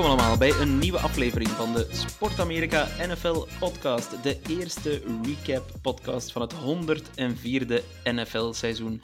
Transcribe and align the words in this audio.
Welkom 0.00 0.18
allemaal 0.18 0.38
bij 0.38 0.60
een 0.60 0.78
nieuwe 0.78 0.98
aflevering 0.98 1.48
van 1.48 1.72
de 1.72 1.88
Sport 1.90 2.40
Amerika 2.40 2.86
NFL 3.06 3.46
podcast. 3.58 4.22
De 4.22 4.40
eerste 4.48 5.02
recap 5.22 5.70
podcast 5.82 6.32
van 6.32 6.42
het 6.42 6.54
104e 6.54 7.84
NFL 8.04 8.52
seizoen. 8.52 9.00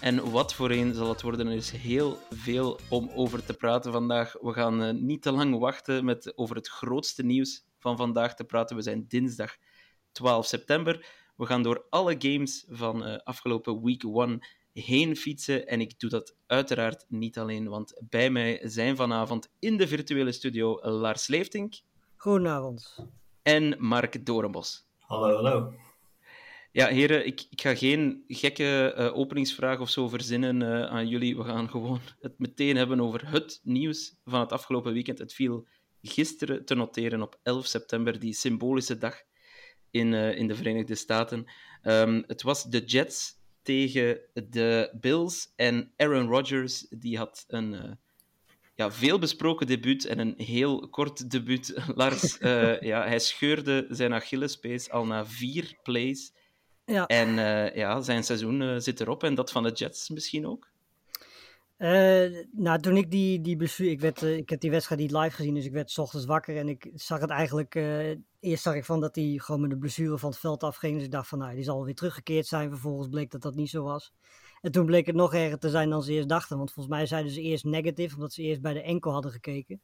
En 0.00 0.30
wat 0.30 0.54
voor 0.54 0.70
een 0.70 0.94
zal 0.94 1.08
het 1.08 1.22
worden, 1.22 1.46
er 1.46 1.52
is 1.54 1.70
heel 1.70 2.18
veel 2.30 2.80
om 2.88 3.10
over 3.14 3.44
te 3.44 3.54
praten 3.54 3.92
vandaag. 3.92 4.32
We 4.40 4.52
gaan 4.52 4.82
eh, 4.82 4.94
niet 4.94 5.22
te 5.22 5.32
lang 5.32 5.58
wachten 5.58 6.04
met 6.04 6.32
over 6.36 6.56
het 6.56 6.68
grootste 6.68 7.24
nieuws 7.24 7.64
van 7.78 7.96
vandaag 7.96 8.34
te 8.34 8.44
praten. 8.44 8.76
We 8.76 8.82
zijn 8.82 9.04
dinsdag 9.08 9.56
12 10.12 10.46
september. 10.46 11.06
We 11.36 11.46
gaan 11.46 11.62
door 11.62 11.86
alle 11.90 12.14
games 12.18 12.64
van 12.68 13.04
eh, 13.04 13.16
afgelopen 13.22 13.82
week 13.82 14.02
1 14.02 14.46
heen 14.74 15.16
fietsen. 15.16 15.66
En 15.66 15.80
ik 15.80 15.98
doe 16.00 16.10
dat 16.10 16.36
uiteraard 16.46 17.04
niet 17.08 17.38
alleen, 17.38 17.68
want 17.68 18.00
bij 18.08 18.30
mij 18.30 18.60
zijn 18.62 18.96
vanavond 18.96 19.50
in 19.58 19.76
de 19.76 19.88
virtuele 19.88 20.32
studio 20.32 20.80
Lars 20.82 21.26
Leeftink 21.26 21.74
Goedenavond. 22.16 23.06
en 23.42 23.76
Mark 23.78 24.26
Dorenbos. 24.26 24.86
Hallo, 24.98 25.34
hallo. 25.34 25.72
Ja, 26.72 26.86
heren, 26.86 27.26
ik, 27.26 27.46
ik 27.50 27.60
ga 27.60 27.74
geen 27.74 28.24
gekke 28.28 28.92
eh, 28.92 29.16
openingsvraag 29.16 29.80
of 29.80 29.90
zo 29.90 30.08
verzinnen 30.08 30.62
eh, 30.62 30.90
aan 30.90 31.08
jullie. 31.08 31.36
We 31.36 31.44
gaan 31.44 31.70
gewoon 31.70 32.00
het 32.20 32.38
meteen 32.38 32.76
hebben 32.76 33.00
over 33.00 33.30
het 33.30 33.60
nieuws 33.62 34.14
van 34.24 34.40
het 34.40 34.52
afgelopen 34.52 34.92
weekend. 34.92 35.18
Het 35.18 35.34
viel 35.34 35.66
gisteren 36.02 36.64
te 36.64 36.74
noteren 36.74 37.22
op 37.22 37.38
11 37.42 37.66
september, 37.66 38.18
die 38.18 38.32
symbolische 38.32 38.98
dag 38.98 39.22
in, 39.90 40.14
eh, 40.14 40.38
in 40.38 40.46
de 40.46 40.54
Verenigde 40.54 40.94
Staten. 40.94 41.44
Ehm, 41.82 42.22
het 42.26 42.42
was 42.42 42.64
de 42.64 42.84
Jets 42.84 43.42
tegen 43.64 44.20
de 44.34 44.90
Bills 45.00 45.52
en 45.56 45.92
Aaron 45.96 46.28
Rodgers, 46.28 46.86
die 46.90 47.18
had 47.18 47.44
een 47.48 47.74
eh, 47.74 47.92
ja, 48.74 48.92
veel 48.92 49.18
besproken 49.18 49.66
debuut 49.66 50.04
en 50.04 50.18
een 50.18 50.34
heel 50.36 50.88
kort 50.88 51.30
debuut. 51.30 51.74
Lars, 51.94 52.38
eh, 52.38 52.80
ja, 52.80 53.06
hij 53.06 53.18
scheurde 53.18 53.86
zijn 53.88 54.12
Achillespees 54.12 54.90
al 54.90 55.06
na 55.06 55.26
vier 55.26 55.78
plays. 55.82 56.32
Ja. 56.84 57.06
En 57.06 57.38
eh, 57.38 57.76
ja, 57.76 58.00
zijn 58.00 58.24
seizoen 58.24 58.80
zit 58.80 59.00
erop 59.00 59.22
en 59.24 59.34
dat 59.34 59.50
van 59.50 59.62
de 59.62 59.72
Jets 59.72 60.08
misschien 60.08 60.46
ook. 60.46 60.72
Eh, 61.76 62.46
nou, 62.52 62.80
toen 62.80 62.96
ik 62.96 63.10
die, 63.10 63.40
die 63.40 63.56
blessure, 63.56 63.90
ik, 63.90 64.00
werd, 64.00 64.22
eh, 64.22 64.36
ik 64.36 64.50
heb 64.50 64.60
die 64.60 64.70
wedstrijd 64.70 65.00
niet 65.00 65.10
live 65.10 65.30
gezien, 65.30 65.54
dus 65.54 65.64
ik 65.64 65.72
werd 65.72 65.90
's 65.90 65.98
ochtends 65.98 66.26
wakker 66.26 66.56
en 66.56 66.68
ik 66.68 66.90
zag 66.94 67.20
het 67.20 67.30
eigenlijk, 67.30 67.74
eh, 67.74 68.10
eerst 68.40 68.62
zag 68.62 68.74
ik 68.74 68.84
van 68.84 69.00
dat 69.00 69.14
hij 69.14 69.34
gewoon 69.36 69.60
met 69.60 69.70
de 69.70 69.78
blessure 69.78 70.18
van 70.18 70.30
het 70.30 70.38
veld 70.38 70.62
afging, 70.62 70.94
dus 70.94 71.04
ik 71.04 71.10
dacht 71.10 71.28
van 71.28 71.38
nou, 71.38 71.54
die 71.54 71.64
zal 71.64 71.84
weer 71.84 71.94
teruggekeerd 71.94 72.46
zijn, 72.46 72.70
vervolgens 72.70 73.08
bleek 73.08 73.30
dat 73.30 73.42
dat 73.42 73.54
niet 73.54 73.70
zo 73.70 73.82
was. 73.82 74.12
En 74.60 74.72
toen 74.72 74.86
bleek 74.86 75.06
het 75.06 75.14
nog 75.14 75.34
erger 75.34 75.58
te 75.58 75.70
zijn 75.70 75.90
dan 75.90 76.02
ze 76.02 76.12
eerst 76.12 76.28
dachten, 76.28 76.56
want 76.56 76.72
volgens 76.72 76.94
mij 76.96 77.06
zeiden 77.06 77.32
ze 77.32 77.40
eerst 77.40 77.64
negatief, 77.64 78.14
omdat 78.14 78.32
ze 78.32 78.42
eerst 78.42 78.60
bij 78.60 78.72
de 78.72 78.82
enkel 78.82 79.12
hadden 79.12 79.30
gekeken. 79.30 79.80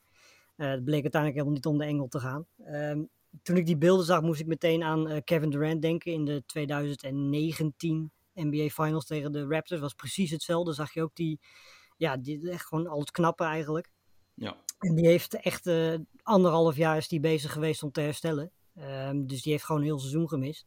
Het 0.57 0.85
bleek 0.85 1.03
uiteindelijk 1.03 1.41
helemaal 1.41 1.53
niet 1.53 1.67
om 1.67 1.79
de 1.79 1.85
enkel 1.85 2.09
te 2.09 2.19
gaan. 2.19 2.47
Ehm, 2.65 3.03
toen 3.43 3.57
ik 3.57 3.67
die 3.67 3.77
beelden 3.77 4.07
zag, 4.07 4.23
moest 4.23 4.41
ik 4.41 4.47
meteen 4.47 4.83
aan 4.83 5.25
Kevin 5.25 5.51
Durant 5.51 5.83
denken 5.83 6.13
in 6.13 6.25
de 6.25 6.43
2019 6.47 8.11
NBA 8.35 8.69
Finals 8.69 9.07
tegen 9.07 9.33
de 9.33 9.47
Raptors. 9.47 9.81
was 9.81 9.95
precies 9.95 10.31
hetzelfde. 10.31 10.73
Zag 10.73 10.95
je 10.95 11.03
ook 11.03 11.15
die, 11.15 11.41
ja, 12.01 12.17
die, 12.17 12.51
echt 12.51 12.67
gewoon 12.67 12.87
al 12.87 13.01
het 13.01 13.11
knappen 13.11 13.47
eigenlijk. 13.47 13.91
Ja, 14.35 14.57
En 14.79 14.95
die 14.95 15.07
heeft 15.07 15.35
echt 15.35 15.67
eh, 15.67 15.95
anderhalf 16.23 16.77
jaar 16.77 16.97
is 16.97 17.09
die 17.09 17.21
bezig 17.21 17.53
geweest 17.53 17.83
om 17.83 17.91
te 17.91 18.01
herstellen. 18.01 18.53
Ehm, 18.75 19.27
dus 19.27 19.43
die 19.43 19.53
heeft 19.53 19.65
gewoon 19.65 19.81
een 19.81 19.87
heel 19.87 19.99
seizoen 19.99 20.29
gemist. 20.29 20.67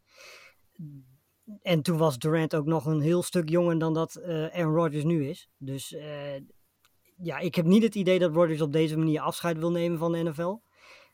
En 1.62 1.82
toen 1.82 1.98
was 1.98 2.18
Durant 2.18 2.56
ook 2.56 2.66
nog 2.66 2.86
een 2.86 3.02
heel 3.02 3.24
stuk 3.24 3.50
jonger 3.50 3.80
dan 3.80 3.94
dat 3.94 4.16
eh 4.16 4.46
Aaron 4.46 4.76
Rodgers 4.76 5.04
nu 5.04 5.28
is. 5.28 5.50
Dus 5.58 5.94
eh, 5.94 6.42
ja, 7.18 7.40
ik 7.40 7.56
heb 7.56 7.66
niet 7.66 7.84
het 7.84 7.96
idee 7.96 8.20
dat 8.20 8.34
Rodgers 8.34 8.62
op 8.62 8.72
deze 8.72 8.98
manier 8.98 9.22
afscheid 9.22 9.58
wil 9.58 9.72
nemen 9.72 9.98
van 9.98 10.12
de 10.12 10.24
NFL. 10.24 10.58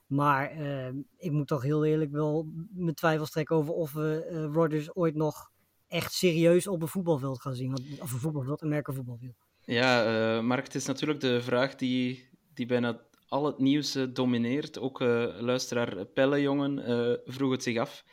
Maar 0.05 0.51
eh, 0.51 0.93
ik 1.17 1.31
moet 1.31 1.47
toch 1.47 1.61
heel 1.61 1.85
eerlijk 1.85 2.11
wel 2.11 2.47
mijn 2.69 2.95
twijfels 2.95 3.31
trekken 3.31 3.55
over 3.55 3.73
of 3.73 3.93
we 3.93 4.49
Rodgers 4.53 4.95
ooit 4.95 5.15
nog 5.15 5.51
echt 5.87 6.13
serieus 6.13 6.67
op 6.67 6.81
een 6.81 6.87
voetbalveld 6.87 7.41
gaan 7.41 7.55
zien. 7.55 7.71
Want, 7.71 8.01
of 8.01 8.13
een 8.13 8.19
voetbalveld, 8.19 8.61
een 8.61 8.69
merkenvoetbalveld. 8.69 9.48
Ja 9.73 10.03
eh, 10.03 10.43
Mark, 10.43 10.63
het 10.63 10.75
is 10.75 10.85
natuurlijk 10.85 11.19
de 11.19 11.41
vraag 11.41 11.75
die, 11.75 12.29
die 12.53 12.65
bijna 12.65 12.99
al 13.29 13.45
het 13.45 13.59
nieuws 13.59 13.95
eh, 13.95 14.03
domineert. 14.13 14.79
Ook 14.79 15.01
eh, 15.01 15.25
luisteraar 15.39 16.05
Pelle 16.05 16.41
Jongen 16.41 16.85
eh, 16.85 17.33
vroeg 17.33 17.51
het 17.51 17.63
zich 17.63 17.77
af. 17.77 18.03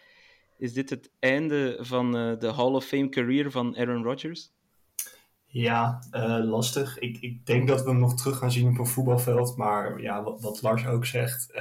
Is 0.59 0.73
dit 0.73 0.91
het 0.91 1.11
einde 1.19 1.79
van 1.81 2.13
de 2.13 2.53
Hall 2.57 2.73
of 2.73 2.85
Fame 2.85 3.09
career 3.09 3.51
van 3.51 3.77
Aaron 3.77 4.03
Rodgers? 4.03 4.51
Ja, 5.47 5.99
lastig. 6.45 6.99
Ik, 6.99 7.19
ik 7.21 7.47
denk 7.47 7.69
dat 7.69 7.83
we 7.83 7.91
hem 7.91 7.99
nog 7.99 8.17
terug 8.17 8.39
gaan 8.39 8.53
zien 8.53 8.69
op 8.69 8.79
een 8.79 8.87
voetbalveld. 8.87 9.57
Maar 9.57 10.01
ja, 10.01 10.23
wat, 10.23 10.41
wat 10.41 10.63
Lars 10.63 10.87
ook 10.87 11.07
zegt, 11.07 11.53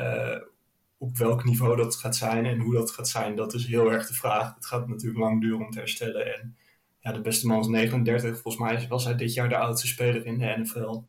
op 0.97 1.17
welk 1.17 1.43
niveau 1.43 1.75
dat 1.75 1.95
gaat 1.95 2.15
zijn 2.15 2.45
en 2.45 2.59
hoe 2.59 2.73
dat 2.73 2.91
gaat 2.91 3.07
zijn, 3.07 3.35
dat 3.35 3.53
is 3.53 3.67
heel 3.67 3.91
erg 3.91 4.07
de 4.07 4.13
vraag. 4.13 4.55
Het 4.55 4.65
gaat 4.65 4.87
natuurlijk 4.87 5.19
lang 5.19 5.41
duren 5.41 5.65
om 5.65 5.71
te 5.71 5.79
herstellen. 5.79 6.39
En 6.39 6.57
ja, 7.05 7.11
de 7.11 7.21
beste 7.21 7.47
man 7.47 7.59
is 7.59 7.67
39. 7.67 8.41
Volgens 8.41 8.63
mij 8.63 8.87
was 8.87 9.03
hij 9.05 9.15
dit 9.15 9.33
jaar 9.33 9.49
de 9.49 9.57
oudste 9.57 9.87
speler 9.87 10.25
in 10.25 10.37
de 10.37 10.55
NFL. 10.57 10.99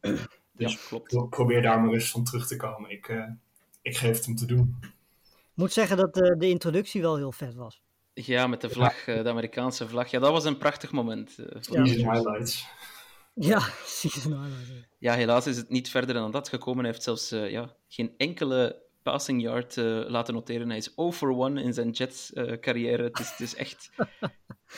Dus 0.53 0.73
ja, 0.73 0.79
klopt. 0.89 1.09
pro- 1.09 1.27
probeer 1.27 1.63
daar 1.63 1.81
maar 1.81 1.93
eens 1.93 2.11
van 2.11 2.25
terug 2.25 2.47
te 2.47 2.57
komen. 2.57 2.91
Ik, 2.91 3.09
eh, 3.09 3.25
ik 3.83 3.97
geef 3.97 4.17
het 4.17 4.27
hem 4.27 4.37
te 4.37 4.47
doen. 4.47 4.77
Ik 5.31 5.63
moet 5.63 5.73
zeggen 5.73 5.97
dat 5.97 6.17
eh, 6.21 6.39
de 6.39 6.49
introductie 6.49 7.01
wel 7.01 7.17
heel 7.17 7.33
vet 7.33 7.55
was. 7.55 7.83
Ja, 8.15 8.47
met 8.47 8.61
de 8.61 8.69
vlag, 8.71 9.07
eh, 9.07 9.23
de 9.23 9.29
Amerikaanse 9.29 9.89
vlag. 9.89 10.11
Ja, 10.11 10.19
dat 10.19 10.31
was 10.33 10.45
een 10.45 10.59
prachtig 10.59 10.93
moment. 10.93 11.33
voor 11.61 11.77
Ja. 11.77 11.83
Highlights. 11.85 12.67
Ja, 13.35 13.61
season 13.85 14.33
highlight. 14.33 14.89
Ja, 14.99 15.15
helaas 15.15 15.47
is 15.47 15.57
het 15.57 15.69
niet 15.69 15.91
verder 15.91 16.15
dan 16.15 16.31
dat 16.31 16.49
gekomen. 16.49 16.83
Hij 16.85 16.91
heeft 16.93 17.05
zelfs 17.05 17.31
eh, 17.33 17.51
ja, 17.51 17.77
geen 17.89 18.15
enkele 18.17 18.83
passing 19.11 19.43
yard 19.43 19.77
eh, 19.77 19.85
laten 20.09 20.35
noteren. 20.35 20.69
Hij 20.69 20.77
is 20.79 20.95
0 20.97 21.13
for 21.13 21.45
1 21.47 21.57
in 21.57 21.73
zijn 21.75 21.91
Jets-carrière. 21.91 23.03
het, 23.03 23.19
is, 23.19 23.31
het 23.31 23.41
is 23.41 23.55
echt... 23.55 23.91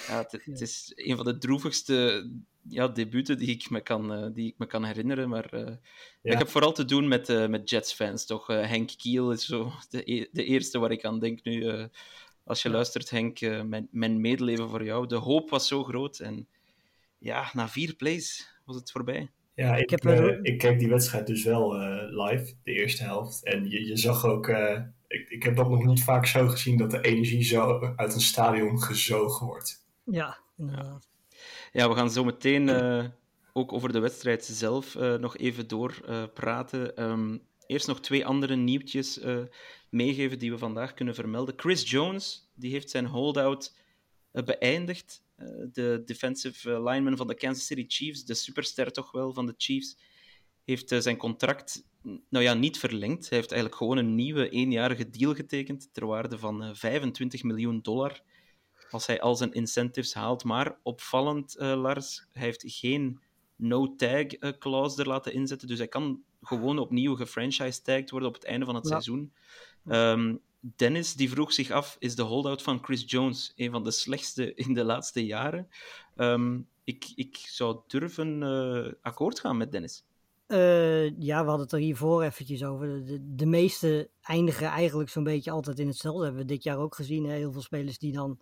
Ja, 0.06 0.16
het, 0.18 0.32
het 0.44 0.60
is 0.60 0.92
een 0.94 1.16
van 1.16 1.24
de 1.24 1.38
droevigste 1.38 2.30
ja, 2.68 2.88
debuten 2.88 3.38
die 3.38 3.48
ik 3.48 3.70
me 3.70 3.80
kan, 3.80 4.12
eh, 4.12 4.26
die 4.34 4.46
ik 4.46 4.54
me 4.58 4.66
kan 4.66 4.84
herinneren. 4.84 5.28
Maar 5.28 5.52
eh, 5.52 5.74
Ja. 6.22 6.32
ik 6.32 6.38
heb 6.38 6.48
vooral 6.48 6.72
te 6.72 6.84
doen 6.84 7.08
met, 7.08 7.28
eh, 7.28 7.46
met 7.46 7.70
Jets-fans, 7.70 8.26
toch? 8.26 8.48
Eh, 8.50 8.66
Henk 8.66 8.90
Kiel 8.96 9.32
is 9.32 9.44
zo 9.46 9.72
de, 9.90 10.12
e- 10.12 10.28
de 10.32 10.44
eerste 10.44 10.78
waar 10.78 10.90
ik 10.90 11.04
aan 11.04 11.18
denk 11.18 11.44
nu. 11.44 11.66
eh, 11.68 11.84
als 12.44 12.62
je 12.62 12.70
luistert, 12.70 13.10
Henk, 13.10 13.40
eh, 13.40 13.62
mijn, 13.62 13.88
mijn 13.90 14.20
medeleven 14.20 14.68
voor 14.68 14.84
jou. 14.84 15.06
De 15.06 15.16
hoop 15.16 15.50
was 15.50 15.68
zo 15.68 15.84
groot. 15.84 16.18
En 16.18 16.48
ja, 17.18 17.50
na 17.52 17.68
vier 17.68 17.94
plays 17.94 18.48
was 18.64 18.76
het 18.76 18.90
voorbij. 18.90 19.30
Ja, 19.58 19.76
ik, 19.76 19.90
heb 19.90 20.04
eh, 20.04 20.18
er- 20.18 20.44
ik 20.44 20.58
keek 20.58 20.78
die 20.78 20.88
wedstrijd 20.88 21.26
dus 21.26 21.44
wel 21.44 21.74
eh, 21.80 22.26
live, 22.26 22.54
de 22.62 22.72
eerste 22.72 23.02
helft. 23.02 23.44
En 23.44 23.70
je, 23.70 23.86
je 23.86 23.96
zag 23.96 24.24
ook, 24.24 24.48
eh, 24.48 24.80
ik, 25.08 25.28
ik 25.30 25.42
heb 25.42 25.56
dat 25.56 25.68
nog 25.70 25.84
niet 25.84 26.02
vaak 26.04 26.26
zo 26.26 26.48
gezien, 26.48 26.76
dat 26.76 26.90
de 26.90 27.00
energie 27.00 27.42
zo 27.44 27.92
uit 27.96 28.14
een 28.14 28.20
stadion 28.20 28.82
gezogen 28.82 29.46
wordt. 29.46 29.86
Ja, 30.04 30.38
inderdaad. 30.58 31.08
Ja, 31.72 31.88
we 31.88 31.94
gaan 31.94 32.10
zo 32.10 32.24
meteen 32.24 32.68
eh, 32.68 33.04
ook 33.52 33.72
over 33.72 33.92
de 33.92 33.98
wedstrijd 33.98 34.44
zelf 34.44 34.94
eh, 34.96 35.14
nog 35.14 35.36
even 35.36 35.68
doorpraten. 35.68 36.32
praten. 36.32 36.96
Ehm, 36.96 37.38
eerst 37.66 37.86
nog 37.86 38.00
twee 38.00 38.26
andere 38.26 38.56
nieuwtjes 38.56 39.18
eh, 39.20 39.38
meegeven 39.90 40.38
die 40.38 40.50
we 40.50 40.58
vandaag 40.58 40.94
kunnen 40.94 41.14
vermelden. 41.14 41.54
Chris 41.56 41.90
Jones 41.90 42.50
die 42.54 42.72
heeft 42.72 42.90
zijn 42.90 43.06
holdout 43.06 43.76
beëindigd. 44.32 45.22
Eh, 45.38 45.46
de 45.72 46.02
defensive 46.04 46.72
eh, 46.72 46.84
lineman 46.84 47.16
van 47.16 47.26
de 47.26 47.34
Kansas 47.34 47.66
City 47.66 47.84
Chiefs, 47.88 48.24
de 48.24 48.34
superster 48.34 48.92
toch 48.92 49.10
wel 49.12 49.32
van 49.32 49.46
de 49.46 49.54
Chiefs, 49.56 49.98
heeft 50.64 50.92
eh, 50.92 50.98
zijn 50.98 51.16
contract 51.16 51.86
nou 52.28 52.44
ja, 52.44 52.54
niet 52.54 52.78
verlengd. 52.78 53.28
Hij 53.28 53.38
heeft 53.38 53.50
eigenlijk 53.52 53.80
gewoon 53.80 53.96
een 53.96 54.14
nieuwe 54.14 54.48
eenjarige 54.48 55.10
deal 55.10 55.34
getekend 55.34 55.88
ter 55.92 56.06
waarde 56.06 56.38
van 56.38 56.62
eh, 56.62 56.70
25 56.74 57.42
miljoen 57.42 57.80
dollar 57.82 58.20
als 58.90 59.06
hij 59.06 59.20
al 59.20 59.34
zijn 59.36 59.52
incentives 59.52 60.14
haalt. 60.14 60.44
Maar 60.44 60.78
opvallend, 60.82 61.54
Lars, 61.58 62.26
hij 62.32 62.42
heeft 62.42 62.62
geen 62.66 63.20
no-tag-clause 63.56 65.00
er 65.00 65.08
laten 65.08 65.32
inzetten. 65.32 65.68
Dus 65.68 65.78
hij 65.78 65.88
kan 65.88 66.22
gewoon 66.42 66.78
opnieuw 66.78 67.14
gefranchise-tagged 67.16 68.10
worden 68.10 68.28
op 68.28 68.34
het 68.34 68.44
einde 68.44 68.66
van 68.66 68.74
het 68.74 68.84
Ja. 68.84 68.90
seizoen. 68.90 69.32
Ehm, 69.86 70.36
Dennis 70.60 71.14
die 71.14 71.30
vroeg 71.30 71.52
zich 71.52 71.70
af, 71.70 71.96
is 71.98 72.14
de 72.14 72.22
holdout 72.22 72.62
van 72.62 72.84
Chris 72.84 73.04
Jones 73.06 73.52
een 73.56 73.70
van 73.70 73.84
de 73.84 73.90
slechtste 73.90 74.54
in 74.54 74.74
de 74.74 74.84
laatste 74.84 75.26
jaren? 75.26 75.68
Um, 76.16 76.68
ik, 76.84 77.12
ik 77.14 77.36
zou 77.36 77.80
durven 77.86 78.42
uh, 78.42 78.92
akkoord 79.02 79.40
gaan 79.40 79.56
met 79.56 79.72
Dennis. 79.72 80.04
Uh, 80.46 81.18
ja, 81.18 81.42
we 81.42 81.48
hadden 81.48 81.60
het 81.60 81.72
er 81.72 81.78
hiervoor 81.78 82.22
eventjes 82.22 82.64
over. 82.64 83.04
De, 83.04 83.34
de 83.34 83.46
meeste 83.46 84.10
eindigen 84.22 84.66
eigenlijk 84.66 85.10
zo'n 85.10 85.24
beetje 85.24 85.50
altijd 85.50 85.78
in 85.78 85.86
hetzelfde. 85.86 86.18
Dat 86.18 86.28
hebben 86.28 86.46
we 86.46 86.52
dit 86.52 86.62
jaar 86.62 86.78
ook 86.78 86.94
gezien. 86.94 87.24
Hè? 87.24 87.34
Heel 87.34 87.52
veel 87.52 87.62
spelers 87.62 87.98
die 87.98 88.12
dan 88.12 88.40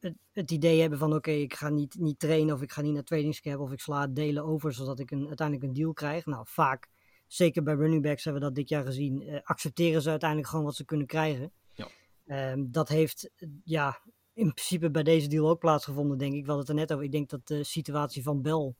het, 0.00 0.14
het 0.32 0.50
idee 0.50 0.80
hebben 0.80 0.98
van... 0.98 1.14
oké, 1.14 1.30
ik 1.30 1.54
ga 1.54 1.68
niet, 1.68 1.98
niet 1.98 2.18
trainen 2.18 2.54
of 2.54 2.62
ik 2.62 2.72
ga 2.72 2.80
niet 2.80 2.92
naar 2.92 3.02
trainingscamp... 3.02 3.60
of 3.60 3.72
ik 3.72 3.80
sla 3.80 4.06
delen 4.06 4.44
over 4.44 4.72
zodat 4.72 4.98
ik 4.98 5.10
een, 5.10 5.26
uiteindelijk 5.26 5.68
een 5.68 5.74
deal 5.74 5.92
krijg. 5.92 6.26
Nou, 6.26 6.44
vaak, 6.48 6.88
zeker 7.34 7.62
bij 7.62 7.74
running 7.74 8.02
backs 8.02 8.24
hebben 8.24 8.42
we 8.42 8.48
dat 8.48 8.56
dit 8.56 8.68
jaar 8.68 8.84
gezien... 8.84 9.22
Uh, 9.22 9.38
accepteren 9.42 10.02
ze 10.02 10.10
uiteindelijk 10.10 10.48
gewoon 10.48 10.64
wat 10.64 10.74
ze 10.74 10.84
kunnen 10.84 11.06
krijgen. 11.06 11.52
Ja. 11.74 11.88
Um, 12.52 12.72
dat 12.72 12.88
heeft, 12.88 13.30
ja, 13.64 14.00
in 14.32 14.52
principe 14.52 14.90
bij 14.90 15.02
deze 15.02 15.28
deal 15.28 15.48
ook 15.48 15.58
plaatsgevonden, 15.58 16.18
denk 16.18 16.34
ik. 16.34 16.44
We 16.44 16.52
hadden 16.52 16.66
het 16.66 16.68
er 16.68 16.80
net 16.80 16.92
over. 16.92 17.04
Ik 17.04 17.12
denk 17.12 17.30
dat 17.30 17.46
de 17.46 17.64
situatie 17.64 18.22
van 18.22 18.42
Bell 18.42 18.74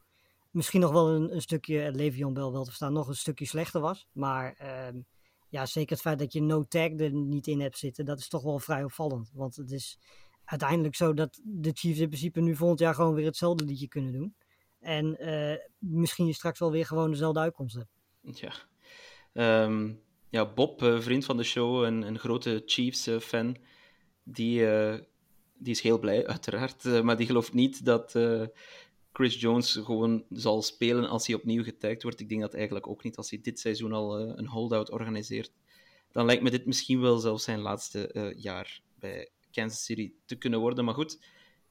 misschien 0.50 0.80
nog 0.80 0.92
wel 0.92 1.08
een, 1.08 1.34
een 1.34 1.40
stukje, 1.40 1.92
Le'Veon 1.92 2.32
Bell 2.32 2.50
wel 2.50 2.62
te 2.62 2.68
verstaan, 2.68 2.92
nog 2.92 3.08
een 3.08 3.14
stukje 3.14 3.46
slechter 3.46 3.80
was. 3.80 4.06
Maar 4.12 4.58
uh, 4.62 5.00
ja, 5.48 5.66
zeker 5.66 5.92
het 5.92 6.00
feit 6.00 6.18
dat 6.18 6.32
je 6.32 6.42
no 6.42 6.62
tag 6.62 6.90
er 6.90 7.12
niet 7.12 7.46
in 7.46 7.60
hebt 7.60 7.78
zitten, 7.78 8.04
dat 8.04 8.18
is 8.18 8.28
toch 8.28 8.42
wel 8.42 8.58
vrij 8.58 8.84
opvallend. 8.84 9.30
Want 9.34 9.56
het 9.56 9.70
is 9.70 9.98
uiteindelijk 10.44 10.94
zo 10.94 11.14
dat 11.14 11.40
de 11.44 11.70
Chiefs 11.72 11.98
in 11.98 12.08
principe 12.08 12.40
nu 12.40 12.56
volgend 12.56 12.80
jaar 12.80 12.94
gewoon 12.94 13.14
weer 13.14 13.26
hetzelfde 13.26 13.64
liedje 13.64 13.88
kunnen 13.88 14.12
doen. 14.12 14.34
En 14.80 15.16
uh, 15.28 15.56
misschien 15.78 16.26
je 16.26 16.32
straks 16.32 16.58
wel 16.58 16.70
weer 16.70 16.86
gewoon 16.86 17.10
dezelfde 17.10 17.40
uitkomst 17.40 17.74
hebt. 17.74 17.92
Ja. 18.32 18.52
Um, 19.64 20.02
ja, 20.28 20.52
Bob, 20.52 20.82
uh, 20.82 21.00
vriend 21.00 21.24
van 21.24 21.36
de 21.36 21.42
show, 21.42 21.84
een, 21.84 22.02
een 22.02 22.18
grote 22.18 22.62
Chiefs-fan, 22.66 23.56
die 24.22 24.66
die 25.58 25.72
is 25.72 25.80
heel 25.80 25.98
blij, 25.98 26.26
uiteraard. 26.34 27.02
Maar 27.02 27.16
die 27.16 27.26
gelooft 27.26 27.52
niet 27.52 27.84
dat 27.84 28.18
Chris 29.12 29.40
Jones 29.40 29.72
gewoon 29.72 30.24
zal 30.30 30.62
spelen 30.62 31.08
als 31.08 31.26
hij 31.26 31.36
opnieuw 31.36 31.62
getagd 31.62 32.02
wordt. 32.02 32.20
Ik 32.20 32.28
denk 32.28 32.40
dat 32.40 32.54
eigenlijk 32.54 32.86
ook 32.86 33.02
niet 33.02 33.16
als 33.16 33.30
hij 33.30 33.40
dit 33.42 33.60
seizoen 33.60 33.92
al 33.92 34.20
een 34.20 34.48
holdout 34.48 34.90
organiseert. 34.90 35.52
Dan 36.12 36.24
lijkt 36.24 36.42
me 36.42 36.50
dit 36.50 36.66
misschien 36.66 37.00
wel 37.00 37.18
zelfs 37.18 37.44
zijn 37.44 37.60
laatste 37.60 38.32
jaar 38.36 38.80
bij 38.98 39.30
Kansas 39.50 39.84
City 39.84 40.12
te 40.24 40.36
kunnen 40.36 40.60
worden. 40.60 40.84
Maar 40.84 40.94
goed, 40.94 41.18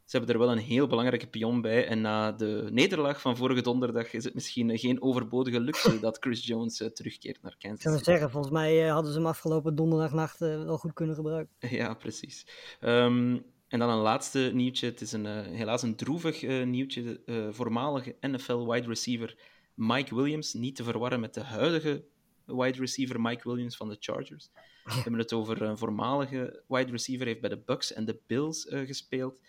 ze 0.05 0.17
hebben 0.17 0.35
er 0.35 0.41
wel 0.41 0.51
een 0.51 0.63
heel 0.63 0.87
belangrijke 0.87 1.27
pion 1.27 1.61
bij. 1.61 1.87
En 1.87 2.01
na 2.01 2.31
de 2.31 2.67
nederlaag 2.71 3.21
van 3.21 3.37
vorige 3.37 3.61
donderdag 3.61 4.13
is 4.13 4.23
het 4.23 4.33
misschien 4.33 4.77
geen 4.77 5.01
overbodige 5.01 5.59
luxe 5.59 5.99
dat 5.99 6.17
Chris 6.19 6.45
Jones 6.45 6.81
uh, 6.81 6.87
terugkeert 6.87 7.41
naar 7.41 7.55
Kansas. 7.57 7.85
Ik 7.85 7.91
zou 7.91 8.03
zeggen, 8.03 8.31
volgens 8.31 8.53
mij 8.53 8.85
uh, 8.85 8.93
hadden 8.93 9.11
ze 9.11 9.17
hem 9.17 9.27
afgelopen 9.27 9.75
donderdagnacht 9.75 10.41
uh, 10.41 10.63
wel 10.63 10.77
goed 10.77 10.93
kunnen 10.93 11.15
gebruiken. 11.15 11.55
Ja, 11.83 11.93
precies. 11.93 12.47
Um, 12.81 13.45
en 13.67 13.79
dan 13.79 13.89
een 13.89 13.97
laatste 13.97 14.51
nieuwtje. 14.53 14.85
Het 14.85 15.01
is 15.01 15.11
een, 15.11 15.25
helaas 15.45 15.81
een 15.81 15.95
droevig 15.95 16.41
nieuwtje. 16.65 17.21
Voormalige 17.51 18.15
NFL 18.21 18.71
wide 18.71 18.87
receiver 18.87 19.37
Mike 19.73 20.15
Williams, 20.15 20.53
niet 20.53 20.75
te 20.75 20.83
verwarren 20.83 21.19
met 21.19 21.33
de 21.33 21.43
huidige 21.43 22.03
wide 22.45 22.79
receiver 22.79 23.21
Mike 23.21 23.49
Williams 23.49 23.77
van 23.77 23.89
de 23.89 23.97
Chargers. 23.99 24.49
We 24.83 24.91
hebben 24.93 25.19
het 25.19 25.33
over 25.33 25.61
een 25.61 25.77
voormalige 25.77 26.63
wide 26.67 26.91
receiver, 26.91 27.25
heeft 27.25 27.41
bij 27.41 27.49
de 27.49 27.61
Bucks 27.65 27.93
en 27.93 28.05
de 28.05 28.19
Bills 28.27 28.67
gespeeld. 28.69 29.39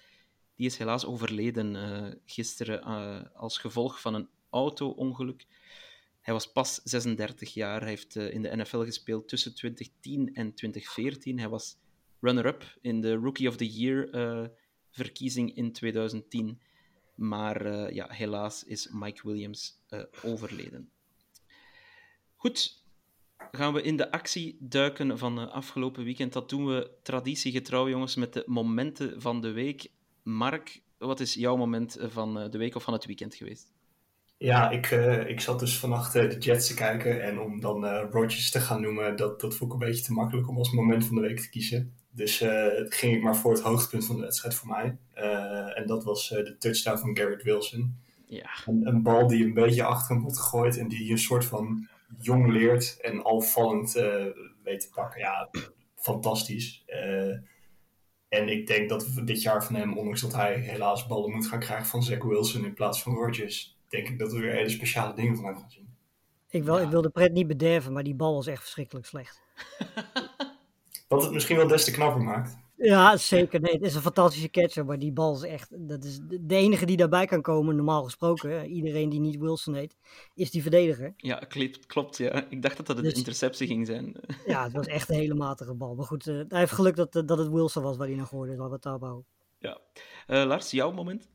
Die 0.57 0.67
is 0.67 0.79
helaas 0.79 1.05
overleden 1.05 2.21
gisteren 2.25 2.83
als 3.35 3.59
gevolg 3.59 4.01
van 4.01 4.15
een 4.15 4.29
auto-ongeluk. 4.51 5.47
Hij 6.21 6.35
was 6.35 6.53
pas 6.53 6.81
36 6.85 7.55
jaar. 7.55 7.81
Hij 7.81 7.89
heeft 7.89 8.17
in 8.17 8.43
de 8.43 8.57
NFL 8.57 8.79
gespeeld 8.79 9.29
tussen 9.29 9.55
2010 9.55 10.35
en 10.35 10.55
2014. 10.55 11.39
Hij 11.39 11.49
was 11.49 11.77
runner-up 12.21 12.79
in 12.81 13.01
de 13.01 13.15
Rookie 13.15 13.49
of 13.49 13.57
the 13.57 13.71
Year 13.71 14.15
uh, 14.15 14.49
verkiezing 14.91 15.57
in 15.57 15.73
2010. 15.73 16.61
Maar 17.15 17.93
ja, 17.95 18.07
helaas 18.11 18.65
is 18.65 18.89
Mike 18.93 19.21
Williams 19.27 19.81
overleden. 20.23 20.91
Goed, 22.45 22.85
gaan 23.51 23.73
we 23.73 23.83
in 23.83 23.97
de 23.97 24.11
actie 24.11 24.57
duiken 24.61 25.19
van 25.19 25.51
afgelopen 25.53 26.05
weekend. 26.05 26.33
Dat 26.33 26.49
doen 26.49 26.67
we 26.67 26.91
traditiegetrouw, 27.03 27.89
jongens, 27.89 28.15
met 28.15 28.33
de 28.33 28.43
momenten 28.47 29.21
van 29.21 29.41
de 29.41 29.51
week. 29.51 29.91
Mark, 30.25 30.81
wat 30.99 31.21
is 31.21 31.35
jouw 31.35 31.57
moment 31.57 31.97
van 32.01 32.51
de 32.51 32.59
week 32.59 32.75
of 32.75 32.83
van 32.83 32.93
het 32.93 33.07
weekend 33.07 33.35
geweest? 33.35 33.73
Ja, 34.37 34.71
ik, 34.71 34.91
uh, 34.91 35.29
ik 35.29 35.41
zat 35.41 35.59
dus 35.59 35.79
vannacht 35.79 36.17
uh, 36.17 36.31
de 36.31 36.39
Jets 36.39 36.67
te 36.67 36.75
kijken. 36.75 37.23
En 37.23 37.41
om 37.41 37.61
dan 37.61 37.85
uh, 37.85 38.05
Rodgers 38.11 38.51
te 38.51 38.61
gaan 38.61 38.81
noemen, 38.81 39.17
dat, 39.17 39.41
dat 39.41 39.55
vond 39.55 39.73
ik 39.73 39.81
een 39.81 39.87
beetje 39.87 40.05
te 40.05 40.13
makkelijk 40.13 40.49
om 40.49 40.59
als 40.59 40.73
moment 40.73 41.07
van 41.07 41.15
de 41.15 41.21
week 41.21 41.41
te 41.41 41.51
kiezen. 41.51 41.95
Dus 42.11 42.39
ging 42.89 43.15
ik 43.17 43.23
maar 43.23 43.37
voor 43.37 43.53
het 43.53 43.63
hoogtepunt 43.63 44.07
van 44.07 44.17
de 44.17 44.23
wedstrijd 44.23 44.55
voor 44.55 44.69
mij. 44.69 44.97
en 45.75 45.87
dat 45.87 46.05
was 46.05 46.29
de 46.29 46.57
touchdown 46.59 46.99
van 46.99 47.17
Garrett 47.17 47.43
Wilson. 47.43 47.99
Ja. 48.27 48.51
Een, 48.67 48.87
een, 48.87 49.03
bal 49.03 49.27
die 49.27 49.45
een 49.45 49.55
beetje 49.55 49.85
achter 49.85 50.15
hem 50.15 50.23
wordt 50.23 50.39
gegooid 50.39 50.79
en 50.79 50.89
die 50.89 51.11
een 51.11 51.19
soort 51.19 51.45
van 51.45 51.89
jong 52.19 52.53
leert 52.53 52.99
en 53.01 53.23
al 53.23 53.41
vallend 53.41 53.93
weet 54.63 54.81
te 54.81 54.91
pakken. 54.95 55.21
Ja, 55.21 55.51
fantastisch. 55.97 56.85
En 58.35 58.49
ik 58.49 58.67
denk 58.67 58.89
dat 58.89 59.09
we 59.09 59.25
dit 59.25 59.43
jaar 59.43 59.65
van 59.65 59.75
hem, 59.75 59.99
ondanks 59.99 60.21
dat 60.21 60.33
hij 60.33 60.55
helaas 60.55 61.07
ballen 61.07 61.31
moet 61.31 61.47
gaan 61.47 61.61
krijgen 61.61 61.87
van 61.87 62.03
Zach 62.03 62.23
Wilson 62.23 62.65
in 62.65 62.75
plaats 62.75 63.03
van 63.03 63.15
Rodgers, 63.15 63.79
denk 63.89 64.09
ik 64.09 64.19
dat 64.19 64.33
we 64.33 64.39
weer 64.39 64.53
hele 64.53 64.69
speciale 64.69 65.15
dingen 65.15 65.37
van 65.37 65.45
hem 65.45 65.57
gaan 65.57 65.71
zien. 65.71 65.89
Ik 66.49 66.65
wil, 66.65 66.77
ja. 66.77 66.83
ik 66.83 66.91
wil 66.91 67.03
de 67.03 67.11
pret 67.11 67.33
niet 67.33 67.47
bederven, 67.47 67.93
maar 67.93 68.03
die 68.03 68.15
bal 68.15 68.35
was 68.35 68.47
echt 68.47 68.63
verschrikkelijk 68.63 69.07
slecht. 69.07 69.43
Wat 71.09 71.23
het 71.23 71.33
misschien 71.33 71.57
wel 71.57 71.67
des 71.67 71.85
te 71.85 71.91
knapper 71.91 72.23
maakt. 72.23 72.59
Ja, 72.77 73.17
zeker. 73.17 73.61
Nee, 73.61 73.73
het 73.73 73.83
is 73.83 73.95
een 73.95 74.01
fantastische 74.01 74.51
catcher, 74.51 74.85
maar 74.85 74.99
die 74.99 75.13
bal 75.13 75.35
is 75.35 75.43
echt... 75.43 75.89
Dat 75.89 76.05
is 76.05 76.21
de 76.23 76.55
enige 76.55 76.87
die 76.87 76.97
daarbij 76.97 77.27
kan 77.27 77.43
komen, 77.43 77.77
normaal 77.77 78.03
gesproken. 78.03 78.67
Iedereen 78.67 79.09
die 79.09 79.21
niet 79.21 79.39
Wilson 79.39 79.75
heet, 79.75 79.97
is 80.35 80.51
die 80.51 80.63
verdediger. 80.63 81.15
Ja, 81.17 81.37
klopt. 81.37 81.87
klopt 81.87 82.17
ja. 82.17 82.47
Ik 82.49 82.63
dacht 82.63 82.77
dat 82.77 82.87
dat 82.87 82.97
een 82.97 83.03
dus, 83.03 83.13
interceptie 83.13 83.67
ging 83.67 83.87
zijn. 83.87 84.17
Ja, 84.47 84.65
het 84.65 84.73
was 84.73 84.87
echt 84.87 85.09
een 85.09 85.17
hele 85.17 85.35
matige 85.35 85.75
bal. 85.75 85.95
Maar 85.95 86.07
goed, 86.07 86.27
uh, 86.27 86.43
hij 86.49 86.59
heeft 86.59 86.73
geluk 86.73 86.97
dat, 86.97 87.13
dat 87.13 87.39
het 87.39 87.49
Wilson 87.49 87.83
was 87.83 87.97
waar 87.97 88.07
hij 88.07 88.17
naar 88.17 88.29
we 88.31 88.69
het 88.71 88.83
daarbij 88.83 89.23
Ja. 89.59 89.81
Uh, 90.27 90.45
Lars, 90.45 90.71
jouw 90.71 90.93
moment? 90.93 91.29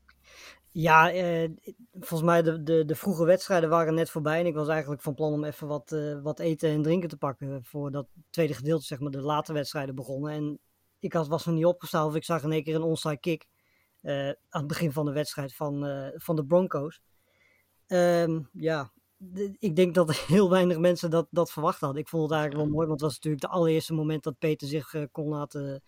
Ja, 0.72 1.12
eh, 1.12 1.50
volgens 1.92 2.22
mij 2.22 2.42
de, 2.42 2.62
de, 2.62 2.84
de 2.84 2.94
vroege 2.94 3.24
wedstrijden 3.24 3.68
waren 3.68 3.94
net 3.94 4.10
voorbij. 4.10 4.40
En 4.40 4.46
ik 4.46 4.54
was 4.54 4.68
eigenlijk 4.68 5.02
van 5.02 5.14
plan 5.14 5.32
om 5.32 5.44
even 5.44 5.66
wat, 5.66 5.92
uh, 5.92 6.22
wat 6.22 6.38
eten 6.38 6.70
en 6.70 6.82
drinken 6.82 7.08
te 7.08 7.16
pakken. 7.16 7.64
Voor 7.64 7.90
dat 7.90 8.06
tweede 8.30 8.54
gedeelte, 8.54 8.84
zeg 8.84 9.00
maar, 9.00 9.10
de 9.10 9.20
late 9.20 9.52
wedstrijden 9.52 9.94
begonnen. 9.94 10.32
En 10.32 10.58
ik 11.00 11.12
had, 11.12 11.28
was 11.28 11.44
nog 11.44 11.54
niet 11.54 11.64
opgestaan 11.64 12.06
of 12.06 12.14
ik 12.14 12.24
zag 12.24 12.42
in 12.42 12.52
één 12.52 12.62
keer 12.62 12.74
een 12.74 12.82
onside 12.82 13.20
kick. 13.20 13.48
Uh, 14.02 14.28
aan 14.28 14.36
het 14.48 14.66
begin 14.66 14.92
van 14.92 15.04
de 15.04 15.12
wedstrijd 15.12 15.54
van, 15.54 15.86
van 16.14 16.36
de 16.36 16.44
Broncos. 16.44 17.02
Um, 17.86 18.48
ja, 18.52 18.92
de, 19.16 19.56
ik 19.58 19.76
denk 19.76 19.94
dat 19.94 20.16
heel 20.26 20.50
weinig 20.50 20.78
mensen 20.78 21.10
dat, 21.10 21.26
dat 21.30 21.52
verwacht 21.52 21.80
hadden. 21.80 22.02
Ik 22.02 22.08
vond 22.08 22.22
het 22.22 22.32
eigenlijk 22.32 22.62
wel 22.62 22.72
mooi, 22.74 22.86
want 22.88 23.00
het 23.00 23.10
was 23.10 23.18
natuurlijk 23.18 23.42
het 23.42 23.52
allereerste 23.52 23.94
moment 23.94 24.22
dat 24.22 24.38
Peter 24.38 24.68
zich 24.68 24.94
kon 25.12 25.28
laten 25.28 25.82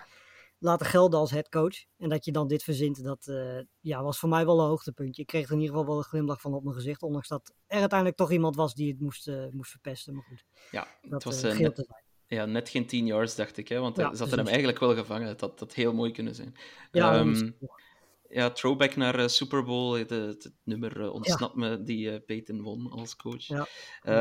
laten 0.59 0.87
gelden 0.87 1.19
als 1.19 1.31
headcoach. 1.31 1.85
En 1.99 2.09
dat 2.09 2.25
je 2.25 2.33
dan 2.33 2.49
dit 2.49 2.63
verzint, 2.63 3.05
dat 3.05 3.33
ja, 3.81 4.03
was 4.03 4.19
voor 4.19 4.29
mij 4.29 4.45
wel 4.45 4.61
een 4.61 4.69
hoogtepuntje. 4.69 5.23
Ik 5.23 5.29
kreeg 5.29 5.47
er 5.47 5.53
in 5.53 5.61
ieder 5.61 5.75
geval 5.77 5.91
wel 5.91 5.99
een 5.99 6.09
glimlach 6.09 6.41
van 6.41 6.55
op 6.55 6.63
mijn 6.63 6.75
gezicht. 6.75 7.03
Ondanks 7.03 7.29
dat 7.29 7.55
er 7.67 7.81
uiteindelijk 7.81 8.19
toch 8.19 8.31
iemand 8.31 8.57
was 8.57 8.75
die 8.75 8.91
het 8.91 9.01
moest, 9.01 9.31
moest 9.51 9.71
verpesten. 9.71 10.15
Maar 10.15 10.25
goed, 10.25 10.45
ja, 10.71 10.87
dat 11.01 11.13
het 11.13 11.25
was 11.25 11.45
uh, 11.45 11.59
net, 11.59 11.87
ja, 12.33 12.45
net 12.47 12.69
geen 12.69 12.87
10 12.87 13.07
yards, 13.07 13.35
dacht 13.35 13.57
ik. 13.57 13.69
Hè, 13.69 13.79
want 13.79 13.97
ja, 13.97 14.15
ze 14.15 14.19
hadden 14.19 14.39
hem 14.39 14.49
eigenlijk 14.49 14.79
wel 14.79 14.95
gevangen. 14.95 15.37
Dat 15.37 15.59
dat 15.59 15.75
heel 15.75 15.95
mooi 15.95 16.13
kunnen 16.13 16.35
zijn. 16.35 16.55
Ja, 16.93 17.19
um, 17.19 17.57
ja 18.29 18.51
throwback 18.51 18.97
naar 18.97 19.31
Super 19.31 19.65
Bowl. 19.65 19.99
Het, 19.99 20.11
het 20.11 20.53
nummer 20.65 21.11
ontsnapt 21.11 21.55
ja. 21.55 21.61
me 21.61 21.83
die 21.83 22.21
Peyton 22.21 22.63
won 22.63 22.91
als 22.91 23.17
coach. 23.17 23.47
Ja. 23.47 23.67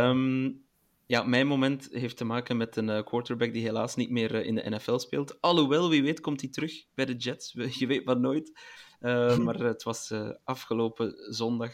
Um, 0.10 0.64
ja, 1.06 1.24
mijn 1.24 1.48
moment 1.48 1.88
heeft 1.92 2.18
te 2.18 2.26
maken 2.26 2.58
met 2.58 2.76
een 2.76 3.04
quarterback 3.04 3.54
die 3.54 3.64
helaas 3.64 3.96
niet 3.96 4.10
meer 4.10 4.46
in 4.46 4.56
de 4.56 4.70
NFL 4.70 4.98
speelt. 4.98 5.42
Alhoewel, 5.42 5.90
wie 5.90 6.04
weet 6.04 6.20
komt 6.20 6.42
hij 6.42 6.50
terug 6.50 6.86
bij 6.94 7.06
de 7.06 7.16
Jets. 7.16 7.54
Je 7.80 7.88
weet 7.88 8.06
maar 8.06 8.20
nooit. 8.20 8.60
Uh, 9.02 9.38
maar 9.46 9.56
het 9.56 9.84
was 9.84 10.14
afgelopen 10.44 11.34
zondag 11.34 11.72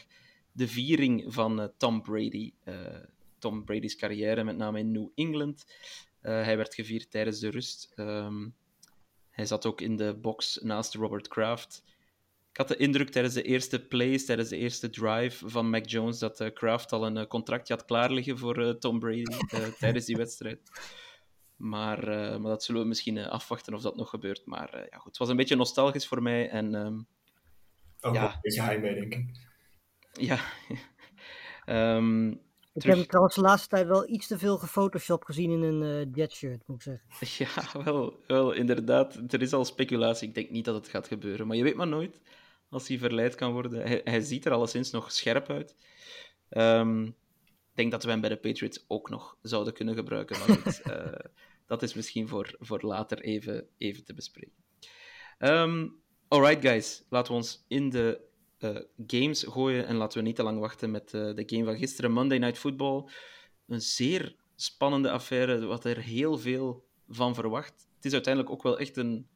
de 0.52 0.68
viering 0.68 1.34
van 1.34 1.72
Tom 1.78 2.02
Brady. 2.02 2.54
Tom 3.40 3.64
Brady's 3.64 3.96
carrière, 3.96 4.44
met 4.44 4.58
name 4.58 4.80
in 4.80 4.92
New 4.92 5.10
England. 5.16 5.66
Hij 6.34 6.58
werd 6.58 6.76
gevierd 6.76 7.12
tijdens 7.12 7.40
de 7.40 7.50
rust. 7.50 7.94
Um, 7.96 8.56
hij 9.30 9.46
zat 9.46 9.66
ook 9.66 9.82
in 9.82 9.96
de 9.96 10.14
box 10.14 10.60
naast 10.62 10.94
Robert 10.94 11.28
Kraft. 11.28 11.84
Ik 12.52 12.58
had 12.58 12.68
de 12.68 12.78
indruk 12.78 13.10
tijdens 13.10 13.34
de 13.34 13.42
eerste 13.42 13.88
plays, 13.88 14.26
tijdens 14.26 14.50
de 14.50 14.58
eerste 14.58 14.90
drive 14.90 15.50
van 15.50 15.70
Mac 15.70 15.90
Jones, 15.90 16.20
dat 16.20 16.42
uh, 16.42 16.54
Kraft 16.54 16.92
al 16.92 17.06
een 17.06 17.18
uh, 17.18 17.26
contractje 17.26 17.74
had 17.74 17.86
klaar 17.86 18.12
liggen 18.12 18.38
voor 18.38 18.60
uh, 18.60 18.70
Tom 18.70 19.00
Brady 19.00 19.24
tijdens 19.80 20.06
die 20.06 20.16
wedstrijd. 20.16 20.60
Maar, 21.56 22.06
maar 22.42 22.50
dat 22.52 22.64
zullen 22.64 22.82
we 22.82 22.88
misschien 22.88 23.20
afwachten 23.20 23.74
of 23.74 23.82
dat 23.82 23.96
nog 23.96 24.10
gebeurt. 24.10 24.46
Maar 24.46 24.88
ja, 24.90 24.98
goed, 24.98 25.06
het 25.06 25.18
was 25.18 25.30
een 25.30 25.36
beetje 25.36 25.56
nostalgisch 25.56 26.08
voor 26.08 26.22
mij. 26.22 26.50
En, 26.50 26.74
um, 26.74 27.08
Ook 28.00 28.14
ja, 28.14 28.34
een 28.34 28.40
beetje 28.42 28.62
heimwee, 28.62 28.94
denk 28.94 29.14
ik. 29.14 29.26
Ja. 30.12 30.40
um, 31.96 32.42
Ik 32.78 32.84
terug- 32.84 32.98
heb 32.98 33.08
trouwens 33.08 33.36
de 33.36 33.42
laatste 33.42 33.68
tijd 33.68 33.88
wel 33.88 34.10
iets 34.10 34.28
te 34.28 34.38
veel 34.38 34.58
gefotoshopt 34.58 35.26
gezien 35.26 35.52
in 35.52 35.62
een 35.62 35.84
eh 35.84 36.14
Jets-shirt, 36.14 36.68
moet 36.68 36.76
ik 36.76 36.82
zeggen. 36.82 37.46
Ja, 37.74 37.84
wel, 37.84 38.20
wel, 38.28 38.52
inderdaad. 38.52 39.16
Er 39.28 39.42
is 39.42 39.54
al 39.54 39.66
speculatie. 39.66 40.28
Ik 40.28 40.34
denk 40.36 40.50
niet 40.50 40.66
dat 40.66 40.76
het 40.76 40.88
gaat 40.88 41.08
gebeuren. 41.08 41.48
Maar 41.48 41.56
je 41.58 41.64
weet 41.64 41.76
maar 41.76 41.88
nooit 41.88 42.22
als 42.70 42.88
hij 42.88 42.98
verleid 42.98 43.36
kan 43.36 43.52
worden. 43.52 43.82
Hij, 43.82 44.02
hij 44.04 44.22
ziet 44.22 44.46
er 44.46 44.52
alleszins 44.52 44.92
nog 44.92 45.12
scherp 45.12 45.50
uit. 45.50 45.76
Ehm, 46.50 47.04
ik 47.06 47.14
denk 47.74 47.92
dat 47.92 48.04
we 48.04 48.10
hem 48.10 48.22
bij 48.22 48.30
de 48.30 48.38
Patriots 48.38 48.86
ook 48.88 49.10
nog 49.10 49.38
zouden 49.42 49.74
kunnen 49.74 49.96
gebruiken. 49.96 50.38
Maar 50.40 50.58
goed, 50.58 50.82
eh, 50.92 51.20
dat 51.66 51.84
is 51.84 51.94
misschien 51.94 52.28
voor, 52.28 52.56
voor 52.60 52.82
later 52.82 53.20
even, 53.22 53.68
even 53.78 54.04
te 54.04 54.14
bespreken. 54.14 54.64
Ehm 55.38 55.88
alright, 56.28 56.62
guys. 56.68 57.04
Laten 57.10 57.32
we 57.32 57.38
ons 57.38 57.66
in 57.68 57.90
de 57.90 58.20
eh, 58.58 58.76
games 59.08 59.44
gooien. 59.44 59.88
En 59.88 59.96
laten 59.96 60.18
we 60.18 60.24
niet 60.24 60.36
te 60.36 60.44
lang 60.44 60.60
wachten 60.60 60.92
met 60.92 61.14
eh, 61.14 61.36
de 61.36 61.44
game 61.46 61.66
van 61.66 61.78
gisteren. 61.78 62.12
Monday 62.12 62.38
Night 62.38 62.58
Football. 62.58 63.10
Een 63.68 63.82
zeer 63.82 64.36
spannende 64.56 65.12
affaire, 65.12 65.66
wat 65.66 65.86
er 65.86 65.98
heel 65.98 66.38
veel 66.38 66.86
van 67.10 67.36
verwacht. 67.36 67.88
Het 67.96 68.06
is 68.06 68.14
uiteindelijk 68.14 68.54
ook 68.54 68.64
wel 68.64 68.80
echt 68.80 68.98
een 68.98 69.28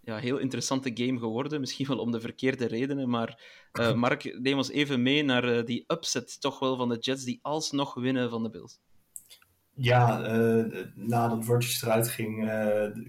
ja, 0.00 0.16
heel 0.16 0.38
interessante 0.38 0.90
game 0.94 1.18
geworden. 1.18 1.60
Misschien 1.60 1.86
wel 1.86 1.98
om 1.98 2.10
de 2.10 2.20
verkeerde 2.20 2.66
redenen. 2.66 3.08
Maar 3.08 3.42
eh, 3.72 3.94
Mark, 3.94 4.38
neem 4.40 4.56
ons 4.56 4.70
even 4.70 5.02
mee 5.02 5.22
naar 5.22 5.64
die 5.64 5.84
upset 5.86 6.40
toch 6.40 6.58
wel 6.58 6.76
van 6.76 6.88
de 6.88 6.98
Jets, 6.98 7.24
die 7.24 7.38
alsnog 7.42 7.94
winnen 7.94 8.30
van 8.30 8.42
de 8.42 8.50
Bills. 8.50 8.80
Ja, 9.76 10.22
eh, 10.22 10.86
nadat 10.94 11.44
Rodgers 11.44 11.82
eruit 11.82 12.08
ging, 12.08 12.36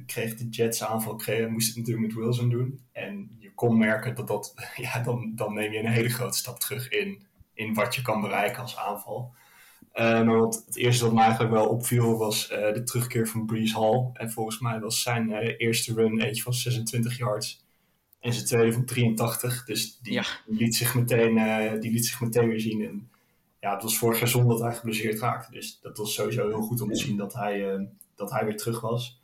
kreeg 0.06 0.36
de 0.36 0.50
Jets 0.50 0.84
aanval, 0.84 1.16
kreeg, 1.16 1.48
moest 1.48 1.68
het 1.68 1.78
natuurlijk 1.78 2.08
met 2.08 2.16
Wilson 2.16 2.50
doen. 2.50 2.80
En 2.92 3.30
kon 3.56 3.78
merken 3.78 4.16
dat 4.16 4.28
dat, 4.28 4.54
ja, 4.76 5.00
dan, 5.00 5.32
dan 5.36 5.54
neem 5.54 5.72
je 5.72 5.80
een 5.80 5.86
hele 5.92 6.10
grote 6.10 6.38
stap 6.38 6.60
terug 6.60 6.90
in, 6.90 7.26
in 7.54 7.74
wat 7.74 7.96
je 7.96 8.02
kan 8.02 8.22
bereiken 8.22 8.62
als 8.62 8.78
aanval. 8.78 9.34
Eh, 9.96 10.24
maar 10.24 10.40
wat, 10.40 10.64
het 10.66 10.76
eerste 10.76 11.04
wat 11.06 11.14
me 11.14 11.22
eigenlijk 11.22 11.52
wel 11.52 11.68
opviel 11.68 12.18
was 12.18 12.50
eh, 12.50 12.74
de 12.74 12.84
terugkeer 12.84 13.28
van 13.28 13.46
Breeze 13.46 13.80
Hall. 13.80 14.10
En 14.14 14.32
volgens 14.32 14.60
mij 14.60 14.80
was 14.80 15.02
zijn 15.02 15.34
eh, 15.34 15.54
eerste 15.58 15.94
run 15.94 16.22
eentje 16.22 16.44
van 16.44 16.54
26 16.54 17.18
yards 17.18 17.66
en 18.20 18.34
zijn 18.34 18.46
tweede 18.46 18.74
van 18.74 18.86
83. 18.86 19.66
Dus 19.66 20.00
die, 20.02 20.14
Ja. 20.14 20.24
liet, 20.46 20.76
zich 20.76 20.96
meteen, 20.96 21.34
die 21.80 21.92
liet 21.92 22.06
zich 22.06 22.22
meteen 22.22 22.48
weer 22.48 22.60
zien. 22.60 22.86
En 22.86 23.10
ja, 23.60 23.74
het 23.74 23.84
was 23.84 23.98
vorig 23.98 24.20
jaar 24.20 24.28
zonde 24.28 24.50
dat 24.50 24.62
hij 24.62 24.74
geblesseerd 24.74 25.20
raakte. 25.20 25.52
Dus 25.52 25.80
dat 25.82 25.98
was 25.98 26.14
sowieso 26.14 26.48
heel 26.48 26.62
goed 26.62 26.82
om 26.82 26.90
te 26.90 26.96
zien 27.00 27.18
dat 27.18 27.34
hij, 27.34 27.88
dat 28.16 28.32
hij 28.32 28.46
weer 28.46 28.58
terug 28.58 28.82
was. 28.82 29.20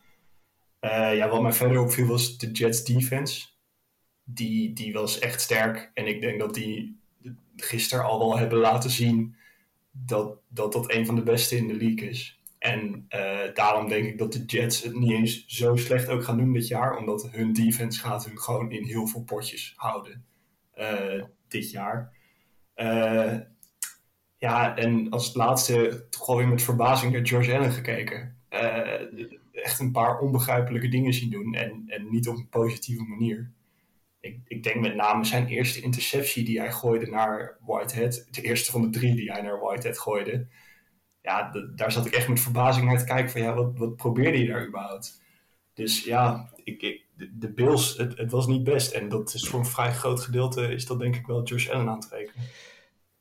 Ja, 0.82 1.30
wat 1.30 1.42
mij 1.42 1.54
verder 1.54 1.80
opviel 1.80 2.06
was 2.06 2.38
de 2.38 2.52
Jets 2.52 2.84
defense. 2.84 3.48
Die, 4.34 4.74
die 4.74 4.94
was 4.94 5.20
echt 5.20 5.42
sterk. 5.42 5.92
En 5.94 6.08
ik 6.08 6.22
denk 6.22 6.40
dat 6.40 6.54
die 6.54 7.00
gisteren 7.56 8.06
al 8.06 8.20
wel 8.20 8.38
hebben 8.38 8.58
laten 8.58 8.90
zien 8.90 9.36
dat, 9.92 10.38
dat 10.48 10.74
dat 10.74 10.92
een 10.92 11.06
van 11.06 11.16
de 11.16 11.24
beste 11.24 11.58
in 11.58 11.68
de 11.68 11.76
league 11.76 12.10
is. 12.10 12.40
En 12.62 13.06
eh, 13.08 13.54
daarom 13.54 13.90
denk 13.90 14.06
ik 14.06 14.18
dat 14.18 14.34
de 14.34 14.46
Jets 14.46 14.84
het 14.84 14.96
niet 14.96 15.12
eens 15.12 15.46
zo 15.48 15.76
slecht 15.76 16.10
ook 16.10 16.24
gaan 16.24 16.38
doen 16.38 16.54
dit 16.54 16.68
jaar. 16.68 16.98
Omdat 16.98 17.30
hun 17.32 17.54
defense 17.54 18.00
gaat 18.00 18.26
hun 18.26 18.40
gewoon 18.40 18.72
in 18.72 18.84
heel 18.84 19.08
veel 19.08 19.24
potjes 19.24 19.74
houden 19.76 20.26
eh, 20.74 21.24
dit 21.48 21.72
jaar. 21.72 22.14
Eh, 22.74 23.38
ja, 24.38 24.78
en 24.78 25.10
als 25.10 25.34
laatste 25.34 26.06
toch 26.10 26.26
wel 26.26 26.38
weer 26.38 26.48
met 26.48 26.62
verbazing 26.62 27.14
naar 27.14 27.28
George 27.28 27.58
Allen 27.58 27.72
gekeken. 27.72 28.38
Echt 29.52 29.80
een 29.80 29.92
paar 29.92 30.20
onbegrijpelijke 30.20 30.88
dingen 30.88 31.14
zien 31.14 31.30
doen 31.30 31.54
en, 31.54 31.84
en 31.88 32.10
niet 32.10 32.28
op 32.28 32.36
een 32.36 32.50
positieve 32.50 33.04
manier. 33.04 33.52
Ik, 34.22 34.40
ik 34.48 34.63
denk 34.63 34.80
met 34.80 34.96
name 34.96 35.25
zijn 35.25 35.48
eerste 35.48 35.82
interceptie 35.82 36.44
die 36.44 36.60
hij 36.60 36.72
gooide 36.72 37.06
naar 37.06 37.58
Whitehead. 37.66 38.28
De 38.32 38.42
eerste 38.42 38.72
van 38.72 38.82
de 38.82 38.90
drie 38.90 39.16
die 39.16 39.32
hij 39.32 39.42
naar 39.42 39.60
Whitehead 39.60 40.00
gooide. 40.00 40.48
Ja, 41.22 41.51
daar 41.75 41.92
zat 41.92 42.06
ik 42.06 42.13
echt 42.13 42.28
met 42.28 42.40
verbazing 42.40 42.86
naar 42.86 42.98
te 42.98 43.06
kijken 43.06 43.32
van 43.32 43.42
ja, 43.42 43.54
wat, 43.54 43.78
wat 43.78 43.96
probeerde 43.96 44.38
je 44.38 44.48
daar 44.48 44.68
überhaupt? 44.68 45.22
Dus 45.74 46.04
ja, 46.04 46.54
ik, 46.63 46.82
ik, 46.82 47.06
de, 47.16 47.38
de 47.38 47.54
Bills, 47.54 47.98
het, 47.98 48.18
het 48.18 48.32
was 48.32 48.48
niet 48.48 48.63
best. 48.63 48.92
En 48.92 49.10
dat 49.10 49.34
is 49.34 49.48
voor 49.48 49.60
een 49.60 49.66
vrij 49.66 49.94
groot 49.94 50.22
gedeelte, 50.22 50.74
is 50.74 50.86
dat 50.86 51.00
denk 51.00 51.16
ik 51.16 51.25
wel 51.25 51.44
Josh 51.44 51.70
Allen 51.70 51.90
aan 51.90 52.00
te 52.00 52.16
rekenen. 52.16 52.46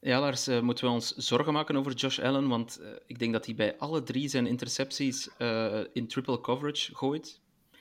Ja, 0.00 0.20
Lars, 0.20 0.46
eh, 0.46 0.60
moeten 0.60 0.84
we 0.84 0.90
ons 0.90 1.14
zorgen 1.16 1.52
maken 1.52 1.76
over 1.76 1.92
Josh 1.92 2.18
Allen? 2.18 2.48
Want 2.48 2.78
eh, 2.78 2.88
ik 3.06 3.18
denk 3.18 3.32
dat 3.32 3.46
hij 3.46 3.54
bij 3.54 3.78
alle 3.78 4.02
drie 4.02 4.28
zijn 4.28 4.46
intercepties 4.46 5.36
eh, 5.38 5.80
in 5.92 6.08
triple 6.08 6.40
coverage 6.40 6.94
gooit. 6.94 7.39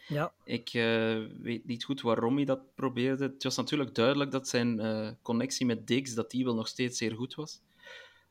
Ja, 0.09 0.33
Ik 0.43 0.69
eh, 0.73 1.17
weet 1.41 1.65
niet 1.65 1.83
goed 1.83 2.01
waarom 2.01 2.35
hij 2.35 2.45
dat 2.45 2.75
probeerde. 2.75 3.23
Het 3.23 3.43
was 3.43 3.55
natuurlijk 3.55 3.95
duidelijk 3.95 4.31
dat 4.31 4.47
zijn 4.47 4.79
eh, 4.79 5.09
connectie 5.21 5.65
met 5.65 5.87
Diggs 5.87 6.13
dat 6.13 6.31
die 6.31 6.43
wel 6.45 6.55
nog 6.55 6.67
steeds 6.67 6.97
zeer 6.97 7.15
goed 7.15 7.35
was. 7.35 7.61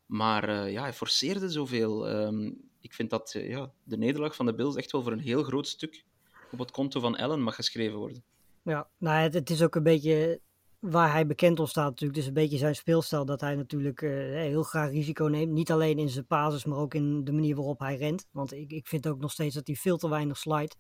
Maar 0.07 0.49
eh, 0.49 0.73
ja, 0.73 0.83
hij 0.83 0.93
forceerde 0.93 1.51
zoveel. 1.51 2.09
Ehm, 2.09 2.51
ik 2.81 2.93
vind 2.93 3.11
dat 3.11 3.33
ja, 3.33 3.73
de 3.83 3.97
nederlaag 3.97 4.35
van 4.35 4.47
de 4.47 4.55
Bills 4.55 4.77
echt 4.77 4.93
wel 4.93 5.03
voor 5.03 5.13
een 5.13 5.19
heel 5.19 5.43
groot 5.43 5.67
stuk 5.67 6.05
op 6.51 6.59
het 6.59 6.71
konto 6.71 7.01
van 7.01 7.17
Allen 7.17 7.43
mag 7.43 7.55
geschreven 7.55 7.99
worden. 7.99 8.23
ja. 8.63 8.89
Nou, 8.99 9.23
het, 9.23 9.35
het 9.35 9.51
is 9.51 9.63
ook 9.63 9.75
een 9.75 9.83
beetje 9.83 10.41
waar 10.79 11.13
hij 11.13 11.27
bekend 11.27 11.61
om 11.61 11.67
staat 11.67 11.89
natuurlijk. 11.89 12.19
Is 12.19 12.27
een 12.27 12.33
beetje 12.33 12.59
zijn 12.59 12.75
speelstijl 12.75 13.25
dat 13.25 13.41
hij 13.41 13.55
natuurlijk 13.55 14.03
eh, 14.03 14.11
heel 14.33 14.63
graag 14.63 14.91
risico 14.91 15.25
neemt. 15.27 15.53
Niet 15.53 15.71
alleen 15.71 15.99
in 15.99 16.09
zijn 16.09 16.25
basis, 16.29 16.65
maar 16.65 16.79
ook 16.79 16.95
in 16.95 17.25
de 17.25 17.33
manier 17.33 17.57
waarop 17.57 17.79
hij 17.79 17.97
rent. 17.97 18.27
Want 18.31 18.53
ik, 18.53 18.71
ik 18.73 18.87
vind 18.87 19.09
ook 19.09 19.21
nog 19.21 19.31
steeds 19.33 19.55
dat 19.55 19.67
hij 19.67 19.77
veel 19.77 19.97
te 19.97 20.09
weinig 20.09 20.37
slide. 20.39 20.75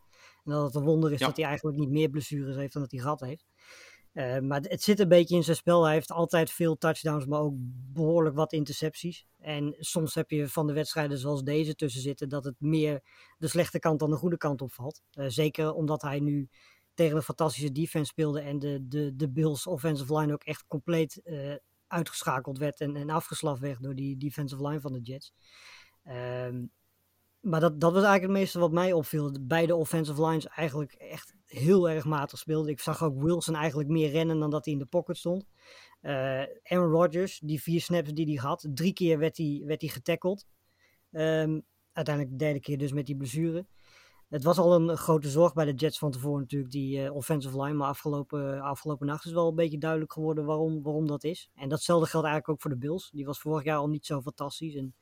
En 0.45 0.52
dat 0.52 0.64
het 0.64 0.75
een 0.75 0.85
wonder 0.85 1.12
is 1.12 1.19
Ja. 1.21 1.26
dat 1.26 1.37
hij 1.37 1.45
eigenlijk 1.45 1.78
niet 1.78 1.90
meer 1.90 2.09
blessures 2.09 2.57
heeft 2.57 2.73
dan 2.73 2.83
dat 2.83 2.90
hij 2.90 3.00
gehad 3.00 3.21
heeft. 3.21 3.47
Eh, 4.12 4.38
maar 4.38 4.61
het 4.61 4.83
zit 4.83 5.00
een 5.00 5.09
beetje 5.09 5.37
in 5.37 5.45
zijn 5.45 5.57
spel. 5.57 5.85
Hij 5.85 5.93
heeft 5.95 6.11
altijd 6.11 6.50
veel 6.50 6.76
touchdowns, 6.76 7.26
maar 7.26 7.40
ook 7.40 7.55
behoorlijk 7.93 8.37
wat 8.37 8.52
intercepties. 8.52 9.26
En 9.38 9.75
soms 9.78 10.14
heb 10.14 10.31
je 10.31 10.49
van 10.49 10.67
de 10.67 10.73
wedstrijden 10.73 11.19
zoals 11.19 11.43
deze 11.43 11.75
tussen 11.75 12.00
zitten 12.00 12.28
dat 12.28 12.45
het 12.45 12.55
meer 12.59 13.00
de 13.38 13.49
slechte 13.49 13.78
kant 13.78 13.99
dan 13.99 14.11
de 14.11 14.17
goede 14.17 14.37
kant 14.37 14.62
opvalt. 14.62 15.02
Eh, 15.11 15.25
zeker 15.28 15.73
omdat 15.73 16.02
hij 16.02 16.21
nu 16.21 16.49
tegen 16.99 17.17
een 17.17 17.23
fantastische 17.23 17.73
defense 17.73 18.11
speelde 18.11 18.40
en 18.40 18.59
de, 18.59 18.88
de, 18.88 19.17
de 19.17 19.28
Bills 19.28 19.67
offensive 19.67 20.19
line 20.19 20.33
ook 20.33 20.45
echt 20.45 20.67
compleet 20.67 21.23
eh, 21.23 21.55
uitgeschakeld 21.87 22.59
werd 22.59 22.81
en, 22.81 22.97
en 22.97 23.11
afgeslaft 23.11 23.61
werd 23.61 23.83
door 23.83 23.95
die 23.95 24.17
defensive 24.17 24.69
line 24.69 24.81
van 24.81 24.93
de 24.93 25.00
Jets. 25.00 25.33
Ehm, 26.05 26.64
maar 27.40 27.61
dat, 27.61 27.81
dat 27.81 27.93
was 27.93 28.02
eigenlijk 28.02 28.33
het 28.33 28.43
meeste 28.43 28.59
wat 28.59 28.73
mij 28.73 28.93
opviel. 28.93 29.33
De 29.33 29.40
Beide 29.40 29.75
offensive 29.75 30.26
lines 30.26 30.47
eigenlijk 30.47 30.93
echt 30.93 31.35
heel 31.45 31.88
erg 31.88 32.05
matig 32.05 32.38
speelden. 32.38 32.73
Ik 32.73 32.81
zag 32.81 33.02
ook 33.02 33.23
Wilson 33.23 33.55
eigenlijk 33.55 33.88
meer 33.88 34.11
rennen 34.11 34.38
dan 34.38 34.50
dat 34.50 34.64
hij 34.64 34.75
in 34.75 34.81
de 34.81 34.87
pocket 34.87 35.17
stond. 35.17 35.47
Eh, 36.00 36.43
Aaron 36.62 36.90
Rodgers, 36.90 37.40
die 37.45 37.62
vier 37.62 37.81
snaps 37.81 38.12
die 38.12 38.26
hij 38.26 38.49
had, 38.49 38.69
drie 38.71 38.93
keer 38.93 39.19
werd 39.19 39.37
hij, 39.37 39.62
werd 39.64 39.81
hij 39.81 39.90
getackled. 39.90 40.47
Ehm, 41.12 41.61
uiteindelijk 41.93 42.38
de 42.38 42.45
derde 42.45 42.61
keer 42.61 42.78
dus 42.78 42.93
met 42.93 43.07
die 43.07 43.17
blessure. 43.17 43.67
Het 44.28 44.42
was 44.42 44.58
al 44.58 44.75
een 44.75 44.97
grote 44.97 45.30
zorg 45.30 45.52
bij 45.52 45.64
de 45.64 45.75
Jets 45.75 45.99
van 45.99 46.11
tevoren 46.11 46.40
natuurlijk, 46.40 46.70
die 46.70 47.04
eh, 47.04 47.14
offensive 47.14 47.62
line. 47.62 47.76
Maar 47.76 47.88
afgelopen, 47.88 48.61
afgelopen 48.61 49.06
nacht 49.06 49.25
is 49.25 49.32
wel 49.32 49.49
een 49.49 49.54
beetje 49.54 49.78
duidelijk 49.78 50.12
geworden 50.12 50.44
waarom, 50.44 50.82
waarom 50.82 51.06
dat 51.06 51.25
is. 51.25 51.50
En 51.54 51.68
datzelfde 51.68 52.08
geldt 52.08 52.26
eigenlijk 52.26 52.49
ook 52.49 52.62
voor 52.62 52.80
de 52.80 52.87
Bills. 52.87 53.11
Die 53.11 53.25
was 53.25 53.40
vorig 53.40 53.64
jaar 53.64 53.78
al 53.78 53.88
niet 53.88 54.06
zo 54.06 54.20
fantastisch. 54.20 54.75
En 54.75 54.94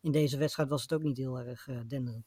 in 0.00 0.12
deze 0.12 0.38
wedstrijd 0.38 0.68
was 0.68 0.82
het 0.82 0.92
ook 0.92 1.02
niet 1.02 1.16
heel 1.16 1.38
erg 1.38 1.68
eh 1.68 1.80
denderend. 1.88 2.26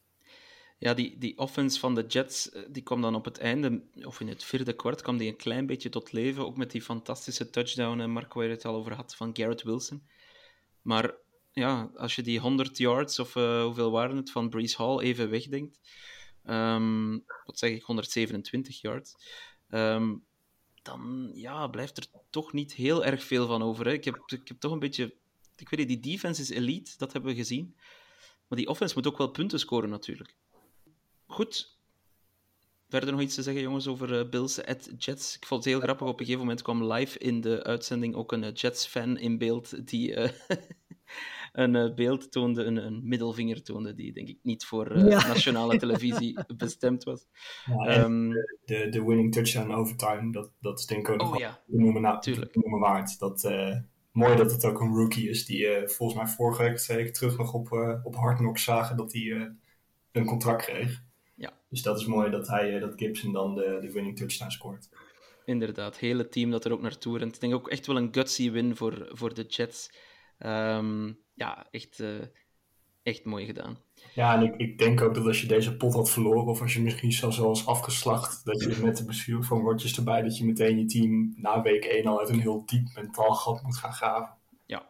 Ja, 0.82 0.94
die, 0.94 1.18
die 1.18 1.38
offense 1.38 1.80
van 1.80 1.96
de 1.96 2.06
Jets, 2.08 2.50
eh, 2.50 2.62
die 2.70 2.84
kwam 2.84 3.02
dan 3.02 3.16
op 3.16 3.26
het 3.26 3.38
einde, 3.38 3.84
of 4.04 4.20
in 4.20 4.28
het 4.28 4.44
vierde 4.44 4.74
kwart, 4.74 5.02
kwam 5.02 5.18
die 5.18 5.30
een 5.30 5.38
klein 5.38 5.66
beetje 5.66 5.90
tot 5.90 6.12
leven. 6.12 6.46
Ook 6.46 6.58
met 6.58 6.72
die 6.72 6.82
fantastische 6.82 7.50
touchdown, 7.50 8.00
eh, 8.00 8.08
Mark, 8.08 8.34
waar 8.34 8.46
je 8.46 8.50
het 8.50 8.66
al 8.66 8.76
over 8.76 8.94
had, 8.94 9.16
van 9.16 9.30
Garrett 9.34 9.64
Wilson. 9.64 10.08
Maar 10.82 11.16
ja, 11.52 11.92
als 11.96 12.16
je 12.16 12.22
die 12.22 12.40
100 12.40 12.78
yards, 12.78 13.20
of 13.20 13.36
eh, 13.36 13.64
hoeveel 13.64 13.92
waren 13.92 14.16
het, 14.16 14.32
van 14.32 14.50
Brees 14.50 14.76
Hall 14.76 15.00
even 15.00 15.30
wegdenkt, 15.30 15.80
ehm, 16.44 17.20
wat 17.46 17.60
zeg 17.60 17.72
ik, 17.72 17.84
127 17.84 18.82
yards, 18.82 19.16
ehm, 19.70 20.16
dan 20.82 21.32
ja, 21.34 21.68
blijft 21.68 21.98
er 21.98 22.06
toch 22.30 22.54
niet 22.54 22.74
heel 22.74 23.06
erg 23.06 23.24
veel 23.24 23.48
van 23.48 23.62
over. 23.62 23.86
Hè. 23.86 23.92
Ik, 23.92 24.06
heb, 24.06 24.24
ik 24.26 24.48
heb 24.48 24.60
toch 24.60 24.72
een 24.72 24.80
beetje... 24.80 25.16
Ik 25.56 25.70
weet 25.70 25.88
niet, 25.88 26.02
die 26.02 26.12
defense 26.12 26.42
is 26.42 26.50
elite, 26.50 26.92
dat 26.98 27.14
hebben 27.14 27.32
we 27.32 27.38
gezien. 27.38 27.76
Maar 28.48 28.58
die 28.58 28.68
offense 28.68 28.96
moet 28.96 29.08
ook 29.08 29.18
wel 29.18 29.32
punten 29.32 29.60
scoren, 29.60 29.90
natuurlijk. 29.90 30.36
Goed. 31.26 31.80
Verder 32.92 33.12
nog 33.12 33.22
iets 33.22 33.36
te 33.36 33.42
zeggen, 33.42 33.62
jongens, 33.62 33.88
over 33.88 34.20
eh, 34.20 34.30
Bills 34.30 34.66
at 34.66 34.90
Jets. 34.98 35.36
Ik 35.36 35.46
vond 35.46 35.64
het 35.64 35.74
heel 35.74 35.82
grappig. 35.82 36.08
Op 36.08 36.14
een 36.20 36.26
gegeven 36.26 36.40
moment 36.46 36.62
kwam 36.62 36.84
live 36.94 37.20
in 37.20 37.42
de 37.42 37.64
uitzending 37.64 38.16
ook 38.16 38.32
een 38.32 38.44
eh, 38.44 38.54
Jets-fan 38.54 39.18
in 39.18 39.38
beeld 39.38 39.88
die 39.88 40.16
eh, 40.16 40.30
een 41.52 41.96
beeld 41.96 42.32
toonde, 42.32 42.64
een, 42.64 42.86
een 42.86 43.02
middelvinger 43.04 43.64
toonde, 43.64 43.94
die 43.96 44.14
denk 44.14 44.28
ik 44.28 44.40
niet 44.44 44.66
voor 44.66 44.92
eh, 44.92 45.08
Ja. 45.08 45.28
nationale 45.28 45.78
televisie 45.84 46.40
bestemd 46.58 47.04
was. 47.04 47.26
Ja, 47.66 47.86
Ehm, 47.86 48.30
de, 48.66 48.90
de 48.90 49.04
winning 49.06 49.34
touchdown 49.34 49.72
overtime, 49.72 50.32
dat, 50.32 50.52
dat 50.60 50.80
is 50.80 50.86
denk 50.86 51.08
ik 51.08 51.14
ook 51.14 51.20
nog 51.22 51.34
oh 51.34 51.40
ja, 51.40 51.62
noemen, 51.68 52.02
na, 52.02 52.18
tuurlijk. 52.20 52.56
noemen 52.56 52.80
waard. 52.80 53.20
Dat, 53.20 53.44
eh, 53.44 53.78
mooi 54.12 54.36
dat 54.36 54.52
het 54.52 54.66
ook 54.66 54.80
een 54.82 54.94
rookie 54.96 55.30
is 55.30 55.46
die 55.46 55.68
volgens 55.86 56.20
mij 56.20 56.28
vorige 56.28 56.64
week, 56.64 56.78
twee 56.78 56.98
weken 56.98 57.14
terug 57.14 57.38
nog 57.38 57.54
op, 57.54 57.72
op 58.04 58.16
Hard 58.16 58.38
Knocks 58.38 58.64
zagen 58.64 58.98
dat 58.98 59.14
hij 59.14 59.32
eh, 59.32 59.42
een 60.12 60.26
contract 60.26 60.66
kreeg. 60.66 61.04
Ja. 61.42 61.54
Dus 61.70 61.82
dat 61.82 62.00
is 62.00 62.06
mooi 62.06 62.30
dat, 62.30 62.48
hij, 62.48 62.76
eh, 62.76 62.82
dat 62.82 62.94
Gibson 62.96 63.32
dan 63.32 63.56
de, 63.56 63.78
de 63.82 63.92
winning 63.92 64.18
touchdown 64.18 64.52
scoort. 64.52 64.90
Inderdaad, 65.46 65.98
hele 65.98 66.30
team 66.30 66.52
dat 66.52 66.66
er 66.66 66.72
ook 66.72 66.82
naartoe 66.82 67.18
rent. 67.18 67.36
Ik 67.36 67.42
denk 67.42 67.54
ook 67.54 67.70
echt 67.70 67.88
wel 67.88 67.98
een 67.98 68.10
gutsy 68.12 68.52
win 68.52 68.76
voor, 68.76 69.10
voor 69.12 69.34
de 69.34 69.44
Jets. 69.44 69.90
Ehm, 70.38 71.12
ja, 71.34 71.68
echt 71.72 72.00
eh, 72.00 72.22
echt 73.04 73.26
mooi 73.26 73.46
gedaan. 73.46 73.78
Ja, 74.14 74.36
en 74.36 74.42
ik, 74.44 74.56
ik 74.56 74.78
denk 74.78 75.02
ook 75.02 75.14
dat 75.14 75.26
als 75.26 75.42
je 75.42 75.48
deze 75.48 75.78
pot 75.78 75.94
had 75.94 76.12
verloren, 76.12 76.46
of 76.46 76.62
als 76.62 76.74
je 76.74 76.82
misschien 76.82 77.12
zelfs 77.12 77.40
al 77.40 77.48
was 77.48 77.66
afgeslacht, 77.66 78.46
dat 78.46 78.62
je 78.62 78.80
met 78.84 78.98
de 78.98 79.06
bestuur 79.06 79.44
van 79.44 79.62
Rodgers 79.62 79.98
erbij, 79.98 80.22
dat 80.22 80.38
je 80.38 80.46
meteen 80.46 80.80
je 80.80 80.86
team 80.86 81.34
na 81.36 81.62
week 81.62 81.86
1 81.86 82.06
al 82.06 82.20
uit 82.20 82.30
een 82.30 82.40
heel 82.40 82.64
diep 82.66 82.88
mentaal 82.96 83.34
gat 83.34 83.64
moet 83.64 83.78
gaan 83.78 83.94
graven. 83.94 84.36
Ja, 84.66 84.86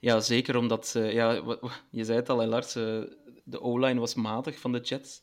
ja 0.00 0.20
zeker 0.20 0.56
omdat, 0.56 0.94
uh, 0.96 1.12
ja, 1.12 1.58
je 1.90 2.04
zei 2.04 2.18
het 2.18 2.28
al, 2.28 2.46
Lars, 2.46 2.76
uh, 2.76 3.02
de 3.44 3.60
O-line 3.60 4.00
was 4.00 4.14
matig 4.14 4.58
van 4.58 4.72
de 4.72 4.80
Jets. 4.80 5.22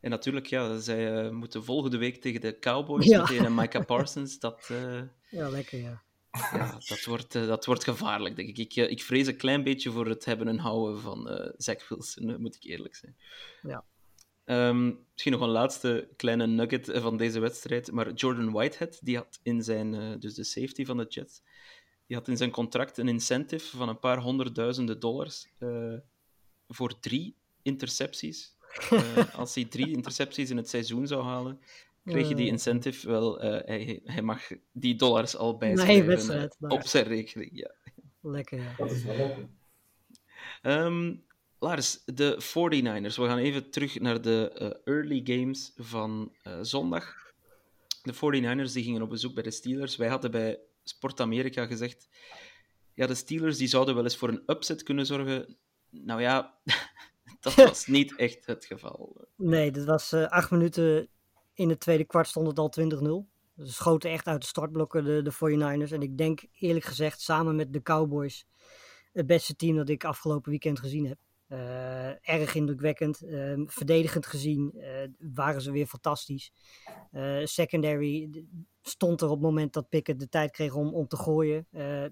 En 0.00 0.10
natuurlijk, 0.10 0.46
ja, 0.46 0.78
zij 0.78 1.24
uh, 1.24 1.30
moeten 1.30 1.64
volgende 1.64 1.96
week 1.96 2.20
tegen 2.20 2.40
de 2.40 2.58
Cowboys, 2.58 3.06
ja. 3.06 3.20
meteen 3.20 3.44
en 3.44 3.54
Micah 3.60 3.84
Parsons. 3.84 4.38
Dat, 4.38 4.70
ja, 5.30 5.48
lekker, 5.48 5.80
ja. 5.80 6.02
Ja, 6.52 6.78
dat 6.88 7.04
wordt, 7.04 7.34
uh, 7.34 7.46
dat 7.46 7.64
wordt 7.64 7.84
gevaarlijk, 7.84 8.36
denk 8.36 8.48
ik. 8.48 8.58
Ik, 8.58 8.90
ik 8.90 9.02
vrees 9.02 9.26
een 9.26 9.36
klein 9.36 9.62
beetje 9.62 9.90
voor 9.90 10.06
het 10.06 10.24
hebben 10.24 10.48
en 10.48 10.58
houden 10.58 11.00
van 11.00 11.52
Zach 11.56 11.88
Wilson, 11.88 12.40
moet 12.40 12.54
ik 12.54 12.64
eerlijk 12.64 12.94
zijn. 12.94 13.16
Ja. 13.62 13.84
Um, 14.68 15.06
misschien 15.12 15.32
nog 15.32 15.40
een 15.40 15.48
laatste 15.48 16.08
kleine 16.16 16.46
nugget 16.46 16.90
van 16.94 17.16
deze 17.16 17.40
wedstrijd. 17.40 17.92
Maar 17.92 18.12
Jordan 18.12 18.52
Whitehead, 18.52 18.98
die 19.02 19.16
had 19.16 19.40
in 19.42 19.62
zijn, 19.62 20.20
dus 20.20 20.34
de 20.34 20.44
safety 20.44 20.84
van 20.84 20.96
de 20.96 21.06
Jets, 21.08 21.42
die 22.06 22.16
had 22.16 22.28
in 22.28 22.36
zijn 22.36 22.50
contract 22.50 22.98
een 22.98 23.08
incentive 23.08 23.76
van 23.76 23.88
een 23.88 23.98
paar 23.98 24.18
honderdduizenden 24.18 25.00
dollars 25.00 25.48
voor 26.68 26.98
drie 27.00 27.36
intercepties. 27.66 28.54
als 29.36 29.54
hij 29.54 29.64
drie 29.64 29.92
intercepties 29.92 30.50
in 30.50 30.56
het 30.56 30.68
seizoen 30.68 31.06
zou 31.06 31.22
halen, 31.24 31.60
kreeg 32.04 32.28
je 32.28 32.34
die 32.34 32.46
incentive 32.46 33.08
wel. 33.08 33.44
Uh, 33.44 33.60
hij, 33.64 34.00
hij, 34.04 34.22
mag 34.22 34.48
die 34.72 34.94
dollars 34.94 35.36
al 35.36 35.56
bijschrijven 35.56 36.06
nee, 36.06 36.16
wedstrijd, 36.16 36.56
uh, 36.60 36.70
op 36.70 36.86
zijn 36.86 37.04
rekening. 37.04 37.50
Ja. 37.52 37.70
Lekker, 38.20 38.58
ja. 38.58 38.74
Dat 38.76 38.90
is 38.90 39.04
wel 39.04 39.16
lekker. 39.16 39.48
Um, 40.62 41.24
Lars, 41.58 42.04
de 42.04 42.36
49ers. 42.40 43.14
We 43.14 43.26
gaan 43.26 43.38
even 43.38 43.70
terug 43.70 44.00
naar 44.00 44.20
de 44.20 44.56
uh, 44.60 44.94
early 44.94 45.20
games 45.24 45.72
van 45.76 46.32
zondag. 46.60 47.14
De 48.02 48.14
49ers 48.14 48.72
die 48.72 48.84
gingen 48.84 49.02
op 49.02 49.10
bezoek 49.10 49.34
bij 49.34 49.42
de 49.42 49.50
Steelers. 49.50 49.96
Wij 49.96 50.08
hadden 50.08 50.30
bij 50.30 50.58
Sport 50.84 51.20
Amerika 51.20 51.66
gezegd... 51.66 52.08
Ja, 52.94 53.06
de 53.06 53.14
Steelers 53.14 53.56
die 53.56 53.68
zouden 53.68 53.94
wel 53.94 54.04
eens 54.04 54.16
voor 54.16 54.28
een 54.28 54.42
upset 54.46 54.82
kunnen 54.82 55.06
zorgen. 55.06 55.56
Nou 55.90 56.20
ja, 56.20 56.58
dat 57.54 57.68
was 57.68 57.86
niet 57.86 58.16
echt 58.16 58.46
het 58.46 58.64
geval. 58.64 59.26
Nee, 59.36 59.70
dat 59.70 59.84
was 59.84 60.12
acht 60.12 60.50
minuten 60.50 61.08
in 61.54 61.68
het 61.68 61.80
tweede 61.80 62.04
kwart 62.04 62.28
stond 62.28 62.46
het 62.46 62.58
al 62.58 62.72
20-0. 63.24 63.34
Ze 63.56 63.72
schoten 63.72 64.10
echt 64.10 64.26
uit 64.26 64.40
de 64.40 64.46
startblokken, 64.46 65.04
de, 65.04 65.22
de 65.22 65.32
49ers. 65.32 65.92
En 65.92 66.02
ik 66.02 66.18
denk 66.18 66.44
eerlijk 66.58 66.84
gezegd, 66.84 67.20
samen 67.20 67.56
met 67.56 67.72
de 67.72 67.82
Cowboys, 67.82 68.46
het 69.12 69.26
beste 69.26 69.56
team 69.56 69.76
dat 69.76 69.88
ik 69.88 70.04
afgelopen 70.04 70.50
weekend 70.50 70.78
gezien 70.78 71.06
heb. 71.06 71.18
Uh, 71.48 72.28
erg 72.28 72.54
indrukwekkend. 72.54 73.22
Uh, 73.22 73.62
verdedigend 73.66 74.26
gezien 74.26 74.72
uh, 74.74 74.84
waren 75.34 75.60
ze 75.60 75.70
weer 75.70 75.86
fantastisch. 75.86 76.52
secondary 77.44 78.44
stond 78.82 79.20
er 79.20 79.26
op 79.26 79.32
het 79.32 79.42
moment 79.42 79.72
dat 79.72 79.88
Pickett 79.88 80.20
de 80.20 80.28
tijd 80.28 80.50
kreeg 80.50 80.74
om, 80.74 80.94
om 80.94 81.06
te 81.08 81.16
gooien. 81.16 81.66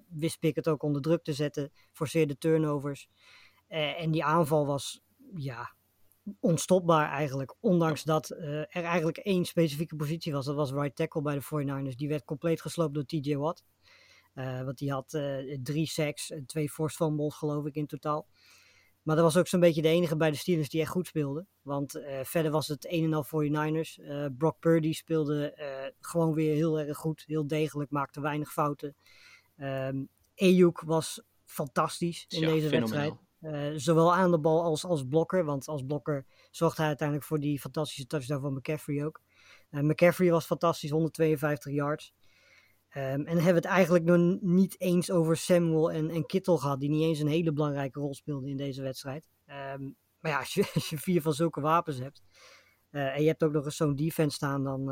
wist 0.09 0.39
Pickett 0.39 0.69
ook 0.69 0.83
onder 0.83 1.03
druk 1.03 1.23
te 1.23 1.33
zetten. 1.33 1.73
Forceerde 1.93 2.39
turnovers. 2.39 3.09
en 3.69 4.11
die 4.11 4.25
aanval 4.25 4.67
was 4.67 5.04
ja, 5.35 5.75
onstopbaar 6.41 7.11
eigenlijk. 7.11 7.55
Ondanks 7.61 8.03
dat 8.03 8.31
uh, 8.31 8.59
er 8.59 8.69
eigenlijk 8.85 9.17
één 9.17 9.45
specifieke 9.45 9.97
positie 9.97 10.33
was. 10.33 10.45
Dat 10.45 10.55
was 10.55 10.73
right 10.73 10.97
tackle 10.97 11.23
bij 11.23 11.35
de 11.35 11.45
49ers. 11.45 11.97
Die 11.97 12.09
werd 12.09 12.25
compleet 12.25 12.61
gesloopt 12.61 12.95
door 12.95 13.05
TJ 13.05 13.37
Watt. 13.37 13.65
Uh, 14.35 14.63
want 14.63 14.79
die 14.79 14.93
had 14.93 15.13
uh, 15.13 15.59
drie 15.63 15.87
sacks 15.87 16.31
en 16.31 16.47
twee 16.47 16.71
forced 16.71 16.97
fumbles 16.97 17.35
geloof 17.35 17.67
ik 17.67 17.75
in 17.75 17.87
totaal. 17.87 18.27
Maar 19.03 19.17
dat 19.17 19.25
was 19.25 19.37
ook 19.37 19.47
zo'n 19.47 19.61
beetje 19.61 19.83
de 19.83 19.89
enige 19.89 20.17
bij 20.17 20.31
de 20.31 20.37
Steelers 20.37 20.69
die 20.69 20.81
echt 20.81 20.91
goed 20.91 21.07
speelde. 21.07 21.47
Want 21.63 22.01
verder 22.23 22.51
was 22.51 22.69
het 22.69 22.87
een 22.93 23.05
en 23.05 23.15
al 23.15 23.25
49ers. 23.25 24.03
Brock 24.39 24.59
Purdy 24.59 24.93
speelde 24.93 25.55
gewoon 26.01 26.35
weer 26.35 26.55
heel 26.55 26.81
erg 26.81 26.97
goed. 26.97 27.25
Heel 27.27 27.47
degelijk, 27.47 27.91
maakte 27.91 28.21
weinig 28.21 28.53
fouten. 28.53 28.97
Um, 29.57 30.09
Ayuk 30.37 30.81
was 30.81 31.23
fantastisch 31.45 32.25
in 32.29 32.41
ja, 32.41 32.47
deze 32.47 32.69
fenomenaal. 32.69 32.99
wedstrijd. 32.99 33.24
Uh, 33.45 33.73
zowel 33.77 34.15
aan 34.15 34.31
de 34.31 34.39
bal 34.39 34.63
als 34.63 34.85
als 34.85 35.07
blokker. 35.09 35.45
Want 35.45 35.69
als 35.69 35.83
blokker 35.87 36.27
zorgde 36.51 36.79
hij 36.79 36.89
uiteindelijk 36.89 37.29
voor 37.29 37.41
die 37.41 37.61
fantastische 37.61 38.07
touchdown 38.07 38.41
van 38.41 38.55
McCaffrey 38.55 39.05
ook. 39.05 39.21
Uh, 39.71 39.81
McCaffrey 39.81 40.31
was 40.31 40.47
fantastisch, 40.47 40.91
152 40.91 41.73
yards. 41.73 42.13
Um, 42.97 43.03
en 43.03 43.27
hebben 43.27 43.45
we 43.45 43.53
het 43.53 43.65
eigenlijk 43.65 44.05
nog 44.05 44.39
niet 44.41 44.81
eens 44.81 45.11
over 45.11 45.37
Samuel 45.37 45.93
en, 45.93 46.11
en 46.11 46.27
Kittel 46.27 46.59
gehad, 46.59 46.81
die 46.81 46.91
niet 46.91 47.03
eens 47.03 47.19
een 47.19 47.27
hele 47.27 47.53
belangrijke 47.53 48.01
rol 48.01 48.15
speelden 48.15 48.51
in 48.51 48.57
deze 48.57 48.83
wedstrijd. 48.83 49.29
Um, 49.47 49.97
maar 50.21 50.31
ja, 50.31 50.39
als 50.45 50.55
je, 50.55 50.99
vier 50.99 51.23
van 51.23 51.33
zulke 51.33 51.61
wapens 51.61 51.99
hebt 51.99 52.23
uh, 52.91 53.15
en 53.15 53.23
je 53.23 53.29
hebt 53.29 53.43
ook 53.43 53.53
nog 53.53 53.65
eens 53.65 53.77
zo'n 53.77 53.97
defense 53.97 54.37
staan, 54.37 54.65
dan 54.65 54.91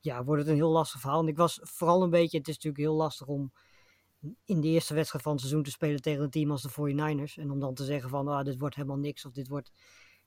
ja, 0.00 0.24
wordt 0.24 0.42
het 0.42 0.50
een 0.50 0.56
heel 0.56 0.70
lastig 0.70 1.00
verhaal. 1.00 1.20
En 1.20 1.28
ik 1.28 1.36
was 1.36 1.60
vooral 1.62 2.02
een 2.02 2.10
beetje, 2.10 2.38
het 2.38 2.48
is 2.48 2.54
natuurlijk 2.54 2.82
heel 2.82 2.94
lastig 2.94 3.26
om 3.26 3.52
in 4.44 4.60
de 4.60 4.68
eerste 4.68 4.94
wedstrijd 4.94 5.24
van 5.24 5.32
het 5.32 5.40
seizoen 5.40 5.62
te 5.62 5.70
spelen 5.70 6.02
tegen 6.02 6.22
een 6.22 6.30
team 6.30 6.50
als 6.50 6.62
de 6.62 6.70
49ers. 6.70 7.34
En 7.34 7.50
om 7.50 7.60
dan 7.60 7.74
te 7.74 7.84
zeggen 7.84 8.10
van, 8.10 8.28
ah, 8.28 8.44
dit 8.44 8.58
wordt 8.58 8.74
helemaal 8.74 8.98
niks 8.98 9.24
of 9.24 9.32
dit 9.32 9.48
wordt 9.48 9.72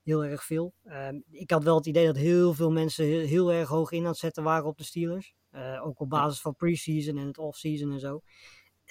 heel 0.03 0.25
erg 0.25 0.43
veel. 0.43 0.73
Um, 0.83 1.23
ik 1.31 1.51
had 1.51 1.63
wel 1.63 1.75
het 1.75 1.85
idee 1.85 2.05
dat 2.05 2.15
heel 2.15 2.53
veel 2.53 2.71
mensen 2.71 3.05
heel, 3.05 3.27
heel, 3.27 3.51
erg 3.51 3.69
hoog 3.69 3.91
in 3.91 4.01
aan 4.01 4.07
het 4.07 4.17
zetten 4.17 4.43
waren 4.43 4.65
op 4.65 4.77
de 4.77 4.83
Steelers. 4.83 5.33
Uh, 5.51 5.85
ook 5.85 5.99
op 5.99 6.09
basis 6.09 6.41
van 6.41 6.55
preseason 6.55 7.17
en 7.17 7.27
het 7.27 7.37
offseason 7.37 7.91
en 7.91 7.99
zo. 7.99 8.21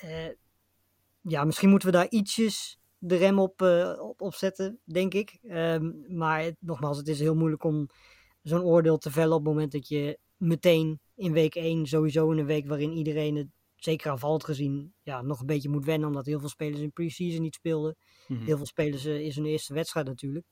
Uh, 0.04 0.28
ja, 1.20 1.44
misschien 1.44 1.68
moeten 1.70 1.88
we 1.90 1.96
daar 1.96 2.08
ietsjes 2.08 2.78
de 2.98 3.16
rem 3.16 3.38
op, 3.38 3.62
uh, 3.62 3.98
op, 4.00 4.20
op 4.20 4.34
zetten, 4.34 4.80
denk 4.84 5.14
ik. 5.14 5.38
Um, 5.42 6.04
maar 6.08 6.42
het, 6.42 6.56
nogmaals, 6.58 6.96
het 6.96 7.08
is 7.08 7.20
heel 7.20 7.34
moeilijk 7.34 7.64
om 7.64 7.86
zo'n 8.42 8.62
oordeel 8.62 8.98
te 8.98 9.10
vellen 9.10 9.36
op 9.36 9.44
het 9.44 9.52
moment 9.52 9.72
dat 9.72 9.88
je 9.88 10.18
meteen 10.36 11.00
in 11.14 11.32
week 11.32 11.54
1, 11.54 11.86
sowieso 11.86 12.30
in 12.30 12.38
een 12.38 12.46
week 12.46 12.66
waarin 12.66 12.92
iedereen 12.92 13.36
het 13.36 13.48
zeker 13.84 14.10
aanvallend 14.10 14.44
gezien, 14.44 14.94
ja, 15.02 15.22
nog 15.22 15.40
een 15.40 15.46
beetje 15.46 15.68
moet 15.68 15.84
wennen. 15.84 16.08
Omdat 16.08 16.26
heel 16.26 16.40
veel 16.40 16.48
spelers 16.48 16.80
in 16.80 16.92
pre-season 16.92 17.42
niet 17.42 17.54
speelden. 17.54 17.96
Mm-hmm. 18.26 18.46
Heel 18.46 18.56
veel 18.56 18.66
spelers 18.66 19.06
uh, 19.06 19.20
in 19.20 19.32
zijn 19.32 19.46
eerste 19.46 19.74
wedstrijd 19.74 20.06
natuurlijk. 20.06 20.46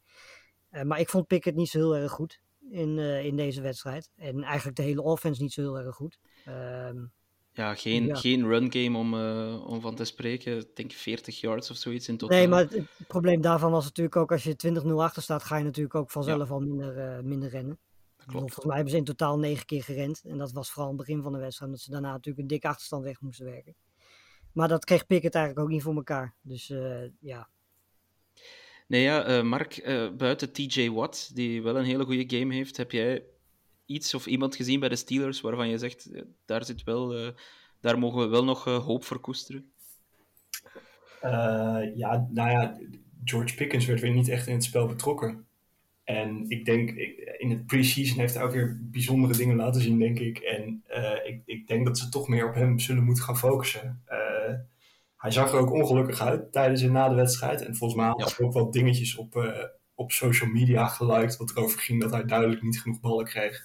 Uh, 0.71 0.83
maar 0.83 1.01
ik 1.01 1.09
vond 1.09 1.27
Pickett 1.27 1.57
niet 1.57 1.69
zo 1.69 1.79
heel 1.79 1.97
erg 1.97 2.13
goed 2.13 2.41
in, 2.71 2.99
uh, 2.99 3.25
in 3.25 3.37
deze 3.37 3.61
wedstrijd. 3.61 4.11
En 4.17 4.43
eigenlijk 4.43 4.77
de 4.77 4.83
hele 4.83 5.03
offense 5.03 5.43
niet 5.43 5.53
zo 5.53 5.61
heel 5.61 5.79
erg 5.79 5.95
goed. 5.95 6.19
Um, 6.49 7.13
ja, 7.53 7.75
geen, 7.75 8.07
ja. 8.07 8.15
geen 8.15 8.47
run 8.47 8.73
game 8.73 8.99
om, 8.99 9.15
om 9.65 9.81
van 9.81 9.95
te 9.95 10.05
spreken. 10.05 10.59
Ik 10.59 10.77
denk 10.77 10.93
40 10.93 11.41
yards 11.41 11.71
of 11.71 11.77
zoiets 11.77 12.09
in 12.09 12.17
totaal. 12.17 12.37
Nee, 12.39 12.49
maar 12.49 12.61
het, 12.61 12.73
het 12.73 13.07
probleem 13.07 13.41
daarvan 13.41 13.71
was 13.71 13.85
natuurlijk 13.85 14.17
ook 14.17 14.33
als 14.33 14.43
je 14.43 14.81
20-0 14.85 14.89
achter 14.89 15.23
staat, 15.23 15.43
ga 15.43 15.57
je 15.57 15.65
natuurlijk 15.65 15.95
ook 15.95 16.11
vanzelf 16.11 16.49
ja. 16.49 16.55
al 16.55 16.61
minder, 16.61 17.25
minder 17.25 17.49
rennen. 17.49 17.79
Klopt. 18.29 18.45
Volgens 18.45 18.65
mij 18.65 18.75
hebben 18.75 18.93
ze 18.93 18.99
in 18.99 19.05
totaal 19.05 19.39
negen 19.39 19.67
keer 19.67 19.83
gerend. 19.83 20.23
En 20.25 20.39
dat 20.39 20.53
was 20.53 20.71
vooral 20.71 20.91
aan 20.91 20.97
het 20.97 21.07
begin 21.07 21.23
van 21.23 21.33
de 21.33 21.39
wedstrijd. 21.39 21.71
Omdat 21.71 21.85
ze 21.85 21.91
daarna 21.91 22.11
natuurlijk 22.11 22.39
een 22.39 22.47
dikke 22.47 22.69
achterstand 22.69 23.05
weg 23.05 23.21
moesten 23.21 23.45
werken. 23.45 23.75
Maar 24.53 24.69
dat 24.69 24.85
kreeg 24.85 25.07
Pickett 25.07 25.35
eigenlijk 25.35 25.67
ook 25.67 25.73
niet 25.73 25.83
voor 25.83 25.95
elkaar. 25.95 26.35
Dus 26.41 26.71
uh, 26.71 27.05
ja. 27.21 27.49
Nee, 28.87 29.03
ja, 29.03 29.29
uh, 29.29 29.43
Mark, 29.43 29.87
uh, 29.87 30.11
buiten 30.17 30.53
TJ 30.53 30.91
Watt, 30.91 31.35
die 31.35 31.63
wel 31.63 31.77
een 31.77 31.85
hele 31.85 32.05
goede 32.05 32.37
game 32.39 32.55
heeft, 32.55 32.77
heb 32.77 32.93
jij 32.93 33.25
iets 33.87 34.15
of 34.15 34.27
iemand 34.27 34.57
gezien 34.57 34.81
bij 34.81 34.89
de 34.89 34.97
Steelers 34.97 35.41
waarvan 35.41 35.69
je 35.69 35.79
zegt, 35.79 36.11
daar, 36.45 36.65
zit 36.65 36.85
wel, 36.85 37.33
daar 37.81 37.99
mogen 37.99 38.21
we 38.21 38.27
wel 38.27 38.45
nog 38.45 38.65
hoop 38.65 39.05
voor 39.05 39.21
koesteren? 39.21 39.73
ja, 41.95 42.29
nou 42.31 42.51
ja, 42.51 42.79
George 43.25 43.55
Pickens 43.55 43.87
werd 43.87 44.01
weer 44.01 44.15
niet 44.15 44.29
echt 44.29 44.47
in 44.47 44.55
het 44.55 44.65
spel 44.65 44.87
betrokken. 44.87 45.48
En 46.09 46.45
ik 46.49 46.65
denk, 46.65 46.91
in 47.39 47.51
het 47.51 47.67
pre-season 47.67 48.19
heeft 48.19 48.35
hij 48.35 48.43
ook 48.43 48.53
weer 48.53 48.79
bijzondere 48.83 49.37
dingen 49.37 49.57
laten 49.57 49.81
zien, 49.81 49.99
denk 49.99 50.19
ik. 50.19 50.39
En 50.39 50.85
uh, 50.91 51.27
ik, 51.27 51.43
ik, 51.45 51.67
denk 51.67 51.87
dat 51.87 51.99
ze 51.99 52.09
toch 52.09 52.29
meer 52.29 52.49
op 52.49 52.55
hem 52.55 52.79
zullen 52.79 53.05
moeten 53.05 53.25
gaan 53.25 53.39
focussen. 53.39 54.03
Uh, 54.09 54.55
hij 55.17 55.31
zag 55.31 55.53
er 55.53 55.59
ook 55.59 55.73
ongelukkig 55.73 56.21
uit 56.21 56.53
tijdens 56.53 56.83
en 56.83 56.93
na 56.93 57.09
de 57.09 57.15
wedstrijd. 57.15 57.63
En 57.63 57.77
volgens 57.77 58.01
mij 58.01 58.09
had 58.09 58.37
hij 58.37 58.47
ook 58.47 58.53
wel 58.53 58.71
dingetjes 58.71 59.17
op, 59.17 59.37
uh, 59.37 59.65
op 59.95 60.13
social 60.13 60.51
media 60.51 60.87
geliked, 60.87 61.37
wat 61.37 61.51
erover 61.51 61.81
ging 61.81 62.01
dat 62.01 62.11
hij 62.11 62.25
duidelijk 62.25 62.63
niet 62.63 62.81
genoeg 62.81 63.01
ballen 63.01 63.25
kreeg. 63.25 63.63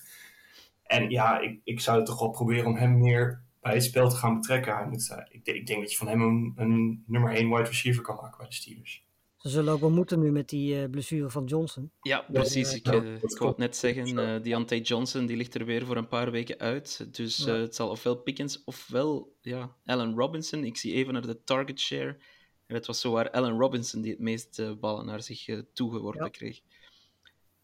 En 0.84 1.10
ja, 1.10 1.40
ik, 1.40 1.60
ik 1.64 1.80
zou 1.80 2.06
toch 2.06 2.20
wel 2.20 2.30
proberen 2.30 2.66
om 2.66 2.76
hem 2.76 3.00
meer 3.00 3.44
bij 3.62 3.74
het 3.74 3.84
spel 3.84 4.10
te 4.10 4.16
gaan 4.16 4.40
betrekken. 4.40 4.76
Hij 4.76 4.88
moet, 4.88 5.16
ik, 5.30 5.46
ik, 5.46 5.68
denk 5.68 5.82
dat 5.82 5.92
je 5.92 5.98
van 5.98 6.08
hem 6.08 6.22
een, 6.22 6.54
een 6.56 7.04
nummer 7.08 7.34
1 7.34 7.50
wide 7.50 7.70
receiver 7.70 8.04
kan 8.04 8.16
maken 8.16 8.38
bij 8.38 8.48
de 8.48 8.54
Steelers. 8.54 9.06
Ze 9.44 9.50
zullen 9.50 9.74
ook 9.74 9.80
wel 9.80 9.92
moeten 9.92 10.20
nu 10.20 10.32
met 10.32 10.50
die 10.50 10.76
uh, 10.76 10.90
blessure 10.90 11.30
van 11.30 11.46
Johnson. 11.46 11.92
Ja, 12.02 12.26
precies. 12.32 12.74
Ik, 12.74 12.88
uh, 12.88 13.14
ik 13.16 13.38
wou 13.38 13.50
het 13.50 13.58
net 13.58 13.76
zeggen, 13.76 14.08
uh, 14.08 14.44
Deontay 14.44 14.80
Johnson 14.80 15.26
die 15.26 15.38
ligt 15.38 15.56
er 15.56 15.66
weer 15.66 15.86
voor 15.86 15.98
een 15.98 16.08
paar 16.08 16.32
weken 16.32 16.60
uit. 16.60 17.16
Dus 17.16 17.38
ja. 17.38 17.54
het 17.54 17.76
zal 17.76 17.90
ofwel 17.90 18.16
Pickens 18.16 18.64
ofwel 18.64 19.36
ja, 19.42 19.76
Allen 19.86 20.16
Robinson. 20.16 20.64
Ik 20.64 20.78
zie 20.78 20.94
even 20.94 21.14
naar 21.14 21.28
de 21.28 21.44
target 21.44 21.80
share. 21.80 22.18
En 22.66 22.76
het 22.76 22.86
was 22.86 23.00
zowaar 23.00 23.32
Allen 23.32 23.60
Robinson 23.60 24.02
die 24.02 24.12
het 24.12 24.20
meest 24.20 24.80
ballen 24.80 25.06
naar 25.06 25.22
zich 25.22 25.64
toegeworpen 25.74 26.24
ja. 26.24 26.30
kreeg. 26.30 26.62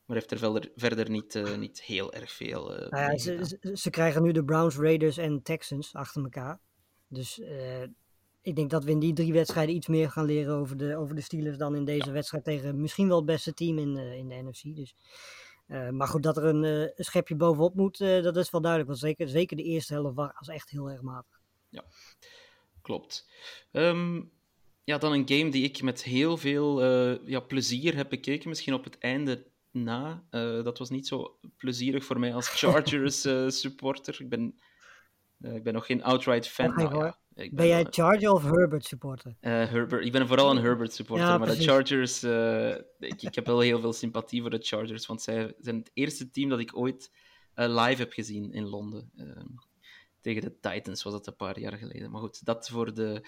Maar 0.06 0.18
heeft 0.18 0.32
er 0.32 0.38
verder, 0.38 0.72
verder 0.76 1.10
niet, 1.10 1.58
niet 1.58 1.82
heel 1.82 2.14
erg 2.14 2.32
veel. 2.32 2.68
Nou 2.68 2.90
ja, 2.90 3.18
ze, 3.18 3.46
ze, 3.46 3.72
ze, 3.74 3.90
krijgen 3.90 4.24
nu 4.24 4.32
de 4.32 4.44
Browns, 4.44 4.78
Raiders 4.78 5.18
en 5.18 5.42
Texans 5.42 5.94
achter 5.94 6.24
elkaar. 6.24 6.60
Dus 7.08 7.42
ik 8.42 8.56
denk 8.56 8.70
dat 8.70 8.84
we 8.84 8.92
in 8.92 9.00
die 9.00 9.14
drie 9.14 9.34
wedstrijden 9.34 9.76
iets 9.76 9.88
meer 9.88 10.12
gaan 10.12 10.26
leren 10.26 10.56
over 10.56 10.78
de, 10.78 10.98
over 10.98 11.16
de 11.16 11.22
Steelers 11.22 11.58
dan 11.58 11.76
in 11.76 11.86
deze 11.86 12.12
wedstrijd 12.12 12.44
tegen 12.44 12.82
misschien 12.82 13.08
wel 13.08 13.18
het 13.18 13.26
beste 13.26 13.54
team 13.54 13.78
in, 13.78 13.98
uh, 13.98 14.14
in 14.14 14.30
de 14.30 14.36
NFC. 14.36 14.76
Dus, 14.76 14.96
uh, 15.68 15.90
maar 15.90 16.08
goed, 16.08 16.24
dat 16.24 16.38
er 16.38 16.44
een, 16.46 16.64
uh, 16.64 16.82
een 16.82 17.04
schepje 17.04 17.36
bovenop 17.36 17.76
moet, 17.76 17.98
dat 17.98 18.38
is 18.38 18.50
wel 18.50 18.62
duidelijk. 18.62 18.92
Want 18.92 19.02
zeker, 19.02 19.28
zeker 19.28 19.58
de 19.58 19.64
eerste 19.64 19.94
helft 19.94 20.16
was 20.16 20.48
echt 20.48 20.70
heel 20.70 20.90
erg 20.90 21.02
matig. 21.02 21.40
Ja, 21.70 21.84
klopt. 22.82 23.30
Um, 23.72 24.32
ja, 24.84 24.98
dan 24.98 25.12
een 25.12 25.30
game 25.30 25.50
die 25.50 25.64
ik 25.64 25.82
met 25.82 26.04
heel 26.04 26.38
veel 26.38 26.84
ja, 27.26 27.40
plezier 27.40 27.96
heb 27.96 28.10
bekeken. 28.10 28.50
Misschien 28.50 28.74
op 28.74 28.84
het 28.84 28.98
einde 28.98 29.48
na. 29.72 30.24
dat 30.64 30.78
was 30.78 30.90
niet 30.90 31.08
zo 31.08 31.40
plezierig 31.58 32.06
voor 32.06 32.20
mij 32.20 32.34
als 32.34 32.50
Chargers 32.60 33.22
supporter. 33.48 34.22
Ik 34.22 34.30
ben, 34.30 34.60
ik 35.40 35.64
ben 35.64 35.74
nog 35.74 35.86
geen 35.86 36.04
outright 36.04 36.48
fan. 36.48 36.74
Nou, 36.76 37.06
ja, 37.06 37.20
ben, 37.40 37.56
ben, 37.56 37.68
jij 37.68 37.88
Charger 37.90 38.32
of 38.32 38.44
Herbert 38.44 38.86
supporter? 38.86 39.36
Uh, 39.42 39.52
Herbert. 39.52 40.06
Ik 40.06 40.12
ben 40.12 40.28
vooral 40.28 40.52
een 40.52 40.64
Herbert 40.64 40.94
supporter, 40.94 41.28
ja, 41.28 41.38
maar 41.38 41.48
de 41.48 41.64
Chargers... 41.64 42.24
Uh, 42.24 42.70
ik, 43.00 43.22
ik, 43.22 43.36
heb 43.36 43.46
wel 43.46 43.60
heel 43.60 43.80
veel 43.80 43.94
sympathie 43.94 44.42
voor 44.42 44.50
de 44.50 44.60
Chargers, 44.62 45.06
want 45.06 45.22
zij 45.22 45.54
zijn 45.60 45.78
het 45.78 45.92
eerste 45.94 46.30
team 46.30 46.50
dat 46.50 46.60
ik 46.60 46.78
ooit 46.78 47.12
uh, 47.56 47.66
live 47.68 48.02
heb 48.02 48.12
gezien 48.12 48.54
in 48.54 48.66
Londen. 48.66 49.12
Ehm, 49.16 49.48
tegen 50.22 50.42
de 50.42 50.60
Titans 50.60 51.04
was 51.04 51.14
dat 51.14 51.28
een 51.28 51.36
paar 51.36 51.60
jaar 51.60 51.78
geleden. 51.78 52.12
Maar 52.12 52.22
goed, 52.22 52.46
dat 52.46 52.70
voor 52.70 52.94
de 52.94 53.22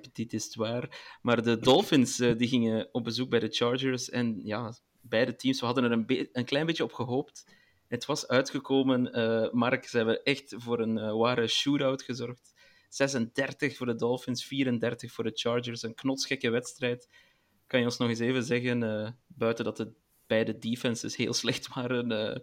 petite 0.00 0.36
histoire. 0.36 0.90
Maar 1.22 1.42
de 1.42 1.58
Dolphins 1.58 2.16
die 2.16 2.48
gingen 2.48 2.88
op 2.92 3.04
bezoek 3.04 3.30
bij 3.30 3.40
de 3.40 3.48
Chargers 3.48 4.10
en 4.10 4.40
ja, 4.44 4.74
beide 5.00 5.36
teams, 5.36 5.60
we 5.60 5.66
hadden 5.66 5.84
er 5.84 5.92
een, 5.92 6.28
een 6.32 6.44
klein 6.44 6.66
beetje 6.66 6.84
op 6.84 6.92
gehoopt. 6.92 7.44
Het 7.88 8.04
was 8.04 8.28
uitgekomen, 8.28 9.02
Mark, 9.52 9.84
ze 9.84 9.96
hebben 9.96 10.22
echt 10.22 10.54
voor 10.56 10.80
een 10.80 11.16
ware 11.16 11.46
shootout 11.46 12.02
gezorgd. 12.02 12.55
36 12.88 13.76
voor 13.76 13.86
de 13.86 13.94
Dolphins, 13.94 14.44
34 14.44 15.12
voor 15.12 15.24
de 15.24 15.32
Chargers. 15.34 15.82
Een 15.82 15.94
knotsgekke 15.94 16.50
wedstrijd. 16.50 17.08
Kan 17.66 17.78
je 17.78 17.86
ons 17.86 17.96
nog 17.96 18.08
eens 18.08 18.18
even 18.18 18.42
zeggen, 18.42 18.82
uh, 18.82 19.08
buiten 19.26 19.64
dat 19.64 19.76
de 19.76 19.92
beide 20.26 20.58
defenses 20.58 21.16
heel 21.16 21.32
slecht 21.32 21.68
waren, 21.74 22.10
uh, 22.12 22.36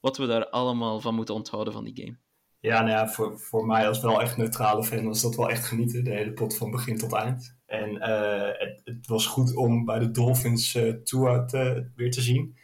wat 0.00 0.16
we 0.16 0.26
daar 0.26 0.48
allemaal 0.48 1.00
van 1.00 1.14
moeten 1.14 1.34
onthouden 1.34 1.72
van 1.72 1.84
die 1.84 2.04
game? 2.04 2.18
Ja, 2.60 2.80
nou 2.80 2.90
ja, 2.90 3.08
voor, 3.08 3.38
voor 3.38 3.66
mij 3.66 3.88
als 3.88 4.00
wel 4.00 4.20
echt 4.20 4.36
neutrale 4.36 4.84
fan 4.84 5.04
was 5.04 5.22
dat 5.22 5.34
wel 5.34 5.50
echt 5.50 5.64
genieten, 5.66 6.04
de 6.04 6.10
hele 6.10 6.32
pot 6.32 6.56
van 6.56 6.70
begin 6.70 6.98
tot 6.98 7.12
eind. 7.12 7.56
En 7.66 7.90
uh, 7.90 8.48
het, 8.52 8.80
het, 8.84 9.06
was 9.06 9.26
goed 9.26 9.54
om 9.54 9.84
bij 9.84 9.98
de 9.98 10.10
Dolphins 10.10 10.74
uh, 10.74 10.92
te, 10.92 11.90
weer 11.94 12.10
te 12.10 12.20
zien. 12.20 12.56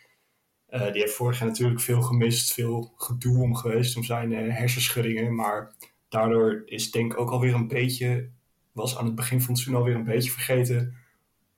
Uh, 0.69 0.93
die 0.93 1.01
heeft 1.01 1.15
vorig 1.15 1.39
jaar 1.39 1.49
natuurlijk 1.49 1.81
veel 1.81 2.03
gemist, 2.03 2.53
veel 2.53 2.93
gedoe 2.97 3.43
om 3.43 3.57
geweest 3.57 3.97
om 3.97 4.05
zijn 4.05 4.33
hersenschuddingen. 4.33 5.35
Maar 5.35 5.75
daardoor 6.11 6.63
is 6.65 6.91
denk 6.91 7.13
ik 7.13 7.21
ook 7.21 7.31
alweer 7.31 7.55
een 7.55 7.69
beetje, 7.69 8.29
was 8.73 8.97
aan 8.97 9.05
het 9.05 9.15
begin 9.15 9.41
van 9.41 9.49
het 9.49 9.59
seizoen 9.59 9.83
alweer 9.83 9.95
een 9.95 10.05
beetje 10.05 10.31
vergeten 10.31 10.95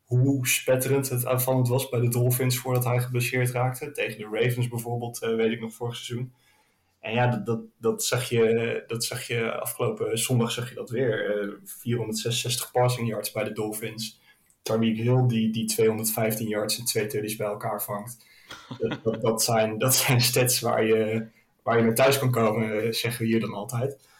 hoe 0.05 0.47
spetterend 0.47 1.09
het 1.09 1.27
aanvallend 1.27 1.69
was 1.69 1.89
bij 1.89 2.01
de 2.01 2.09
Dolphins 2.09 2.59
voordat 2.59 2.85
hij 2.85 3.01
geblesseerd 3.01 3.51
raakte. 3.51 3.91
Tegen 3.91 4.19
de 4.19 4.39
Ravens 4.39 4.69
bijvoorbeeld, 4.69 5.23
uh, 5.23 5.35
weet 5.35 5.53
ik 5.53 5.61
nog 5.61 5.75
vorig 5.75 5.97
seizoen. 5.97 6.33
En 7.01 7.15
ja, 7.15 7.27
dat, 7.27 7.47
dat, 7.47 7.61
dat, 7.79 8.05
zag 8.05 8.29
je, 8.29 8.85
dat 8.87 9.05
zag 9.05 9.27
je 9.27 9.53
afgelopen 9.53 10.19
zondag 10.19 10.51
zag 10.51 10.69
je 10.69 10.75
dat 10.75 10.91
weer. 10.91 11.45
Uh, 11.45 11.55
466 11.65 12.71
passing 12.71 13.09
yards 13.09 13.33
bij 13.33 13.45
de 13.45 13.53
Dolphins. 13.53 14.21
Tyreek 14.63 14.97
Hill 14.97 15.27
die, 15.27 15.51
die 15.51 15.65
215 15.65 16.49
yards 16.49 16.79
en 16.79 16.85
twee 16.85 17.07
tuddies 17.07 17.37
bij 17.37 17.47
elkaar 17.47 17.83
vangt. 17.83 18.27
Dat, 19.03 19.23
dat, 19.23 19.43
zijn, 19.43 19.79
dat 19.79 19.95
zijn 19.95 20.21
stats 20.21 20.61
waar 20.61 20.85
je, 20.85 21.27
waar 21.63 21.77
je 21.77 21.85
mee 21.85 21.93
thuis 21.93 22.19
kan 22.19 22.31
komen, 22.31 22.95
zeggen 22.95 23.23
we 23.23 23.29
hier 23.29 23.41
dan 23.41 23.55
altijd. 23.55 24.11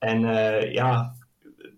En 0.00 0.22
uh, 0.22 0.72
ja, 0.72 1.16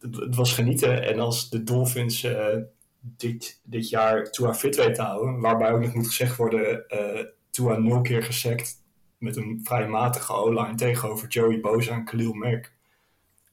het, 0.00 0.34
was 0.36 0.52
genieten. 0.54 1.02
En 1.02 1.18
als 1.18 1.50
de 1.50 1.62
Dolphins 1.62 2.24
uh, 2.24 2.56
dit, 3.00 3.60
dit 3.64 3.88
jaar 3.88 4.30
Tua 4.30 4.54
fit 4.54 4.76
weten 4.76 4.92
te 4.92 5.02
houden, 5.02 5.40
waarbij 5.40 5.72
ook 5.72 5.80
nog 5.80 5.94
moet 5.94 6.06
gezegd 6.06 6.36
worden, 6.36 6.84
uh, 6.88 7.24
Tua 7.50 7.76
nul 7.76 8.00
keer 8.00 8.22
gesekt 8.22 8.82
met 9.18 9.36
een 9.36 9.60
vrij 9.62 9.88
matige 9.88 10.32
O-line 10.32 10.74
tegenover 10.74 11.28
Joey 11.28 11.60
Bosa 11.60 11.92
en 11.92 12.04
Khalil 12.04 12.32
Mack. 12.32 12.72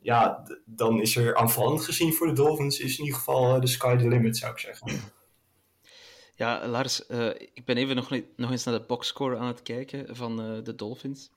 Ja, 0.02 0.44
dan 0.66 1.02
is 1.02 1.16
er 1.16 1.36
aanvallend 1.36 1.82
gezien 1.82 2.14
voor 2.14 2.28
de 2.28 2.34
Dolphins 2.34 2.80
is 2.80 2.98
in 2.98 3.04
ieder 3.04 3.20
geval 3.20 3.60
de 3.60 3.68
sky 3.68 3.96
the 3.96 4.08
limit, 4.08 4.38
zou 4.38 4.52
ik 4.52 4.60
zeggen. 4.60 4.92
Ja, 6.36 6.68
Lars, 6.68 7.06
ik 7.54 7.66
ben 7.66 7.78
even 7.78 7.96
nog, 7.96 8.10
nog 8.36 8.52
eens 8.52 8.64
naar 8.64 8.80
de 8.80 8.86
boxscore 8.86 9.38
aan 9.38 9.48
het 9.48 9.62
kijken 9.62 10.16
van 10.16 10.38
de 10.64 10.76
Dolphins. 10.76 11.30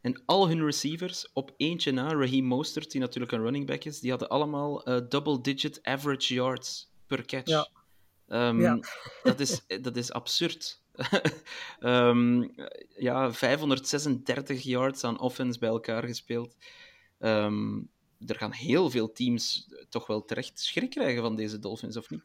En 0.00 0.22
al 0.24 0.48
hun 0.48 0.64
receivers, 0.64 1.32
op 1.32 1.54
eentje 1.56 1.92
na, 1.92 2.12
Raheem 2.12 2.44
Mostert, 2.44 2.90
die 2.90 3.00
natuurlijk 3.00 3.32
een 3.32 3.42
running 3.42 3.66
back 3.66 3.84
is, 3.84 4.00
die 4.00 4.10
hadden 4.10 4.28
allemaal 4.28 4.88
uh, 4.88 5.00
double-digit 5.08 5.78
average 5.82 6.34
yards 6.34 6.90
per 7.06 7.24
catch. 7.24 7.48
Ja. 7.48 7.68
Um, 8.48 8.60
ja. 8.60 8.78
dat, 9.22 9.40
is, 9.40 9.60
dat 9.80 9.96
is 9.96 10.12
absurd. 10.12 10.82
um, 11.80 12.54
ja, 13.08 13.32
536 13.32 14.62
yards 14.62 15.04
aan 15.04 15.20
offense 15.20 15.58
bij 15.58 15.68
elkaar 15.68 16.02
gespeeld. 16.02 16.56
Um, 17.18 17.88
er 18.26 18.34
gaan 18.34 18.52
heel 18.52 18.90
veel 18.90 19.12
teams 19.12 19.68
toch 19.88 20.06
wel 20.06 20.24
terecht 20.24 20.60
schrik 20.60 20.90
krijgen 20.90 21.22
van 21.22 21.36
deze 21.36 21.58
Dolphins, 21.58 21.96
of 21.96 22.10
niet? 22.10 22.22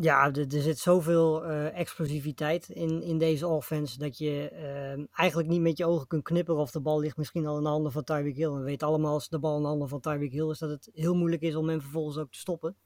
Ja, 0.00 0.32
er, 0.32 0.54
er 0.54 0.62
zit 0.62 0.78
zoveel 0.78 1.44
uh, 1.44 1.78
explosiviteit 1.78 2.68
in, 2.68 3.02
in 3.02 3.18
deze 3.18 3.46
offense 3.46 3.98
dat 3.98 4.18
je 4.18 4.50
uh, 4.52 5.04
eigenlijk 5.12 5.48
niet 5.48 5.60
met 5.60 5.78
je 5.78 5.86
ogen 5.86 6.06
kunt 6.06 6.22
knipperen 6.22 6.60
of 6.60 6.70
de 6.70 6.80
bal 6.80 7.00
ligt 7.00 7.16
misschien 7.16 7.46
al 7.46 7.56
in 7.56 7.62
de 7.62 7.68
handen 7.68 7.92
van 7.92 8.04
Tyreek 8.04 8.36
Hill. 8.36 8.50
we 8.50 8.62
weten 8.62 8.86
allemaal 8.86 9.12
als 9.12 9.28
de 9.28 9.38
bal 9.38 9.56
in 9.56 9.62
de 9.62 9.68
handen 9.68 9.88
van 9.88 10.00
Tyreek 10.00 10.32
Hill 10.32 10.50
is 10.50 10.58
dat 10.58 10.70
het 10.70 10.90
heel 10.92 11.14
moeilijk 11.14 11.42
is 11.42 11.54
om 11.54 11.68
hem 11.68 11.80
vervolgens 11.80 12.18
ook 12.18 12.30
te 12.30 12.38
stoppen. 12.38 12.76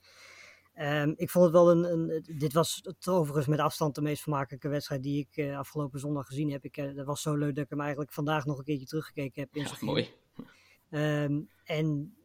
Um, 0.80 1.14
ik 1.16 1.30
vond 1.30 1.44
het 1.44 1.54
wel 1.54 1.70
een, 1.70 1.92
een, 1.92 2.24
dit 2.38 2.52
was 2.52 2.80
het 2.82 3.08
overigens 3.08 3.46
met 3.46 3.58
afstand 3.58 3.94
de 3.94 4.00
meest 4.00 4.22
vermakelijke 4.22 4.68
wedstrijd 4.68 5.02
die 5.02 5.26
ik 5.30 5.36
uh, 5.36 5.58
afgelopen 5.58 6.00
zondag 6.00 6.26
gezien 6.26 6.50
heb. 6.50 6.64
Ik, 6.64 6.94
dat 6.96 7.06
was 7.06 7.22
zo 7.22 7.34
leuk 7.34 7.54
dat 7.54 7.64
ik 7.64 7.70
hem 7.70 7.80
eigenlijk 7.80 8.12
vandaag 8.12 8.44
nog 8.44 8.58
een 8.58 8.64
keertje 8.64 8.86
teruggekeken 8.86 9.42
heb. 9.42 9.56
In 9.56 9.62
ja, 9.62 9.76
mooi. 9.92 10.08
Um, 10.90 11.48
en 11.64 12.15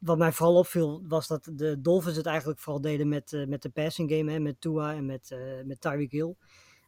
wat 0.00 0.18
mij 0.18 0.32
vooral 0.32 0.56
opviel 0.56 1.02
was 1.06 1.26
dat 1.26 1.50
de 1.52 1.80
Dolphins 1.80 2.16
het 2.16 2.26
eigenlijk 2.26 2.58
vooral 2.58 2.80
deden 2.80 3.08
met, 3.08 3.32
uh, 3.32 3.46
met 3.46 3.62
de 3.62 3.68
passing 3.68 4.10
game, 4.10 4.32
hè, 4.32 4.38
met 4.38 4.60
Tua 4.60 4.94
en 4.94 5.06
met, 5.06 5.30
uh, 5.32 5.64
met 5.64 5.80
Tyreek 5.80 6.10
Hill. 6.10 6.34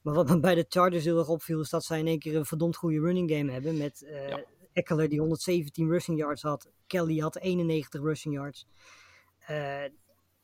Maar 0.03 0.14
wat 0.14 0.29
me 0.29 0.40
bij 0.40 0.55
de 0.55 0.66
Chargers 0.68 1.05
heel 1.05 1.18
erg 1.18 1.29
opviel 1.29 1.61
is 1.61 1.70
dat 1.70 1.85
zij 1.85 1.98
in 1.98 2.07
één 2.07 2.18
keer 2.18 2.37
een 2.37 2.46
verdomd 2.46 2.77
goede 2.77 3.01
running 3.01 3.31
game 3.31 3.53
hebben. 3.53 3.77
Met 3.77 4.03
uh, 4.07 4.29
ja. 4.29 4.44
Eckler 4.72 5.09
die 5.09 5.18
117 5.18 5.88
rushing 5.88 6.18
yards 6.18 6.42
had. 6.42 6.70
Kelly 6.87 7.18
had 7.18 7.37
91 7.37 8.01
rushing 8.01 8.35
yards. 8.35 8.66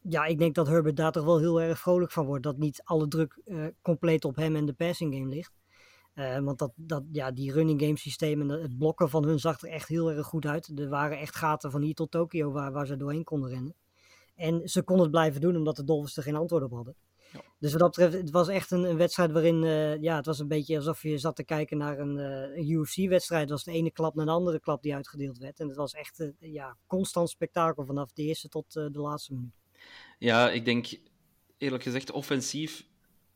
ja, 0.02 0.24
ik 0.24 0.38
denk 0.38 0.54
dat 0.54 0.66
Herbert 0.66 0.96
daar 0.96 1.12
toch 1.12 1.24
wel 1.24 1.38
heel 1.38 1.60
erg 1.60 1.78
vrolijk 1.78 2.12
van 2.12 2.26
wordt. 2.26 2.42
Dat 2.42 2.58
niet 2.58 2.80
alle 2.84 3.08
druk 3.08 3.38
compleet 3.82 4.24
op 4.24 4.36
hem 4.36 4.56
en 4.56 4.66
de 4.66 4.72
passing 4.72 5.14
game 5.14 5.28
ligt. 5.28 5.52
Uh, 6.18 6.38
want 6.38 6.58
dat, 6.58 6.72
dat, 6.76 7.02
ja, 7.12 7.30
die 7.30 7.52
running 7.52 7.80
game 7.80 7.98
systeem 7.98 8.40
en 8.40 8.48
het 8.48 8.78
blokken 8.78 9.10
van 9.10 9.24
hun 9.24 9.38
zag 9.38 9.62
er 9.62 9.68
echt 9.68 9.88
heel 9.88 10.10
erg 10.10 10.26
goed 10.26 10.46
uit. 10.46 10.78
Er 10.78 10.88
waren 10.88 11.18
echt 11.18 11.36
gaten 11.36 11.70
van 11.70 11.82
hier 11.82 11.94
tot 11.94 12.10
Tokio 12.10 12.50
waar, 12.50 12.72
waar 12.72 12.86
ze 12.86 12.96
doorheen 12.96 13.24
konden 13.24 13.50
rennen. 13.50 13.74
En 14.34 14.68
ze 14.68 14.82
konden 14.82 15.04
het 15.04 15.14
blijven 15.14 15.40
doen 15.40 15.56
omdat 15.56 15.76
de 15.76 15.84
Dolphins 15.84 16.16
er 16.16 16.22
geen 16.22 16.36
antwoord 16.36 16.62
op 16.62 16.72
hadden. 16.72 16.94
Ja. 17.32 17.40
Dus 17.58 17.70
wat 17.70 17.80
dat 17.80 17.88
betreft, 17.88 18.12
het 18.12 18.30
was 18.30 18.48
echt 18.48 18.70
een, 18.70 18.84
een 18.84 18.96
wedstrijd 18.96 19.32
waarin, 19.32 19.62
uh, 19.62 20.00
ja, 20.00 20.16
het 20.16 20.26
was 20.26 20.38
een 20.38 20.48
beetje 20.48 20.76
alsof 20.76 21.02
je 21.02 21.18
zat 21.18 21.36
te 21.36 21.44
kijken 21.44 21.78
naar 21.78 21.98
een, 21.98 22.16
uh, 22.16 22.56
een 22.56 22.70
UFC-wedstrijd. 22.70 23.42
Het 23.42 23.50
was 23.50 23.64
de 23.64 23.72
ene 23.72 23.90
klap 23.90 24.14
naar 24.14 24.26
de 24.26 24.32
andere 24.32 24.60
klap 24.60 24.82
die 24.82 24.94
uitgedeeld 24.94 25.38
werd. 25.38 25.60
En 25.60 25.68
het 25.68 25.76
was 25.76 25.92
echt, 25.92 26.30
ja, 26.38 26.76
constant 26.86 27.30
spektakel 27.30 27.84
vanaf 27.84 28.12
de 28.12 28.22
eerste 28.22 28.48
tot 28.48 28.72
de 28.72 28.90
laatste 28.92 29.34
minuut. 29.34 29.54
Ja, 30.18 30.50
ik 30.50 30.64
denk 30.64 30.86
eerlijk 31.58 31.82
gezegd 31.82 32.10
offensief 32.10 32.86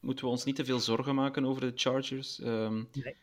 moeten 0.03 0.25
we 0.25 0.31
ons 0.31 0.45
niet 0.45 0.57
te 0.57 0.65
veel 0.65 0.81
zorgen 0.81 1.15
maken 1.15 1.45
over 1.45 1.61
de 1.61 1.73
Chargers. 1.75 2.39
Um, 2.39 2.89
nee. 2.93 3.17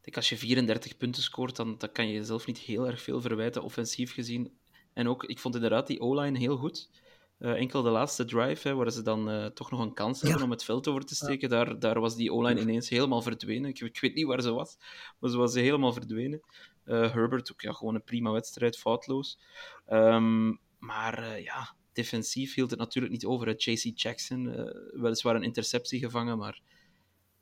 denk, 0.00 0.16
als 0.16 0.28
je 0.28 0.36
34 0.36 0.96
punten 0.96 1.22
scoort, 1.22 1.56
dan, 1.56 1.74
dan 1.78 1.92
kan 1.92 2.06
je 2.08 2.14
jezelf 2.14 2.46
niet 2.46 2.58
heel 2.58 2.86
erg 2.86 3.02
veel 3.02 3.20
verwijten, 3.20 3.62
offensief 3.62 4.12
gezien. 4.12 4.52
En 4.92 5.08
ook, 5.08 5.24
ik 5.24 5.38
vond 5.38 5.54
inderdaad 5.54 5.86
die 5.86 6.00
O-line 6.00 6.38
heel 6.38 6.56
goed. 6.56 6.90
Uh, 7.38 7.50
enkel 7.50 7.82
de 7.82 7.90
laatste 7.90 8.24
drive, 8.24 8.68
hè, 8.68 8.74
waar 8.74 8.90
ze 8.90 9.02
dan 9.02 9.30
uh, 9.30 9.46
toch 9.46 9.70
nog 9.70 9.80
een 9.80 9.94
kans 9.94 10.20
hebben 10.22 10.42
om 10.42 10.50
het 10.50 10.64
veld 10.64 10.88
over 10.88 11.04
te 11.04 11.14
steken, 11.14 11.48
ja. 11.48 11.64
daar, 11.64 11.78
daar 11.78 12.00
was 12.00 12.16
die 12.16 12.32
O-line 12.32 12.60
ineens 12.60 12.88
helemaal 12.88 13.22
verdwenen. 13.22 13.70
Ik, 13.70 13.80
ik, 13.80 14.00
weet 14.00 14.14
niet 14.14 14.26
waar 14.26 14.42
ze 14.42 14.52
was, 14.52 14.76
maar 15.18 15.30
ze 15.30 15.36
was 15.36 15.54
helemaal 15.54 15.92
verdwenen. 15.92 16.40
Uh, 16.84 17.12
Herbert 17.12 17.52
ook 17.52 17.60
ja, 17.60 17.72
gewoon 17.72 17.94
een 17.94 18.04
prima 18.04 18.30
wedstrijd, 18.30 18.78
foutloos. 18.78 19.38
Um, 19.88 20.60
maar 20.78 21.40
ja, 21.40 21.75
defensief 21.96 22.54
hield 22.54 22.70
het 22.70 22.78
natuurlijk 22.78 23.12
niet 23.12 23.24
over. 23.24 23.54
JC 23.56 23.98
Jackson, 23.98 24.44
uh, 24.44 25.00
weliswaar 25.02 25.34
een 25.34 25.42
interceptie 25.42 25.98
gevangen, 25.98 26.38
maar 26.38 26.60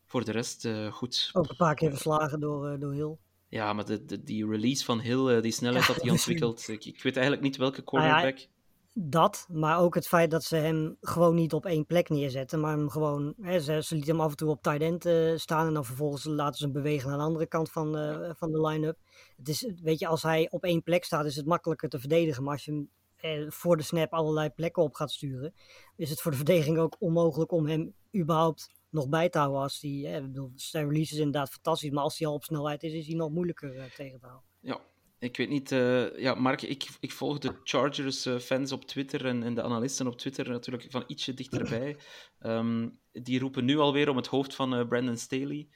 voor 0.05 0.25
de 0.25 0.33
rest 0.33 0.65
uh, 0.65 0.93
goed. 0.93 1.31
Ook 1.33 1.49
een 1.49 1.57
paar 1.57 1.75
keer 1.75 1.91
verslagen 1.91 2.41
door, 2.41 2.73
uh, 2.73 2.81
door 2.81 2.93
Hill. 2.93 3.17
Ja, 3.49 3.73
maar 3.73 3.85
de, 3.85 4.05
de, 4.05 4.23
die 4.23 4.49
release 4.49 4.85
van 4.85 5.01
Hill, 5.01 5.41
die 5.41 5.53
snelheid 5.53 5.87
ja, 5.87 5.93
dat 5.93 6.03
hij 6.03 6.11
ontwikkelt, 6.19 6.69
ik, 6.69 6.85
ik, 6.85 7.03
weet 7.03 7.15
eigenlijk 7.15 7.45
niet 7.45 7.57
welke 7.57 7.85
cornerback. 7.85 8.35
Ah, 8.35 8.39
ja, 8.39 8.47
dat, 8.93 9.47
maar 9.51 9.79
ook 9.79 9.95
het 9.95 10.07
feit 10.07 10.31
dat 10.31 10.45
ze 10.45 10.57
hem 10.57 10.97
gewoon 11.01 11.35
niet 11.35 11.53
op 11.53 11.67
één 11.67 11.87
plek 11.87 12.09
neerzetten, 12.09 12.61
maar 12.61 12.77
hem 12.77 12.91
gewoon, 12.91 13.35
hè, 13.41 13.61
ze, 13.61 13.83
ze 13.83 13.95
lieten 13.95 14.13
hem 14.13 14.25
af 14.25 14.31
en 14.31 14.37
toe 14.37 14.51
op 14.51 14.63
tight 14.63 14.81
end 14.81 15.41
staan 15.41 15.67
en 15.67 15.75
dan 15.75 15.85
vervolgens 15.85 16.25
laten 16.25 16.59
ze 16.59 16.65
hem 16.65 16.73
bewegen 16.73 17.09
naar 17.09 17.19
de 17.19 17.25
andere 17.25 17.47
kant 17.47 17.71
van, 17.71 17.93
van 18.37 18.53
de 18.53 18.67
line-up. 18.67 18.99
Het 19.37 19.49
is, 19.49 19.73
weet 19.83 19.99
je, 19.99 20.07
als 20.07 20.23
hij 20.23 20.49
op 20.51 20.65
één 20.65 20.83
plek 20.83 21.05
staat, 21.05 21.25
is 21.25 21.37
het 21.37 21.47
makkelijker 21.47 21.89
te 21.89 21.99
verdedigen, 21.99 22.43
maar 22.43 22.53
als 22.53 22.65
je 22.65 22.71
hem 22.71 22.89
eh, 23.25 23.51
voor 23.51 23.77
de 23.77 23.83
snap 23.83 24.13
allerlei 24.13 24.51
plekken 24.51 24.83
op 24.83 24.95
gaat 24.95 25.11
sturen, 25.11 25.55
is 25.97 26.11
het 26.11 26.21
voor 26.21 26.31
de 26.31 26.37
verdediging 26.37 26.79
ook 26.79 26.97
onmogelijk 26.99 27.53
om 27.53 27.67
hem 27.67 27.95
überhaupt 28.17 28.71
nog 28.91 29.09
bij 29.09 29.29
te 29.29 29.39
houden. 29.39 29.61
Als 29.61 29.81
die, 29.81 30.09
eh, 30.09 30.23
bedoel, 30.23 30.53
zijn 30.55 30.89
release 30.89 31.13
is 31.13 31.19
inderdaad 31.19 31.51
fantastisch, 31.51 31.91
maar 31.91 32.03
als 32.03 32.19
hij 32.19 32.29
al 32.29 32.35
op 32.35 32.45
snelheid 32.45 32.83
is, 32.83 32.93
is 32.93 33.07
hij 33.07 33.17
nog 33.17 33.31
moeilijker 33.31 33.77
eh, 33.77 33.85
tegen 33.85 34.19
te 34.21 34.27
houden. 34.27 34.49
Ja, 34.61 34.81
ik 35.19 35.37
weet 35.37 35.49
niet. 35.49 35.73
eh, 35.73 36.19
ja, 36.19 36.35
Mark, 36.35 36.63
ik, 36.63 36.89
ik 37.01 37.13
volg 37.13 37.39
de 37.39 37.61
Chargers-fans 37.65 38.73
op 38.73 38.85
Twitter 38.85 39.27
en, 39.27 39.43
en 39.43 39.55
de 39.55 39.63
analisten 39.63 40.07
op 40.07 40.19
Twitter 40.19 40.49
natuurlijk 40.49 40.87
van 40.89 41.05
ietsje 41.07 41.35
dichterbij. 41.35 41.97
Ehm, 42.39 42.89
die 43.13 43.39
roepen 43.41 43.65
nu 43.65 43.79
alweer 43.79 44.09
om 44.09 44.17
het 44.17 44.27
hoofd 44.27 44.55
van 44.55 44.75
eh, 44.75 44.89
Brandon 44.89 45.17
Staley. 45.17 45.69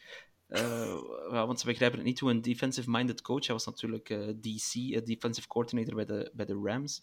Eh, 0.49 0.95
want 1.31 1.61
ze 1.61 1.67
begrijpen 1.67 1.99
het 1.99 2.07
niet 2.07 2.21
hoe 2.21 2.31
een 2.31 2.43
defensive-minded 2.43 3.21
coach. 3.23 3.47
Hij 3.47 3.55
was 3.55 3.67
natuurlijk 3.67 4.11
eh, 4.11 4.29
DC, 4.29 4.75
eh, 4.75 5.05
defensive 5.05 5.49
coordinator 5.49 5.95
bij 5.95 6.05
de, 6.05 6.31
bij 6.35 6.47
de 6.47 6.61
Rams, 6.63 7.03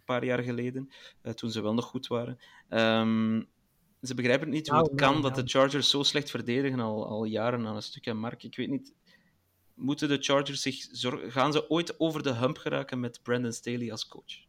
een 0.00 0.14
paar 0.14 0.24
jaar 0.24 0.42
geleden, 0.42 0.90
eh, 1.22 1.32
toen 1.32 1.50
ze 1.50 1.60
wel 1.62 1.74
nog 1.74 1.84
goed 1.84 2.06
waren. 2.06 2.38
Ehm, 2.68 3.42
ze 4.02 4.14
begrijpen 4.14 4.46
het 4.46 4.56
niet 4.56 4.68
hoe 4.68 4.76
Nou, 4.76 4.90
het 4.90 5.00
kan 5.00 5.22
dat 5.22 5.34
de. 5.34 5.42
Chargers 5.44 5.90
zo 5.90 6.02
slecht 6.02 6.30
verdedigen 6.30 6.80
al, 6.80 7.06
al 7.06 7.24
jaren 7.24 7.66
aan 7.66 7.76
een 7.76 7.82
stuk. 7.82 8.06
En 8.06 8.16
Mark, 8.16 8.42
ik 8.42 8.56
weet 8.56 8.68
niet, 8.70 8.94
moeten 9.74 10.08
de 10.08 10.18
Chargers 10.20 10.62
zich 10.62 10.74
zorgen... 10.90 11.32
Gaan 11.32 11.52
ze 11.52 11.70
ooit 11.70 12.00
over 12.00 12.22
de 12.22 12.34
hump 12.34 12.56
geraken 12.56 13.00
met 13.00 13.20
Brandon 13.22 13.52
Staley 13.52 13.90
als 13.90 14.08
coach? 14.08 14.48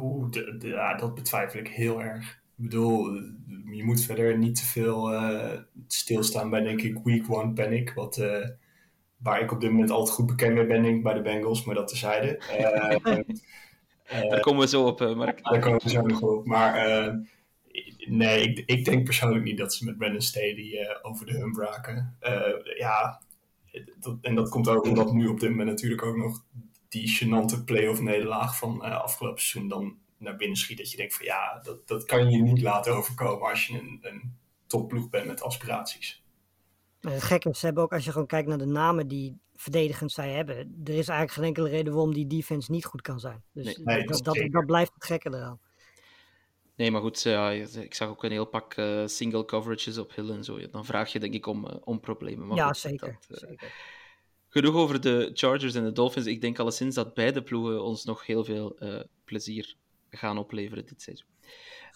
Oeh, 0.00 0.30
de- 0.30 0.56
de- 0.58 0.68
ja, 0.68 0.94
dat 0.96 1.14
betwijfel 1.14 1.60
ik 1.60 1.68
heel 1.68 2.02
erg. 2.02 2.28
Ik 2.30 2.66
bedoel, 2.66 3.14
je 3.70 3.84
moet 3.84 4.00
verder 4.04 4.38
niet 4.38 4.54
te 4.56 4.64
veel 4.64 5.12
eh, 5.12 5.60
stilstaan 5.86 6.50
bij, 6.50 6.60
denk 6.62 6.82
ik, 6.82 6.98
week 7.04 7.30
one 7.32 7.52
panic. 7.52 7.92
Wat, 7.94 8.16
eh, 8.18 8.48
waar 9.16 9.40
ik 9.40 9.52
op 9.52 9.60
dit 9.60 9.70
moment 9.70 9.90
altijd 9.90 10.14
goed 10.16 10.26
bekend 10.26 10.54
mee 10.54 10.66
ben, 10.66 10.82
denk 10.82 10.96
ik, 10.96 11.02
bij 11.02 11.14
de 11.14 11.22
Bengals, 11.22 11.64
maar 11.64 11.74
dat 11.74 11.88
terzijde. 11.88 12.36
Eh 12.58 13.18
Daar 14.10 14.40
komen 14.40 14.60
we 14.60 14.68
zo 14.68 14.86
op, 14.86 15.00
eh, 15.00 15.14
Mark. 15.14 15.42
Daar 15.42 15.60
komen 15.60 15.80
we 15.82 15.90
zo 15.90 16.00
nog 16.00 16.20
op. 16.20 16.46
Maar 16.46 16.74
eh, 16.74 17.14
nee, 18.06 18.48
ik, 18.48 18.62
ik 18.66 18.84
denk 18.84 19.04
persoonlijk 19.04 19.44
niet 19.44 19.58
dat 19.58 19.74
ze 19.74 19.84
met 19.84 19.98
Brandon 19.98 20.20
Staley 20.20 20.78
eh, 20.78 20.98
over 21.02 21.26
de 21.26 21.32
hump 21.32 21.56
raken. 21.56 22.16
Eh, 22.20 22.76
ja, 22.78 23.22
dat, 23.98 24.18
en 24.20 24.34
dat 24.34 24.48
komt 24.48 24.68
ook 24.68 24.84
omdat 24.84 25.12
nu 25.12 25.26
op 25.26 25.40
dit 25.40 25.50
moment 25.50 25.68
natuurlijk 25.68 26.02
ook 26.02 26.16
nog 26.16 26.44
die 26.88 27.08
gênante 27.08 27.64
playoff 27.64 28.00
nederlaag 28.00 28.56
van 28.56 28.84
eh, 28.84 29.00
afgelopen 29.00 29.42
seizoen 29.42 29.68
dan 29.68 29.98
naar 30.18 30.36
binnen 30.36 30.56
schiet. 30.56 30.78
Dat 30.78 30.90
je 30.90 30.96
denkt 30.96 31.14
van 31.14 31.26
ja, 31.26 31.60
dat, 31.62 31.88
dat 31.88 32.04
kan 32.04 32.30
je 32.30 32.42
niet 32.42 32.62
laten 32.62 32.94
overkomen 32.94 33.48
als 33.48 33.66
je 33.66 33.78
een, 33.78 33.98
een 34.02 34.36
topploeg 34.66 35.10
bent 35.10 35.26
met 35.26 35.42
aspiraties. 35.42 36.19
Eh, 37.00 37.12
Het 37.12 37.22
gekke 37.22 37.48
is, 37.48 37.58
ze 37.58 37.64
hebben 37.66 37.82
ook 37.82 37.92
als 37.92 38.04
je 38.04 38.12
gewoon 38.12 38.26
kijkt 38.26 38.48
naar 38.48 38.58
de 38.58 38.66
namen 38.66 39.08
die 39.08 39.38
verdedigend 39.54 40.12
zij 40.12 40.30
hebben, 40.30 40.56
er 40.56 40.94
is 40.94 41.08
eigenlijk 41.08 41.32
geen 41.32 41.44
enkele 41.44 41.68
reden 41.68 41.92
waarom 41.92 42.14
die 42.14 42.26
defense 42.26 42.70
niet 42.70 42.84
goed 42.84 43.02
kan 43.02 43.20
zijn. 43.20 43.42
Dus 43.52 43.64
Nee, 43.64 43.76
nee, 43.84 44.06
dat, 44.06 44.24
dat, 44.50 44.66
blijft 44.66 44.94
het 44.94 45.04
gekke 45.04 45.28
eraan. 45.28 45.60
Nee, 46.76 46.90
maar 46.90 47.00
goed, 47.00 47.22
ja, 47.22 47.50
ik 47.50 47.94
zag 47.94 48.08
ook 48.08 48.24
een 48.24 48.30
heel 48.30 48.44
pak 48.44 48.74
eh, 48.74 49.06
single 49.06 49.44
coverages 49.44 49.98
op 49.98 50.14
Hill 50.14 50.30
en 50.30 50.44
zo. 50.44 50.70
Dan 50.70 50.84
vraag 50.84 51.12
je 51.12 51.20
denk 51.20 51.34
ik 51.34 51.46
om, 51.46 51.66
eh, 51.66 51.76
om 51.84 52.00
problemen. 52.00 52.46
Maar 52.46 52.56
ja, 52.56 52.66
goed, 52.66 52.76
zeker. 52.76 53.18
dat, 53.28 53.40
eh, 53.40 53.48
zeker. 53.48 53.72
Genoeg 54.52 54.74
over 54.74 55.00
de 55.00 55.30
Chargers 55.34 55.74
en 55.74 55.84
de 55.84 55.92
Dolphins. 55.92 56.26
Ik 56.26 56.40
denk 56.40 56.58
alleszins 56.58 56.94
dat 56.94 57.14
beide 57.14 57.42
ploegen 57.42 57.84
ons 57.84 58.04
nog 58.04 58.26
heel 58.26 58.44
veel 58.44 58.78
eh, 58.78 59.00
plezier 59.24 59.74
gaan 60.08 60.38
opleveren 60.38 60.86
dit 60.86 61.02
seizoen. 61.02 61.26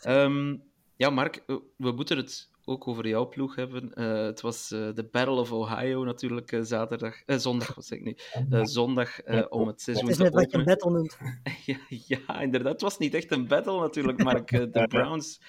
Ehm, 0.01 0.57
ja, 0.97 1.11
Mark, 1.11 1.43
eh, 1.47 1.57
we 1.77 1.93
moeten 1.93 2.17
het 2.17 2.51
ook 2.65 2.89
over 2.89 3.09
jouw 3.09 3.29
ploeg 3.29 3.55
hebben. 3.57 3.95
Eh, 3.95 4.25
het 4.25 4.41
was 4.41 4.71
eh, 4.71 4.89
de 4.95 5.09
Battle 5.11 5.35
of 5.41 5.53
Ohio 5.53 6.05
natuurlijk 6.05 6.53
eh, 6.53 6.61
zaterdag, 6.63 7.23
eh, 7.23 7.37
zondag, 7.37 7.75
wat 7.75 7.85
zeg 7.85 7.99
ik 7.99 8.05
nu? 8.05 8.17
Eh, 8.51 8.65
zondag 8.65 9.21
eh, 9.21 9.45
om 9.49 9.67
het 9.67 9.81
seizoen 9.81 10.05
Het 10.09 10.13
is 10.13 10.17
te 10.19 10.23
net 10.23 10.35
wat 10.35 10.51
je 10.51 10.57
een 10.59 10.63
openen. 10.63 10.79
battle 10.79 10.91
noemt. 10.99 11.19
Ja, 11.67 11.79
ja, 12.27 12.41
inderdaad. 12.41 12.73
Het 12.73 12.81
was 12.81 12.99
niet 12.99 13.15
echt 13.15 13.33
een 13.33 13.47
battle 13.47 13.81
natuurlijk. 13.81 14.21
Eh, 14.21 14.61
De 14.73 14.87
Browns, 14.89 15.41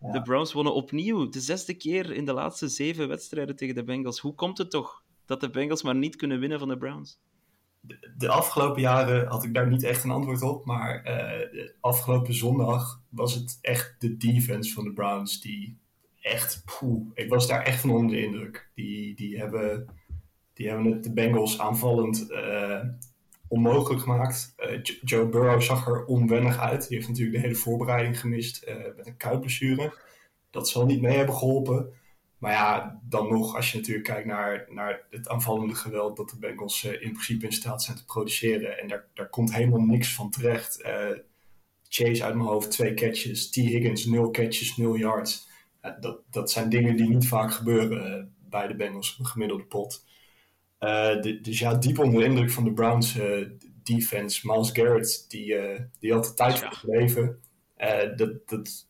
de 0.00 0.22
Browns 0.22 0.52
wonnen 0.52 0.74
opnieuw. 0.74 1.28
De 1.28 1.40
zesde 1.40 1.74
keer 1.74 2.12
in 2.12 2.24
de 2.24 2.32
laatste 2.32 2.68
zeven 2.68 3.08
wedstrijden 3.08 3.56
tegen 3.56 3.74
de 3.74 3.84
Bengals. 3.84 4.18
Hoe 4.20 4.34
komt 4.34 4.58
het 4.58 4.70
toch 4.70 5.02
dat 5.26 5.40
de 5.40 5.50
Bengals 5.50 5.82
maar 5.82 5.96
niet 5.96 6.16
kunnen 6.16 6.40
winnen 6.40 6.58
van 6.58 6.68
de 6.68 6.76
Browns? 6.78 7.20
de 8.16 8.28
afgelopen 8.28 8.80
jaren 8.80 9.26
had 9.28 9.44
ik 9.44 9.54
daar 9.54 9.68
niet 9.68 9.82
echt 9.82 10.04
een 10.04 10.10
antwoord 10.10 10.42
op. 10.42 10.64
Maar 10.64 11.02
eh, 11.02 11.50
de 11.50 11.74
afgelopen 11.80 12.34
zondag 12.34 13.02
was 13.08 13.34
het 13.34 13.58
echt 13.60 13.94
de 13.98 14.16
defense 14.16 14.72
van 14.72 14.84
de 14.84 14.92
Browns 14.92 15.40
die 15.40 15.78
echt. 16.22 16.62
Poeh, 16.64 17.10
ik 17.14 17.28
was 17.28 17.46
daar 17.46 17.62
echt 17.62 17.80
van 17.80 17.90
onder 17.90 18.16
de 18.16 18.22
indruk. 18.22 18.70
Die, 18.74 19.14
die, 19.14 19.38
hebben, 19.38 19.86
die 20.52 20.68
hebben 20.68 20.92
het 20.92 21.04
de 21.04 21.12
Bengals 21.12 21.58
aanvallend 21.58 22.30
eh, 22.30 22.80
onmogelijk 23.48 24.02
gemaakt. 24.02 24.52
Eh, 24.56 24.82
Jo- 24.82 24.94
Joe 25.00 25.28
Burrow 25.28 25.60
zag 25.60 25.86
er 25.86 26.04
onwennig 26.04 26.58
uit. 26.58 26.88
Die 26.88 26.96
heeft 26.96 27.08
natuurlijk 27.08 27.36
de 27.36 27.42
hele 27.42 27.54
voorbereiding 27.54 28.20
gemist 28.20 28.62
eh, 28.62 28.76
met 28.96 29.06
een 29.06 29.16
kuitblessure. 29.16 29.98
Dat 30.50 30.68
zal 30.68 30.86
niet 30.86 31.00
mee 31.02 31.16
hebben 31.16 31.34
geholpen. 31.34 31.92
Maar 32.38 32.52
ja, 32.52 33.00
dan 33.08 33.28
nog, 33.28 33.56
als 33.56 33.72
je 33.72 33.78
natuurlijk 33.78 34.06
kijkt 34.06 34.26
naar, 34.26 34.66
naar 34.68 35.06
het 35.10 35.28
aanvallende 35.28 35.74
geweld 35.74 36.16
dat 36.16 36.30
de 36.30 36.38
Bengals 36.38 36.84
in 36.84 37.12
principe 37.12 37.46
in 37.46 37.52
staat 37.52 37.82
zijn 37.82 37.96
te 37.96 38.04
produceren. 38.04 38.78
En 38.78 38.88
daar, 38.88 39.06
daar 39.14 39.28
komt 39.28 39.54
helemaal 39.54 39.80
niks 39.80 40.14
van 40.14 40.30
terecht. 40.30 40.82
Chase 41.88 42.24
uit 42.24 42.34
mijn 42.34 42.48
hoofd, 42.48 42.70
twee 42.70 42.94
catches. 42.94 43.50
T. 43.50 43.54
Higgins, 43.54 44.04
nul 44.04 44.30
catches, 44.30 44.76
nul 44.76 44.96
yards. 44.96 45.48
Ja, 45.82 45.96
dat, 46.00 46.20
dat 46.30 46.50
zijn 46.50 46.68
dingen 46.68 46.96
die 46.96 47.08
niet 47.08 47.28
vaak 47.28 47.52
gebeuren 47.52 48.18
eh, 48.18 48.24
bij 48.50 48.66
de 48.66 48.74
Bengals, 48.76 49.16
een 49.18 49.26
gemiddelde 49.26 49.64
pot. 49.64 50.04
Eh, 50.78 51.20
de- 51.20 51.40
dus 51.40 51.58
ja, 51.58 51.74
diep 51.74 51.98
onder 51.98 52.20
de 52.20 52.26
indruk 52.26 52.50
van 52.50 52.64
de 52.64 52.72
Browns 52.72 53.18
eh, 53.18 53.46
defense. 53.82 54.46
Miles 54.50 54.70
Garrett, 54.70 55.24
die, 55.30 55.54
eh, 55.56 55.80
die 55.98 56.12
had 56.12 56.24
de 56.24 56.34
tijd 56.34 56.82
leven. 56.82 57.40
Eh, 57.76 58.16
dat, 58.16 58.48
dat, 58.48 58.88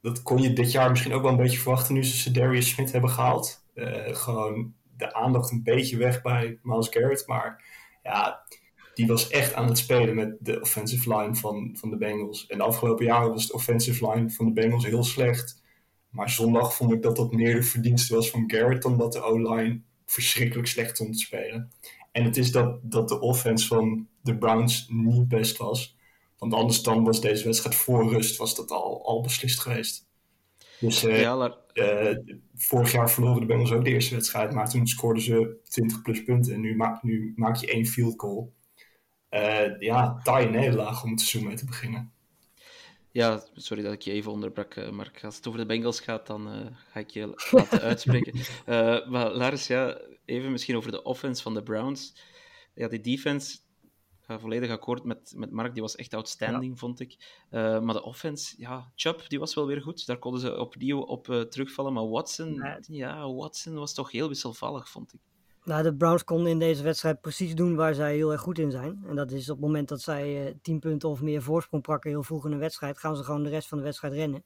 dat 0.00 0.22
kon 0.22 0.42
je 0.42 0.52
dit 0.52 0.72
jaar 0.72 0.90
misschien 0.90 1.12
ook 1.12 1.22
wel 1.22 1.30
een 1.30 1.36
beetje 1.36 1.58
verwachten 1.58 1.94
nu 1.94 2.04
ze 2.04 2.30
Darius 2.30 2.68
Smith 2.68 2.92
hebben 2.92 3.10
gehaald. 3.10 3.64
Eh, 3.74 4.14
gewoon 4.16 4.74
de 4.96 5.14
aandacht 5.14 5.50
een 5.50 5.62
beetje 5.62 5.96
weg 5.96 6.22
bij 6.22 6.58
Miles 6.62 6.88
Garrett. 6.88 7.26
Maar 7.26 7.64
ja, 8.02 8.44
die 8.94 9.06
was 9.06 9.28
echt 9.28 9.54
aan 9.54 9.66
het 9.66 9.78
spelen 9.78 10.14
met 10.14 10.36
de 10.40 10.60
offensive 10.60 11.16
line 11.16 11.34
van, 11.34 11.76
van 11.78 11.90
de 11.90 11.96
Bengals. 11.96 12.46
En 12.46 12.58
de 12.58 12.64
afgelopen 12.64 13.04
jaren 13.04 13.30
was 13.30 13.46
de 13.46 13.52
offensive 13.52 14.10
line 14.10 14.30
van 14.30 14.46
de 14.46 14.52
Bengals 14.52 14.84
heel 14.86 15.04
slecht. 15.04 15.62
Maar 16.14 16.30
zondag 16.30 16.74
vond 16.74 16.92
ik 16.92 17.02
dat 17.02 17.16
dat 17.16 17.32
meer 17.32 17.54
de 17.54 17.62
verdienste 17.62 18.14
was 18.14 18.30
van 18.30 18.44
Garrett 18.46 18.82
dan 18.82 18.98
dat 18.98 19.12
de 19.12 19.22
O-line 19.22 19.80
verschrikkelijk 20.06 20.68
slecht 20.68 20.94
stond 20.94 21.12
te 21.12 21.18
spelen. 21.18 21.72
En 22.12 22.24
het 22.24 22.36
is 22.36 22.52
dat, 22.52 22.78
dat 22.82 23.08
de 23.08 23.20
offense 23.20 23.66
van 23.66 24.08
de 24.20 24.38
Browns 24.38 24.86
niet 24.88 25.28
best 25.28 25.56
was. 25.56 25.96
Want 26.38 26.54
anders 26.54 26.82
dan 26.82 27.04
was 27.04 27.20
deze 27.20 27.44
wedstrijd 27.44 27.74
voor 27.74 28.12
rust 28.12 28.36
was 28.36 28.54
dat 28.54 28.70
al, 28.70 29.06
al 29.06 29.20
beslist 29.20 29.60
geweest. 29.60 30.06
Dus 30.80 31.04
eh, 31.04 31.20
Ja, 31.20 31.56
eh, 31.72 32.16
vorig 32.54 32.92
jaar 32.92 33.10
verloren 33.10 33.40
de 33.40 33.46
Bengals 33.46 33.72
ook 33.72 33.84
de 33.84 33.90
eerste 33.90 34.14
wedstrijd, 34.14 34.52
maar 34.52 34.70
toen 34.70 34.86
scoorden 34.86 35.22
ze 35.22 35.56
20 35.68 36.02
plus 36.02 36.24
punten. 36.24 36.54
En 36.54 36.60
nu 36.60 36.76
maak, 36.76 37.02
nu 37.02 37.32
maak 37.36 37.56
je 37.56 37.72
één 37.72 37.86
field 37.86 38.20
goal. 38.20 38.52
Eh, 39.28 39.78
ja, 39.78 40.20
taaie 40.22 40.48
nederlaag 40.48 41.04
om 41.04 41.10
het 41.10 41.20
seizoen 41.20 41.48
mee 41.48 41.58
te 41.58 41.64
beginnen. 41.64 42.12
Ja, 43.14 43.44
sorry 43.54 43.82
dat 43.82 43.92
ik 43.92 44.02
je 44.02 44.12
even 44.12 44.32
onderbrak, 44.32 44.74
eh, 44.74 44.90
Mark. 44.90 45.24
Als 45.24 45.36
het 45.36 45.46
over 45.46 45.60
de 45.60 45.66
Bengals 45.66 46.00
gaat, 46.00 46.26
dan 46.26 46.50
eh, 46.50 46.66
ga 46.90 47.00
ik 47.00 47.10
je 47.10 47.34
laten 47.50 47.80
uitspreken. 47.80 48.32
Eh, 48.66 49.06
maar 49.06 49.30
Lars, 49.34 49.66
ja, 49.66 49.98
even 50.24 50.50
misschien 50.50 50.76
over 50.76 50.90
de 50.90 51.02
offense 51.02 51.42
van 51.42 51.54
de 51.54 51.62
Browns. 51.62 52.14
Ja, 52.74 52.88
die 52.88 53.00
defense, 53.00 53.58
ik 53.82 54.24
ga 54.24 54.38
volledig 54.38 54.70
akkoord 54.70 55.04
met, 55.04 55.32
met 55.36 55.50
Mark, 55.50 55.72
die 55.72 55.82
was 55.82 55.96
echt 55.96 56.14
outstanding, 56.14 56.78
vond 56.78 57.00
ik. 57.00 57.16
Maar 57.50 57.92
de 57.92 58.02
offense, 58.02 58.54
ja, 58.58 58.92
Chubb, 58.94 59.28
die 59.28 59.38
was 59.38 59.54
wel 59.54 59.66
weer 59.66 59.82
goed. 59.82 60.06
Daar 60.06 60.18
konden 60.18 60.40
ze 60.40 60.58
opnieuw 60.58 61.00
op 61.00 61.46
terugvallen. 61.50 61.92
Maar 61.92 62.08
Watson, 62.08 62.58
Nee. 62.58 62.76
ja, 62.88 63.32
Watson 63.32 63.74
was 63.74 63.94
toch 63.94 64.10
heel 64.10 64.28
wisselvallig, 64.28 64.88
vond 64.88 65.14
ik. 65.14 65.20
Nou, 65.64 65.82
de 65.82 65.94
Browns 65.94 66.24
konden 66.24 66.50
in 66.50 66.58
deze 66.58 66.82
wedstrijd 66.82 67.20
precies 67.20 67.54
doen 67.54 67.74
waar 67.74 67.94
zij 67.94 68.14
heel 68.14 68.32
erg 68.32 68.40
goed 68.40 68.58
in 68.58 68.70
zijn. 68.70 69.04
En 69.06 69.16
dat 69.16 69.30
is 69.30 69.50
op 69.50 69.56
het 69.56 69.66
moment 69.66 69.88
dat 69.88 70.00
zij 70.00 70.46
eh 70.46 70.54
10 70.62 70.78
punten 70.78 71.08
of 71.08 71.22
meer 71.22 71.42
voorsprong 71.42 71.82
pakken 71.82 72.10
heel 72.10 72.22
vroeg 72.22 72.44
in 72.44 72.52
een 72.52 72.58
wedstrijd, 72.58 72.98
gaan 72.98 73.16
ze 73.16 73.24
gewoon 73.24 73.42
de 73.42 73.48
rest 73.48 73.68
van 73.68 73.78
de 73.78 73.84
wedstrijd 73.84 74.14
rennen. 74.14 74.44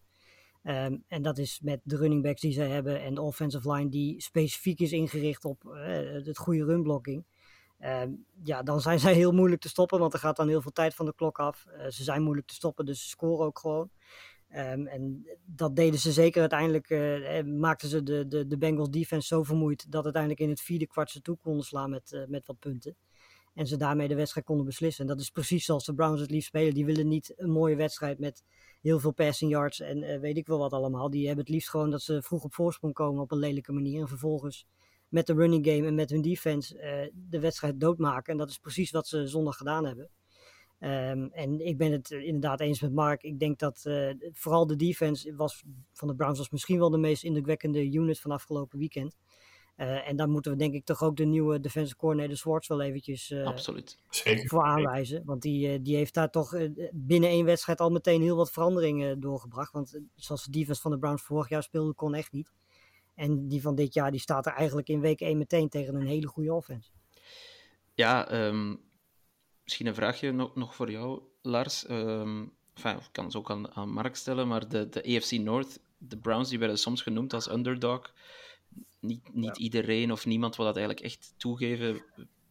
Ehm, 0.62 0.96
en 1.08 1.22
dat 1.22 1.38
is 1.38 1.60
met 1.62 1.80
de 1.82 1.96
running 1.96 2.22
backs 2.22 2.40
die 2.40 2.52
zij 2.52 2.68
hebben 2.68 3.02
en 3.02 3.14
de 3.14 3.20
offensive 3.20 3.72
line 3.72 3.90
die 3.90 4.20
specifiek 4.20 4.80
is 4.80 4.92
ingericht 4.92 5.44
op 5.44 5.64
eh, 5.64 6.24
het 6.24 6.38
goede 6.38 6.64
runblocking. 6.64 7.24
Ehm, 7.78 8.10
ja, 8.42 8.62
dan 8.62 8.80
zijn 8.80 9.00
zij 9.06 9.14
heel 9.14 9.32
moeilijk 9.32 9.60
te 9.60 9.68
stoppen, 9.68 9.98
want 9.98 10.12
er 10.12 10.18
gaat 10.18 10.36
dan 10.36 10.48
heel 10.48 10.62
veel 10.62 10.72
tijd 10.72 10.94
van 10.94 11.06
de 11.06 11.14
klok 11.14 11.38
af. 11.38 11.66
Eh, 11.66 11.88
ze 11.88 12.02
zijn 12.02 12.22
moeilijk 12.22 12.46
te 12.46 12.54
stoppen, 12.54 12.84
dus 12.84 13.02
ze 13.02 13.08
scoren 13.08 13.46
ook 13.46 13.58
gewoon. 13.58 13.90
Ehm, 14.48 14.86
en 14.86 15.26
dat 15.44 15.76
deden 15.76 16.00
ze 16.00 16.12
zeker 16.12 16.40
uiteindelijk. 16.40 16.90
eh, 16.90 17.38
eh, 17.38 17.46
maakten 17.46 17.88
ze 17.88 18.02
de, 18.02 18.28
de, 18.28 18.46
de 18.46 18.58
Bengals 18.58 18.90
defense 18.90 19.26
zo 19.26 19.42
vermoeid 19.42 19.90
dat 19.92 20.04
uiteindelijk 20.04 20.42
in 20.42 20.48
het 20.48 20.60
vierde 20.60 20.86
kwart 20.86 21.10
ze 21.10 21.20
toe 21.20 21.38
konden 21.42 21.64
slaan 21.64 21.90
met, 21.90 22.12
eh, 22.12 22.26
met 22.26 22.46
wat 22.46 22.58
punten. 22.58 22.96
En 23.54 23.66
ze 23.66 23.76
daarmee 23.76 24.08
de 24.08 24.14
wedstrijd 24.14 24.46
konden 24.46 24.66
beslissen. 24.66 25.04
En 25.04 25.10
dat 25.10 25.20
is 25.20 25.30
precies 25.30 25.64
zoals 25.64 25.84
de 25.84 25.94
Browns 25.94 26.20
het 26.20 26.30
liefst 26.30 26.48
spelen. 26.48 26.74
Die 26.74 26.84
willen 26.84 27.08
niet 27.08 27.32
een 27.36 27.50
mooie 27.50 27.76
wedstrijd 27.76 28.18
met 28.18 28.44
heel 28.80 29.00
veel 29.00 29.12
passing 29.12 29.50
yards 29.50 29.80
en 29.80 30.20
weet 30.20 30.36
ik 30.36 30.46
wel 30.46 30.58
wat 30.58 30.72
allemaal. 30.72 31.10
Die 31.10 31.26
hebben 31.26 31.44
het 31.44 31.54
liefst 31.54 31.70
gewoon 31.70 31.90
dat 31.90 32.02
ze 32.02 32.22
vroeg 32.22 32.44
op 32.44 32.54
voorsprong 32.54 32.94
komen 32.94 33.22
op 33.22 33.30
een 33.32 33.38
lelijke 33.38 33.72
manier. 33.72 34.00
En 34.00 34.08
vervolgens 34.08 34.66
met 35.08 35.26
de 35.26 35.34
running 35.34 35.66
game 35.66 35.86
en 35.86 35.94
met 35.94 36.10
hun 36.10 36.22
defense 36.22 37.10
de 37.14 37.40
wedstrijd 37.40 37.80
doodmaken. 37.80 38.32
En 38.32 38.38
dat 38.38 38.50
is 38.50 38.58
precies 38.58 38.90
wat 38.90 39.08
ze 39.08 39.26
zondag 39.26 39.56
gedaan 39.56 39.84
hebben. 39.84 40.10
Ehm, 40.78 41.28
en 41.32 41.66
ik 41.66 41.78
ben 41.78 41.92
het 41.92 42.10
inderdaad 42.10 42.60
eens 42.60 42.80
met 42.80 42.92
Mark. 42.92 43.22
Ik 43.22 43.38
denk 43.38 43.58
dat 43.58 43.84
uh, 43.86 44.10
vooral 44.32 44.66
de 44.66 44.76
defense 44.76 45.34
was, 45.34 45.64
van 45.92 46.08
de 46.08 46.14
Browns 46.14 46.38
was 46.38 46.50
misschien 46.50 46.78
wel 46.78 46.90
de 46.90 46.98
meest 46.98 47.24
indrukwekkende 47.24 47.92
unit 47.92 48.20
van 48.20 48.30
afgelopen 48.30 48.78
weekend. 48.78 49.16
Uh, 49.76 50.08
en 50.08 50.16
daar 50.16 50.28
moeten 50.28 50.52
we 50.52 50.58
denk 50.58 50.74
ik 50.74 50.84
toch 50.84 51.02
ook 51.02 51.16
de 51.16 51.24
nieuwe 51.24 51.60
defensive 51.60 51.96
coordinator 51.96 52.36
Swartz 52.36 52.68
wel 52.68 52.80
eventjes 52.80 53.30
uh, 53.30 53.46
Absoluut. 53.46 53.98
voor 54.44 54.62
aanwijzen. 54.62 55.22
Want 55.24 55.42
die, 55.42 55.82
die 55.82 55.96
heeft 55.96 56.14
daar 56.14 56.30
toch 56.30 56.56
binnen 56.92 57.28
één 57.28 57.44
wedstrijd 57.44 57.80
al 57.80 57.90
meteen 57.90 58.22
heel 58.22 58.36
wat 58.36 58.50
veranderingen 58.50 59.20
doorgebracht. 59.20 59.72
Want 59.72 60.00
zoals 60.14 60.44
de 60.44 60.50
defense 60.50 60.80
van 60.80 60.90
de 60.90 60.98
Browns 60.98 61.22
vorig 61.22 61.48
jaar 61.48 61.62
speelde, 61.62 61.94
kon 61.94 62.14
echt 62.14 62.32
niet. 62.32 62.52
En 63.14 63.48
die 63.48 63.62
van 63.62 63.74
dit 63.74 63.94
jaar 63.94 64.10
die 64.10 64.20
staat 64.20 64.46
er 64.46 64.52
eigenlijk 64.52 64.88
in 64.88 65.00
week 65.00 65.20
1 65.20 65.38
meteen 65.38 65.68
tegen 65.68 65.94
een 65.94 66.06
hele 66.06 66.26
goede 66.26 66.54
offense. 66.54 66.90
Ja, 67.94 68.46
um, 68.46 68.80
misschien 69.68 69.86
een 69.86 69.94
vraagje 69.94 70.32
nog, 70.32 70.54
nog 70.54 70.74
voor 70.74 70.90
jou, 70.90 71.20
Lars. 71.42 71.88
Um, 71.90 72.52
enfin, 72.74 72.96
ik 72.96 73.08
kan 73.12 73.24
het 73.24 73.36
ook 73.36 73.50
aan, 73.50 73.74
aan 73.74 73.92
Mark 73.92 74.16
stellen, 74.16 74.48
maar 74.48 74.68
de, 74.68 74.88
de 74.88 75.16
AFC 75.16 75.30
North, 75.30 75.80
de 75.98 76.16
Browns, 76.16 76.48
die 76.48 76.58
werden 76.58 76.78
soms 76.78 77.02
genoemd 77.02 77.34
als 77.34 77.50
underdog. 77.50 78.12
Niet, 79.00 79.34
niet 79.34 79.56
ja. 79.56 79.62
iedereen 79.62 80.12
of 80.12 80.26
niemand 80.26 80.56
wil 80.56 80.64
dat 80.64 80.76
eigenlijk 80.76 81.06
echt 81.06 81.34
toegeven. 81.36 82.02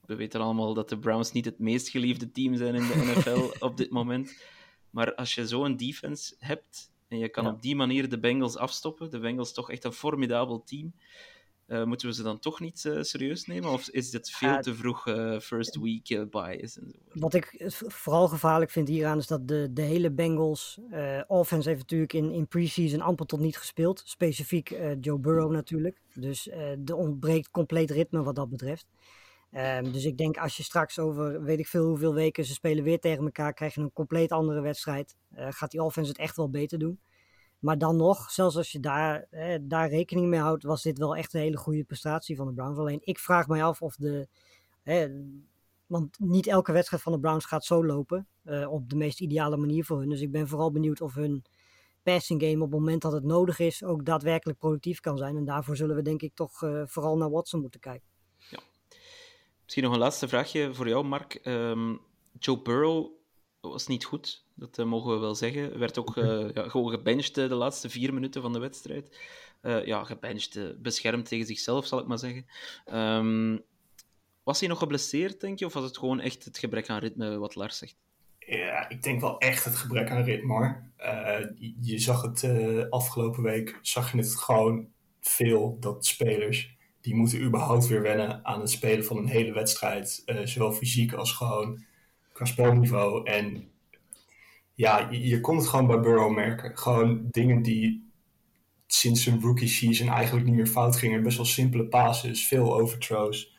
We 0.05 0.15
weten 0.15 0.41
allemaal 0.41 0.73
dat 0.73 0.89
de 0.89 0.99
Browns 0.99 1.31
niet 1.31 1.45
het 1.45 1.59
meest 1.59 1.89
geliefde 1.89 2.31
team 2.31 2.55
zijn 2.55 2.75
in 2.75 2.87
de 2.87 2.95
NFL 3.15 3.65
op 3.65 3.77
dit 3.77 3.89
moment. 3.89 4.41
Maar 4.89 5.15
als 5.15 5.35
je 5.35 5.47
zo'n 5.47 5.77
defense 5.77 6.35
hebt 6.39 6.91
en 7.07 7.17
je 7.17 7.29
kan 7.29 7.43
ja. 7.43 7.49
op 7.51 7.61
die 7.61 7.75
manier 7.75 8.09
de 8.09 8.19
Bengals 8.19 8.57
afstoppen, 8.57 9.09
de 9.09 9.19
Bengals 9.19 9.53
toch 9.53 9.71
echt 9.71 9.83
een 9.83 9.93
formidabel 9.93 10.63
team, 10.63 10.93
uh, 11.67 11.83
moeten 11.83 12.07
we 12.07 12.13
ze 12.13 12.23
dan 12.23 12.39
toch 12.39 12.59
niet 12.59 12.83
uh, 12.83 13.01
serieus 13.01 13.45
nemen? 13.45 13.69
Of 13.69 13.89
is 13.89 14.09
dit 14.09 14.29
veel 14.29 14.49
uh, 14.49 14.59
te 14.59 14.75
vroeg 14.75 15.01
first 15.41 15.75
week 15.75 16.29
bias? 16.29 16.79
Wat 17.13 17.33
ik 17.33 17.71
vooral 17.87 18.27
gevaarlijk 18.27 18.71
vind 18.71 18.87
hieraan 18.87 19.17
is 19.17 19.27
dat 19.27 19.47
de, 19.47 19.73
de 19.73 19.81
hele 19.81 20.11
Bengals 20.11 20.79
offense 21.27 21.69
heeft 21.69 21.81
natuurlijk 21.81 22.13
in, 22.13 22.31
in 22.31 22.47
preseason 22.47 23.01
amper 23.01 23.25
tot 23.25 23.39
niet 23.39 23.57
gespeeld. 23.57 24.01
Specifiek 24.05 24.77
Joe 24.99 25.19
Burrow 25.19 25.51
natuurlijk. 25.51 26.01
Dus 26.13 26.47
er 26.85 26.95
ontbreekt 26.95 27.51
compleet 27.51 27.91
ritme 27.91 28.23
wat 28.23 28.35
dat 28.35 28.49
betreft. 28.49 28.85
Um, 29.51 29.91
dus 29.91 30.05
ik 30.05 30.17
denk 30.17 30.37
als 30.37 30.57
je 30.57 30.63
straks 30.63 30.99
over 30.99 31.43
weet 31.43 31.59
ik 31.59 31.67
veel 31.67 31.85
hoeveel 31.85 32.13
weken 32.13 32.45
ze 32.45 32.53
spelen 32.53 32.83
weer 32.83 32.99
tegen 32.99 33.23
elkaar, 33.23 33.53
krijg 33.53 33.75
je 33.75 33.81
een 33.81 33.93
compleet 33.93 34.31
andere 34.31 34.61
wedstrijd. 34.61 35.15
gaat 35.35 35.71
die 35.71 35.83
offense 35.83 36.09
het 36.09 36.19
echt 36.19 36.35
wel 36.35 36.49
beter 36.49 36.79
doen. 36.79 36.99
Maar 37.59 37.77
dan 37.77 37.95
nog, 37.95 38.31
zelfs 38.31 38.55
als 38.55 38.71
je 38.71 38.79
daar, 38.79 39.27
eh, 39.29 39.57
daar 39.61 39.89
rekening 39.89 40.27
mee 40.27 40.39
houdt, 40.39 40.63
was 40.63 40.81
dit 40.81 40.97
wel 40.97 41.15
echt 41.15 41.33
een 41.33 41.41
hele 41.41 41.57
goede 41.57 41.83
prestatie 41.83 42.35
van 42.35 42.47
de 42.47 42.53
Browns. 42.53 42.77
Alleen 42.77 43.01
ik 43.03 43.19
vraag 43.19 43.47
mij 43.47 43.63
af 43.63 43.81
of 43.81 43.95
de. 43.95 44.27
Eh, 44.83 45.05
want 45.87 46.19
niet 46.19 46.47
elke 46.47 46.71
wedstrijd 46.71 47.03
van 47.03 47.11
de 47.11 47.19
Browns 47.19 47.45
gaat 47.45 47.65
zo 47.65 47.85
lopen. 47.85 48.27
Uh, 48.45 48.71
op 48.71 48.89
de 48.89 48.95
meest 48.95 49.21
ideale 49.21 49.57
manier 49.57 49.85
voor 49.85 49.99
hun. 49.99 50.09
Dus 50.09 50.21
ik 50.21 50.31
ben 50.31 50.47
vooral 50.47 50.71
benieuwd 50.71 51.01
of 51.01 51.13
hun 51.13 51.43
passing 52.03 52.41
game 52.41 52.55
op 52.55 52.71
het 52.71 52.79
moment 52.79 53.01
dat 53.01 53.11
het 53.11 53.23
nodig 53.23 53.59
is 53.59 53.83
ook 53.83 54.05
daadwerkelijk 54.05 54.59
productief 54.59 54.99
kan 54.99 55.17
zijn. 55.17 55.37
En 55.37 55.45
daarvoor 55.45 55.75
zullen 55.75 55.95
we 55.95 56.01
denk 56.01 56.21
ik 56.21 56.35
toch 56.35 56.61
uh, 56.61 56.81
vooral 56.85 57.17
naar 57.17 57.29
Watson 57.29 57.61
moeten 57.61 57.79
kijken. 57.79 58.07
Ja. 58.49 58.59
Misschien 59.63 59.83
nog 59.83 59.93
een 59.93 59.99
laatste 59.99 60.27
vraagje 60.27 60.73
voor 60.73 60.87
jou, 60.87 61.05
Mark. 61.05 61.39
Um, 61.43 61.99
Joe 62.39 62.61
Burrow 62.61 63.11
was 63.61 63.87
niet 63.87 64.05
goed. 64.05 64.45
Dat 64.57 64.77
uh, 64.77 64.85
mogen 64.85 65.13
we 65.13 65.19
wel 65.19 65.35
zeggen. 65.35 65.79
Werd 65.79 65.97
ook 65.97 66.15
uh, 66.15 66.53
ja, 66.53 66.69
gewoon 66.69 66.89
gebenched 66.89 67.35
de 67.35 67.55
laatste 67.55 67.89
vier 67.89 68.13
minuten 68.13 68.41
van 68.41 68.53
de 68.53 68.59
wedstrijd. 68.59 69.19
Ja, 69.61 70.03
gebenched, 70.03 70.81
beschermd 70.81 71.27
tegen 71.27 71.45
zichzelf, 71.45 71.85
zal 71.85 71.99
ik 71.99 72.07
maar 72.07 72.17
zeggen. 72.17 72.45
Um, 72.93 73.63
was 74.43 74.59
hij 74.59 74.69
nog 74.69 74.79
geblesseerd, 74.79 75.41
denk 75.41 75.59
je? 75.59 75.65
Of 75.65 75.73
was 75.73 75.83
het 75.83 75.97
gewoon 75.97 76.19
echt 76.19 76.45
het 76.45 76.57
gebrek 76.57 76.89
aan 76.89 76.99
ritme, 76.99 77.37
wat 77.37 77.55
Lars 77.55 77.77
zegt? 77.77 77.95
Ja, 78.39 78.89
ik 78.89 79.03
denk 79.03 79.21
wel 79.21 79.37
echt 79.37 79.63
het 79.63 79.75
gebrek 79.75 80.09
aan 80.09 80.23
ritme, 80.23 80.53
hoor. 80.53 80.83
Je, 81.79 81.99
zag 81.99 82.21
het 82.21 82.47
afgelopen 82.89 83.43
week, 83.43 83.79
zag 83.81 84.11
je 84.11 84.17
het 84.17 84.35
gewoon 84.35 84.87
veel, 85.21 85.77
dat 85.79 86.05
spelers... 86.05 86.75
die 87.01 87.15
moeten 87.15 87.41
überhaupt 87.41 87.87
weer 87.87 88.01
wennen 88.01 88.45
aan 88.45 88.59
het 88.59 88.69
spelen 88.69 89.05
van 89.05 89.17
een 89.17 89.27
hele 89.27 89.53
wedstrijd. 89.53 90.23
zowel 90.43 90.71
fysiek 90.71 91.13
als 91.13 91.31
gewoon 91.31 91.85
qua 92.31 92.45
spelniveau. 92.45 93.25
En 93.25 93.71
ja, 94.77 95.07
je, 95.11 95.27
je 95.27 95.41
kon 95.41 95.57
het 95.57 95.67
gewoon 95.67 95.87
bij 95.87 95.99
Burrow 95.99 96.33
merken. 96.33 96.77
Gewoon 96.77 97.27
dingen 97.31 97.61
die 97.61 98.11
sinds 98.87 99.23
zijn 99.23 99.41
rookie 99.41 99.67
season 99.67 100.07
eigenlijk 100.07 100.45
niet 100.45 100.55
meer 100.55 100.67
fout 100.67 100.95
gingen. 100.95 101.23
Best 101.23 101.37
wel 101.37 101.45
simpele 101.45 101.85
passes, 101.85 102.47
veel 102.47 102.79
overthrows. 102.79 103.55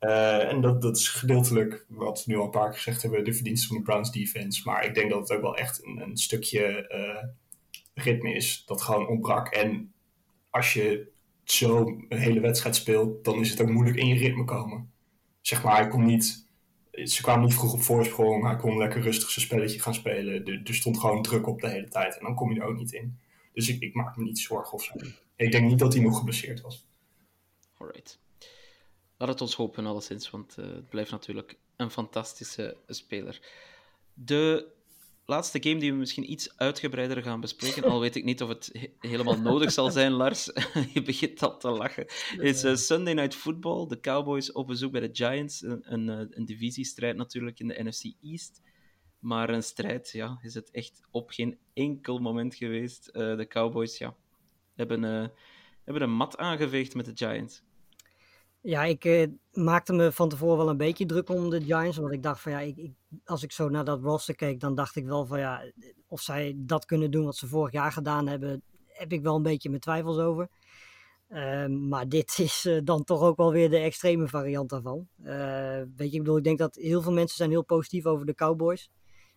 Uh, 0.00 0.48
en 0.48 0.60
dat, 0.60 0.82
dat 0.82 0.96
is 0.96 1.08
gedeeltelijk, 1.08 1.84
wat 1.88 2.24
we 2.24 2.32
nu 2.32 2.38
al 2.38 2.44
een 2.44 2.50
paar 2.50 2.68
keer 2.68 2.78
gezegd 2.78 3.02
hebben, 3.02 3.24
de 3.24 3.34
verdienste 3.34 3.66
van 3.66 3.76
de 3.76 3.82
Browns 3.82 4.12
defense. 4.12 4.62
Maar 4.64 4.84
ik 4.84 4.94
denk 4.94 5.10
dat 5.10 5.20
het 5.20 5.32
ook 5.32 5.42
wel 5.42 5.56
echt 5.56 5.84
een, 5.84 6.00
een 6.00 6.16
stukje 6.16 6.90
uh, 6.94 8.04
ritme 8.04 8.34
is 8.34 8.62
dat 8.66 8.82
gewoon 8.82 9.08
ontbrak. 9.08 9.48
En 9.48 9.92
als 10.50 10.72
je 10.72 11.12
zo 11.44 11.86
een 12.08 12.18
hele 12.18 12.40
wedstrijd 12.40 12.76
speelt, 12.76 13.24
dan 13.24 13.40
is 13.40 13.50
het 13.50 13.60
ook 13.60 13.70
moeilijk 13.70 13.98
in 13.98 14.06
je 14.06 14.18
ritme 14.18 14.44
komen. 14.44 14.92
Zeg 15.40 15.62
maar, 15.62 15.76
hij 15.76 15.88
kon 15.88 16.04
niet 16.04 16.43
ze 17.02 17.22
kwamen 17.22 17.44
niet 17.44 17.54
vroeg 17.54 17.72
op 17.72 17.82
voorsprong. 17.82 18.44
Hij 18.44 18.56
kon 18.56 18.78
lekker 18.78 19.02
rustig 19.02 19.30
zijn 19.30 19.44
spelletje 19.44 19.80
gaan 19.80 19.94
spelen. 19.94 20.44
Er, 20.64 20.74
stond 20.74 20.98
gewoon 20.98 21.22
druk 21.22 21.46
op 21.46 21.60
de 21.60 21.68
hele 21.68 21.88
tijd. 21.88 22.18
En 22.18 22.24
dan 22.24 22.34
kom 22.34 22.52
je 22.52 22.60
er 22.60 22.66
ook 22.66 22.76
niet 22.76 22.92
in. 22.92 23.18
Dus 23.52 23.68
ik, 23.68 23.80
ik 23.80 23.94
maak 23.94 24.16
me 24.16 24.24
niet 24.24 24.38
zorgen 24.38 24.72
of 24.72 24.82
zo. 24.84 24.92
Ik 25.36 25.52
denk 25.52 25.68
niet 25.68 25.78
dat 25.78 25.92
hij 25.94 26.02
nog 26.02 26.18
geblesseerd 26.18 26.60
was. 26.60 26.86
Alright. 27.76 28.18
Laat 29.16 29.28
het 29.28 29.40
ons 29.40 29.54
hopen, 29.54 29.86
alleszins. 29.86 30.30
Want 30.30 30.56
uh, 30.58 30.66
het 30.66 30.88
blijft 30.88 31.10
natuurlijk 31.10 31.58
een 31.76 31.90
fantastische 31.90 32.76
speler. 32.86 33.40
De 34.14 34.72
laatste 35.26 35.62
game 35.62 35.80
die 35.80 35.92
we 35.92 35.98
misschien 35.98 36.30
iets 36.30 36.56
uitgebreider 36.56 37.22
gaan 37.22 37.40
bespreken, 37.40 37.84
al 37.84 38.00
weet 38.00 38.16
ik 38.16 38.24
niet 38.24 38.42
of 38.42 38.48
het 38.48 38.70
he 38.72 39.08
helemaal 39.08 39.40
nodig 39.40 39.72
zal 39.72 39.90
zijn, 39.90 40.12
Lars. 40.12 40.44
je 40.94 41.02
begint 41.02 41.42
al 41.42 41.58
te 41.58 41.70
lachen. 41.70 42.06
Is 42.38 42.64
uh, 42.64 42.74
Sunday 42.74 43.14
Night 43.14 43.34
Football. 43.34 43.86
De 43.86 44.00
Cowboys 44.00 44.52
op 44.52 44.66
bezoek 44.66 44.92
bij 44.92 45.00
de 45.00 45.10
Giants. 45.12 45.62
Een, 45.62 45.92
een, 45.92 46.08
eh, 46.08 46.26
een 46.30 46.44
divisiestrijd 46.44 47.16
natuurlijk 47.16 47.60
in 47.60 47.68
de 47.68 47.82
NFC 47.82 48.04
East. 48.22 48.60
Maar 49.18 49.50
een 49.50 49.62
strijd, 49.62 50.10
ja, 50.10 50.38
is 50.42 50.54
het 50.54 50.70
echt 50.70 51.00
op 51.10 51.30
geen 51.30 51.58
enkel 51.74 52.18
moment 52.18 52.54
geweest. 52.54 53.10
Uh, 53.12 53.36
de 53.36 53.46
Cowboys, 53.46 53.98
ja, 53.98 54.16
hebben, 54.74 55.02
uh, 55.02 55.26
hebben 55.84 56.02
een 56.02 56.16
mat 56.16 56.36
aangeveegd 56.36 56.94
met 56.94 57.04
de 57.04 57.12
Giants. 57.14 57.62
Ja, 58.64 58.84
ik 58.84 59.04
uh, 59.04 59.26
maakte 59.52 59.92
me 59.92 60.12
van 60.12 60.28
tevoren 60.28 60.56
wel 60.56 60.68
een 60.68 60.76
beetje 60.76 61.06
druk 61.06 61.28
om 61.28 61.50
de 61.50 61.62
Giants. 61.62 61.96
Want 61.96 62.12
ik 62.12 62.22
dacht 62.22 62.40
van 62.40 62.52
ja, 62.52 62.60
ik, 62.60 62.90
als 63.24 63.42
ik 63.42 63.52
zo 63.52 63.68
naar 63.68 63.84
dat 63.84 64.02
roster 64.02 64.34
keek, 64.34 64.60
dan 64.60 64.74
dacht 64.74 64.96
ik 64.96 65.04
wel 65.04 65.26
van 65.26 65.38
ja, 65.38 65.64
of 66.06 66.20
zij 66.20 66.54
dat 66.56 66.84
kunnen 66.84 67.10
doen 67.10 67.24
wat 67.24 67.36
ze 67.36 67.46
vorig 67.46 67.72
jaar 67.72 67.92
gedaan 67.92 68.28
hebben, 68.28 68.62
heb 68.86 69.12
ik 69.12 69.22
wel 69.22 69.36
een 69.36 69.42
beetje 69.42 69.68
mijn 69.68 69.80
twijfels 69.80 70.18
over. 70.18 70.48
Uh, 71.28 71.66
maar 71.66 72.08
dit 72.08 72.38
is 72.48 72.64
uh, 72.64 72.80
dan 72.84 73.04
toch 73.04 73.20
ook 73.20 73.36
wel 73.36 73.52
weer 73.52 73.70
de 73.70 73.78
extreme 73.78 74.28
variant 74.28 74.70
daarvan. 74.70 75.08
Uh, 75.22 75.26
weet 75.96 76.10
je, 76.10 76.16
ik 76.16 76.18
bedoel, 76.18 76.36
ik 76.36 76.44
denk 76.44 76.58
dat 76.58 76.74
heel 76.74 77.02
veel 77.02 77.12
mensen 77.12 77.36
zijn 77.36 77.50
heel 77.50 77.64
positief 77.64 78.06
over 78.06 78.26
de 78.26 78.34
Cowboys. 78.34 78.90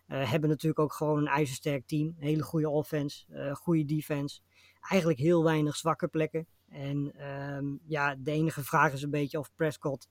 hebben 0.06 0.50
natuurlijk 0.50 0.80
ook 0.80 0.92
gewoon 0.92 1.18
een 1.18 1.26
ijzersterk 1.26 1.86
team. 1.86 2.14
Hele 2.18 2.42
goede 2.42 2.68
offense, 2.68 3.24
goede 3.52 3.84
defense. 3.84 4.40
Eigenlijk 4.80 5.20
heel 5.20 5.44
weinig 5.44 5.76
zwakke 5.76 6.08
plekken. 6.08 6.46
En 6.70 7.28
um, 7.56 7.80
ja, 7.84 8.14
de 8.18 8.30
enige 8.30 8.64
vraag 8.64 8.92
is 8.92 9.02
een 9.02 9.10
beetje 9.10 9.38
of 9.38 9.50
Prescott 9.54 10.08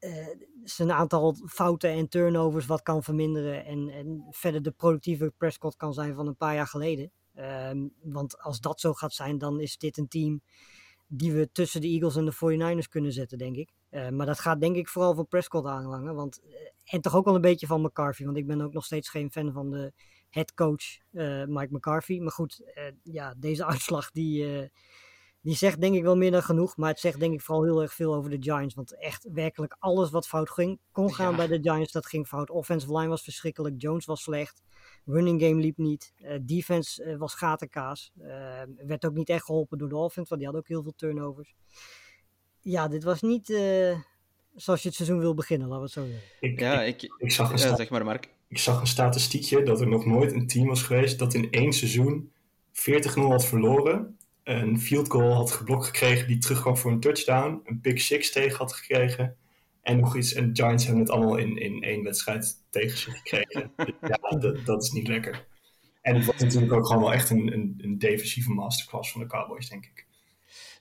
uh, 0.00 0.28
zijn 0.64 0.92
aantal 0.92 1.36
fouten 1.46 1.90
en 1.90 2.08
turnovers 2.08 2.66
wat 2.66 2.82
kan 2.82 3.02
verminderen. 3.02 3.64
En, 3.64 3.88
en 3.88 4.26
verder 4.30 4.62
de 4.62 4.70
productieve 4.70 5.32
Prescott 5.36 5.76
kan 5.76 5.94
zijn 5.94 6.14
van 6.14 6.26
een 6.26 6.36
paar 6.36 6.54
jaar 6.54 6.66
geleden. 6.66 7.10
Um, 7.38 7.92
want 8.02 8.38
als 8.38 8.60
dat 8.60 8.80
zo 8.80 8.92
gaat 8.92 9.12
zijn, 9.12 9.38
dan 9.38 9.60
is 9.60 9.78
dit 9.78 9.98
een 9.98 10.08
team 10.08 10.40
die 11.06 11.32
we 11.32 11.48
tussen 11.52 11.80
de 11.80 11.86
Eagles 11.86 12.16
en 12.16 12.24
de 12.24 12.34
49ers 12.84 12.88
kunnen 12.88 13.12
zetten, 13.12 13.38
denk 13.38 13.56
ik. 13.56 13.70
Uh, 13.90 14.08
maar 14.08 14.26
dat 14.26 14.40
gaat 14.40 14.60
denk 14.60 14.76
ik 14.76 14.88
vooral 14.88 15.14
voor 15.14 15.26
Prescott 15.26 15.66
aanlangen. 15.66 16.14
Want, 16.14 16.40
uh, 16.44 16.54
en 16.84 17.00
toch 17.00 17.14
ook 17.14 17.24
wel 17.24 17.34
een 17.34 17.40
beetje 17.40 17.66
van 17.66 17.82
McCarthy. 17.82 18.24
Want 18.24 18.36
ik 18.36 18.46
ben 18.46 18.60
ook 18.60 18.72
nog 18.72 18.84
steeds 18.84 19.08
geen 19.08 19.30
fan 19.30 19.52
van 19.52 19.70
de 19.70 19.92
head 20.28 20.54
coach 20.54 20.98
Mike 21.48 21.68
McCarthy. 21.70 22.18
Maar 22.18 22.32
goed, 22.32 22.62
ja, 23.02 23.34
deze 23.36 23.66
uitslag 23.72 24.10
die 24.10 24.70
die 25.46 25.56
zegt 25.56 25.80
denk 25.80 25.94
ik 25.94 26.02
wel 26.02 26.16
meer 26.16 26.30
dan 26.30 26.42
genoeg. 26.42 26.76
Maar 26.76 26.88
het 26.88 27.00
zegt 27.00 27.20
denk 27.20 27.32
ik 27.32 27.40
vooral 27.40 27.64
heel 27.64 27.82
erg 27.82 27.94
veel 27.94 28.14
over 28.14 28.30
de 28.30 28.36
Giants. 28.40 28.74
Want 28.74 28.98
echt 28.98 29.28
werkelijk 29.32 29.76
alles 29.78 30.10
wat 30.10 30.28
fout 30.28 30.50
ging, 30.50 30.78
kon 30.92 31.14
gaan 31.14 31.30
ja. 31.30 31.36
bij 31.36 31.46
de 31.46 31.70
Giants, 31.70 31.92
dat 31.92 32.06
ging 32.06 32.26
fout. 32.26 32.50
Offensive 32.50 32.96
line 32.96 33.08
was 33.08 33.22
verschrikkelijk. 33.22 33.74
Jones 33.78 34.04
was 34.04 34.22
slecht. 34.22 34.62
Running 35.04 35.42
game 35.42 35.60
liep 35.60 35.76
niet. 35.76 36.12
Uh, 36.18 36.30
defense 36.42 37.04
uh, 37.04 37.16
was 37.16 37.34
gatenkaas. 37.34 38.12
Uh, 38.18 38.26
werd 38.86 39.06
ook 39.06 39.14
niet 39.14 39.28
echt 39.28 39.44
geholpen 39.44 39.78
door 39.78 39.88
de 39.88 39.96
offense, 39.96 40.28
want 40.28 40.40
die 40.40 40.50
had 40.50 40.60
ook 40.60 40.68
heel 40.68 40.82
veel 40.82 40.94
turnovers. 40.96 41.54
Ja, 42.60 42.88
dit 42.88 43.04
was 43.04 43.22
niet 43.22 43.46
zoals 44.54 44.82
je 44.82 44.88
het 44.88 44.96
seizoen 44.96 45.18
wil 45.18 45.34
beginnen, 45.34 45.68
laten 45.68 45.94
we 45.94 46.00
het 46.00 46.10
zo 46.10 46.12
zeggen. 46.12 46.50
Ik, 46.50 46.60
ja, 46.60 46.82
ik, 46.82 47.02
ik, 47.18 47.32
zag 47.32 47.50
een 47.50 47.58
ja, 47.58 47.76
zeg 47.76 47.90
maar, 47.90 48.04
Mark. 48.04 48.28
Ik 48.48 48.58
zag 48.58 48.80
een 48.80 48.86
statistiekje 48.86 49.62
dat 49.62 49.80
er 49.80 49.88
nog 49.88 50.06
nooit 50.06 50.32
een 50.32 50.46
team 50.46 50.66
was 50.66 50.82
geweest 50.82 51.18
dat 51.18 51.34
in 51.34 51.50
één 51.50 51.72
seizoen 51.72 52.32
40-0 52.72 52.72
had 53.14 53.44
verloren 53.44 54.16
een 54.46 54.80
field 54.80 55.10
goal 55.10 55.32
had 55.32 55.50
geblokt 55.50 55.86
gekregen 55.86 56.26
die 56.26 56.38
terugkwam 56.38 56.76
voor 56.76 56.90
een 56.90 57.00
touchdown, 57.00 57.60
een 57.64 57.80
pick 57.80 58.00
six 58.00 58.32
tegen 58.32 58.58
had 58.58 58.72
gekregen 58.72 59.36
En 59.82 60.00
nog 60.00 60.16
iets, 60.16 60.32
en 60.32 60.52
de 60.52 60.62
Giants 60.62 60.84
hebben 60.84 61.02
het 61.02 61.12
allemaal 61.12 61.36
in, 61.36 61.56
in 61.56 61.82
één 61.82 62.02
wedstrijd 62.02 62.64
tegen 62.70 62.98
zich 62.98 63.16
gekregen. 63.16 63.72
ja, 64.00 64.38
dat, 64.38 64.66
dat 64.66 64.82
is 64.82 64.90
niet 64.90 65.08
lekker. 65.08 65.46
En 66.02 66.14
het 66.14 66.24
was 66.24 66.36
natuurlijk 66.36 66.72
ook 66.72 66.86
gewoon 66.86 67.02
wel 67.02 67.12
echt 67.12 67.30
een, 67.30 67.52
een, 67.52 67.74
een 67.78 67.98
defensieve 67.98 68.50
masterclass 68.50 69.12
van 69.12 69.20
de 69.20 69.26
Cowboys, 69.26 69.68
denk 69.68 69.84
ik. 69.84 70.06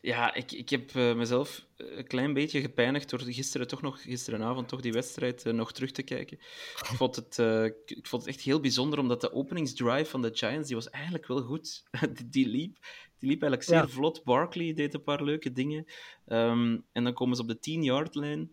Ja, 0.02 0.34
ik, 0.34 0.52
ik 0.52 0.70
heb 0.70 0.94
uh, 0.94 1.16
mezelf 1.16 1.66
een 1.78 2.08
klein 2.08 2.34
beetje 2.34 2.62
gepijnigd 2.62 3.10
door 3.10 3.20
gisteren 3.20 3.68
toch 3.68 3.82
nog, 3.82 4.02
gisterenavond 4.02 4.68
toch 4.68 4.82
die 4.82 4.92
wedstrijd 4.92 5.46
uh, 5.46 5.54
nog 5.54 5.72
terug 5.72 5.92
te 5.92 6.04
kijken. 6.04 6.38
Ik 6.78 6.86
vond, 6.86 7.16
het, 7.16 7.38
uh, 7.38 7.66
ik 7.66 8.08
vond 8.08 8.26
het 8.26 8.36
echt 8.36 8.44
heel 8.44 8.60
bijzonder, 8.60 9.00
omdat 9.00 9.22
de 9.22 9.34
openingsdrive 9.34 10.10
van 10.10 10.22
de 10.22 10.30
Giants, 10.34 10.68
die 10.68 10.76
was 10.76 10.90
eigenlijk 10.90 11.28
wel 11.28 11.42
goed. 11.42 11.84
die, 12.16 12.30
die, 12.30 12.48
liep, 12.48 12.78
die 13.20 13.30
liep 13.30 13.42
eigenlijk 13.42 13.64
zeer 13.64 13.78
ja. 13.78 13.88
vlot. 13.88 14.24
Barkley 14.24 14.74
deed 14.74 14.94
een 14.94 15.04
paar 15.04 15.24
leuke 15.24 15.52
dingen. 15.52 15.86
Um, 16.28 16.86
en 16.92 17.04
dan 17.04 17.14
komen 17.14 17.36
ze 17.36 17.42
op 17.42 17.48
de 17.48 17.72
10-yard-lijn. 17.72 18.52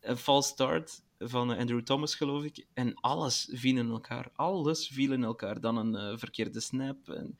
Een 0.00 0.16
false 0.16 0.48
start 0.48 1.02
van 1.18 1.56
Andrew 1.56 1.82
Thomas, 1.82 2.14
geloof 2.14 2.44
ik. 2.44 2.66
En 2.74 2.94
alles 2.94 3.50
viel 3.52 3.76
in 3.76 3.90
elkaar. 3.90 4.30
Alles 4.34 4.88
viel 4.88 5.12
in 5.12 5.24
elkaar. 5.24 5.60
Dan 5.60 5.76
een 5.76 6.18
verkeerde 6.18 6.60
snap. 6.60 7.08
En, 7.08 7.38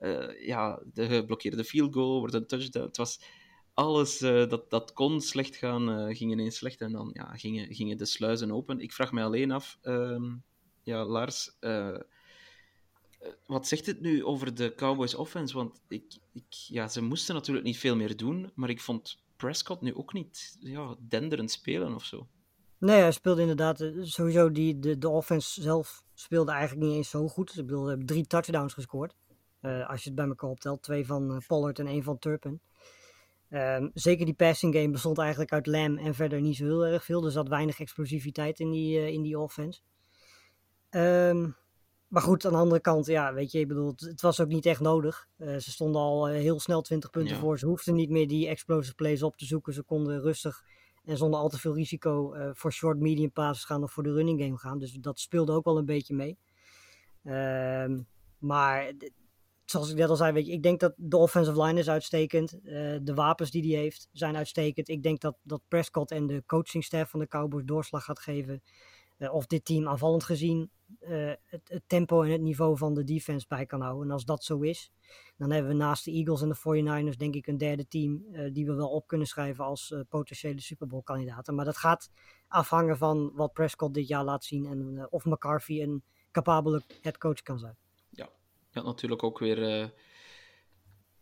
uh, 0.00 0.46
ja, 0.46 0.82
de 0.92 1.06
geblokkeerde 1.06 1.64
field 1.64 1.94
goal 1.94 2.18
wordt 2.18 2.34
een 2.34 2.46
touchdown. 2.46 2.86
Het 2.86 2.96
was 2.96 3.20
alles 3.74 4.22
uh, 4.22 4.48
dat, 4.48 4.70
dat 4.70 4.92
kon 4.92 5.20
slecht 5.20 5.56
gaan, 5.56 6.14
ging 6.14 6.32
ineens 6.32 6.56
slecht. 6.56 6.80
En 6.80 6.92
dan 6.92 7.10
ja, 7.12 7.36
gingen, 7.36 7.74
gingen 7.74 7.96
de 7.96 8.04
sluizen 8.04 8.50
open. 8.50 8.80
Ik 8.80 8.92
vraag 8.92 9.12
mij 9.12 9.24
alleen 9.24 9.50
af, 9.50 9.78
um, 9.82 10.42
ja, 10.82 11.04
Lars, 11.04 11.56
wat 13.46 13.68
zegt 13.68 13.86
het 13.86 14.00
nu 14.00 14.24
over 14.24 14.54
de 14.54 14.74
Cowboys 14.74 15.14
offense? 15.14 15.54
Want 15.54 15.80
ik, 15.88 16.16
ik, 16.32 16.44
ja, 16.48 16.88
ze 16.88 17.02
moesten 17.02 17.34
natuurlijk 17.34 17.66
niet 17.66 17.78
veel 17.78 17.96
meer 17.96 18.16
doen, 18.16 18.50
maar 18.54 18.70
ik 18.70 18.80
vond 18.80 19.22
Prescott 19.36 19.80
nu 19.80 19.94
ook 19.94 20.12
niet 20.12 20.56
ja, 20.60 20.96
denderend 21.08 21.50
spelen 21.50 21.94
of 21.94 22.04
zo. 22.04 22.28
Nee, 22.78 23.00
hij 23.00 23.12
speelde 23.12 23.40
inderdaad 23.40 23.90
sowieso 24.00 24.50
die, 24.50 24.78
de, 24.78 24.98
de 24.98 25.08
offense 25.08 25.62
zelf 25.62 26.04
speelde 26.14 26.52
eigenlijk 26.52 26.86
niet 26.86 26.96
eens 26.96 27.10
zo 27.10 27.28
goed. 27.28 27.50
Ik 27.58 27.66
bedoel, 27.66 27.86
hebben 27.86 28.06
drie 28.06 28.26
touchdowns 28.26 28.74
gescoord. 28.74 29.14
Uh, 29.62 29.88
als 29.88 30.02
je 30.02 30.06
het 30.06 30.18
bij 30.18 30.26
elkaar 30.26 30.50
optelt. 30.50 30.82
Twee 30.82 31.06
van 31.06 31.42
Pollard 31.46 31.78
en 31.78 31.86
één 31.86 32.02
van 32.02 32.18
Turpin. 32.18 32.60
Um, 33.50 33.90
zeker 33.94 34.24
die 34.24 34.34
passing 34.34 34.74
game 34.74 34.90
bestond 34.90 35.18
eigenlijk 35.18 35.52
uit 35.52 35.66
Lam 35.66 35.98
en 35.98 36.14
verder 36.14 36.40
niet 36.40 36.56
zo 36.56 36.64
heel 36.64 36.86
erg 36.86 37.04
veel. 37.04 37.20
Dus 37.20 37.34
had 37.34 37.48
weinig 37.48 37.80
explosiviteit 37.80 38.60
in 38.60 38.70
die, 38.70 39.12
in 39.12 39.22
die 39.22 39.38
offense. 39.38 39.80
Um, 40.90 41.56
maar 42.08 42.22
goed, 42.22 42.44
aan 42.46 42.52
de 42.52 42.58
andere 42.58 42.80
kant, 42.80 43.06
ja, 43.06 43.34
weet 43.34 43.52
je, 43.52 43.58
ik 43.58 43.68
bedoel, 43.68 43.92
het, 43.96 44.20
was 44.20 44.40
ook 44.40 44.48
niet 44.48 44.66
echt 44.66 44.80
nodig. 44.80 45.28
ze 45.38 45.70
stonden 45.70 46.00
al 46.00 46.26
heel 46.26 46.60
snel 46.60 46.82
20 46.82 47.10
punten 47.10 47.34
ja. 47.34 47.40
voor. 47.40 47.58
Ze 47.58 47.66
hoefden 47.66 47.94
niet 47.94 48.10
meer 48.10 48.28
die 48.28 48.48
explosive 48.48 48.94
plays 48.94 49.22
op 49.22 49.36
te 49.36 49.44
zoeken. 49.44 49.72
Ze 49.72 49.82
konden 49.82 50.20
rustig 50.20 50.62
en 51.04 51.16
zonder 51.16 51.40
al 51.40 51.48
te 51.48 51.58
veel 51.58 51.74
risico 51.74 52.34
voor 52.52 52.72
short, 52.72 52.98
medium 52.98 53.32
passes 53.32 53.64
gaan 53.64 53.82
of 53.82 53.92
voor 53.92 54.02
de 54.02 54.12
running 54.12 54.42
game 54.42 54.58
gaan. 54.58 54.78
Dus 54.78 54.92
dat 54.92 55.18
speelde 55.18 55.52
ook 55.52 55.64
wel 55.64 55.78
een 55.78 55.84
beetje 55.84 56.14
mee. 56.14 56.38
Um, 57.24 58.06
maar 58.38 58.92
zoals 59.64 59.90
ik 59.90 59.96
net 59.96 60.08
al 60.08 60.16
zei, 60.16 60.32
weet 60.32 60.46
je, 60.46 60.52
ik 60.52 60.62
denk 60.62 60.80
dat 60.80 60.94
de 60.96 61.16
offensive 61.16 61.62
line 61.62 61.78
is 61.78 61.88
uitstekend. 61.88 62.58
De 63.02 63.12
wapens 63.14 63.50
die 63.50 63.72
hij 63.72 63.82
heeft 63.82 64.08
zijn 64.12 64.36
uitstekend. 64.36 64.88
Ik 64.88 65.02
denk 65.02 65.20
dat, 65.20 65.36
dat 65.42 65.62
Prescott 65.68 66.10
en 66.10 66.26
de 66.26 66.42
coachingstaff 66.46 67.10
van 67.10 67.20
de 67.20 67.28
Cowboys 67.28 67.64
doorslag 67.64 68.04
gaat 68.04 68.18
geven. 68.18 68.62
Uh, 69.24 69.34
of 69.34 69.46
dit 69.46 69.64
team 69.64 69.88
aanvallend 69.88 70.24
gezien 70.24 70.70
uh, 71.00 71.32
het, 71.44 71.82
tempo 71.86 72.22
en 72.22 72.30
het 72.30 72.40
niveau 72.40 72.76
van 72.76 72.94
de 72.94 73.04
defense 73.04 73.46
bij 73.48 73.66
kan 73.66 73.80
houden. 73.80 74.04
En 74.04 74.10
als 74.10 74.24
dat 74.24 74.44
zo 74.44 74.60
is, 74.60 74.92
dan 75.36 75.50
hebben 75.50 75.70
we 75.70 75.76
naast 75.76 76.04
de 76.04 76.10
Eagles 76.10 76.42
en 76.42 76.48
de 76.48 77.12
49ers 77.12 77.16
denk 77.16 77.34
ik 77.34 77.46
een 77.46 77.58
derde 77.58 77.88
team 77.88 78.24
die 78.52 78.66
we 78.66 78.74
wel 78.74 78.88
op 78.88 79.06
kunnen 79.06 79.26
schrijven 79.26 79.64
als 79.64 79.94
potentiële 80.08 80.60
Super 80.60 80.86
Bowl 80.86 81.02
kandidaten. 81.02 81.54
Maar 81.54 81.64
dat 81.64 81.76
gaat 81.76 82.10
afhangen 82.48 82.96
van 82.96 83.32
wat 83.34 83.52
Prescott 83.52 83.94
dit 83.94 84.08
jaar 84.08 84.24
laat 84.24 84.44
zien 84.44 84.66
en 84.66 85.06
of 85.10 85.24
McCarthy 85.24 85.80
een 85.80 86.02
capabele 86.30 86.82
headcoach 87.00 87.42
kan 87.42 87.58
zijn. 87.58 87.76
Je 88.10 88.80
had 88.80 88.84
natuurlijk 88.84 89.22
ook 89.22 89.38
weer 89.38 89.92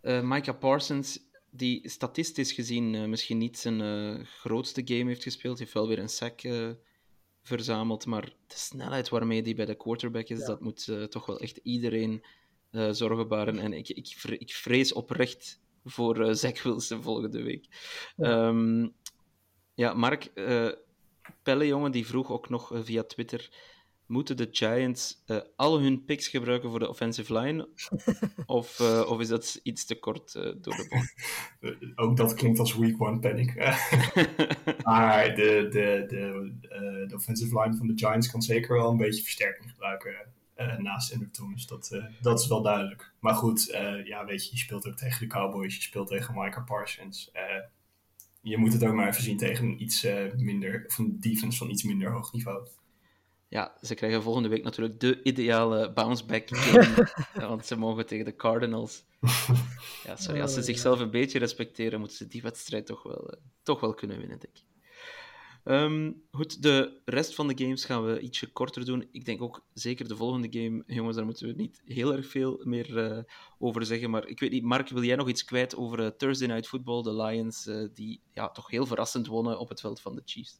Micah 0.01 0.59
Parsons, 0.59 1.19
die 1.51 1.89
statistisch 1.89 2.53
gezien 2.53 3.11
misschien 3.11 3.39
niet 3.39 3.59
zijn 3.59 4.27
grootste 4.27 4.83
game 4.85 5.05
heeft 5.05 5.23
gespeeld. 5.23 5.59
Hij 5.59 5.63
heeft 5.63 5.79
wel 5.79 5.89
weer 5.89 5.99
een 5.99 6.09
sack 6.09 6.41
verzameld, 7.43 8.07
maar 8.07 8.25
de 8.25 8.57
snelheid 8.57 9.09
waarmee 9.09 9.43
hij 9.43 9.55
bij 9.55 9.65
de 9.65 9.75
quarterback 9.75 10.29
is, 10.29 10.39
ja. 10.39 10.47
dat 10.47 10.61
moet 10.61 11.11
toch 11.11 11.27
wel 11.27 11.41
echt 11.41 11.57
iedereen 11.63 12.25
zorgen 12.91 13.29
baren. 13.29 13.59
En 13.59 13.73
ik, 13.73 13.89
ik, 13.89 14.17
ik 14.39 14.53
vrees 14.53 14.93
oprecht 14.93 15.61
voor 15.85 16.37
Zach 16.37 16.63
Wilson 16.63 17.03
volgende 17.03 17.43
week. 17.43 17.67
Ja, 18.17 18.47
um, 18.47 18.95
ja 19.75 19.95
Mark, 19.95 20.33
Pelle, 21.43 21.67
jongen, 21.67 21.93
die 21.93 22.07
vroeg 22.07 22.31
ook 22.31 22.49
nog 22.49 22.71
via 22.75 23.03
Twitter 23.03 23.51
moeten 24.13 24.37
de 24.37 24.49
Giants 24.51 25.23
uh, 25.27 25.39
al 25.57 25.81
hun 25.81 26.05
picks 26.05 26.29
gebruiken 26.29 26.71
voor 26.71 26.79
de 26.79 26.89
offensive 26.89 27.39
line? 27.39 27.69
of, 28.47 28.79
uh, 28.81 29.11
of 29.11 29.21
is 29.21 29.29
dat 29.29 29.61
iets 29.63 29.85
te 29.85 29.99
kort 29.99 30.35
uh, 30.35 30.43
door 30.43 30.77
de 30.77 30.87
bocht? 30.89 31.15
Ook 31.99 32.17
dat 32.17 32.35
klinkt 32.35 32.59
als 32.59 32.77
week 32.77 33.03
one 33.03 33.19
panic. 33.19 33.55
maar 34.85 35.35
de, 35.35 35.69
de, 35.71 36.05
de, 36.09 36.53
de 37.09 37.15
offensive 37.15 37.61
line 37.61 37.77
van 37.77 37.87
de 37.87 37.93
Giants 37.97 38.31
kan 38.31 38.43
zeker 38.43 38.77
wel 38.77 38.91
een 38.91 38.97
beetje 38.97 39.23
versterking 39.23 39.71
gebruiken. 39.71 40.15
naast 40.79 41.13
Andrew 41.13 41.31
Thomas, 41.31 41.67
dat, 41.67 42.03
dat 42.21 42.41
is 42.41 42.47
wel 42.47 42.63
duidelijk. 42.63 43.13
Maar 43.21 43.35
goed, 43.35 43.69
ja, 44.05 44.25
weet 44.25 44.45
je, 44.45 44.51
je 44.53 44.59
speelt 44.59 44.87
ook 44.87 44.97
tegen 44.97 45.21
de 45.21 45.27
Cowboys, 45.35 45.77
je 45.77 45.83
speelt 45.83 46.09
tegen 46.09 46.35
Micah 46.35 46.65
Parsons. 46.65 47.31
je 48.41 48.57
moet 48.57 48.73
het 48.73 48.85
ook 48.85 48.95
maar 48.95 49.09
even 49.09 49.23
zien 49.23 49.37
tegen 49.37 49.65
een 49.65 49.83
iets 49.83 50.07
minder, 50.37 50.85
of 50.87 50.99
een 50.99 51.21
defense 51.21 51.59
van 51.59 51.71
iets 51.71 51.83
minder 51.83 52.13
hoog 52.13 52.33
niveau 52.33 52.69
ja, 53.53 53.73
ze 53.81 53.95
krijgen 53.95 54.23
volgende 54.23 54.49
week 54.49 54.63
natuurlijk 54.63 55.01
de 55.01 55.23
ideale 55.23 55.93
bounce-back 55.93 56.49
game. 56.57 57.11
want 57.35 57.67
ze 57.67 57.77
mogen 57.77 58.07
tegen 58.07 58.25
de 58.25 58.37
Cardinals. 58.37 59.05
Ja, 60.05 60.17
sorry, 60.17 60.41
als 60.41 60.55
ze 60.55 60.63
zichzelf 60.63 61.01
een 61.01 61.11
beetje 61.11 61.39
respecteren, 61.39 61.99
moeten 61.99 62.17
ze 62.17 62.27
die 62.27 62.43
wedstrijd 62.43 62.87
toch 62.87 63.03
wel, 63.03 63.35
uh, 63.35 63.41
toch 63.63 63.81
wel 63.81 63.95
kunnen 63.95 64.19
winnen, 64.19 64.39
denk 64.39 64.57
ik. 64.57 64.65
Um, 65.65 66.23
goed, 66.31 66.63
de 66.63 67.01
rest 67.05 67.35
van 67.35 67.49
de 67.49 67.65
games 67.65 67.85
gaan 67.85 68.05
we 68.05 68.21
ietsje 68.21 68.53
korter 68.53 68.85
doen. 68.85 69.09
Ik 69.13 69.25
denk 69.25 69.43
ook 69.43 69.65
zeker 69.73 70.09
de 70.09 70.17
volgende 70.17 70.49
game, 70.51 70.83
jongens, 70.87 71.17
daar 71.17 71.25
moeten 71.25 71.47
we 71.47 71.53
niet 71.53 71.83
heel 71.85 72.13
erg 72.13 72.27
veel 72.27 72.61
meer 72.65 72.91
uh, 72.91 73.23
over 73.59 73.85
zeggen. 73.87 74.11
Maar 74.11 74.27
ik 74.27 74.41
weet 74.41 74.51
niet, 74.51 74.65
Mark, 74.65 74.89
wil 74.89 75.05
jij 75.05 75.17
nog 75.17 75.29
iets 75.29 75.45
kwijt 75.45 75.77
over 75.77 76.01
uh, 76.01 76.07
Thursday 76.07 76.49
Night 76.49 76.69
Football? 76.69 77.03
De 77.03 77.15
Lions, 77.15 77.71
die 77.95 78.21
ja, 78.33 78.49
toch 78.49 78.71
heel 78.71 78.87
verrassend 78.87 79.27
wonnen 79.27 79.59
op 79.59 79.69
het 79.69 79.81
veld 79.81 80.01
van 80.01 80.15
de 80.15 80.23
Chiefs. 80.25 80.59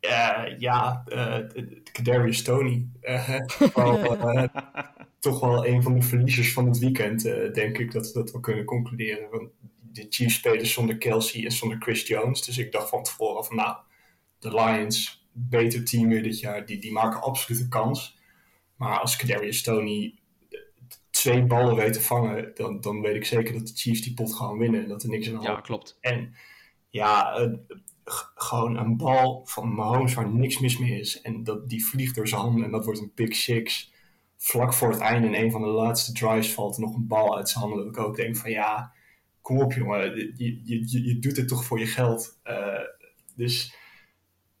Uh, 0.00 0.58
ja, 0.58 1.04
uh, 1.08 1.38
Kadarius 1.92 2.42
Tony. 2.42 2.88
Wel, 3.74 4.18
toch 5.18 5.40
wel 5.40 5.66
een 5.66 5.82
van 5.82 5.94
de 5.94 6.02
verliezers 6.02 6.52
van 6.52 6.66
het 6.66 6.78
weekend, 6.78 7.22
denk 7.54 7.78
ik, 7.78 7.92
dat, 7.92 8.10
dat 8.14 8.30
we 8.30 8.40
kunnen 8.40 8.64
concluderen. 8.64 9.30
Want 9.30 9.48
de 9.92 10.06
Chiefs 10.08 10.34
spelen 10.34 10.66
zonder 10.66 10.98
Kelsey 10.98 11.44
en 11.44 11.52
zonder 11.52 11.78
Chris 11.80 12.06
Jones. 12.06 12.44
Dus 12.44 12.58
ik 12.58 12.72
dacht 12.72 12.88
van 12.88 13.02
tevoren 13.02 13.44
van, 13.44 13.56
nou, 13.56 13.76
de 14.38 14.54
Lions, 14.54 15.26
beter 15.32 15.84
team 15.84 16.08
weer 16.08 16.22
dit 16.22 16.40
jaar, 16.40 16.66
die, 16.66 16.78
die 16.78 16.92
maken 16.92 17.22
absoluut 17.22 17.60
een 17.60 17.68
kans. 17.68 18.18
Maar 18.76 18.98
als 18.98 19.16
Kadarius 19.16 19.62
Tony 19.62 20.14
twee 21.10 21.42
ballen 21.42 21.76
weet 21.76 21.92
te 21.92 22.00
vangen, 22.00 22.50
dan, 22.54 22.80
dan 22.80 23.00
weet 23.00 23.16
ik 23.16 23.24
zeker 23.24 23.52
dat 23.52 23.66
de 23.66 23.74
Chiefs 23.74 24.02
die 24.02 24.14
pot 24.14 24.34
gaan 24.34 24.58
winnen. 24.58 24.82
En 24.82 24.88
dat 24.88 25.02
er 25.02 25.08
niks 25.08 25.26
aan 25.26 25.32
de 25.32 25.38
hand 25.38 25.56
Ja, 25.56 25.60
klopt. 25.60 25.98
En 26.00 26.34
ja, 26.90 27.48
gewoon 28.34 28.76
een 28.76 28.96
bal 28.96 29.42
van 29.46 29.74
Mahomes 29.74 30.14
waar 30.14 30.28
niks 30.28 30.58
mis 30.58 30.78
mee 30.78 31.00
is. 31.00 31.20
En 31.20 31.44
dat, 31.44 31.68
die 31.68 31.86
vliegt 31.86 32.14
door 32.14 32.28
zijn 32.28 32.40
handen 32.40 32.64
en 32.64 32.70
dat 32.70 32.84
wordt 32.84 33.00
een 33.00 33.14
pick 33.14 33.34
six. 33.34 33.92
Vlak 34.36 34.74
voor 34.74 34.90
het 34.90 35.00
einde 35.00 35.26
in 35.26 35.44
een 35.44 35.50
van 35.50 35.60
de 35.60 35.66
laatste 35.66 36.12
drives 36.12 36.54
valt 36.54 36.76
er 36.76 36.82
nog 36.82 36.94
een 36.94 37.06
bal 37.06 37.36
uit 37.36 37.48
zijn 37.48 37.64
handen. 37.64 37.84
Dat 37.84 37.96
ik 37.96 38.02
ook 38.02 38.16
denk 38.16 38.36
van 38.36 38.50
ja, 38.50 38.92
kom 39.40 39.60
op 39.60 39.72
jongen, 39.72 40.16
je, 40.16 40.60
je, 40.64 41.06
je, 41.06 41.18
doet 41.18 41.36
het 41.36 41.48
toch 41.48 41.64
voor 41.64 41.78
je 41.78 41.86
geld. 41.86 42.38
Uh, 42.44 42.80
dus 43.36 43.74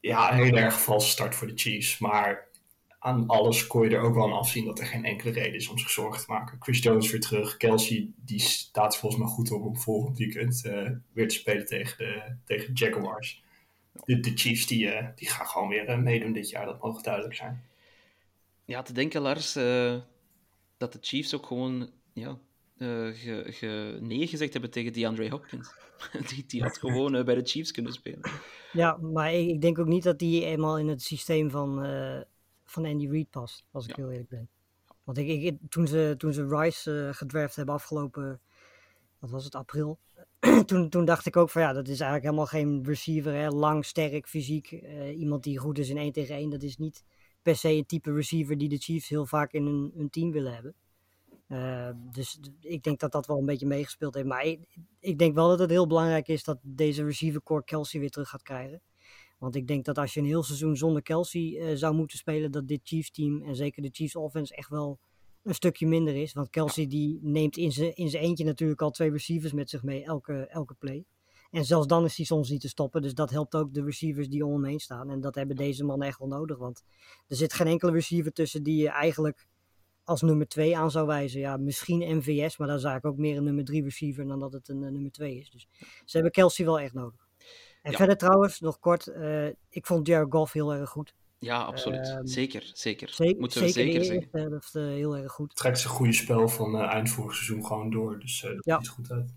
ja, 0.00 0.32
een 0.32 0.44
hele 0.44 0.60
erg 0.60 0.82
valse 0.82 1.08
start 1.08 1.34
voor 1.34 1.46
de 1.46 1.56
Chiefs. 1.56 1.98
Maar 1.98 2.47
aan 2.98 3.26
alles 3.26 3.66
kon 3.66 3.88
je 3.88 3.96
er 3.96 4.02
ook 4.02 4.14
wel 4.14 4.24
aan 4.24 4.38
afzien 4.38 4.64
dat 4.64 4.78
er 4.78 4.86
geen 4.86 5.04
enkele 5.04 5.32
reden 5.32 5.54
is 5.54 5.68
om 5.68 5.78
zich 5.78 5.90
zorgen 5.90 6.24
te 6.24 6.32
maken. 6.32 6.58
Chris 6.60 6.82
Jones 6.82 7.10
weer 7.10 7.20
terug. 7.20 7.56
Kelsey 7.56 8.10
die 8.16 8.40
staat 8.40 8.96
volgens 8.96 9.22
mij 9.22 9.30
goed 9.30 9.50
op 9.50 9.62
om 9.62 9.76
volgend 9.76 10.18
weekend 10.18 10.64
uh, 10.64 10.90
weer 11.12 11.28
te 11.28 11.34
spelen 11.34 11.66
tegen 11.66 11.98
de, 11.98 12.34
tegen 12.44 12.74
de 12.74 12.84
Jaguars. 12.84 13.42
De, 14.04 14.20
de 14.20 14.32
Chiefs 14.34 14.66
die, 14.66 14.84
uh, 14.86 15.06
die 15.14 15.28
gaan 15.28 15.46
gewoon 15.46 15.68
weer 15.68 15.88
uh, 15.88 15.98
meedoen 15.98 16.32
dit 16.32 16.50
jaar, 16.50 16.66
dat 16.66 16.82
mogen 16.82 17.02
duidelijk 17.02 17.34
zijn. 17.34 17.64
Ja, 18.64 18.82
te 18.82 18.92
denken 18.92 19.20
Lars, 19.20 19.52
dat 20.76 20.92
de 20.92 20.98
Chiefs 21.00 21.34
ook 21.34 21.46
gewoon 21.46 21.90
ja, 22.12 22.38
ge, 22.78 23.44
ge, 23.46 23.98
nee 24.00 24.26
gezegd 24.26 24.52
hebben 24.52 24.70
tegen 24.70 24.92
DeAndre 24.92 25.30
Hopkins. 25.30 25.74
die, 26.28 26.44
die 26.46 26.62
had 26.62 26.78
gewoon 26.78 27.24
bij 27.24 27.34
de 27.34 27.44
Chiefs 27.44 27.70
kunnen 27.70 27.92
spelen. 27.92 28.30
Ja, 28.72 28.96
maar 28.96 29.34
ik, 29.34 29.48
ik, 29.48 29.60
denk 29.60 29.78
ook 29.78 29.86
niet 29.86 30.02
dat 30.02 30.18
die 30.18 30.44
eenmaal 30.44 30.78
in 30.78 30.88
het 30.88 31.02
systeem 31.02 31.50
van 31.50 31.84
van 32.70 32.84
Andy 32.84 33.08
Reid 33.08 33.30
past, 33.30 33.64
als 33.70 33.86
ik 33.86 33.96
ja. 33.96 34.02
heel 34.02 34.10
eerlijk 34.10 34.28
ben. 34.28 34.48
Want 35.04 35.18
ik, 35.18 35.42
ik, 35.42 35.58
toen, 35.68 35.86
ze, 35.86 36.14
toen 36.18 36.32
ze 36.32 36.46
Rice 36.46 36.90
uh, 36.90 37.14
gedraft 37.14 37.56
hebben 37.56 37.74
afgelopen 37.74 38.40
wat 39.18 39.30
was 39.30 39.44
het, 39.44 39.54
april. 39.54 39.98
toen, 40.66 40.88
toen 40.88 41.04
dacht 41.04 41.26
ik 41.26 41.36
ook 41.36 41.50
van 41.50 41.62
ja, 41.62 41.72
dat 41.72 41.88
is 41.88 42.00
eigenlijk 42.00 42.22
helemaal 42.22 42.46
geen 42.46 42.84
receiver. 42.84 43.32
Hè? 43.32 43.48
Lang, 43.48 43.84
sterk, 43.84 44.28
fysiek. 44.28 44.72
eh, 44.72 45.18
iemand 45.18 45.42
die 45.42 45.58
goed 45.58 45.78
is 45.78 45.88
in 45.88 45.96
1 45.96 46.12
tegen 46.12 46.34
1. 46.34 46.50
Dat 46.50 46.62
is 46.62 46.76
niet 46.76 47.04
per 47.42 47.56
se 47.56 47.68
een 47.68 47.86
type 47.86 48.12
receiver 48.12 48.58
die 48.58 48.68
de 48.68 48.76
Chiefs 48.76 49.08
heel 49.08 49.26
vaak 49.26 49.52
in 49.52 49.64
hun, 49.64 49.92
hun 49.94 50.10
team 50.10 50.30
willen 50.30 50.54
hebben. 50.54 50.74
Eh, 51.46 51.90
dus 52.12 52.40
ik 52.60 52.82
denk 52.82 53.00
dat 53.00 53.12
dat 53.12 53.26
wel 53.26 53.38
een 53.38 53.44
beetje 53.44 53.66
meegespeeld 53.66 54.14
heeft. 54.14 54.26
Maar 54.26 54.44
ik, 54.44 54.78
ik 55.00 55.18
denk 55.18 55.34
wel 55.34 55.48
dat 55.48 55.58
het 55.58 55.70
heel 55.70 55.86
belangrijk 55.86 56.28
is 56.28 56.44
dat 56.44 56.58
deze 56.62 57.04
receiver 57.04 57.42
core 57.42 57.64
Kelsey 57.64 58.00
weer 58.00 58.10
terug 58.10 58.28
gaat 58.28 58.42
krijgen. 58.42 58.82
Want 59.38 59.54
ik 59.54 59.66
denk 59.66 59.84
dat 59.84 59.98
als 59.98 60.14
je 60.14 60.20
een 60.20 60.26
heel 60.26 60.42
seizoen 60.42 60.76
zonder 60.76 61.02
Kelsey 61.02 61.58
eh, 61.58 61.76
zou 61.76 61.94
moeten 61.94 62.18
spelen, 62.18 62.50
dat 62.50 62.68
dit 62.68 62.80
Chiefs 62.82 63.10
team 63.10 63.42
en 63.42 63.56
zeker 63.56 63.82
de 63.82 63.90
Chiefs 63.92 64.16
offense 64.16 64.54
echt 64.54 64.68
wel 64.68 64.98
een 65.42 65.54
stukje 65.54 65.86
minder 65.86 66.16
is. 66.16 66.32
Want 66.32 66.50
Kelsey 66.50 66.86
die 66.86 67.18
neemt 67.22 67.56
in 67.56 67.72
zijn 67.72 67.94
in 67.94 68.08
zijn 68.10 68.22
eentje 68.22 68.44
natuurlijk 68.44 68.82
al 68.82 68.90
twee 68.90 69.10
receivers 69.10 69.52
met 69.52 69.70
zich 69.70 69.82
mee 69.82 70.04
elke, 70.04 70.46
elke 70.46 70.74
play. 70.74 71.04
En 71.50 71.64
zelfs 71.64 71.86
dan 71.86 72.04
is 72.04 72.16
hij 72.16 72.26
soms 72.26 72.50
niet 72.50 72.60
te 72.60 72.68
stoppen. 72.68 73.02
Dus 73.02 73.14
dat 73.14 73.30
helpt 73.30 73.54
ook 73.54 73.74
de 73.74 73.84
receivers 73.84 74.28
die 74.28 74.46
om 74.46 74.52
hem 74.52 74.64
heen 74.64 74.80
staan. 74.80 75.10
En 75.10 75.20
dat 75.20 75.34
hebben 75.34 75.56
deze 75.56 75.84
mannen 75.84 76.08
echt 76.08 76.18
wel 76.18 76.28
nodig. 76.28 76.58
Want 76.58 76.84
er 77.26 77.36
zit 77.36 77.52
geen 77.52 77.66
enkele 77.66 77.92
receiver 77.92 78.32
tussen 78.32 78.62
die 78.62 78.82
je 78.82 78.88
eigenlijk 78.88 79.46
als 80.04 80.22
nummer 80.22 80.48
2 80.48 80.76
aan 80.76 80.90
zou 80.90 81.06
wijzen. 81.06 81.40
Ja, 81.40 81.56
misschien 81.56 82.16
MVS, 82.16 82.56
maar 82.56 82.68
dan 82.68 82.80
zou 82.80 82.96
ik 82.96 83.04
ook 83.04 83.16
meer 83.16 83.36
een 83.36 83.44
nummer 83.44 83.64
3 83.64 83.82
receiver 83.82 84.26
dan 84.26 84.40
dat 84.40 84.52
het 84.52 84.68
een 84.68 84.84
eh, 84.84 84.90
nummer 84.90 85.10
2 85.10 85.38
is. 85.38 85.50
Dus 85.50 85.68
ze 86.04 86.12
hebben 86.12 86.32
Kelsey 86.32 86.64
wel 86.64 86.80
echt 86.80 86.94
nodig. 86.94 87.27
En 87.88 87.94
Ja. 87.94 87.98
verder 87.98 88.16
trouwens, 88.16 88.60
nog 88.60 88.78
kort, 88.78 89.06
eh, 89.06 89.46
ik 89.68 89.86
vond 89.86 90.06
Jared 90.06 90.32
Goff 90.32 90.52
heel 90.52 90.72
erg 90.74 90.90
goed. 90.90 91.14
Ja, 91.38 91.62
absoluut. 91.62 92.08
Ehm, 92.08 92.26
zeker, 92.26 92.70
zeker. 92.74 93.08
Zeker, 93.08 93.40
Moeten 93.40 93.62
we 93.62 93.68
zeker, 93.68 93.82
zeker 93.92 94.04
zeggen. 94.04 94.22
eerste 94.32 94.48
helft 94.50 94.74
eh, 94.74 94.82
heel 94.82 95.16
erg 95.16 95.32
goed. 95.32 95.56
Trekt 95.56 95.78
zijn 95.78 95.92
goede 95.92 96.12
spel 96.12 96.48
van 96.48 96.74
eh, 96.76 96.92
eind 96.92 97.10
vorig 97.10 97.34
seizoen 97.34 97.66
gewoon 97.66 97.90
door. 97.90 98.18
Dus 98.20 98.44
eh, 98.44 98.50
dat 98.54 98.64
Ja. 98.64 98.78
ziet 98.78 98.88
goed 98.88 99.10
uit. 99.10 99.34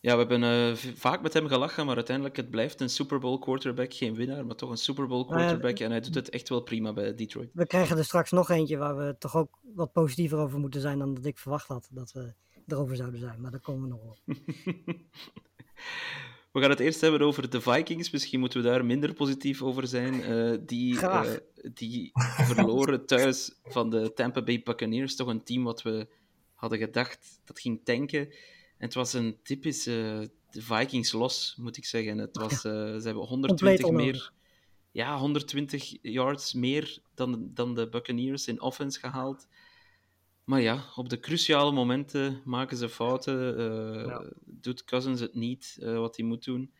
Ja, 0.00 0.12
we 0.12 0.18
hebben 0.18 0.42
eh, 0.42 0.74
vaak 0.94 1.22
met 1.22 1.32
hem 1.32 1.46
gelachen, 1.48 1.86
maar 1.86 1.94
uiteindelijk 1.96 2.36
het 2.36 2.50
blijft 2.50 2.80
een 2.80 2.88
Super 2.90 3.18
Bowl 3.18 3.38
quarterback. 3.38 3.94
Geen 3.94 4.14
winnaar, 4.14 4.46
maar 4.46 4.56
toch 4.56 4.70
een 4.70 4.76
Super 4.76 5.06
Bowl 5.06 5.26
ja, 5.28 5.34
quarterback. 5.36 5.78
En 5.78 5.90
hij 5.90 6.00
doet 6.00 6.14
het 6.14 6.30
echt 6.30 6.48
wel 6.48 6.60
prima 6.62 6.92
bij 6.92 7.14
Detroit. 7.14 7.50
We 7.52 7.66
krijgen 7.66 7.98
er 7.98 8.04
straks 8.04 8.30
nog 8.30 8.50
eentje 8.50 8.76
waar 8.76 8.96
we 8.96 9.16
toch 9.18 9.36
ook 9.36 9.58
wat 9.74 9.92
positiever 9.92 10.38
over 10.38 10.58
moeten 10.58 10.80
zijn 10.80 10.98
dan 10.98 11.14
dat 11.14 11.24
ik 11.24 11.38
verwacht 11.38 11.68
had 11.68 11.88
dat 11.90 12.12
we 12.12 12.34
erover 12.66 12.96
zouden 12.96 13.20
zijn. 13.20 13.40
Maar 13.40 13.50
daar 13.50 13.60
komen 13.60 13.82
we 13.82 13.88
nog 13.88 14.00
op. 14.02 14.18
We 16.52 16.60
gaan 16.60 16.70
het 16.70 16.80
eerst 16.80 17.00
hebben 17.00 17.20
over 17.20 17.50
de 17.50 17.60
Vikings. 17.60 18.10
Misschien 18.10 18.40
moeten 18.40 18.62
we 18.62 18.68
daar 18.68 18.84
minder 18.84 19.14
positief 19.14 19.62
over 19.62 19.86
zijn. 19.86 20.22
Eh, 20.22 20.58
die, 20.66 21.00
eh, 21.00 21.30
die 21.74 22.10
verloren 22.54 23.06
thuis 23.06 23.54
van 23.64 23.90
de 23.90 24.12
Tampa 24.12 24.42
Bay 24.42 24.62
Buccaneers. 24.62 25.16
Toch 25.16 25.28
een 25.28 25.44
team 25.44 25.64
wat 25.64 25.82
we 25.82 26.08
hadden 26.54 26.78
gedacht 26.78 27.40
dat 27.44 27.60
ging 27.60 27.80
tanken. 27.84 28.20
En 28.78 28.88
het 28.88 28.94
was 28.94 29.12
een 29.12 29.38
typisch 29.42 29.86
de 30.52 30.62
Vikings 30.62 31.12
los, 31.12 31.54
moet 31.58 31.76
ik 31.76 31.84
zeggen. 31.84 32.18
Het 32.18 32.36
was, 32.36 32.52
eh, 32.52 32.72
ze 32.72 33.00
hebben 33.02 33.24
120 33.24 33.86
onnodig. 33.86 34.12
meer... 34.12 34.32
Ja, 34.90 35.18
120 35.18 35.98
yards 36.02 36.52
meer 36.52 36.98
dan, 37.14 37.50
dan 37.54 37.74
de 37.74 37.88
Buccaneers 37.88 38.46
in 38.46 38.60
offense 38.60 38.98
gehaald. 38.98 39.46
Maar 40.44 40.60
ja, 40.60 40.84
op 40.96 41.08
de 41.08 41.20
cruciale 41.20 41.72
momenten 41.72 42.42
maken 42.44 42.76
ze 42.76 42.88
fouten. 42.88 43.56
eh, 43.58 44.06
Ja. 44.06 44.24
Doet 44.44 44.84
Cousins 44.84 45.20
het 45.20 45.34
niet 45.34 45.76
eh, 45.80 45.98
wat 45.98 46.16
hij 46.16 46.26
moet 46.26 46.44
doen. 46.44 46.72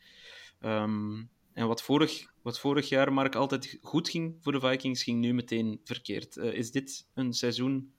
Ehm, 0.60 1.22
en 1.52 1.66
wat 1.66 1.82
vorig, 1.82 2.32
wat 2.42 2.58
vorig 2.58 2.88
jaar 2.88 3.12
Mark 3.12 3.34
altijd 3.34 3.78
goed 3.82 4.08
ging 4.08 4.36
voor 4.40 4.52
de 4.52 4.60
Vikings, 4.60 5.02
ging 5.02 5.20
nu 5.20 5.34
meteen 5.34 5.80
verkeerd. 5.84 6.36
Eh, 6.36 6.52
is 6.52 6.70
dit 6.70 7.06
een 7.14 7.32
seizoen? 7.32 7.94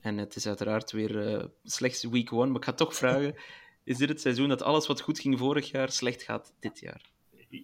En 0.00 0.18
het 0.18 0.36
is 0.36 0.46
uiteraard 0.46 0.92
weer 0.92 1.50
slechts 1.64 2.04
week 2.04 2.32
one, 2.32 2.46
maar 2.46 2.56
ik 2.60 2.64
ga 2.64 2.72
toch 2.72 2.94
vragen: 2.96 3.34
is 3.84 3.96
dit 3.96 4.08
het 4.08 4.20
seizoen 4.20 4.48
dat 4.48 4.62
alles 4.62 4.86
wat 4.86 5.00
goed 5.00 5.18
ging 5.20 5.38
vorig 5.38 5.70
jaar 5.70 5.90
slecht 5.90 6.22
gaat 6.22 6.54
dit 6.60 6.78
jaar? 6.80 7.10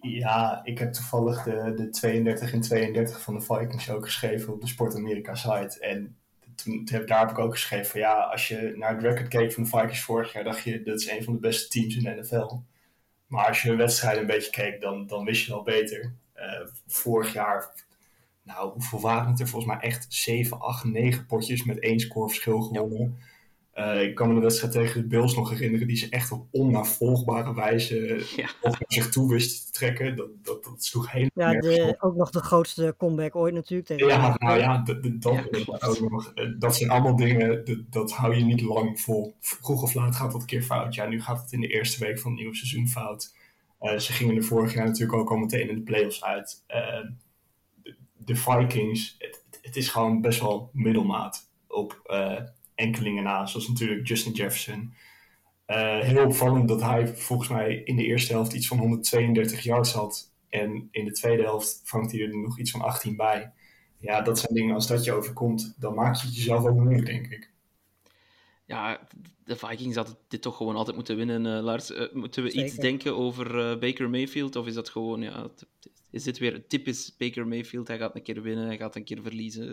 Ja, 0.01 0.61
ik 0.63 0.77
heb 0.77 0.93
toevallig 0.93 1.43
de, 1.43 1.73
de 1.75 1.89
32 1.89 2.53
en 2.53 2.61
32 2.61 3.21
van 3.21 3.33
de 3.33 3.41
Vikings 3.41 3.89
ook 3.89 4.05
geschreven 4.05 4.53
op 4.53 4.61
de 4.61 4.67
Sport 4.67 4.95
Amerika 4.95 5.35
site. 5.35 5.79
En 5.79 6.17
toen, 6.57 6.85
toen 6.85 6.97
heb, 6.97 7.07
daar 7.07 7.19
heb 7.19 7.29
ik 7.29 7.39
ook 7.39 7.51
geschreven 7.51 7.85
van 7.85 7.99
ja, 7.99 8.13
als 8.13 8.47
je 8.47 8.73
naar 8.75 8.93
het 8.93 9.03
record 9.03 9.27
keek 9.27 9.53
van 9.53 9.63
de 9.63 9.69
Vikings 9.69 10.01
vorig 10.01 10.33
jaar, 10.33 10.43
dacht 10.43 10.63
je 10.63 10.83
dat 10.83 10.99
is 10.99 11.09
een 11.09 11.23
van 11.23 11.33
de 11.33 11.39
beste 11.39 11.67
teams 11.67 11.95
in 11.95 12.03
de 12.03 12.21
NFL. 12.21 12.55
Maar 13.27 13.47
als 13.47 13.61
je 13.61 13.69
een 13.69 13.77
wedstrijd 13.77 14.17
een 14.17 14.25
beetje 14.25 14.51
keek, 14.51 14.81
dan, 14.81 15.07
dan 15.07 15.25
wist 15.25 15.45
je 15.45 15.51
wel 15.51 15.63
beter. 15.63 16.13
Eh, 16.33 16.67
vorig 16.87 17.33
jaar, 17.33 17.73
nou, 18.43 18.71
hoeveel 18.71 19.01
waren 19.01 19.31
het 19.31 19.39
er? 19.39 19.47
Volgens 19.47 19.73
mij 19.73 19.81
echt 19.81 20.05
7, 20.09 20.59
8, 20.59 20.83
9 20.83 21.25
potjes 21.25 21.63
met 21.63 21.79
één 21.79 21.99
score 21.99 22.27
verschil 22.27 22.61
gewonnen. 22.61 23.17
Eh, 23.77 24.01
ik 24.01 24.15
kan 24.15 24.27
me 24.27 24.33
de 24.33 24.39
wedstrijd 24.41 24.73
tegen 24.73 25.01
de 25.01 25.07
Bills 25.07 25.35
nog 25.35 25.49
herinneren, 25.49 25.87
die 25.87 25.97
ze 25.97 26.09
echt 26.09 26.31
op 26.31 26.47
onnavolgbare 26.51 27.53
wijze 27.53 27.95
Ja. 28.35 28.49
of 28.61 28.71
naar 28.71 28.83
zich 28.87 29.09
toe 29.09 29.29
wisten 29.29 29.65
te 29.65 29.71
trekken. 29.71 30.15
Dat, 30.15 30.27
dat, 30.43 30.63
dat 30.63 30.83
sloeg 30.83 31.11
helemaal 31.11 31.53
Ja, 31.53 31.59
de, 31.59 31.83
op. 31.87 32.03
ook 32.09 32.15
nog 32.15 32.29
de 32.29 32.39
grootste 32.39 32.95
comeback 32.97 33.35
ooit 33.35 33.53
natuurlijk. 33.53 33.87
Tegen 33.87 34.07
Ja, 34.07 34.35
nou 34.39 34.59
ja, 34.59 34.83
d- 34.83 34.85
d- 35.03 35.21
dat, 35.21 35.33
Ja, 35.33 35.41
klopt. 35.41 35.83
ook 35.83 36.09
nog. 36.09 36.31
Eh, 36.33 36.45
dat 36.59 36.75
zijn 36.75 36.89
allemaal 36.89 37.15
dingen, 37.15 37.63
dat 37.89 38.11
hou 38.11 38.35
je 38.35 38.43
niet 38.43 38.61
lang 38.61 39.01
vol. 39.01 39.35
Vroeg 39.39 39.81
of 39.83 39.93
laat 39.93 40.15
gaat 40.15 40.31
dat 40.31 40.41
een 40.41 40.47
keer 40.47 40.63
fout. 40.63 40.95
Ja, 40.95 41.07
nu 41.07 41.21
gaat 41.21 41.41
het 41.41 41.51
in 41.51 41.61
de 41.61 41.67
eerste 41.67 42.05
week 42.05 42.19
van 42.19 42.31
het 42.31 42.39
nieuwe 42.39 42.55
seizoen 42.55 42.87
fout. 42.87 43.35
Eh, 43.79 43.97
ze 43.97 44.13
gingen 44.13 44.35
er 44.35 44.43
vorig 44.43 44.73
jaar 44.73 44.85
natuurlijk 44.85 45.19
ook 45.19 45.29
al 45.31 45.37
meteen 45.37 45.69
in 45.69 45.75
de 45.75 45.81
playoffs 45.81 46.23
uit. 46.23 46.63
De, 46.67 47.95
de 48.17 48.35
Vikings, 48.35 49.15
het, 49.17 49.43
het 49.61 49.75
is 49.75 49.89
gewoon 49.89 50.21
best 50.21 50.39
wel 50.39 50.69
middelmaat 50.73 51.49
op 51.67 52.01
eh, 52.05 52.41
enkelingen 52.77 53.23
na. 53.23 53.45
Zoals 53.45 53.67
natuurlijk 53.67 54.07
Justin 54.07 54.33
Jefferson. 54.33 54.93
Eh, 55.65 55.99
heel 55.99 56.25
opvallend 56.25 56.67
dat 56.67 56.81
hij 56.81 57.07
volgens 57.07 57.49
mij 57.49 57.75
in 57.75 57.95
de 57.95 58.05
eerste 58.05 58.31
helft 58.33 58.53
iets 58.53 58.67
van 58.67 58.77
132 58.77 59.63
yards 59.63 59.91
had. 59.91 60.33
En 60.49 60.87
in 60.91 61.05
de 61.05 61.11
tweede 61.11 61.43
helft 61.43 61.81
vangt 61.83 62.11
hij 62.11 62.21
er 62.21 62.37
nog 62.37 62.59
iets 62.59 62.71
van 62.71 62.81
18 62.81 63.15
bij. 63.15 63.51
Ja, 63.99 64.21
dat 64.21 64.39
zijn 64.39 64.53
dingen, 64.53 64.75
als 64.75 64.87
dat 64.87 65.03
je 65.03 65.11
overkomt, 65.11 65.75
dan 65.79 65.93
maak 65.93 66.15
je 66.15 66.25
het 66.25 66.35
jezelf 66.35 66.65
ook 66.65 66.75
moeilijk, 66.79 67.05
denk 67.05 67.27
ik. 67.27 67.51
Ja, 68.65 69.07
de 69.43 69.55
Vikings 69.55 69.95
hadden 69.95 70.17
dit 70.27 70.41
toch 70.41 70.57
gewoon 70.57 70.75
altijd 70.75 70.95
moeten 70.95 71.15
winnen, 71.15 71.45
eh, 71.57 71.63
Lars. 71.63 71.91
Eh, 71.91 72.13
moeten 72.13 72.43
we 72.43 72.51
iets 72.51 72.75
denken 72.75 73.15
over 73.17 73.59
eh, 73.59 73.79
Baker 73.79 74.09
Mayfield? 74.09 74.55
Of 74.55 74.67
is 74.67 74.73
dat 74.73 74.89
gewoon, 74.89 75.21
ja, 75.21 75.47
is 76.11 76.23
dit 76.23 76.37
weer 76.37 76.53
een 76.53 76.67
typisch 76.67 77.15
Baker 77.17 77.47
Mayfield? 77.47 77.87
Hij 77.87 77.97
gaat 77.97 78.15
een 78.15 78.23
keer 78.23 78.41
winnen, 78.41 78.65
hij 78.65 78.77
gaat 78.77 78.95
een 78.95 79.03
keer 79.03 79.21
verliezen, 79.21 79.67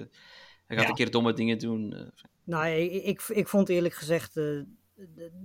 hij 0.66 0.76
gaat 0.76 0.82
Ja. 0.82 0.88
een 0.88 0.94
keer 0.94 1.11
domme 1.11 1.32
dingen 1.32 1.59
doen. 1.59 2.11
Nou, 2.45 2.66
ik, 2.66 3.05
ik, 3.05 3.22
ik 3.28 3.49
vond 3.49 3.68
eerlijk 3.68 3.95
gezegd, 3.95 4.36
eh, 4.36 4.59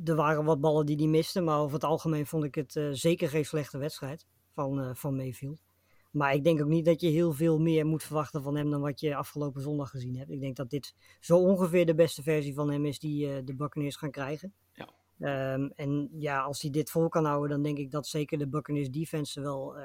er 0.03 0.15
waren 0.15 0.45
wat 0.45 0.61
ballen 0.61 0.85
die 0.85 0.97
die 0.97 1.07
misten. 1.07 1.43
Maar 1.43 1.59
over 1.59 1.73
het 1.73 1.83
algemeen 1.83 2.25
vond 2.25 2.43
ik 2.43 2.55
het 2.55 2.75
eh, 2.75 2.87
zeker 2.91 3.29
geen 3.29 3.45
slechte 3.45 3.77
wedstrijd 3.77 4.27
van, 4.53 4.81
eh, 4.81 4.89
van 4.93 5.15
Mayfield. 5.15 5.63
Maar 6.11 6.33
ik 6.33 6.43
denk 6.43 6.61
ook 6.61 6.67
niet 6.67 6.85
dat 6.85 7.01
je 7.01 7.07
heel 7.07 7.33
veel 7.33 7.59
meer 7.59 7.85
moet 7.85 8.03
verwachten 8.03 8.43
van 8.43 8.55
hem 8.55 8.71
dan 8.71 8.81
wat 8.81 8.99
je 8.99 9.15
afgelopen 9.15 9.61
zondag 9.61 9.89
gezien 9.89 10.17
hebt. 10.17 10.31
Ik 10.31 10.39
denk 10.39 10.55
dat 10.55 10.69
dit 10.69 10.95
zo 11.19 11.37
ongeveer 11.37 11.85
de 11.85 11.95
beste 11.95 12.23
versie 12.23 12.53
van 12.53 12.71
hem 12.71 12.85
is 12.85 12.99
die 12.99 13.43
de 13.43 13.55
Buccaneers 13.55 13.95
gaan 13.95 14.11
krijgen. 14.11 14.53
Ja. 14.73 14.89
Ehm, 15.19 15.69
en 15.75 16.09
ja, 16.17 16.41
als 16.41 16.61
hij 16.61 16.71
dit 16.71 16.91
vol 16.91 17.09
kan 17.09 17.25
houden, 17.25 17.49
dan 17.49 17.63
denk 17.63 17.77
ik 17.77 17.91
dat 17.91 18.07
zeker 18.07 18.37
de 18.37 18.47
Buccaneers 18.47 18.89
defense 18.89 19.41
wel 19.41 19.75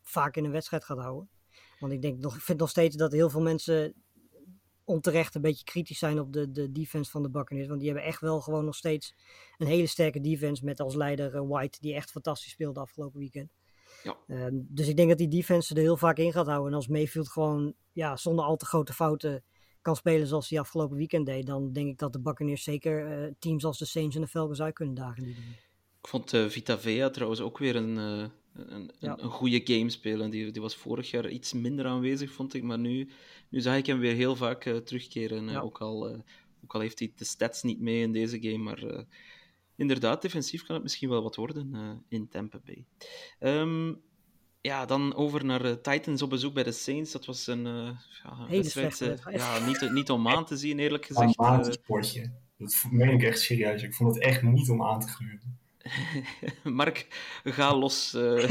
vaak 0.00 0.36
in 0.36 0.44
een 0.44 0.50
wedstrijd 0.50 0.84
gaat 0.84 0.98
houden. 0.98 1.28
Want 1.78 1.92
ik 1.92 2.02
denk 2.02 2.18
nog, 2.18 2.36
ik 2.36 2.42
vind 2.42 2.58
nog 2.58 2.68
steeds 2.68 2.96
dat 2.96 3.12
heel 3.12 3.30
veel 3.30 3.40
mensen 3.40 3.94
onterecht 4.84 5.34
een 5.34 5.40
beetje 5.40 5.64
kritisch 5.64 5.98
zijn 5.98 6.20
op 6.20 6.32
de, 6.32 6.52
de 6.52 6.72
defense 6.72 7.10
van 7.10 7.22
de 7.22 7.30
Buccaneers. 7.30 7.68
Want 7.68 7.80
die 7.80 7.88
hebben 7.88 8.08
echt 8.08 8.20
wel 8.20 8.40
gewoon 8.40 8.64
nog 8.64 8.74
steeds 8.74 9.14
een 9.58 9.66
hele 9.66 9.86
sterke 9.86 10.20
defense 10.20 10.64
met 10.64 10.80
als 10.80 10.94
leider 10.94 11.34
eh, 11.34 11.48
White, 11.48 11.78
die 11.80 11.94
echt 11.94 12.10
fantastisch 12.10 12.50
speelde 12.50 12.80
afgelopen 12.80 13.18
weekend. 13.18 13.50
Ja. 14.02 14.16
Ehm, 14.26 14.54
dus 14.54 14.88
ik 14.88 14.96
denk 14.96 15.08
dat 15.08 15.18
die 15.18 15.28
defense 15.28 15.74
er 15.74 15.80
heel 15.80 15.96
vaak 15.96 16.18
in 16.18 16.32
gaat 16.32 16.46
houden. 16.46 16.68
En 16.68 16.76
als 16.76 16.88
Mayfield 16.88 17.28
gewoon 17.28 17.74
ja, 17.92 18.16
zonder 18.16 18.44
al 18.44 18.56
te 18.56 18.66
grote 18.66 18.92
fouten 18.92 19.44
kan 19.82 19.96
spelen 19.96 20.26
zoals 20.26 20.48
hij 20.48 20.60
afgelopen 20.60 20.96
weekend 20.96 21.26
deed, 21.26 21.46
dan 21.46 21.72
denk 21.72 21.88
ik 21.88 21.98
dat 21.98 22.12
de 22.12 22.20
Buccaneers 22.20 22.62
zeker 22.62 23.06
eh, 23.06 23.32
teams 23.38 23.64
als 23.64 23.78
de 23.78 23.84
Saints 23.84 24.16
en 24.16 24.22
de 24.22 24.28
Falcons 24.28 24.62
uit 24.62 24.74
kunnen 24.74 24.94
dagen. 24.94 25.22
Die. 25.22 25.36
Ik 26.00 26.08
vond 26.08 26.32
eh, 26.32 26.46
Vita 26.46 26.78
Vea 26.78 27.10
trouwens 27.10 27.40
ook 27.40 27.58
weer 27.58 27.76
een, 27.76 28.30
een, 28.54 28.90
Ja. 28.98 29.12
een, 29.12 29.24
een 29.24 29.30
goede 29.30 29.60
game 29.64 29.90
spelen. 29.90 30.30
Die, 30.30 30.50
die 30.50 30.62
was 30.62 30.76
vorig 30.76 31.10
jaar 31.10 31.30
iets 31.30 31.52
minder 31.52 31.86
aanwezig, 31.86 32.32
vond 32.32 32.54
ik. 32.54 32.62
Maar 32.62 32.78
nu, 32.78 33.08
nu 33.48 33.60
zag 33.60 33.76
ik 33.76 33.86
hem 33.86 33.98
weer 33.98 34.14
heel 34.14 34.36
vaak 34.36 34.64
eh, 34.64 34.76
terugkeren. 34.76 35.46
eh, 35.48 35.52
Ja. 35.54 35.60
ook, 35.60 35.78
al, 35.80 36.08
eh, 36.08 36.18
ook 36.64 36.74
al 36.74 36.80
heeft 36.80 36.98
hij 36.98 37.12
de 37.16 37.24
stats 37.24 37.62
niet 37.62 37.80
mee 37.80 38.00
in 38.02 38.12
deze 38.12 38.40
game. 38.42 38.58
Maar 38.58 38.82
eh, 38.82 39.02
inderdaad, 39.76 40.22
defensief 40.22 40.62
kan 40.64 40.74
het 40.74 40.82
misschien 40.82 41.08
wel 41.08 41.22
wat 41.22 41.36
worden 41.36 41.74
eh, 41.74 41.90
in 42.08 42.28
Tampa 42.28 42.60
Bay. 42.64 42.84
Ehm, 43.38 43.94
ja, 44.60 44.86
dan 44.86 45.14
over 45.14 45.44
naar 45.44 45.80
Titans 45.80 46.22
op 46.22 46.30
bezoek 46.30 46.54
bij 46.54 46.62
de 46.62 46.72
Saints. 46.72 47.12
Dat 47.12 47.24
was 47.24 47.46
een 47.46 47.66
eh, 47.66 47.90
ja, 48.22 48.46
een 48.48 48.62
wedstrijd, 48.74 49.22
ja, 49.30 49.66
niet, 49.66 49.90
niet 49.92 50.10
om 50.10 50.28
aan 50.28 50.44
te 50.44 50.56
zien, 50.56 50.78
eerlijk 50.78 51.08
Een 51.08 51.14
gezegd. 51.16 51.36
Maandsportje. 51.38 52.32
Dat 52.58 52.84
meen 52.90 53.08
ik 53.10 53.22
echt 53.22 53.40
serieus. 53.40 53.82
Ik 53.82 53.94
vond 53.94 54.14
het 54.14 54.24
echt 54.24 54.42
niet 54.42 54.70
om 54.70 54.82
aan 54.82 55.00
te 55.00 55.08
gluren. 55.08 55.58
Mark, 56.64 57.06
ga 57.44 57.76
los. 57.76 58.14
Uh, 58.14 58.50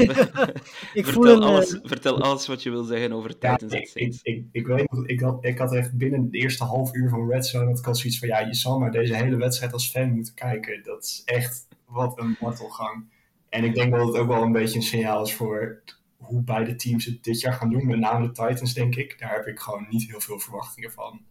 ik 0.94 1.06
vertel, 1.06 1.36
een, 1.36 1.42
alles, 1.42 1.78
vertel 1.82 2.22
alles 2.22 2.46
wat 2.46 2.62
je 2.62 2.70
wil 2.70 2.84
zeggen 2.84 3.12
over 3.12 3.38
Titans 3.38 3.72
ja, 3.72 3.78
ik, 3.78 3.90
ik, 3.94 4.18
ik, 4.22 4.44
ik, 4.52 4.66
weet 4.66 4.88
ik 5.06 5.20
had, 5.20 5.44
ik 5.44 5.58
had 5.58 5.74
echt 5.74 5.96
binnen 5.96 6.30
de 6.30 6.38
eerste 6.38 6.64
half 6.64 6.94
uur 6.94 7.08
van 7.08 7.30
Red 7.30 7.46
Zone 7.46 7.66
dat 7.66 7.78
ik 7.78 7.94
zoiets 7.94 8.18
van, 8.18 8.28
ja, 8.28 8.38
je 8.38 8.54
zal 8.54 8.78
maar 8.78 8.90
deze 8.90 9.14
hele 9.14 9.36
wedstrijd 9.36 9.72
als 9.72 9.90
fan 9.90 10.12
moeten 10.12 10.34
kijken. 10.34 10.82
Dat 10.82 11.04
is 11.04 11.22
echt 11.24 11.66
wat 11.86 12.18
een 12.18 12.36
martelgang. 12.40 13.04
En 13.48 13.64
ik 13.64 13.74
denk 13.74 13.92
dat 13.92 14.06
het 14.06 14.16
ook 14.16 14.28
wel 14.28 14.42
een 14.42 14.52
beetje 14.52 14.76
een 14.76 14.84
signaal 14.84 15.22
is 15.22 15.34
voor 15.34 15.82
hoe 16.16 16.42
beide 16.42 16.74
teams 16.74 17.04
het 17.04 17.24
dit 17.24 17.40
jaar 17.40 17.52
gaan 17.52 17.70
doen. 17.70 17.86
Met 17.86 17.98
name 17.98 18.26
de 18.26 18.32
Titans, 18.32 18.74
denk 18.74 18.94
ik. 18.96 19.18
Daar 19.18 19.34
heb 19.34 19.46
ik 19.46 19.60
gewoon 19.60 19.86
niet 19.88 20.10
heel 20.10 20.20
veel 20.20 20.38
verwachtingen 20.38 20.92
van. 20.92 21.24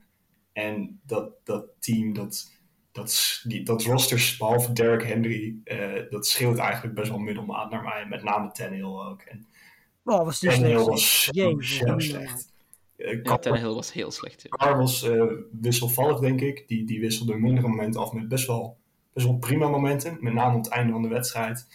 En 0.53 0.99
dat, 1.05 1.29
dat 1.43 1.65
team, 1.79 2.13
dat, 2.13 2.51
dat, 2.91 3.41
die, 3.43 3.63
dat 3.63 3.83
roster, 3.83 4.35
behalve 4.37 4.73
Derrick 4.73 5.03
Henry, 5.03 5.55
uh, 5.65 6.09
dat 6.09 6.27
scheelt 6.27 6.57
eigenlijk 6.57 6.95
best 6.95 7.09
wel 7.09 7.19
middelmaat 7.19 7.71
naar 7.71 7.83
mij. 7.83 8.05
Met 8.09 8.23
name 8.23 8.51
Tannehill 8.51 8.85
ook. 8.85 9.21
En 9.21 9.47
oh, 10.03 10.23
was 10.23 10.39
die 10.39 10.49
Tannehill 10.49 10.77
slecht? 10.77 10.89
was 10.89 11.23
zo, 11.23 11.59
zo 11.61 11.99
slecht. 11.99 12.51
Uh, 12.97 13.23
ja, 13.23 13.37
Tannehill 13.37 13.73
was 13.73 13.93
heel 13.93 14.11
slecht. 14.11 14.41
Ja. 14.41 14.49
Carr 14.49 14.77
was 14.77 15.03
uh, 15.03 15.23
wisselvallig, 15.61 16.19
denk 16.19 16.41
ik. 16.41 16.67
Die, 16.67 16.85
die 16.85 16.99
wisselde 16.99 17.35
mindere 17.35 17.67
momenten 17.67 18.01
af 18.01 18.13
met 18.13 18.27
best 18.27 18.47
wel, 18.47 18.77
best 19.13 19.25
wel 19.25 19.37
prima 19.37 19.67
momenten. 19.67 20.17
Met 20.19 20.33
name 20.33 20.57
op 20.57 20.63
het 20.63 20.73
einde 20.73 20.91
van 20.91 21.01
de 21.01 21.07
wedstrijd. 21.07 21.67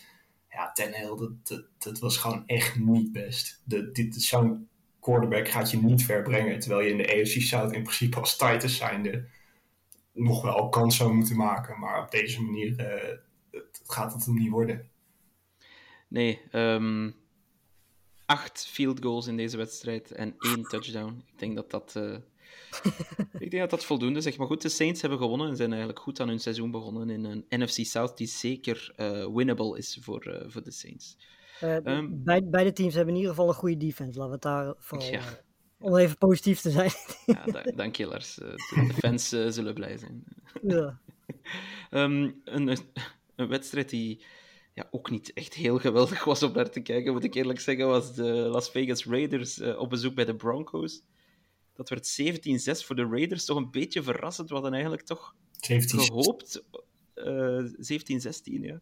Ja, 0.51 0.73
Tannehill, 0.73 1.17
dat, 1.17 1.31
dat, 1.43 1.65
dat 1.79 1.99
was 1.99 2.17
gewoon 2.17 2.43
echt 2.47 2.79
niet 2.79 3.13
best. 3.13 3.63
De, 3.65 3.91
dit, 3.93 4.23
zo'n 4.23 4.69
quarterback 5.01 5.49
gaat 5.49 5.71
je 5.71 5.83
niet 5.83 6.05
ver 6.05 6.23
brengen. 6.23 6.59
Terwijl 6.59 6.81
je 6.81 6.91
in 6.91 6.97
de 6.97 7.21
AFC 7.21 7.41
South 7.41 7.73
in 7.73 7.83
principe 7.83 8.21
als 8.21 8.37
Titans 8.37 8.77
zijnde 8.77 9.25
nog 10.17 10.43
wel 10.43 10.69
kans 10.69 10.97
zou 10.97 11.15
moeten 11.15 11.37
maken. 11.37 11.79
Maar 11.79 12.03
op 12.03 12.11
deze 12.11 12.43
manier 12.43 12.81
uh, 12.81 13.61
gaat 13.87 14.13
het 14.13 14.25
hem 14.25 14.35
niet 14.35 14.51
worden. 14.51 14.91
Nee, 16.09 16.41
um, 16.53 17.15
acht 18.27 18.67
field 18.67 19.03
goals 19.03 19.27
in 19.27 19.37
deze 19.37 19.57
wedstrijd 19.57 20.13
en 20.13 20.35
één 20.39 20.63
touchdown. 20.63 21.23
Ik 21.33 21.39
denk 21.39 21.55
dat 21.57 21.71
dat, 21.71 21.95
uh, 21.97 22.13
ik 23.39 23.51
denk 23.51 23.59
dat, 23.59 23.71
dat 23.71 23.85
voldoende 23.85 24.19
is. 24.19 24.37
Maar 24.37 24.47
goed, 24.47 24.63
de 24.63 24.69
Saints 24.69 25.01
hebben 25.01 25.19
gewonnen 25.19 25.49
en 25.49 25.57
zijn 25.57 25.71
eigenlijk 25.71 26.01
goed 26.01 26.21
aan 26.21 26.29
hun 26.29 26.41
seizoen 26.41 26.71
begonnen 26.71 27.11
in 27.11 27.25
een 27.25 27.45
NFC 27.49 27.87
South 27.87 28.17
die 28.17 28.27
zeker 28.27 28.95
uh, 28.97 29.27
winnable 29.35 29.79
is 29.79 29.99
voor, 30.03 30.45
voor 30.47 30.63
de 30.63 30.71
Saints. 30.71 31.17
Um, 31.63 32.23
beide, 32.25 32.47
beide 32.47 32.73
teams 32.73 32.95
hebben 32.95 33.15
in 33.15 33.21
ieder 33.21 33.35
geval 33.35 33.49
een 33.49 33.59
goede 33.59 33.77
defense. 33.77 34.19
Laten 34.19 34.27
we 34.27 34.33
het 34.33 34.43
daar 34.43 34.75
vooral... 34.79 35.11
Ja 35.11 35.45
om 35.79 35.97
even 35.97 36.19
positief 36.19 36.61
te 36.61 36.71
zijn. 36.71 36.91
ja, 37.27 37.63
dank 37.75 37.97
je 37.97 38.07
Lars. 38.07 38.35
De 38.35 38.89
fans 38.99 39.33
uh, 39.33 39.51
zullen 39.51 39.75
blij 39.75 39.97
zijn. 39.97 40.25
Ja. 40.63 40.99
um, 42.03 42.41
een, 42.45 42.79
een, 43.37 43.49
wedstrijd 43.49 43.91
die 43.91 44.25
ja, 44.75 44.89
ook 44.91 45.11
niet 45.11 45.33
echt 45.33 45.55
heel 45.55 45.79
geweldig 45.79 46.25
was 46.25 46.43
om 46.43 46.53
naar 46.53 46.71
te 46.71 46.81
kijken, 46.81 47.13
moet 47.13 47.25
ik 47.25 47.35
eerlijk 47.35 47.61
zeggen, 47.61 47.87
was 47.87 48.15
de 48.15 48.33
Las 48.33 48.71
Vegas 48.71 49.05
Raiders 49.05 49.59
uh, 49.59 49.79
op 49.79 49.91
bezoek 49.91 50.15
bij 50.15 50.25
de 50.25 50.37
Broncos. 50.37 51.03
Dat 51.75 51.89
werd 51.89 52.21
17-6 52.83 52.87
voor 52.87 52.97
de 52.97 53.07
Raiders. 53.07 53.45
Toch 53.45 53.57
een 53.57 53.71
beetje 53.71 54.03
verrassend. 54.03 54.49
We 54.49 54.55
hadden 54.55 54.73
eigenlijk 54.73 55.03
toch 55.03 55.35
17. 55.61 56.01
gehoopt... 56.01 56.65
Uh, 57.15 57.65
17-16, 57.65 57.69
ja. 58.43 58.81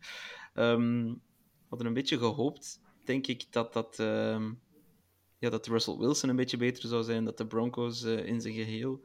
Um, 0.55 1.05
we 1.13 1.69
hadden 1.69 1.87
een 1.87 1.95
beetje 1.95 2.19
gehoopt, 2.19 2.81
denk 3.05 3.27
ik, 3.27 3.45
dat 3.51 3.73
dat... 3.73 3.99
Um, 3.99 4.61
ja, 5.45 5.51
dat 5.51 5.67
Russell 5.67 5.97
Wilson 5.97 6.29
een 6.29 6.37
beetje 6.37 6.57
beter 6.57 6.89
zou 6.89 7.03
zijn, 7.03 7.25
dat 7.25 7.37
de 7.39 7.47
Broncos 7.47 8.05
uh, 8.05 8.27
in 8.27 8.41
zijn 8.41 8.55
geheel 8.55 9.05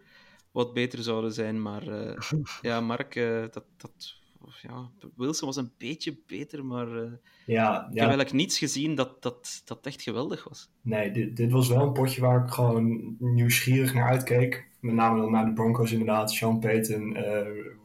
wat 0.51 0.73
beter 0.73 1.03
zouden 1.03 1.33
zijn. 1.33 1.61
Maar 1.61 1.87
uh, 1.87 2.17
ja, 2.61 2.81
Mark, 2.81 3.15
uh, 3.15 3.41
dat, 3.41 3.65
dat, 3.77 4.15
ja, 4.61 4.89
Wilson 5.15 5.47
was 5.47 5.57
een 5.57 5.71
beetje 5.77 6.21
beter, 6.27 6.65
maar 6.65 6.87
ja, 6.87 7.09
ja. 7.45 7.79
ik 7.79 7.87
heb 7.87 7.97
eigenlijk 7.97 8.31
niets 8.31 8.57
gezien 8.57 8.95
dat, 8.95 9.21
dat, 9.21 9.61
dat 9.65 9.85
echt 9.85 10.01
geweldig 10.01 10.43
was. 10.43 10.69
Nee, 10.81 11.11
dit, 11.11 11.35
dit 11.35 11.51
was 11.51 11.67
wel 11.67 11.81
een 11.81 11.93
potje 11.93 12.21
waar 12.21 12.43
ik 12.43 12.51
gewoon 12.51 13.15
nieuwsgierig 13.19 13.93
naar 13.93 14.09
uitkeek. 14.09 14.67
Met 14.79 14.93
name 14.93 15.21
dan 15.21 15.31
naar 15.31 15.45
de 15.45 15.53
Broncos 15.53 15.91
inderdaad. 15.91 16.31
Sean 16.31 16.59
Payton, 16.59 17.17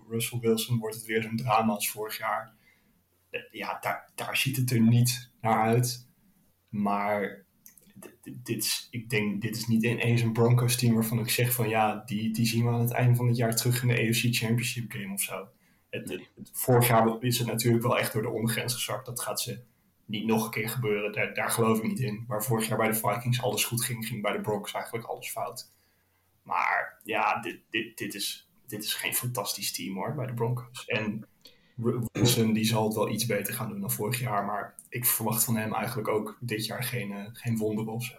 Russell 0.08 0.38
Wilson 0.38 0.78
wordt 0.78 0.94
het 0.94 1.04
weer 1.04 1.22
zo'n 1.22 1.36
drama 1.36 1.72
als 1.72 1.90
vorig 1.90 2.18
jaar. 2.18 2.54
ja, 3.50 3.78
daar, 3.80 4.10
daar 4.14 4.36
ziet 4.36 4.56
het 4.56 4.70
er 4.70 4.80
niet 4.80 5.30
naar 5.40 5.58
uit. 5.58 6.08
Maar 6.68 7.43
dit, 8.32 8.64
is, 8.64 8.88
ik 8.90 9.10
denk, 9.10 9.42
dit 9.42 9.56
is 9.56 9.66
niet 9.66 9.84
ineens 9.84 10.20
een 10.22 10.32
Broncos 10.32 10.76
team 10.76 10.94
waarvan 10.94 11.18
ik 11.18 11.30
zeg 11.30 11.52
van 11.52 11.68
ja, 11.68 12.02
die, 12.06 12.32
die 12.32 12.46
zien 12.46 12.64
we 12.64 12.70
aan 12.70 12.80
het 12.80 12.92
einde 12.92 13.16
van 13.16 13.26
het 13.26 13.36
jaar 13.36 13.56
terug 13.56 13.82
in 13.82 13.88
de 13.88 14.08
AFC 14.08 14.34
Championship 14.34 14.92
game 14.92 15.12
of 15.12 15.20
zo. 15.20 15.48
Het, 15.90 16.08
het, 16.08 16.50
vorig 16.52 16.88
jaar 16.88 17.22
is 17.22 17.38
het 17.38 17.46
natuurlijk 17.46 17.82
wel 17.82 17.98
echt 17.98 18.12
door 18.12 18.22
de 18.22 18.28
ondergrens 18.28 18.74
gezakt. 18.74 19.06
Dat 19.06 19.20
gaat 19.20 19.40
ze 19.40 19.62
niet 20.06 20.26
nog 20.26 20.44
een 20.44 20.50
keer 20.50 20.68
gebeuren. 20.68 21.12
Daar, 21.12 21.34
daar 21.34 21.50
geloof 21.50 21.78
ik 21.78 21.84
niet 21.84 22.00
in. 22.00 22.24
Waar 22.28 22.44
vorig 22.44 22.68
jaar 22.68 22.78
bij 22.78 22.88
de 22.88 22.94
Vikings 22.94 23.42
alles 23.42 23.64
goed 23.64 23.84
ging, 23.84 24.06
ging 24.06 24.22
bij 24.22 24.32
de 24.32 24.40
Broncos 24.40 24.72
eigenlijk 24.72 25.06
alles 25.06 25.30
fout. 25.30 25.72
Maar 26.42 27.00
ja, 27.02 27.40
dit, 27.40 27.60
dit, 27.70 27.98
dit, 27.98 28.14
is, 28.14 28.50
dit 28.66 28.84
is 28.84 28.94
geen 28.94 29.14
fantastisch 29.14 29.72
team 29.72 29.94
hoor, 29.94 30.14
bij 30.14 30.26
de 30.26 30.34
Broncos. 30.34 30.84
En 30.84 31.28
Wilson 31.74 32.52
die 32.52 32.64
zal 32.64 32.84
het 32.84 32.94
wel 32.94 33.08
iets 33.08 33.26
beter 33.26 33.54
gaan 33.54 33.68
doen 33.68 33.80
dan 33.80 33.90
vorig 33.90 34.20
jaar. 34.20 34.44
Maar 34.44 34.74
ik 34.88 35.04
verwacht 35.04 35.44
van 35.44 35.56
hem 35.56 35.74
eigenlijk 35.74 36.08
ook 36.08 36.36
dit 36.40 36.66
jaar 36.66 36.82
geen, 36.82 37.10
uh, 37.10 37.24
geen 37.32 37.56
wonder 37.56 37.86
of 37.86 38.04
zo. 38.04 38.16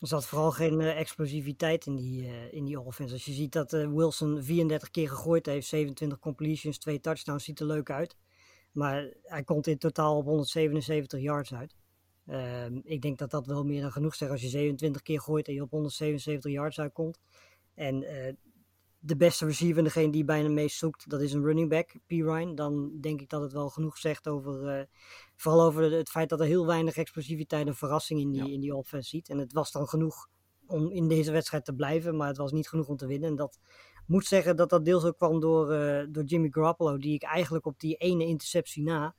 Er 0.00 0.06
zat 0.10 0.26
vooral 0.26 0.50
geen 0.50 0.80
uh, 0.80 0.98
explosiviteit 0.98 1.86
in 1.86 1.96
die, 1.96 2.22
uh, 2.22 2.52
in 2.52 2.64
die 2.64 2.80
offense. 2.80 3.12
Als 3.12 3.24
je 3.24 3.32
ziet 3.32 3.52
dat 3.52 3.70
Wilson 3.70 4.42
34 4.42 4.90
keer 4.90 5.08
gegooid 5.08 5.46
heeft, 5.46 5.66
27 5.66 6.18
completions, 6.18 6.78
2 6.78 7.00
touchdowns, 7.00 7.44
ziet 7.44 7.60
er 7.60 7.66
leuk 7.66 7.90
uit. 7.90 8.16
Maar 8.72 9.12
hij 9.22 9.44
komt 9.44 9.66
in 9.66 9.78
totaal 9.78 10.16
op 10.16 10.24
177 10.24 11.20
yards 11.20 11.54
uit. 11.54 11.74
Ehm, 12.26 12.80
ik 12.82 13.02
denk 13.02 13.18
dat 13.18 13.30
dat 13.30 13.46
wel 13.46 13.64
meer 13.64 13.80
dan 13.80 13.92
genoeg 13.92 14.14
zegt 14.14 14.30
als 14.30 14.40
je 14.40 14.48
27 14.48 15.02
keer 15.02 15.20
gooit 15.20 15.48
en 15.48 15.54
je 15.54 15.62
op 15.62 15.70
177 15.70 16.52
yards 16.52 16.80
uitkomt. 16.80 17.18
En 17.74 18.04
de 19.06 19.16
beste 19.16 19.46
receiver, 19.46 19.82
degene 19.82 20.12
die 20.12 20.24
bijna 20.24 20.48
meest 20.48 20.78
zoekt, 20.78 21.10
dat 21.10 21.20
is 21.20 21.32
een 21.32 21.44
running 21.44 21.68
back, 21.68 21.94
P. 22.06 22.10
Ryan. 22.10 22.54
Dan 22.54 23.00
denk 23.00 23.20
ik 23.20 23.28
dat 23.28 23.42
het 23.42 23.52
wel 23.52 23.68
genoeg 23.68 23.98
zegt 23.98 24.28
over, 24.28 24.78
uh, 24.78 24.84
vooral 25.36 25.62
over 25.66 25.92
het 25.92 26.08
feit 26.08 26.28
dat 26.28 26.40
er 26.40 26.46
heel 26.46 26.66
weinig 26.66 26.96
explosiviteit 26.96 27.66
en 27.66 27.74
verrassing 27.74 28.20
in 28.20 28.30
die, 28.30 28.44
ja. 28.44 28.52
in 28.52 28.60
die 28.60 28.74
offense 28.74 29.08
ziet. 29.08 29.28
En 29.28 29.38
het 29.38 29.52
was 29.52 29.72
dan 29.72 29.88
genoeg 29.88 30.28
om 30.66 30.90
in 30.90 31.08
deze 31.08 31.32
wedstrijd 31.32 31.64
te 31.64 31.74
blijven, 31.74 32.16
maar 32.16 32.28
het 32.28 32.36
was 32.36 32.52
niet 32.52 32.68
genoeg 32.68 32.88
om 32.88 32.96
te 32.96 33.06
winnen. 33.06 33.28
En 33.28 33.36
dat 33.36 33.58
moet 34.06 34.26
zeggen 34.26 34.56
dat 34.56 34.70
dat 34.70 34.84
deels 34.84 35.04
ook 35.04 35.16
kwam 35.16 35.40
door, 35.40 35.72
uh, 35.72 36.06
door 36.10 36.24
Jimmy 36.24 36.48
Garoppolo, 36.50 36.98
die 36.98 37.14
ik 37.14 37.22
eigenlijk 37.22 37.66
op 37.66 37.80
die 37.80 37.94
ene 37.94 38.26
interceptie 38.26 38.82
na 38.82 39.14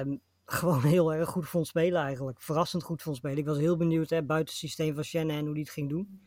um, 0.00 0.20
gewoon 0.44 0.82
heel 0.82 1.14
erg 1.14 1.28
goed 1.28 1.48
vond 1.48 1.66
spelen 1.66 2.02
eigenlijk. 2.02 2.40
Verrassend 2.40 2.82
goed 2.82 3.02
vond 3.02 3.16
spelen. 3.16 3.38
Ik 3.38 3.46
was 3.46 3.58
heel 3.58 3.76
benieuwd, 3.76 4.10
hè, 4.10 4.22
buiten 4.22 4.54
het 4.54 4.62
systeem 4.62 4.94
van 4.94 5.04
Shanahan, 5.04 5.44
hoe 5.44 5.54
die 5.54 5.62
het 5.62 5.72
ging 5.72 5.88
doen. 5.88 6.20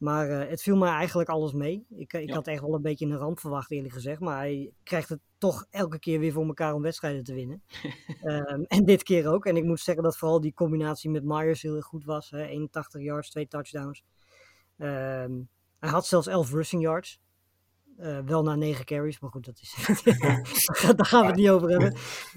Maar 0.00 0.30
uh, 0.30 0.48
het 0.48 0.62
viel 0.62 0.76
mij 0.76 0.90
eigenlijk 0.90 1.28
alles 1.28 1.52
mee. 1.52 1.86
Ik, 1.96 2.12
ik 2.12 2.28
ja. 2.28 2.34
had 2.34 2.46
echt 2.46 2.60
wel 2.60 2.74
een 2.74 2.82
beetje 2.82 3.06
een 3.06 3.16
ramp 3.16 3.40
verwacht, 3.40 3.70
eerlijk 3.70 3.94
gezegd. 3.94 4.20
Maar 4.20 4.36
hij 4.36 4.72
krijgt 4.82 5.08
het 5.08 5.20
toch 5.38 5.66
elke 5.70 5.98
keer 5.98 6.18
weer 6.18 6.32
voor 6.32 6.46
elkaar 6.46 6.74
om 6.74 6.82
wedstrijden 6.82 7.24
te 7.24 7.34
winnen. 7.34 7.62
um, 8.22 8.64
en 8.76 8.84
dit 8.84 9.02
keer 9.02 9.28
ook. 9.28 9.46
En 9.46 9.56
ik 9.56 9.64
moet 9.64 9.80
zeggen 9.80 10.02
dat 10.02 10.16
vooral 10.16 10.40
die 10.40 10.54
combinatie 10.54 11.10
met 11.10 11.24
Myers 11.24 11.62
heel 11.62 11.76
erg 11.76 11.84
goed 11.84 12.04
was. 12.04 12.30
Hè? 12.30 12.44
81 12.44 13.02
yards, 13.02 13.30
twee 13.30 13.48
touchdowns. 13.48 14.04
Um, 14.78 15.48
hij 15.78 15.90
had 15.90 16.06
zelfs 16.06 16.26
11 16.26 16.50
rushing 16.52 16.82
yards. 16.82 17.20
Uh, 17.98 18.18
wel 18.18 18.42
na 18.42 18.54
9 18.54 18.84
carries, 18.84 19.20
maar 19.20 19.30
goed, 19.30 19.44
dat 19.44 19.60
is. 19.60 19.74
daar 20.96 21.06
gaan 21.06 21.20
we 21.20 21.26
het 21.26 21.36
niet 21.36 21.48
over 21.48 21.70
hebben. 21.70 21.94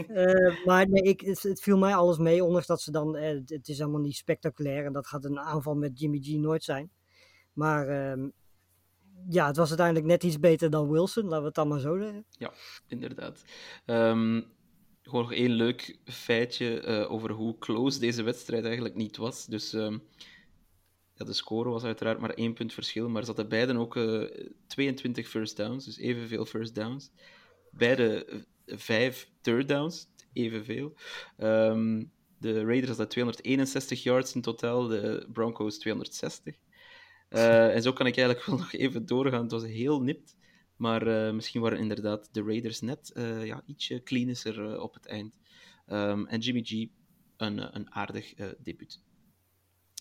Uh, 0.07 0.66
maar 0.66 0.89
nee, 0.89 1.01
ik, 1.01 1.22
het, 1.22 1.43
het, 1.43 1.61
viel 1.61 1.78
mij 1.78 1.95
alles 1.95 2.18
mee, 2.18 2.43
ondanks 2.43 2.68
dat 2.68 2.82
ze 2.82 2.91
dan. 2.91 3.18
Uh, 3.18 3.41
het 3.45 3.68
is 3.68 3.82
allemaal 3.82 4.01
niet 4.01 4.16
spectaculair 4.16 4.86
en 4.86 4.93
dat 4.93 5.07
gaat 5.07 5.26
een 5.26 5.39
aanval 5.39 5.76
met 5.76 5.99
Jimmy 5.99 6.20
G 6.22 6.28
nooit 6.28 6.64
zijn. 6.64 6.91
Maar 7.54 8.12
um, 8.12 8.34
ja, 9.30 9.47
het 9.47 9.58
was 9.58 9.68
uiteindelijk 9.68 10.08
net 10.08 10.24
iets 10.24 10.39
beter 10.39 10.70
dan 10.70 10.89
Wilson, 10.89 11.24
laten 11.24 11.39
we 11.39 11.45
het 11.45 11.56
dan 11.56 11.68
maar 11.68 11.80
zo 11.80 11.97
zeggen. 11.97 12.26
Ja, 12.30 12.54
inderdaad. 12.88 13.43
Um, 13.86 14.45
gewoon 15.01 15.22
nog 15.22 15.34
één 15.34 15.51
leuk 15.51 15.97
feitje 16.06 16.84
uh, 16.86 17.12
over 17.12 17.32
hoe 17.32 17.58
close 17.58 17.99
deze 17.99 18.24
wedstrijd 18.24 18.64
eigenlijk 18.66 18.95
niet 18.95 19.18
was. 19.18 19.45
Dus 19.45 19.74
um, 19.74 20.04
ja, 21.14 21.26
de 21.26 21.34
score 21.34 21.70
was 21.70 21.84
uiteraard 21.84 22.20
maar 22.20 22.30
één 22.30 22.54
punt 22.54 22.74
verschil, 22.74 23.10
maar 23.10 23.22
ze 23.22 23.28
hadden 23.28 23.49
beiden 23.49 23.78
ook 23.78 23.95
uh, 23.95 24.30
22 24.68 25.30
first 25.30 25.58
downs, 25.58 25.86
dus 25.86 25.97
evenveel 25.97 26.45
first 26.45 26.76
downs. 26.76 27.12
Beide 27.72 28.26
vijf 28.66 29.30
third 29.41 29.68
downs, 29.68 30.08
evenveel. 30.34 30.93
Um, 31.38 32.12
de 32.38 32.64
Raiders 32.64 32.88
hadden 32.88 33.08
261 33.08 34.04
yards 34.04 34.36
in 34.36 34.41
totaal, 34.41 34.88
de 34.88 35.28
Broncos 35.34 35.78
260. 35.78 36.56
Uh, 37.34 37.75
en 37.75 37.81
zo 37.81 37.93
kan 37.93 38.05
ik 38.05 38.17
eigenlijk 38.17 38.45
wel 38.47 38.57
nog 38.57 38.73
even 38.73 39.05
doorgaan. 39.05 39.41
Het 39.41 39.51
was 39.51 39.63
heel 39.63 40.01
nipt. 40.01 40.36
Maar 40.75 41.07
uh, 41.07 41.34
misschien 41.34 41.61
waren 41.61 41.77
inderdaad 41.77 42.29
de 42.31 42.43
Raiders 42.43 42.81
net 42.81 43.11
uh, 43.13 43.45
ja, 43.45 43.63
ietsje 43.65 43.99
klinischer 43.99 44.81
op 44.81 44.93
het 44.93 45.05
eind. 45.05 45.38
Um, 45.88 46.27
en 46.27 46.39
Jimmy 46.39 46.61
G 46.63 46.71
een, 47.38 47.75
een 47.75 47.91
aardig 47.91 48.34
debuut. 48.59 49.01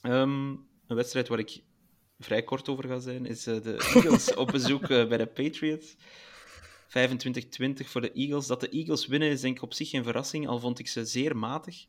Um, 0.02 0.50
een 0.86 0.96
wedstrijd 0.96 1.28
waar 1.28 1.38
ik 1.38 1.62
vrij 2.18 2.42
kort 2.42 2.68
over 2.68 2.88
ga 2.88 2.98
zijn, 2.98 3.26
is 3.26 3.42
de 3.42 3.76
Eagles 3.94 4.34
op 4.34 4.50
bezoek 4.50 4.88
bij 4.88 5.16
de 5.16 5.26
Patriots. 5.26 5.96
25-20 6.88 6.92
voor 7.74 8.00
de 8.00 8.12
Eagles. 8.12 8.46
Dat 8.46 8.60
de 8.60 8.68
Eagles 8.68 9.06
winnen 9.06 9.28
is 9.28 9.40
denk 9.40 9.56
ik 9.56 9.62
op 9.62 9.74
zich 9.74 9.88
geen 9.88 10.04
verrassing, 10.04 10.48
al 10.48 10.60
vond 10.60 10.78
ik 10.78 10.88
ze 10.88 11.04
zeer 11.04 11.36
matig, 11.36 11.86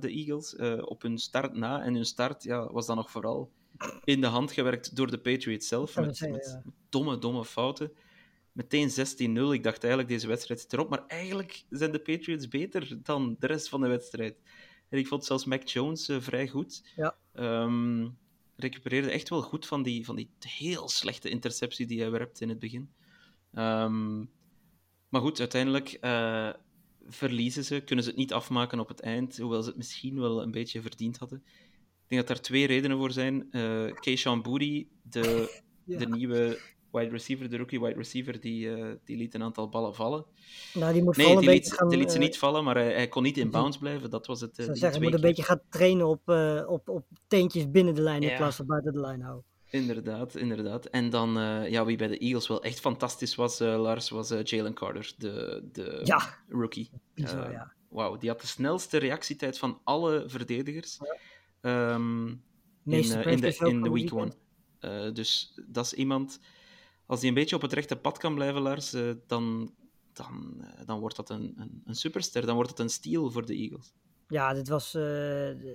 de 0.00 0.08
Eagles, 0.08 0.54
uh, 0.54 0.82
op 0.84 1.02
hun 1.02 1.18
start 1.18 1.54
na. 1.54 1.82
En 1.82 1.94
hun 1.94 2.04
start 2.04 2.42
ja, 2.42 2.72
was 2.72 2.86
dan 2.86 2.96
nog 2.96 3.10
vooral 3.10 3.50
in 4.04 4.20
de 4.20 4.26
hand 4.26 4.52
gewerkt 4.52 4.96
door 4.96 5.10
de 5.10 5.18
Patriots 5.18 5.68
zelf, 5.68 5.96
met, 5.96 6.20
met, 6.20 6.30
met 6.30 6.60
domme, 6.88 7.18
domme 7.18 7.44
fouten. 7.44 7.92
Meteen 8.52 8.90
16-0. 8.90 8.92
Ik 9.52 9.62
dacht 9.62 9.82
eigenlijk, 9.82 10.08
deze 10.08 10.26
wedstrijd 10.26 10.60
zit 10.60 10.72
erop. 10.72 10.88
Maar 10.88 11.06
eigenlijk 11.06 11.64
zijn 11.70 11.92
de 11.92 11.98
Patriots 11.98 12.48
beter 12.48 12.98
dan 13.02 13.36
de 13.38 13.46
rest 13.46 13.68
van 13.68 13.80
de 13.80 13.88
wedstrijd. 13.88 14.36
En 14.88 14.98
ik 14.98 15.06
vond 15.06 15.24
zelfs 15.24 15.44
Mac 15.44 15.68
Jones 15.68 16.08
uh, 16.08 16.20
vrij 16.20 16.48
goed. 16.48 16.82
Ja. 16.96 17.16
Um, 17.62 18.18
recupereerde 18.56 19.10
echt 19.10 19.28
wel 19.28 19.42
goed 19.42 19.66
van 19.66 19.82
die, 19.82 20.04
van 20.04 20.16
die 20.16 20.30
heel 20.38 20.88
slechte 20.88 21.28
interceptie 21.28 21.86
die 21.86 22.00
hij 22.00 22.10
werpt 22.10 22.40
in 22.40 22.48
het 22.48 22.58
begin. 22.58 22.90
Um, 23.52 24.30
maar 25.08 25.20
goed, 25.20 25.40
uiteindelijk 25.40 25.98
uh, 26.00 26.50
verliezen 27.06 27.64
ze, 27.64 27.80
kunnen 27.80 28.04
ze 28.04 28.10
het 28.10 28.18
niet 28.18 28.32
afmaken 28.32 28.80
op 28.80 28.88
het 28.88 29.00
eind, 29.00 29.38
hoewel 29.38 29.62
ze 29.62 29.68
het 29.68 29.76
misschien 29.76 30.20
wel 30.20 30.42
een 30.42 30.50
beetje 30.50 30.82
verdiend 30.82 31.18
hadden. 31.18 31.42
Ik 32.04 32.10
denk 32.10 32.26
dat 32.26 32.36
daar 32.36 32.46
twee 32.46 32.66
redenen 32.66 32.96
voor 32.96 33.10
zijn. 33.10 33.48
Uh, 33.50 33.92
Keishan 33.94 34.42
Boody, 34.42 34.86
de, 35.02 35.60
ja. 35.84 35.98
de 35.98 36.06
nieuwe 36.06 36.58
wide 36.90 37.10
receiver, 37.10 37.50
de 37.50 37.56
rookie 37.56 37.80
wide 37.80 37.94
receiver, 37.94 38.40
die, 38.40 38.66
uh, 38.66 38.92
die 39.04 39.16
liet 39.16 39.34
een 39.34 39.42
aantal 39.42 39.68
ballen 39.68 39.94
vallen. 39.94 40.24
Nou, 40.74 40.92
die 40.92 41.02
moet 41.02 41.16
nee, 41.16 41.36
die 41.36 41.50
liet, 41.50 41.72
gaan, 41.72 41.88
die 41.88 41.98
liet 41.98 42.12
ze 42.12 42.18
niet 42.18 42.38
vallen, 42.38 42.64
maar 42.64 42.74
hij, 42.74 42.92
hij 42.92 43.08
kon 43.08 43.22
niet 43.22 43.38
in 43.38 43.50
bounds 43.50 43.78
blijven. 43.78 44.10
Dat 44.10 44.26
was 44.26 44.40
het. 44.40 44.58
Uh, 44.58 44.66
zeggen, 44.66 44.90
hij 44.90 45.00
moet 45.00 45.14
een 45.14 45.20
beetje 45.20 45.42
gaan 45.42 45.60
trainen 45.68 46.06
op, 46.06 46.28
uh, 46.28 46.62
op, 46.66 46.88
op 46.88 47.06
teentjes 47.26 47.70
binnen 47.70 47.94
de 47.94 48.02
lijn 48.02 48.22
in 48.22 48.28
ja. 48.28 48.36
plaats 48.36 48.56
van 48.56 48.66
buiten 48.66 48.92
de 48.92 49.00
lijn 49.00 49.20
houden. 49.20 49.44
Inderdaad, 49.74 50.36
inderdaad. 50.36 50.86
En 50.86 51.10
dan, 51.10 51.38
uh, 51.38 51.70
ja, 51.70 51.84
wie 51.84 51.96
bij 51.96 52.06
de 52.06 52.18
Eagles 52.18 52.48
wel 52.48 52.62
echt 52.62 52.80
fantastisch 52.80 53.34
was, 53.34 53.60
uh, 53.60 53.80
Lars, 53.80 54.10
was 54.10 54.30
uh, 54.30 54.42
Jalen 54.42 54.74
Carter, 54.74 55.12
de, 55.18 55.64
de 55.72 56.00
ja. 56.04 56.38
rookie. 56.48 56.90
Ja. 57.14 57.72
Wauw, 57.88 58.16
die 58.16 58.28
had 58.28 58.40
de 58.40 58.46
snelste 58.46 58.98
reactietijd 58.98 59.58
van 59.58 59.80
alle 59.84 60.24
verdedigers 60.26 60.98
ja. 61.60 61.94
um, 61.94 62.28
in, 62.84 63.02
in, 63.24 63.40
de, 63.40 63.56
in 63.58 63.82
de 63.82 63.90
week 63.90 64.14
one. 64.14 64.32
dus 65.12 65.60
dat 65.66 65.84
is 65.84 65.94
iemand, 65.94 66.40
als 67.06 67.20
hij 67.20 67.28
een 67.28 67.34
beetje 67.34 67.56
op 67.56 67.62
het 67.62 67.72
rechte 67.72 67.96
pad 67.96 68.18
kan 68.18 68.34
blijven, 68.34 68.62
Lars, 68.62 68.90
dan, 69.26 69.74
dan, 70.12 70.64
dan 70.86 71.00
wordt 71.00 71.16
dat 71.16 71.30
een, 71.30 71.54
een, 71.56 71.82
een 71.84 71.94
superster. 71.94 72.46
Dan 72.46 72.54
wordt 72.54 72.70
het 72.70 72.78
een 72.78 72.90
steal 72.90 73.30
voor 73.30 73.46
de 73.46 73.54
Eagles. 73.54 73.92
Ja, 74.34 74.54
dit 74.54 74.68
was, 74.68 74.94
uh, 74.94 75.02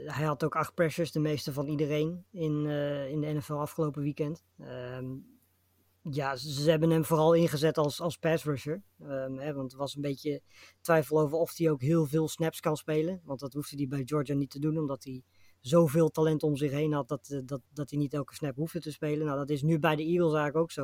hij 0.06 0.26
had 0.26 0.44
ook 0.44 0.56
acht 0.56 0.74
pressures, 0.74 1.12
de 1.12 1.20
meeste 1.20 1.54
van 1.54 1.68
iedereen 1.68 2.26
in, 2.32 2.66
uh, 2.66 3.10
in 3.10 3.22
de 3.22 3.28
NFL 3.28 3.54
afgelopen 3.54 4.02
weekend. 4.02 4.44
Um, 4.60 5.40
ja, 6.02 6.36
ze 6.36 6.70
hebben 6.70 6.90
hem 6.90 7.06
vooral 7.06 7.34
ingezet 7.34 7.78
als, 7.78 8.02
als 8.02 8.18
pass 8.18 8.44
rusher. 8.44 8.84
Um, 9.02 9.38
hè, 9.38 9.54
want 9.54 9.72
er 9.72 9.78
was 9.78 9.96
een 9.96 10.02
beetje 10.02 10.42
twijfel 10.82 11.20
over 11.20 11.38
of 11.38 11.58
hij 11.58 11.70
ook 11.70 11.82
heel 11.82 12.06
veel 12.06 12.28
snaps 12.28 12.60
kan 12.60 12.78
spelen. 12.78 13.22
Want 13.24 13.40
dat 13.40 13.54
hoefde 13.54 13.78
hij 13.78 13.88
bij 13.88 14.02
Georgia 14.06 14.36
niet 14.36 14.50
te 14.50 14.60
doen, 14.60 14.78
omdat 14.78 15.04
hij 15.04 15.24
zoveel 15.60 16.10
talent 16.10 16.44
om 16.44 16.56
zich 16.56 16.72
heen 16.72 16.94
had 16.94 17.08
dat, 17.08 17.42
dat, 17.46 17.62
dat 17.74 17.90
hij 17.90 18.00
niet 18.00 18.14
elke 18.14 18.36
snap 18.36 18.56
hoefde 18.56 18.80
te 18.80 18.92
spelen. 18.92 19.26
Nou, 19.26 19.38
dat 19.38 19.50
is 19.50 19.62
nu 19.62 19.80
bij 19.80 19.96
de 19.96 20.04
Eagles 20.04 20.34
eigenlijk 20.34 20.58
ook 20.58 20.72
zo. 20.72 20.84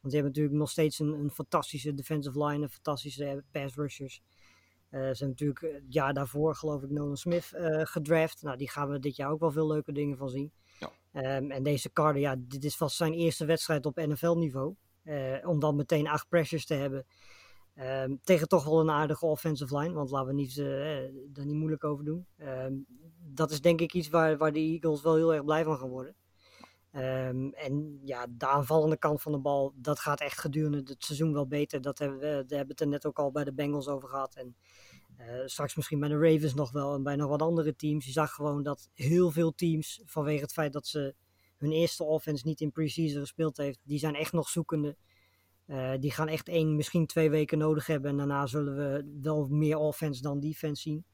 Want 0.00 0.14
ze 0.14 0.14
hebben 0.14 0.32
natuurlijk 0.32 0.56
nog 0.56 0.70
steeds 0.70 0.98
een, 0.98 1.12
een 1.12 1.30
fantastische 1.30 1.94
defensive 1.94 2.44
line, 2.44 2.62
een 2.62 2.70
fantastische 2.70 3.44
pass 3.50 3.74
rushers. 3.74 4.22
Uh, 4.94 5.00
ze 5.00 5.06
hebben 5.06 5.28
natuurlijk 5.28 5.60
het 5.60 5.92
jaar 5.94 6.14
daarvoor, 6.14 6.54
geloof 6.54 6.82
ik, 6.82 6.90
Nolan 6.90 7.16
Smith 7.16 7.52
uh, 7.54 7.80
gedraft. 7.84 8.42
Nou, 8.42 8.56
die 8.56 8.70
gaan 8.70 8.88
we 8.88 8.98
dit 8.98 9.16
jaar 9.16 9.30
ook 9.30 9.40
wel 9.40 9.50
veel 9.50 9.66
leuke 9.66 9.92
dingen 9.92 10.16
van 10.16 10.28
zien. 10.28 10.52
Ja. 10.78 11.36
Um, 11.36 11.50
en 11.50 11.62
deze 11.62 11.92
Carter, 11.92 12.20
ja, 12.20 12.36
dit 12.38 12.64
is 12.64 12.76
vast 12.76 12.96
zijn 12.96 13.12
eerste 13.12 13.44
wedstrijd 13.44 13.86
op 13.86 13.96
NFL-niveau. 13.96 14.74
Uh, 15.04 15.48
om 15.48 15.60
dan 15.60 15.76
meteen 15.76 16.08
acht 16.08 16.28
pressures 16.28 16.66
te 16.66 16.74
hebben. 16.74 17.06
Um, 17.80 18.20
tegen 18.22 18.48
toch 18.48 18.64
wel 18.64 18.80
een 18.80 18.90
aardige 18.90 19.26
offensive 19.26 19.78
line. 19.78 19.94
Want 19.94 20.10
laten 20.10 20.28
we 20.28 20.34
niet, 20.34 20.56
daar 21.34 21.46
niet 21.46 21.56
moeilijk 21.56 21.84
over 21.84 22.04
doen. 22.04 22.26
Um, 22.38 22.86
dat 23.18 23.50
is 23.50 23.60
denk 23.60 23.80
ik 23.80 23.94
iets 23.94 24.08
waar, 24.08 24.36
waar 24.36 24.52
de 24.52 24.58
Eagles 24.58 25.02
wel 25.02 25.14
heel 25.14 25.34
erg 25.34 25.44
blij 25.44 25.64
van 25.64 25.78
gaan 25.78 25.88
worden. 25.88 26.14
Um, 26.92 27.52
en 27.52 28.00
ja, 28.02 28.26
de 28.30 28.46
aanvallende 28.46 28.96
kant 28.96 29.22
van 29.22 29.32
de 29.32 29.38
bal, 29.38 29.72
dat 29.76 29.98
gaat 29.98 30.20
echt 30.20 30.38
gedurende 30.38 30.82
het 30.84 31.04
seizoen 31.04 31.32
wel 31.32 31.46
beter. 31.46 31.80
Dat 31.80 31.98
hebben 31.98 32.18
we, 32.18 32.24
daar 32.24 32.58
hebben 32.58 32.68
het 32.68 32.80
er 32.80 32.86
net 32.86 33.06
ook 33.06 33.18
al 33.18 33.30
bij 33.30 33.44
de 33.44 33.52
Bengals 33.52 33.88
over 33.88 34.08
gehad. 34.08 34.34
En 34.34 34.56
uh, 35.18 35.26
straks 35.44 35.76
misschien 35.76 36.00
bij 36.00 36.08
de 36.08 36.18
Ravens 36.18 36.54
nog 36.54 36.72
wel 36.72 36.94
en 36.94 37.02
bij 37.02 37.16
nog 37.16 37.28
wat 37.28 37.42
andere 37.42 37.76
teams. 37.76 38.04
Je 38.06 38.12
zag 38.12 38.32
gewoon 38.32 38.62
dat 38.62 38.88
heel 38.92 39.30
veel 39.30 39.54
teams, 39.54 40.02
vanwege 40.04 40.42
het 40.42 40.52
feit 40.52 40.72
dat 40.72 40.86
ze 40.86 41.14
hun 41.56 41.72
eerste 41.72 42.04
offense 42.04 42.46
niet 42.46 42.60
in 42.60 42.72
preseason 42.72 43.20
gespeeld 43.20 43.56
heeft, 43.56 43.80
die 43.82 43.98
zijn 43.98 44.14
echt 44.14 44.32
nog 44.32 44.48
zoekende. 44.48 44.96
Uh, 45.66 45.92
die 46.00 46.10
gaan 46.10 46.28
echt 46.28 46.48
één, 46.48 46.76
misschien 46.76 47.06
twee 47.06 47.30
weken 47.30 47.58
nodig 47.58 47.86
hebben. 47.86 48.10
En 48.10 48.16
daarna 48.16 48.46
zullen 48.46 48.76
we 48.76 49.18
wel 49.22 49.46
meer 49.46 49.76
offense 49.76 50.22
dan 50.22 50.40
defense 50.40 50.82
zien. 50.82 51.04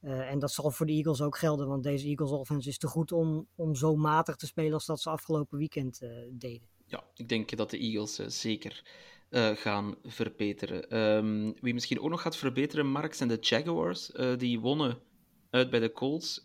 Uh, 0.00 0.30
en 0.30 0.38
dat 0.38 0.52
zal 0.52 0.70
voor 0.70 0.86
de 0.86 0.92
Eagles 0.92 1.20
ook 1.20 1.38
gelden, 1.38 1.68
want 1.68 1.82
deze 1.82 2.06
Eagles 2.06 2.30
offense 2.30 2.68
is 2.68 2.78
te 2.78 2.86
goed 2.86 3.12
om, 3.12 3.48
om 3.54 3.74
zo 3.74 3.96
matig 3.96 4.36
te 4.36 4.46
spelen 4.46 4.72
als 4.72 4.86
dat 4.86 5.00
ze 5.00 5.10
afgelopen 5.10 5.58
weekend 5.58 5.98
deden. 6.30 6.68
Ja, 6.86 7.04
ik 7.14 7.28
denk 7.28 7.56
dat 7.56 7.70
de 7.70 7.78
Eagles 7.78 8.40
uh, 9.34 9.40
zeker 9.40 9.56
gaan 9.56 9.94
verbeteren. 10.04 10.98
Um, 10.98 11.54
wie 11.60 11.74
misschien 11.74 12.00
ook 12.00 12.10
nog 12.10 12.22
gaat 12.22 12.36
verbeteren, 12.36 12.86
Mark, 12.86 13.14
zijn 13.14 13.28
de 13.28 13.38
Jaguars. 13.40 14.12
die 14.38 14.60
wonnen 14.60 14.98
uit 15.50 15.70
bij 15.70 15.80
de 15.80 15.92
Colts 15.92 16.44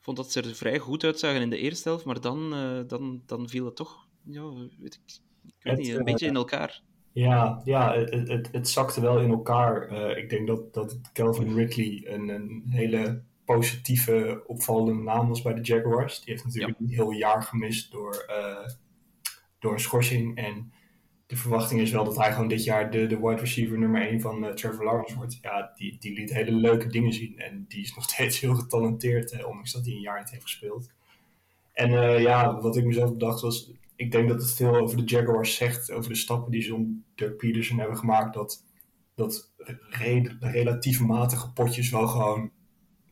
Vond 0.00 0.16
dat 0.16 0.32
ze 0.32 0.42
er 0.42 0.54
vrij 0.54 0.78
goed 0.78 1.04
uitzagen 1.04 1.40
in 1.40 1.50
de 1.50 1.58
eerste 1.58 1.88
helft, 1.88 2.04
maar 2.04 2.20
dan, 2.20 2.50
dan, 2.86 3.22
dan 3.26 3.48
viel 3.48 3.64
het 3.64 3.76
toch 3.76 4.08
ja, 4.24 4.52
weet 4.78 4.94
ik, 4.94 5.20
ik 5.46 5.62
weet 5.62 5.76
niet, 5.76 5.94
een 5.94 6.04
beetje 6.04 6.26
in 6.26 6.36
elkaar. 6.36 6.82
Ja, 7.12 7.60
ja 7.64 7.94
het, 7.94 8.28
het, 8.28 8.48
het 8.52 8.68
zakte 8.68 9.00
wel 9.00 9.20
in 9.20 9.30
elkaar. 9.30 9.92
Uh, 9.92 10.16
ik 10.16 10.30
denk 10.30 10.46
dat, 10.46 10.74
dat 10.74 11.00
Calvin 11.12 11.54
Ridley 11.54 12.02
een, 12.04 12.28
een 12.28 12.62
hele 12.68 13.22
positieve, 13.44 14.42
opvallende 14.46 15.02
naam 15.02 15.28
was 15.28 15.42
bij 15.42 15.54
de 15.54 15.60
Jaguars. 15.60 16.20
Die 16.20 16.32
heeft 16.32 16.44
natuurlijk 16.44 16.78
ja. 16.78 16.84
een 16.84 16.92
heel 16.92 17.10
jaar 17.10 17.42
gemist 17.42 17.90
door, 17.90 18.26
uh, 18.30 18.68
door 19.58 19.72
een 19.72 19.80
schorsing. 19.80 20.36
En 20.36 20.72
de 21.26 21.36
verwachting 21.36 21.80
is 21.80 21.90
wel 21.90 22.04
dat 22.04 22.16
hij 22.16 22.32
gewoon 22.32 22.48
dit 22.48 22.64
jaar 22.64 22.90
de, 22.90 23.06
de 23.06 23.18
wide 23.20 23.40
receiver 23.40 23.78
nummer 23.78 24.08
1 24.08 24.20
van 24.20 24.44
uh, 24.44 24.52
Trevor 24.52 24.84
Lawrence 24.84 25.16
wordt. 25.16 25.38
Ja, 25.42 25.72
die, 25.74 25.96
die 25.98 26.12
liet 26.12 26.32
hele 26.32 26.52
leuke 26.52 26.88
dingen 26.88 27.12
zien. 27.12 27.38
En 27.38 27.64
die 27.68 27.82
is 27.82 27.94
nog 27.94 28.04
steeds 28.10 28.40
heel 28.40 28.54
getalenteerd, 28.54 29.44
ondanks 29.44 29.72
dat 29.72 29.84
hij 29.84 29.94
een 29.94 30.00
jaar 30.00 30.18
niet 30.18 30.30
heeft 30.30 30.42
gespeeld. 30.42 30.90
En 31.72 32.20
ja, 32.20 32.60
wat 32.60 32.76
ik 32.76 32.84
mezelf 32.84 33.12
bedacht 33.12 33.40
was, 33.40 33.72
ik 33.98 34.12
denk 34.12 34.28
dat 34.28 34.42
het 34.42 34.54
veel 34.54 34.76
over 34.76 34.96
de 34.96 35.04
Jaguars 35.04 35.54
zegt, 35.54 35.92
over 35.92 36.10
de 36.10 36.16
stappen 36.16 36.50
die 36.50 36.62
ze 36.62 36.74
om 36.74 37.04
Dirk 37.14 37.36
Peterson 37.36 37.78
hebben 37.78 37.98
gemaakt, 37.98 38.34
dat, 38.34 38.64
dat 39.14 39.52
re 39.90 40.36
relatief 40.40 41.00
matige 41.00 41.52
potjes 41.52 41.90
wel 41.90 42.06
gewoon, 42.06 42.50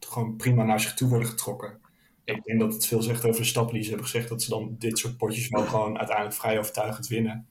gewoon 0.01 0.36
prima 0.36 0.64
naar 0.64 0.80
zich 0.80 0.94
toe 0.94 1.09
worden 1.09 1.28
getrokken. 1.28 1.78
Ik 2.26 2.44
denk 2.44 2.60
dat 2.60 2.72
het 2.72 2.86
veel 2.86 3.02
zegt 3.02 3.24
over 3.24 3.40
de 3.40 3.46
stappen 3.46 3.74
die 3.74 3.82
ze 3.82 3.88
hebben 3.88 4.06
gezegd, 4.06 4.28
dat 4.28 4.42
ze 4.42 4.50
dan 4.50 4.76
dit 4.78 4.98
soort 4.98 5.16
potjes 5.16 5.48
wel 5.48 5.66
gewoon 5.66 5.98
uiteindelijk 5.98 6.36
vrij 6.36 6.58
overtuigend 6.58 7.06
winnen. 7.06 7.46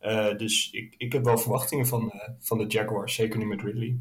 Uh, 0.00 0.36
dus 0.36 0.70
ik, 0.70 0.94
ik 0.98 1.12
heb 1.12 1.24
wel 1.24 1.38
verwachtingen 1.38 1.86
van, 1.86 2.12
uh, 2.14 2.28
van 2.38 2.58
de 2.58 2.66
Jaguars, 2.66 3.14
zeker 3.14 3.38
nu 3.38 3.46
met 3.46 3.62
Ridley. 3.62 3.98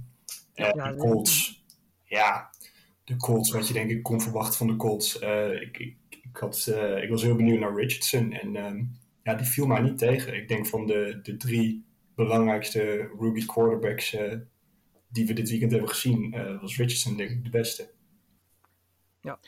Uh, 0.56 0.70
ja, 0.76 0.92
de 0.92 0.96
Colts, 0.96 1.64
ja, 2.04 2.50
de 3.04 3.18
Colts, 3.18 3.52
wat 3.52 3.68
je 3.68 3.74
denk 3.74 3.90
ik 3.90 4.04
kon 4.04 4.22
verwachten 4.22 4.58
van 4.58 4.68
de 4.68 4.76
Colts. 4.76 5.20
ik, 5.62 5.78
ik 5.78 5.98
ik, 6.10 6.38
had, 6.38 6.68
ik 7.02 7.10
was 7.10 7.22
heel 7.22 7.36
benieuwd 7.36 7.60
naar 7.60 7.76
Richardson. 7.76 8.32
En 8.32 8.56
um, 8.56 9.00
ja, 9.24 9.36
die 9.36 9.46
viel 9.46 9.68
mij 9.68 9.82
niet 9.82 9.98
tegen. 9.98 10.36
Ik 10.36 10.48
denk 10.48 10.68
van 10.68 10.86
de, 10.86 11.20
de 11.24 11.38
drie 11.38 11.86
belangrijkste 12.16 13.10
rookie 13.18 13.46
quarterbacks 13.46 14.18
die 15.10 15.26
we 15.26 15.34
dit 15.34 15.50
weekend 15.50 15.72
hebben 15.72 15.90
gezien, 15.90 16.32
was 16.62 16.78
Richardson 16.78 17.18
denk 17.18 17.30
ik 17.30 17.44
de 17.44 17.50
beste. 17.50 17.92
Ja, 19.22 19.40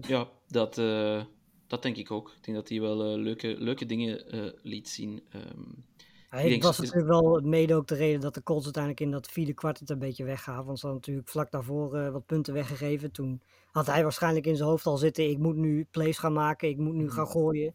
ja 0.00 0.28
dat, 0.48 0.74
dat 1.66 1.82
denk 1.82 1.96
ik 1.96 2.10
ook. 2.10 2.28
Ik 2.28 2.44
denk 2.44 2.56
dat 2.56 2.68
hij 2.68 2.80
wel 2.80 2.96
leuke, 3.18 3.54
leuke 3.58 3.86
dingen 3.86 4.24
liet 4.62 4.88
zien. 4.88 5.22
Um, 5.34 5.84
hij 6.28 6.48
denk, 6.48 6.62
was 6.62 6.78
natuurlijk 6.78 7.06
wel 7.06 7.40
mede 7.40 7.74
ook 7.74 7.86
de 7.86 7.94
reden 7.94 8.20
dat 8.20 8.34
de 8.34 8.42
Colts 8.42 8.64
uiteindelijk 8.64 9.02
in 9.02 9.10
dat 9.10 9.28
vierde 9.28 9.54
kwart 9.54 9.78
het 9.78 9.90
een 9.90 9.98
beetje 9.98 10.24
weggaven. 10.24 10.64
Want 10.64 10.78
ze 10.78 10.86
hadden 10.86 11.02
natuurlijk 11.04 11.28
vlak 11.28 11.50
daarvoor 11.50 12.12
wat 12.12 12.26
punten 12.26 12.54
weggegeven. 12.54 13.12
Toen 13.12 13.42
had 13.70 13.86
hij 13.86 14.02
waarschijnlijk 14.02 14.46
in 14.46 14.56
zijn 14.56 14.68
hoofd 14.68 14.86
al 14.86 14.96
zitten, 14.96 15.30
ik 15.30 15.38
moet 15.38 15.56
nu 15.56 15.86
plays 15.90 16.18
gaan 16.18 16.32
maken, 16.32 16.68
ik 16.68 16.78
moet 16.78 16.94
nu 16.94 17.10
gaan 17.10 17.28
gooien. 17.28 17.74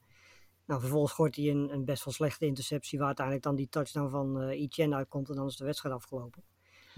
Nou, 0.66 0.82
vervolgens 0.82 1.14
gooit 1.14 1.36
hij 1.36 1.50
een, 1.50 1.74
een 1.74 1.86
best 1.86 2.06
wel 2.06 2.14
slechte 2.14 2.46
interceptie, 2.46 2.98
waar 2.98 3.08
uiteindelijk 3.08 3.46
dan 3.46 3.56
die 3.56 3.70
touchdown 3.70 4.10
van 4.10 4.42
uh, 4.42 4.50
Etienne 4.50 4.96
uitkomt 4.96 5.30
en 5.30 5.36
dan 5.36 5.48
is 5.48 5.56
de 5.56 5.66
wedstrijd 5.66 5.96
afgelopen. 5.96 6.44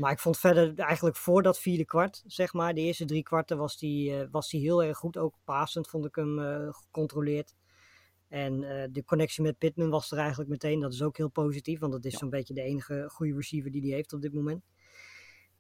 Maar 0.02 0.12
ik 0.12 0.20
vond 0.20 0.38
verder 0.38 0.80
eigenlijk 0.80 1.16
voor 1.16 1.42
dat 1.42 1.60
vierde 1.60 1.86
kwart, 1.86 2.24
zeg 2.26 2.54
maar, 2.54 2.74
de 2.74 2.82
eerste 2.82 3.06
drie 3.06 3.24
kwarten 3.24 3.58
was 3.58 3.80
hij 3.80 3.90
uh, 3.90 4.28
was 4.32 4.50
die 4.50 4.62
heel 4.62 4.84
erg 4.84 4.98
goed. 4.98 5.18
Ook 5.18 5.36
passend 5.44 5.88
vond 5.88 6.06
ik 6.06 6.16
hem 6.16 6.40
uh, 6.40 6.68
gecontroleerd. 6.70 7.56
En 8.28 8.62
uh, 8.62 8.84
de 8.92 9.04
connectie 9.04 9.44
met 9.44 9.58
Pittman 9.58 9.90
was 9.90 10.12
er 10.12 10.18
eigenlijk 10.18 10.50
meteen. 10.50 10.80
Dat 10.80 10.94
is 10.94 11.02
ook 11.02 11.18
heel 11.18 11.30
positief, 11.30 11.80
want 11.80 11.92
dat 11.92 12.06
is 12.06 12.12
ja. 12.12 12.18
zo'n 12.18 12.30
beetje 12.30 12.54
de 12.54 12.62
enige 12.62 13.06
goede 13.12 13.36
receiver 13.36 13.72
die 13.72 13.82
hij 13.82 13.92
heeft 13.92 14.14
op 14.14 14.22
dit 14.22 14.34
moment. 14.34 14.64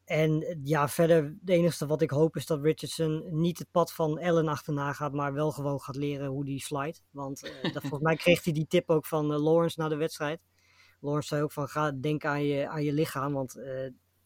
En 0.06 0.60
ja, 0.64 0.88
verder, 0.88 1.24
het 1.24 1.50
enige 1.50 1.86
wat 1.86 2.02
ik 2.02 2.10
hoop 2.10 2.36
is 2.36 2.46
dat 2.46 2.62
Richardson 2.62 3.42
niet 3.42 3.60
het 3.60 3.72
pad 3.72 3.94
van 3.94 4.20
Allen 4.20 4.48
achterna 4.48 4.94
gaat, 4.94 5.14
maar 5.14 5.34
wel 5.34 5.52
gewoon 5.52 5.82
gaat 5.82 5.96
leren 5.96 6.28
hoe 6.28 6.46
die 6.46 6.62
slide. 6.62 6.98
Want 7.12 7.44
uh, 7.46 7.74
dat, 7.74 7.82
volgens 7.90 8.02
mij 8.02 8.16
kreeg 8.16 8.44
hij 8.44 8.54
die 8.54 8.68
tip 8.68 8.90
ook 8.90 9.06
van 9.06 9.32
uh, 9.32 9.44
Lawrence 9.44 9.80
na 9.82 9.88
de 9.88 9.96
wedstrijd. 9.96 10.42
Lawrence 11.00 11.28
zei 11.28 11.42
ook 11.42 11.52
van 11.52 11.68
ga 11.68 11.92
denk 11.92 12.26
aan 12.26 12.44
je, 12.44 12.70
aan 12.70 12.84
je 12.84 12.94
lichaam, 12.94 13.34
want 13.34 13.56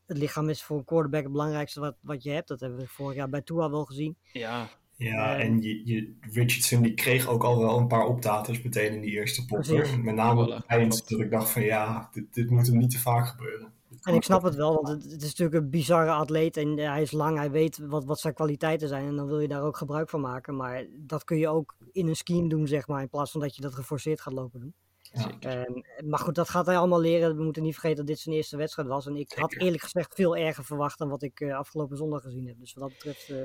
het 0.06 0.18
lichaam 0.18 0.50
is 0.50 0.64
voor 0.64 0.78
een 0.78 0.86
quarterback 0.86 1.24
het 1.24 1.32
belangrijkste 1.32 1.80
wat, 1.80 1.96
wat 2.02 2.24
je 2.24 2.30
hebt. 2.30 2.48
Dat 2.48 2.60
hebben 2.60 2.80
we 2.80 2.88
vorig 2.88 3.16
jaar 3.16 3.30
bij 3.30 3.42
Tua 3.42 3.70
wel 3.70 3.86
gezien. 3.86 4.18
Ja, 4.32 4.70
ja, 4.98 5.38
en 5.40 5.62
je, 5.62 5.82
je, 5.86 6.14
Richardson 6.22 6.82
die 6.82 6.94
kreeg 6.94 7.28
ook 7.28 7.44
al 7.44 7.60
wel 7.60 7.78
een 7.78 7.88
paar 7.88 8.06
optaters 8.06 8.62
meteen 8.62 8.94
in 8.94 9.02
die 9.02 9.12
eerste 9.12 9.46
potter. 9.46 10.00
Met 10.00 10.16
name 10.16 10.42
op 10.42 10.50
het 10.50 10.66
eind 10.66 11.10
dat 11.10 11.20
ik 11.20 11.32
dacht 11.32 11.50
van 11.50 11.62
ja, 11.62 12.10
dit, 12.12 12.34
dit 12.34 12.50
moet 12.50 12.68
hem 12.68 12.78
niet 12.78 12.92
te 12.92 13.00
vaak 13.00 13.28
gebeuren. 13.28 13.74
En 14.02 14.14
ik 14.14 14.24
snap 14.24 14.44
het 14.44 14.56
wel, 14.56 14.74
want 14.74 14.88
het, 14.88 15.12
het, 15.12 15.22
is 15.22 15.28
natuurlijk 15.28 15.64
een 15.64 15.70
bizarre 15.70 16.12
atleet 16.12 16.58
en 16.58 16.78
hij 16.78 17.02
is 17.02 17.12
lang, 17.12 17.38
hij 17.38 17.52
weet 17.52 17.78
wat, 17.78 18.06
wat 18.06 18.20
zijn 18.20 18.34
kwaliteiten 18.34 18.88
zijn 18.88 19.08
en 19.08 19.16
dan 19.16 19.28
wil 19.28 19.40
je 19.40 19.48
daar 19.48 19.64
ook 19.64 19.78
gebruik 19.78 20.10
van 20.10 20.22
maken. 20.22 20.56
Maar 20.56 20.86
dat 20.98 21.24
kun 21.24 21.38
je 21.38 21.48
ook 21.48 21.76
in 21.92 22.08
een 22.08 22.16
scheme 22.16 22.50
doen, 22.50 22.68
zeg 22.68 22.88
maar, 22.88 23.02
in 23.02 23.10
plaats 23.10 23.32
van 23.32 23.42
dat 23.42 23.56
je 23.56 23.62
dat 23.62 23.76
geforceerd 23.76 24.22
gaat 24.22 24.34
lopen 24.34 24.60
doen. 24.60 24.74
Ja. 25.16 25.66
maar 26.06 26.20
goed, 26.20 26.36
dat 26.36 26.50
gaat 26.50 26.66
hij 26.66 26.78
allemaal 26.78 27.02
leren. 27.02 27.38
We 27.38 27.44
moeten 27.44 27.64
niet 27.64 27.74
vergeten 27.74 27.98
dat 27.98 28.08
dit 28.08 28.20
zijn 28.20 28.36
eerste 28.36 28.58
wedstrijd 28.58 28.88
was. 28.88 29.06
En 29.06 29.16
ik 29.16 29.32
had 29.32 29.54
eerlijk 29.54 29.84
gezegd 29.84 30.16
veel 30.16 30.38
erger 30.38 30.66
verwacht 30.66 30.98
dan 30.98 31.10
wat 31.10 31.24
ik 31.24 31.40
uh, 31.40 31.58
afgelopen 31.58 31.98
zondag 31.98 32.22
gezien 32.22 32.48
heb. 32.48 32.60
Dus 32.60 32.74
wat 32.74 32.84
dat 32.84 32.94
betreft... 32.94 33.30
Uh... 33.30 33.42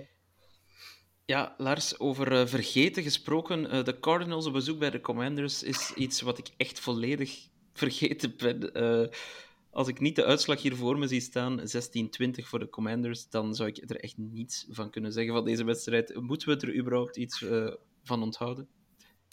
Ja, 1.24 1.54
Lars, 1.58 1.98
over 1.98 2.32
uh, 2.32 2.46
vergeten 2.46 3.02
gesproken. 3.02 3.84
de 3.84 3.98
Cardinals 4.00 4.46
op 4.46 4.52
bezoek 4.52 4.78
bij 4.78 4.90
de 4.90 5.00
Commanders 5.00 5.62
is 5.62 5.92
iets 5.94 6.20
wat 6.20 6.38
ik 6.38 6.48
echt 6.56 6.80
volledig 6.80 7.48
vergeten 7.72 8.34
ben. 8.36 9.10
als 9.70 9.88
ik 9.88 10.00
niet 10.00 10.16
de 10.16 10.24
uitslag 10.24 10.62
hier 10.62 10.76
voor 10.76 10.98
me 10.98 11.06
zie 11.06 11.20
staan, 11.20 11.60
16-20 11.60 11.62
voor 12.32 12.58
de 12.58 12.68
Commanders, 12.68 13.28
dan 13.28 13.54
zou 13.54 13.68
ik 13.68 13.90
er 13.90 14.00
echt 14.00 14.16
niets 14.16 14.66
van 14.70 14.90
kunnen 14.90 15.12
zeggen 15.12 15.34
van 15.34 15.44
deze 15.44 15.64
wedstrijd. 15.64 16.20
Moeten 16.20 16.48
we 16.48 16.66
er 16.66 16.76
überhaupt 16.76 17.16
iets 17.16 17.44
van 18.02 18.22
onthouden? 18.22 18.68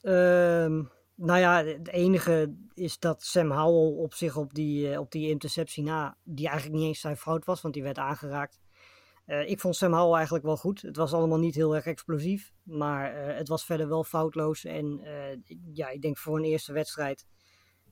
Ehm, 0.02 0.84
nou 1.18 1.40
ja, 1.40 1.64
het 1.64 1.88
enige 1.88 2.56
is 2.74 3.00
dat 3.00 3.24
Sam 3.24 3.52
Howell 3.52 4.04
op 4.04 4.14
zich 4.14 4.36
op 4.36 4.54
die, 4.54 4.92
uh, 4.92 5.00
op 5.00 5.12
die 5.12 5.30
interceptie 5.30 5.84
na, 5.84 6.18
die 6.24 6.48
eigenlijk 6.48 6.78
niet 6.78 6.88
eens 6.88 7.00
zijn 7.00 7.18
fout 7.18 7.46
was, 7.46 7.62
want 7.62 7.74
die 7.74 7.84
werd 7.84 7.98
aangeraakt. 7.98 8.60
Uh, 9.26 9.50
ik 9.50 9.60
vond 9.60 9.76
Sam 9.76 9.94
Howell 9.94 10.16
eigenlijk 10.16 10.46
wel 10.46 10.58
goed. 10.58 10.82
Het 10.82 10.96
was 10.96 11.14
allemaal 11.14 11.40
niet 11.40 11.56
heel 11.56 11.76
erg 11.76 11.86
explosief, 11.86 12.54
maar 12.64 13.28
uh, 13.28 13.36
het 13.36 13.48
was 13.48 13.66
verder 13.66 13.88
wel 13.88 14.04
foutloos. 14.04 14.66
En 14.66 15.02
ja, 15.74 15.90
ik 15.90 16.02
denk 16.02 16.18
voor 16.18 16.38
een 16.38 16.44
eerste 16.44 16.74
wedstrijd 16.74 17.26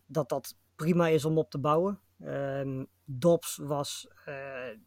dat 0.05 0.30
dat 0.30 0.57
prima 0.76 1.07
is 1.07 1.26
om 1.26 1.38
op 1.38 1.49
te 1.49 1.59
bouwen. 1.59 1.99
Um, 2.23 2.88
Dobbs 3.05 3.57
was, 3.57 4.07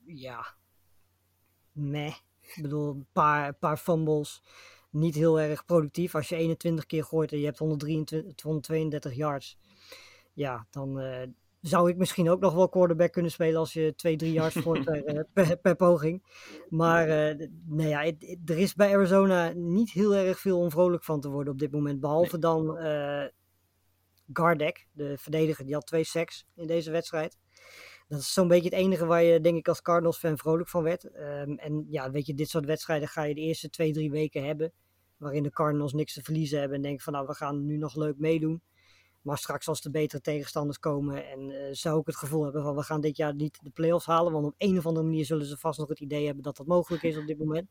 ja, 0.06 0.54
meh. 1.72 2.14
Ik 2.40 2.62
bedoel, 2.62 2.94
een 2.94 3.06
paar, 3.12 3.54
paar 3.54 3.76
fumbles 3.76 4.42
niet 4.90 5.14
heel 5.14 5.40
erg 5.40 5.64
productief. 5.64 6.14
Als 6.14 6.28
je 6.28 6.36
21 6.36 6.86
keer 6.86 7.04
gooit 7.04 7.32
en 7.32 7.38
je 7.38 7.44
hebt 7.44 7.58
123, 7.58 8.42
132 8.42 9.14
yards, 9.14 9.58
ja, 10.32 10.66
dan 10.70 11.00
uh, 11.00 11.22
zou 11.60 11.90
ik 11.90 11.96
misschien 11.96 12.30
ook 12.30 12.40
nog 12.40 12.54
wel 12.54 12.68
quarterback 12.68 13.12
kunnen 13.12 13.30
spelen 13.30 13.58
als 13.58 13.72
je 13.72 13.94
2, 13.96 14.16
3 14.16 14.32
yards 14.32 14.56
gooit 14.64 14.84
per, 14.84 15.04
eh, 15.04 15.24
per, 15.32 15.56
per, 15.56 15.76
poging. 15.76 16.22
Maar 16.68 17.08
uh, 17.08 17.48
nou 17.66 17.88
ja, 17.88 18.02
het, 18.02 18.16
het, 18.18 18.50
er 18.50 18.58
is 18.58 18.74
bij 18.74 18.94
Arizona 18.94 19.52
niet 19.54 19.90
heel 19.90 20.14
erg 20.14 20.38
veel 20.38 20.58
om 20.58 20.70
vrolijk 20.70 21.04
van 21.04 21.20
te 21.20 21.28
worden 21.28 21.52
op 21.52 21.58
dit 21.58 21.72
moment. 21.72 22.00
Behalve 22.00 22.38
nee. 22.38 22.40
dan 22.40 22.76
Gardek, 24.32 24.86
de 24.92 25.18
verdediger, 25.18 25.64
die 25.64 25.74
had 25.74 25.86
twee 25.86 26.04
sacks 26.04 26.46
in 26.54 26.66
deze 26.66 26.90
wedstrijd. 26.90 27.38
Dat 28.08 28.20
is 28.20 28.32
zo'n 28.32 28.48
beetje 28.48 28.68
het 28.68 28.78
enige 28.78 29.06
waar 29.06 29.22
je, 29.22 29.40
denk 29.40 29.56
ik, 29.56 29.68
als 29.68 29.82
Cardinals-fan 29.82 30.38
vrolijk 30.38 30.68
van 30.68 30.82
werd. 30.82 31.04
Um, 31.04 31.58
en 31.58 31.86
ja, 31.88 32.10
weet 32.10 32.26
je, 32.26 32.34
dit 32.34 32.48
soort 32.48 32.64
wedstrijden 32.64 33.08
ga 33.08 33.22
je 33.22 33.34
de 33.34 33.40
eerste 33.40 33.70
twee, 33.70 33.92
drie 33.92 34.10
weken 34.10 34.44
hebben. 34.44 34.72
Waarin 35.16 35.42
de 35.42 35.50
Cardinals 35.50 35.92
niks 35.92 36.14
te 36.14 36.22
verliezen 36.22 36.58
hebben. 36.58 36.76
En 36.76 36.82
denken 36.82 37.02
van, 37.02 37.12
nou, 37.12 37.26
we 37.26 37.34
gaan 37.34 37.66
nu 37.66 37.76
nog 37.76 37.94
leuk 37.94 38.18
meedoen. 38.18 38.62
Maar 39.22 39.38
straks 39.38 39.68
als 39.68 39.80
de 39.80 39.90
betere 39.90 40.20
tegenstanders 40.20 40.78
komen 40.78 41.26
en 41.26 41.50
uh, 41.50 41.58
zou 41.70 42.00
ik 42.00 42.06
het 42.06 42.16
gevoel 42.16 42.42
hebben 42.42 42.62
van 42.62 42.74
we 42.74 42.82
gaan 42.82 43.00
dit 43.00 43.16
jaar 43.16 43.34
niet 43.34 43.58
de 43.62 43.70
playoffs 43.70 44.06
halen. 44.06 44.32
Want 44.32 44.46
op 44.46 44.54
een 44.58 44.78
of 44.78 44.86
andere 44.86 45.06
manier 45.06 45.24
zullen 45.24 45.46
ze 45.46 45.56
vast 45.56 45.78
nog 45.78 45.88
het 45.88 46.00
idee 46.00 46.24
hebben 46.24 46.42
dat 46.42 46.56
dat 46.56 46.66
mogelijk 46.66 47.02
is 47.02 47.16
op 47.16 47.26
dit 47.26 47.38
moment. 47.38 47.70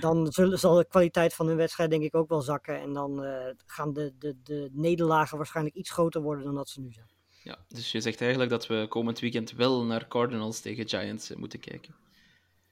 Dan 0.00 0.32
zal 0.32 0.74
de 0.74 0.86
kwaliteit 0.88 1.34
van 1.34 1.46
hun 1.46 1.56
wedstrijd 1.56 1.90
denk 1.90 2.02
ik 2.02 2.14
ook 2.14 2.28
wel 2.28 2.42
zakken. 2.42 2.80
En 2.80 2.92
dan 2.92 3.24
uh, 3.24 3.46
gaan 3.66 3.92
de, 3.92 4.14
de, 4.18 4.36
de 4.42 4.70
nederlagen 4.72 5.36
waarschijnlijk 5.36 5.76
iets 5.76 5.90
groter 5.90 6.22
worden 6.22 6.44
dan 6.44 6.54
dat 6.54 6.68
ze 6.68 6.80
nu 6.80 6.92
zijn. 6.92 7.15
Ja, 7.46 7.58
dus 7.68 7.92
je 7.92 8.00
zegt 8.00 8.20
eigenlijk 8.20 8.50
dat 8.50 8.66
we 8.66 8.86
komend 8.88 9.20
weekend 9.20 9.52
wel 9.52 9.84
naar 9.84 10.08
Cardinals 10.08 10.60
tegen 10.60 10.88
Giants 10.88 11.30
eh, 11.30 11.36
moeten 11.36 11.60
kijken. 11.60 11.94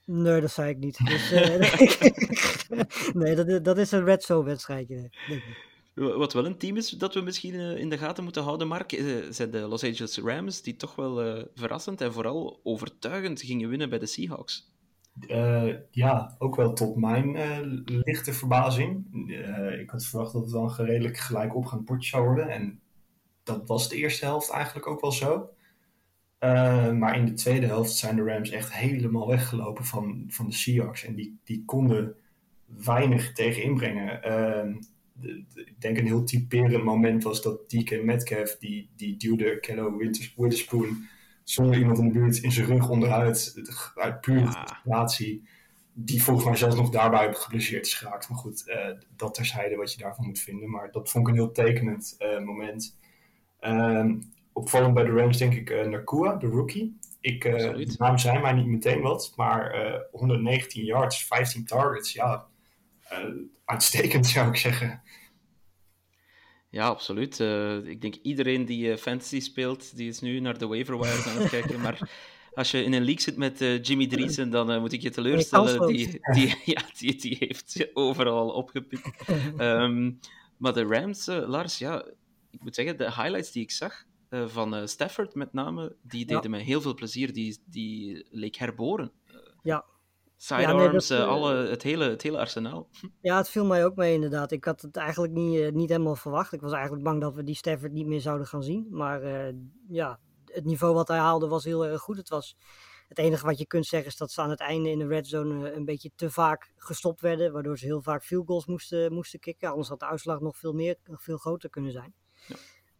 Nee, 0.05 0.41
dat 0.41 0.51
zei 0.51 0.71
ik 0.71 0.79
niet. 0.79 0.99
Dus, 1.11 1.33
uh, 1.33 3.13
nee, 3.23 3.35
dat, 3.35 3.65
dat 3.65 3.79
is 3.79 3.93
een 3.93 4.05
red 4.05 4.23
zone 4.23 4.45
wedstrijdje. 4.45 5.11
Wat 5.95 6.33
wel 6.33 6.47
een 6.47 6.59
team 6.59 6.77
is 6.77 6.91
dat 6.91 7.15
we 7.15 7.21
misschien 7.21 7.55
uh, 7.55 7.79
in 7.79 7.89
de 7.89 7.99
gaten 7.99 8.25
moeten 8.25 8.43
houden, 8.43 8.69
Mark, 8.69 9.03
zijn 9.31 9.51
de 9.51 9.59
Los 9.59 9.85
Angeles 9.85 10.19
Rams, 10.19 10.63
die 10.63 10.77
toch 10.77 10.95
wel 10.95 11.47
verrassend 11.55 12.01
en 12.01 12.13
vooral 12.13 12.61
overtuigend 12.63 13.43
gingen 13.43 13.69
winnen 13.69 13.91
bij 13.91 13.99
de 13.99 14.07
Seahawks. 14.07 14.73
ja, 15.91 16.35
ook 16.39 16.57
wel 16.57 16.73
tot 16.73 16.97
mijn 16.97 17.37
lichte 17.85 18.33
verbazing. 18.33 19.07
ik 19.81 19.91
had 19.91 20.05
verwacht 20.05 20.33
dat 20.33 20.43
het 20.43 20.53
wel 20.53 20.75
een 20.79 20.87
redelijk 20.87 21.17
gelijk 21.17 21.55
opgaand 21.55 21.85
potje 21.85 22.09
zou 22.09 22.25
worden. 22.25 22.49
En 22.49 22.83
dat 23.45 23.67
was 23.67 23.89
de 23.89 23.97
eerste 23.97 24.25
helft 24.25 24.51
eigenlijk 24.51 24.87
ook 24.87 25.01
wel 25.01 25.13
zo. 25.13 25.49
Uh, 26.45 26.93
maar 26.93 27.17
in 27.17 27.25
de 27.25 27.33
tweede 27.33 27.67
helft 27.67 27.93
zijn 27.93 28.17
de 28.17 28.23
Rams 28.23 28.51
echt 28.51 28.73
helemaal 28.73 29.29
weggelopen 29.29 29.85
van, 29.85 30.25
van 30.29 30.47
de 30.47 30.53
Seahawks. 30.53 31.05
En 31.05 31.15
die, 31.15 31.39
die 31.45 31.65
konden 31.65 32.17
weinig 32.67 33.33
tegen 33.33 33.63
inbrengen. 33.63 34.17
Uh, 34.17 34.77
de, 35.13 35.45
de, 35.55 35.65
ik 35.65 35.81
denk 35.81 35.99
een 35.99 36.07
heel 36.07 36.25
typerend 36.25 36.85
moment 36.85 37.23
was 37.23 37.43
dat 37.43 37.71
DK 37.71 38.03
Metcalf, 38.03 38.57
die, 38.57 38.91
die 38.97 39.17
duwde 39.17 39.61
Kello 39.61 39.97
Witherspoon 40.37 41.09
zonder 41.45 41.79
iemand 41.79 41.99
in 41.99 42.05
de 42.05 42.13
buurt 42.13 42.39
in 42.39 42.53
zijn 42.53 42.67
rug 42.67 42.89
onderuit. 42.89 43.55
Uit 43.95 44.21
pure 44.21 44.53
frustratie. 44.53 45.49
Die 45.93 46.23
volgens 46.23 46.47
mij 46.47 46.57
zelfs 46.57 46.77
nog 46.77 46.91
daarbij 46.91 47.35
geblesseerd 47.35 47.87
is 47.87 47.95
geraakt. 47.95 48.29
Maar 48.29 48.39
goed, 48.39 48.65
uh, 48.67 48.89
dat 49.17 49.35
terzijde 49.35 49.77
wat 49.77 49.93
je 49.93 50.03
daarvan 50.03 50.27
moet 50.27 50.41
vinden. 50.41 50.71
Maar 50.71 50.91
dat 50.93 51.11
vond 51.11 51.29
ik 51.29 51.35
een 51.35 51.41
heel 51.41 51.53
tekenend 51.53 52.17
moment. 52.45 52.97
Um, 53.67 54.33
opvallend 54.53 54.95
bij 54.95 55.05
de 55.05 55.11
Rams 55.11 55.39
denk 55.39 55.55
ik 55.55 55.71
uh, 55.71 55.87
Nakua, 55.87 56.37
de 56.37 56.47
rookie. 56.47 56.99
Ik, 57.21 57.45
uh, 57.45 57.59
de 57.59 57.95
naam 57.99 58.19
zijn 58.19 58.41
mij 58.41 58.53
niet 58.53 58.67
meteen 58.67 59.01
wat, 59.01 59.33
maar 59.37 59.87
uh, 59.87 60.01
119 60.13 60.85
yards, 60.85 61.25
15 61.25 61.65
targets, 61.65 62.13
ja, 62.13 62.47
uitstekend 63.65 64.27
zou 64.35 64.49
ik 64.49 64.57
zeggen. 64.57 65.03
Ja, 66.71 66.87
absoluut. 66.87 67.41
ik 67.85 68.01
denk 68.01 68.15
iedereen 68.15 68.65
die 68.65 68.97
fantasy 68.97 69.41
speelt, 69.41 69.97
die 69.97 70.09
is 70.09 70.21
nu 70.21 70.41
naar 70.41 70.59
de 70.59 70.67
waiver 70.67 70.99
wires 70.99 71.27
aan 71.27 71.37
het 71.37 71.51
kijken, 71.51 71.81
maar 71.81 72.11
als 72.55 72.71
je 72.71 72.85
in 72.85 72.93
een 72.93 73.05
league 73.05 73.21
zit 73.21 73.37
met 73.37 73.59
Jimmy 73.87 74.07
Driesen, 74.07 74.51
dan 74.51 74.81
moet 74.81 74.93
ik 74.93 75.03
je 75.03 75.11
teleurstellen. 75.11 75.87
Die, 75.87 76.19
die, 76.33 76.55
ja, 76.75 76.83
die, 76.99 77.17
die 77.17 77.37
heeft 77.39 77.89
overal 77.93 78.49
opgepikt. 78.49 79.29
um, 79.59 80.19
maar 80.57 80.73
de 80.73 80.85
Rams, 80.85 81.27
Lars, 81.27 81.79
ja, 81.79 82.05
ik 82.55 82.63
moet 82.63 82.75
zeggen, 82.75 82.97
de 82.97 83.05
highlights 83.05 83.53
die 83.53 83.63
ik 83.63 83.71
zag 83.71 84.05
uh, 84.31 84.47
van 84.47 84.75
uh, 84.75 84.87
Stafford 84.87 85.35
met 85.35 85.53
name, 85.53 85.97
die 86.03 86.27
deden 86.27 86.43
ja. 86.43 86.49
mij 86.49 86.61
heel 86.61 86.81
veel 86.81 86.95
plezier. 86.95 87.33
Die, 87.33 87.63
die 87.65 88.27
leek 88.31 88.57
herboren. 88.57 89.13
Uh, 89.27 89.35
ja. 89.63 89.85
Sidearms, 90.37 91.09
ja, 91.09 91.17
nee, 91.17 91.27
alle, 91.27 91.55
het, 91.55 91.83
hele, 91.83 92.05
het 92.05 92.23
hele 92.23 92.39
arsenaal. 92.39 92.89
Ja, 93.21 93.37
het 93.37 93.49
viel 93.49 93.65
mij 93.65 93.85
ook 93.85 93.97
mee 93.97 94.15
inderdaad. 94.15 94.51
Ik 94.51 94.65
had 94.65 94.81
het 94.83 94.97
eigenlijk 94.97 95.33
niet, 95.33 95.75
niet 95.75 95.89
helemaal 95.89 96.17
verwacht. 96.17 96.53
Ik 96.53 96.61
was 96.61 96.73
eigenlijk 96.73 97.05
bang 97.05 97.21
dat 97.21 97.35
we 97.35 97.45
die 97.45 97.55
Stafford 97.55 97.93
niet 97.93 98.07
meer 98.07 98.21
zouden 98.21 98.47
gaan 98.47 98.63
zien. 98.63 98.87
Maar 98.91 99.53
ja, 99.89 100.19
het 100.45 100.65
niveau 100.65 100.95
wat 100.95 101.09
hij 101.09 101.19
haalde 101.19 101.49
was 101.49 101.65
heel 101.65 101.87
erg 101.87 102.01
goed. 102.01 102.17
Het 102.17 102.29
was... 102.29 102.57
Het 103.09 103.19
enige 103.19 103.47
wat 103.47 103.59
je 103.59 103.67
kunt 103.67 103.87
zeggen 103.87 104.11
is 104.11 104.17
dat 104.17 104.31
ze 104.31 104.41
aan 104.41 104.51
het 104.51 104.61
einde 104.61 104.91
in 104.91 104.99
de 104.99 105.07
red 105.07 105.27
zone 105.27 105.73
een 105.73 105.85
beetje 105.85 106.11
te 106.15 106.31
vaak 106.31 106.73
gestopt 106.77 107.21
werden. 107.21 107.53
Waardoor 107.53 107.79
ze 107.79 107.85
heel 107.85 108.03
vaak 108.03 108.25
field 108.25 108.47
goals 108.47 108.67
moesten, 108.67 109.13
moesten 109.13 109.41
kicken. 109.41 109.71
Anders 109.71 109.89
had 109.89 110.01
de 110.01 110.07
uitslag 110.07 110.41
nog 110.41 110.57
veel, 110.57 110.73
meer, 110.73 110.97
nog 111.05 111.23
veel 111.23 111.37
groter 111.37 111.71
kunnen 111.71 111.93
zijn. 111.93 112.15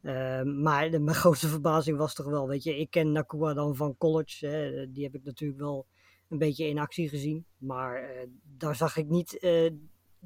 Uh, 0.05 0.43
maar 0.43 0.91
de, 0.91 0.99
mijn 0.99 1.17
grootste 1.25 1.49
verbazing 1.49 1.97
was 1.99 2.15
toch 2.15 2.27
wel, 2.27 2.49
weet 2.49 2.63
je, 2.63 2.79
ik 2.79 2.91
ken 2.91 3.13
Nakua 3.13 3.55
dan 3.55 3.77
van 3.77 3.97
college. 3.97 4.47
Hè, 4.47 4.91
die 4.91 5.05
heb 5.05 5.15
ik 5.15 5.25
natuurlijk 5.25 5.61
wel 5.61 5.87
een 6.29 6.39
beetje 6.39 6.67
in 6.67 6.79
actie 6.79 7.09
gezien. 7.09 7.47
Maar 7.59 8.03
uh, 8.03 8.09
daar 8.43 8.75
zag 8.75 8.97
ik 8.97 9.09
niet 9.09 9.37
uh, 9.41 9.71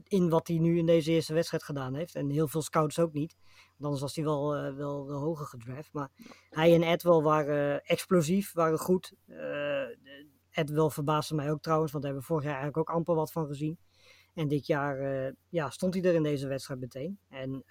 in 0.05 0.29
wat 0.29 0.49
hij 0.49 0.59
nu 0.59 0.79
in 0.79 0.87
deze 0.87 1.11
eerste 1.11 1.35
wedstrijd 1.35 1.63
gedaan 1.63 1.95
heeft. 1.95 2.15
En 2.15 2.31
heel 2.31 2.49
veel 2.49 2.63
scouts 2.63 2.99
ook 2.99 3.13
niet. 3.13 3.37
Want 3.45 3.85
anders 3.85 4.01
was 4.01 4.15
hij 4.15 4.25
wel, 4.25 4.75
wel, 4.75 5.07
wel 5.07 5.21
hoger 5.21 5.47
gedraft. 5.47 5.93
Maar 5.93 6.11
hij 6.51 6.75
en 6.75 6.83
Edwell 6.83 7.21
waren 7.21 7.85
explosief, 7.85 8.53
waren 8.53 8.79
goed. 8.79 9.13
Edwell 10.51 10.89
verbaasde 10.89 11.35
mij 11.35 11.51
ook 11.51 11.63
trouwens, 11.63 11.93
want 11.93 12.05
daar 12.05 12.13
hebben 12.13 12.29
we 12.29 12.35
vorig 12.35 12.51
jaar 12.51 12.61
eigenlijk 12.61 12.91
ook 12.91 12.97
amper 12.97 13.15
wat 13.15 13.33
van 13.33 13.47
gezien. 13.47 13.79
En 14.35 14.49
dit 14.49 14.67
jaar 14.67 15.35
ja, 15.49 15.71
stond 15.71 15.95
hij 15.95 16.03
er 16.03 16.15
in 16.15 16.23
deze 16.23 16.49
wedstrijd 16.49 16.81
meteen. 16.81 17.19
En 17.29 17.65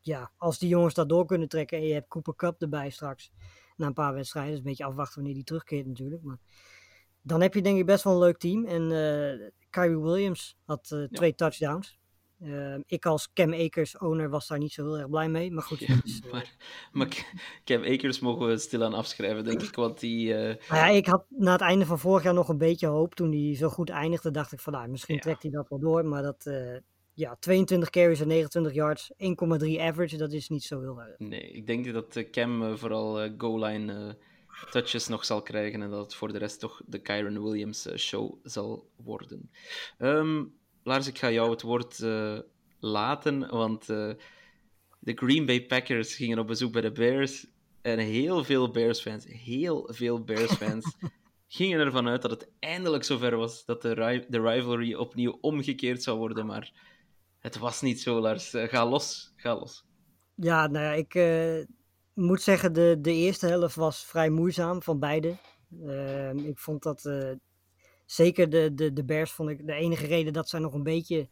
ja, 0.00 0.30
als 0.36 0.58
die 0.58 0.68
jongens 0.68 0.94
dat 0.94 1.08
door 1.08 1.26
kunnen 1.26 1.48
trekken 1.48 1.78
en 1.78 1.86
je 1.86 1.92
hebt 1.92 2.08
Cooper 2.08 2.34
Cup 2.36 2.62
erbij 2.62 2.90
straks 2.90 3.32
na 3.76 3.86
een 3.86 3.92
paar 3.92 4.14
wedstrijden, 4.14 4.52
is 4.52 4.58
een 4.58 4.64
beetje 4.64 4.84
afwachten 4.84 5.14
wanneer 5.16 5.34
die 5.34 5.44
terugkeert 5.44 5.86
natuurlijk. 5.86 6.22
Maar 6.22 6.38
dan 7.22 7.40
heb 7.40 7.54
je 7.54 7.62
denk 7.62 7.78
ik 7.78 7.86
best 7.86 8.04
wel 8.04 8.12
een 8.12 8.18
leuk 8.18 8.38
team. 8.38 8.64
En 8.66 8.90
uh, 8.90 9.48
Kyrie 9.70 9.98
Williams 9.98 10.56
had 10.64 10.90
uh, 10.94 11.08
twee 11.08 11.34
touchdowns. 11.34 11.98
Ehm, 12.40 12.80
ik 12.86 13.06
als 13.06 13.32
Cam 13.32 13.52
Akers 13.54 13.98
owner 13.98 14.30
was 14.30 14.46
daar 14.46 14.58
niet 14.58 14.72
zo 14.72 14.84
heel 14.84 14.98
erg 14.98 15.10
blij 15.10 15.28
mee. 15.28 15.50
Maar 15.50 15.62
goed, 15.62 15.78
Ja, 15.86 15.86
eh, 16.04 16.32
maar, 16.32 16.56
maar 16.92 17.32
Cam 17.64 17.84
Akers 17.84 18.20
mogen 18.20 18.46
we 18.46 18.58
stilaan 18.58 18.94
afschrijven, 18.94 19.44
denk 19.44 19.62
ik. 19.62 19.74
Want 19.74 20.00
die... 20.00 20.34
eh, 20.34 20.56
ja, 20.68 20.86
ik 20.88 21.06
had 21.06 21.24
na 21.28 21.52
het 21.52 21.60
einde 21.60 21.86
van 21.86 21.98
vorig 21.98 22.22
jaar 22.22 22.34
nog 22.34 22.48
een 22.48 22.58
beetje 22.58 22.86
hoop. 22.86 23.14
Toen 23.14 23.32
hij 23.32 23.56
zo 23.56 23.68
goed 23.68 23.90
eindigde, 23.90 24.30
dacht 24.30 24.52
ik 24.52 24.60
van 24.60 24.72
nou, 24.72 24.88
misschien 24.88 25.14
Ja. 25.14 25.20
trekt 25.20 25.42
hij 25.42 25.50
dat 25.50 25.68
wel 25.68 25.78
door. 25.78 26.04
Maar 26.04 26.22
dat, 26.22 26.46
eh, 26.46 26.76
ja, 27.20 27.36
22 27.40 27.90
carries 27.90 28.20
en 28.20 28.28
29 28.28 28.72
yards, 28.74 29.12
1,3 29.12 29.80
average, 29.80 30.16
dat 30.16 30.32
is 30.32 30.48
niet 30.48 30.62
zo 30.62 30.80
heel 30.80 31.00
erg. 31.00 31.18
Nee, 31.18 31.50
ik 31.50 31.66
denk 31.66 31.92
dat 31.92 32.16
eh, 32.16 32.30
Cam 32.30 32.62
eh, 32.62 32.76
vooral 32.76 33.20
eh, 33.20 33.32
goal-line 33.38 34.16
touches 34.70 35.08
nog 35.08 35.24
zal 35.24 35.42
krijgen 35.42 35.82
en 35.82 35.90
dat 35.90 36.02
het 36.02 36.14
voor 36.14 36.32
de 36.32 36.38
rest 36.38 36.60
toch 36.60 36.82
de 36.86 36.98
Kyron 36.98 37.42
Williams 37.42 37.88
show 37.96 38.34
zal 38.42 38.90
worden. 38.96 39.50
Ehm, 39.98 40.44
Lars, 40.82 41.06
ik 41.06 41.18
ga 41.18 41.30
jou 41.30 41.50
het 41.50 41.62
woord 41.62 41.98
laten, 42.78 43.50
want 43.50 43.86
de 43.86 45.12
Green 45.14 45.46
Bay 45.46 45.66
Packers 45.66 46.14
gingen 46.14 46.38
op 46.38 46.46
bezoek 46.46 46.72
bij 46.72 46.82
de 46.82 46.92
Bears 46.92 47.46
en 47.82 47.98
heel 47.98 48.44
veel 48.44 48.70
Bears-fans, 48.70 49.24
heel 49.28 49.88
veel 49.92 50.24
Bears-fans 50.24 50.96
gingen 51.48 51.80
ervan 51.80 52.08
uit 52.08 52.22
dat 52.22 52.30
het 52.30 52.50
eindelijk 52.58 53.04
zover 53.04 53.36
was 53.36 53.64
dat 53.64 53.82
de, 53.82 53.92
ri- 53.92 54.26
de 54.28 54.40
rivalry 54.40 54.94
opnieuw 54.94 55.38
omgekeerd 55.40 56.02
zou 56.02 56.18
worden, 56.18 56.46
maar 56.46 56.72
het 57.40 57.58
was 57.58 57.80
niet 57.80 58.00
zo, 58.00 58.20
Lars. 58.20 58.54
Eh, 58.54 58.68
ga 58.68 58.86
los, 58.86 59.32
ga 59.36 59.54
los. 59.54 59.84
Ja, 60.34 60.66
nou 60.66 60.84
ja, 60.84 60.92
ik 60.92 61.14
eh, 61.14 61.66
moet 62.14 62.42
zeggen, 62.42 62.72
de, 62.72 62.96
de 63.00 63.12
eerste 63.12 63.46
helft 63.46 63.74
was 63.74 64.04
vrij 64.04 64.30
moeizaam 64.30 64.82
van 64.82 64.98
beide. 64.98 65.36
Ehm, 65.86 66.38
ik 66.38 66.58
vond 66.58 66.82
dat, 66.82 67.04
eh, 67.04 67.32
zeker 68.06 68.50
de, 68.50 68.74
de, 68.74 68.92
de 68.92 69.04
Bears, 69.04 69.32
vond 69.32 69.50
ik 69.50 69.66
de 69.66 69.72
enige 69.72 70.06
reden 70.06 70.32
dat 70.32 70.48
zij 70.48 70.60
nog 70.60 70.74
een 70.74 70.82
beetje 70.82 71.28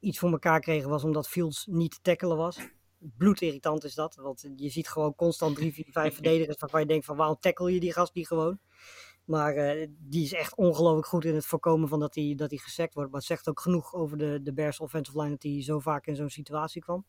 iets 0.00 0.18
voor 0.18 0.30
elkaar 0.30 0.60
kregen, 0.60 0.88
was 0.88 1.04
omdat 1.04 1.28
Fields 1.28 1.66
niet 1.66 1.90
te 1.90 1.98
tackelen 2.02 2.36
was. 2.36 2.58
Bloedirritant 2.98 3.84
is 3.84 3.94
dat, 3.94 4.14
want 4.14 4.48
je 4.56 4.68
ziet 4.68 4.88
gewoon 4.88 5.14
constant 5.14 5.56
drie, 5.56 5.72
vier, 5.72 5.86
vijf 5.90 6.14
verdedigers 6.20 6.58
waarvan 6.58 6.80
je 6.80 6.86
denkt 6.86 7.06
van 7.06 7.16
waarom 7.16 7.36
tackle 7.40 7.74
je 7.74 7.80
die 7.80 7.92
gast 7.92 8.14
niet 8.14 8.26
gewoon? 8.26 8.58
Maar 9.24 9.54
eh, 9.54 9.88
die 9.98 10.24
is 10.24 10.32
echt 10.32 10.54
ongelooflijk 10.54 11.06
goed 11.06 11.24
in 11.24 11.34
het 11.34 11.46
voorkomen 11.46 11.88
van 11.88 12.00
dat 12.00 12.14
hij 12.14 12.34
dat 12.36 12.50
hij 12.50 12.58
gesekt 12.58 12.94
wordt. 12.94 13.10
Maar 13.10 13.18
het 13.20 13.28
zegt 13.28 13.48
ook 13.48 13.60
genoeg 13.60 13.94
over 13.94 14.18
de, 14.18 14.40
de 14.42 14.52
Bears 14.52 14.80
offensive 14.80 15.18
line 15.18 15.30
dat 15.30 15.42
hij 15.42 15.62
zo 15.62 15.78
vaak 15.78 16.06
in 16.06 16.16
zo'n 16.16 16.30
situatie 16.30 16.82
kwam. 16.82 17.04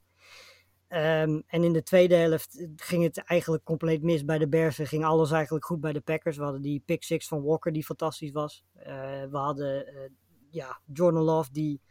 Ehm, 0.91 1.41
en 1.47 1.63
in 1.63 1.73
de 1.73 1.83
tweede 1.83 2.15
helft 2.15 2.67
ging 2.75 3.03
het 3.03 3.17
eigenlijk 3.17 3.63
compleet 3.63 4.03
mis 4.03 4.25
bij 4.25 4.37
de 4.37 4.47
Bears. 4.47 4.79
Er 4.79 4.87
ging 4.87 5.05
alles 5.05 5.31
eigenlijk 5.31 5.65
goed 5.65 5.79
bij 5.79 5.93
de 5.93 6.01
Packers. 6.01 6.37
We 6.37 6.43
hadden 6.43 6.61
die 6.61 6.83
pick 6.85 7.03
six 7.03 7.27
van 7.27 7.43
Walker 7.43 7.71
die 7.71 7.85
fantastisch 7.85 8.31
was. 8.31 8.63
Eh, 8.73 8.93
we 9.29 9.37
hadden 9.37 9.87
eh, 9.87 10.09
ja, 10.49 10.79
Jordan 10.93 11.23
Love 11.23 11.51
die 11.51 11.81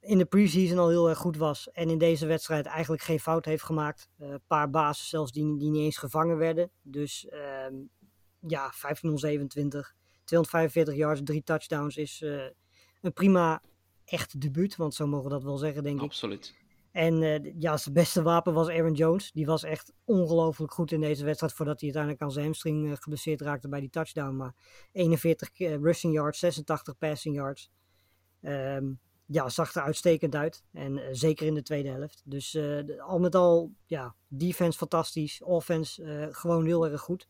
in 0.00 0.18
de 0.18 0.24
preseason 0.24 0.78
al 0.78 0.88
heel 0.88 1.08
erg 1.08 1.18
goed 1.18 1.36
was. 1.36 1.70
En 1.70 1.90
in 1.90 1.98
deze 1.98 2.26
wedstrijd 2.26 2.66
eigenlijk 2.66 3.02
geen 3.02 3.20
fout 3.20 3.44
heeft 3.44 3.62
gemaakt. 3.62 4.08
Eh, 4.18 4.28
Een 4.28 4.42
paar 4.46 4.70
bases 4.70 5.08
zelfs 5.08 5.32
die, 5.32 5.58
die 5.58 5.70
niet 5.70 5.82
eens 5.82 5.98
gevangen 5.98 6.36
werden. 6.36 6.70
Dus 6.82 7.28
ehm, 7.28 7.74
ja, 8.40 8.72
1527, 8.80 9.94
245 10.24 10.94
yards, 10.94 11.20
drie 11.24 11.42
touchdowns 11.42 11.96
is 11.96 12.22
eh, 12.22 12.44
een 13.00 13.12
prima 13.12 13.62
echt 14.04 14.40
debuut. 14.40 14.76
Want 14.76 14.94
zo 14.94 15.06
mogen 15.06 15.24
we 15.24 15.34
dat 15.34 15.42
wel 15.42 15.56
zeggen, 15.56 15.82
denk 15.82 15.96
ik. 15.96 16.02
Absoluut. 16.02 16.54
En 16.92 17.22
eh, 17.22 17.52
ja, 17.58 17.76
zijn 17.76 17.94
beste 17.94 18.22
wapen 18.22 18.52
was 18.52 18.68
Aaron 18.68 18.94
Jones. 18.94 19.32
Die 19.32 19.46
was 19.46 19.62
echt 19.62 19.92
ongelooflijk 20.04 20.72
goed 20.72 20.92
in 20.92 21.00
deze 21.00 21.24
wedstrijd. 21.24 21.52
Voordat 21.52 21.80
hij 21.80 21.84
uiteindelijk 21.84 22.22
aan 22.22 22.32
zijn 22.32 22.44
hamstring 22.44 22.90
eh, 22.90 22.96
geblesseerd 22.96 23.40
raakte 23.40 23.68
bij 23.68 23.80
die 23.80 23.90
touchdown. 23.90 24.36
Maar 24.36 24.54
41 24.92 25.50
eh, 25.52 25.76
rushing 25.76 26.14
yards, 26.14 26.38
86 26.38 26.98
passing 26.98 27.34
yards. 27.34 27.70
Ehm, 28.40 28.92
ja, 29.26 29.48
zag 29.48 29.74
er 29.74 29.82
uitstekend 29.82 30.34
uit. 30.34 30.64
En 30.72 31.16
zeker 31.16 31.46
in 31.46 31.54
de 31.54 31.62
tweede 31.62 31.88
helft. 31.88 32.22
Dus 32.24 32.58
al 32.98 33.18
met 33.18 33.34
al, 33.34 33.72
ja, 33.86 34.14
defense 34.28 34.78
fantastisch. 34.78 35.42
Offense 35.42 36.28
gewoon 36.32 36.66
heel 36.66 36.86
erg 36.86 37.00
goed. 37.00 37.28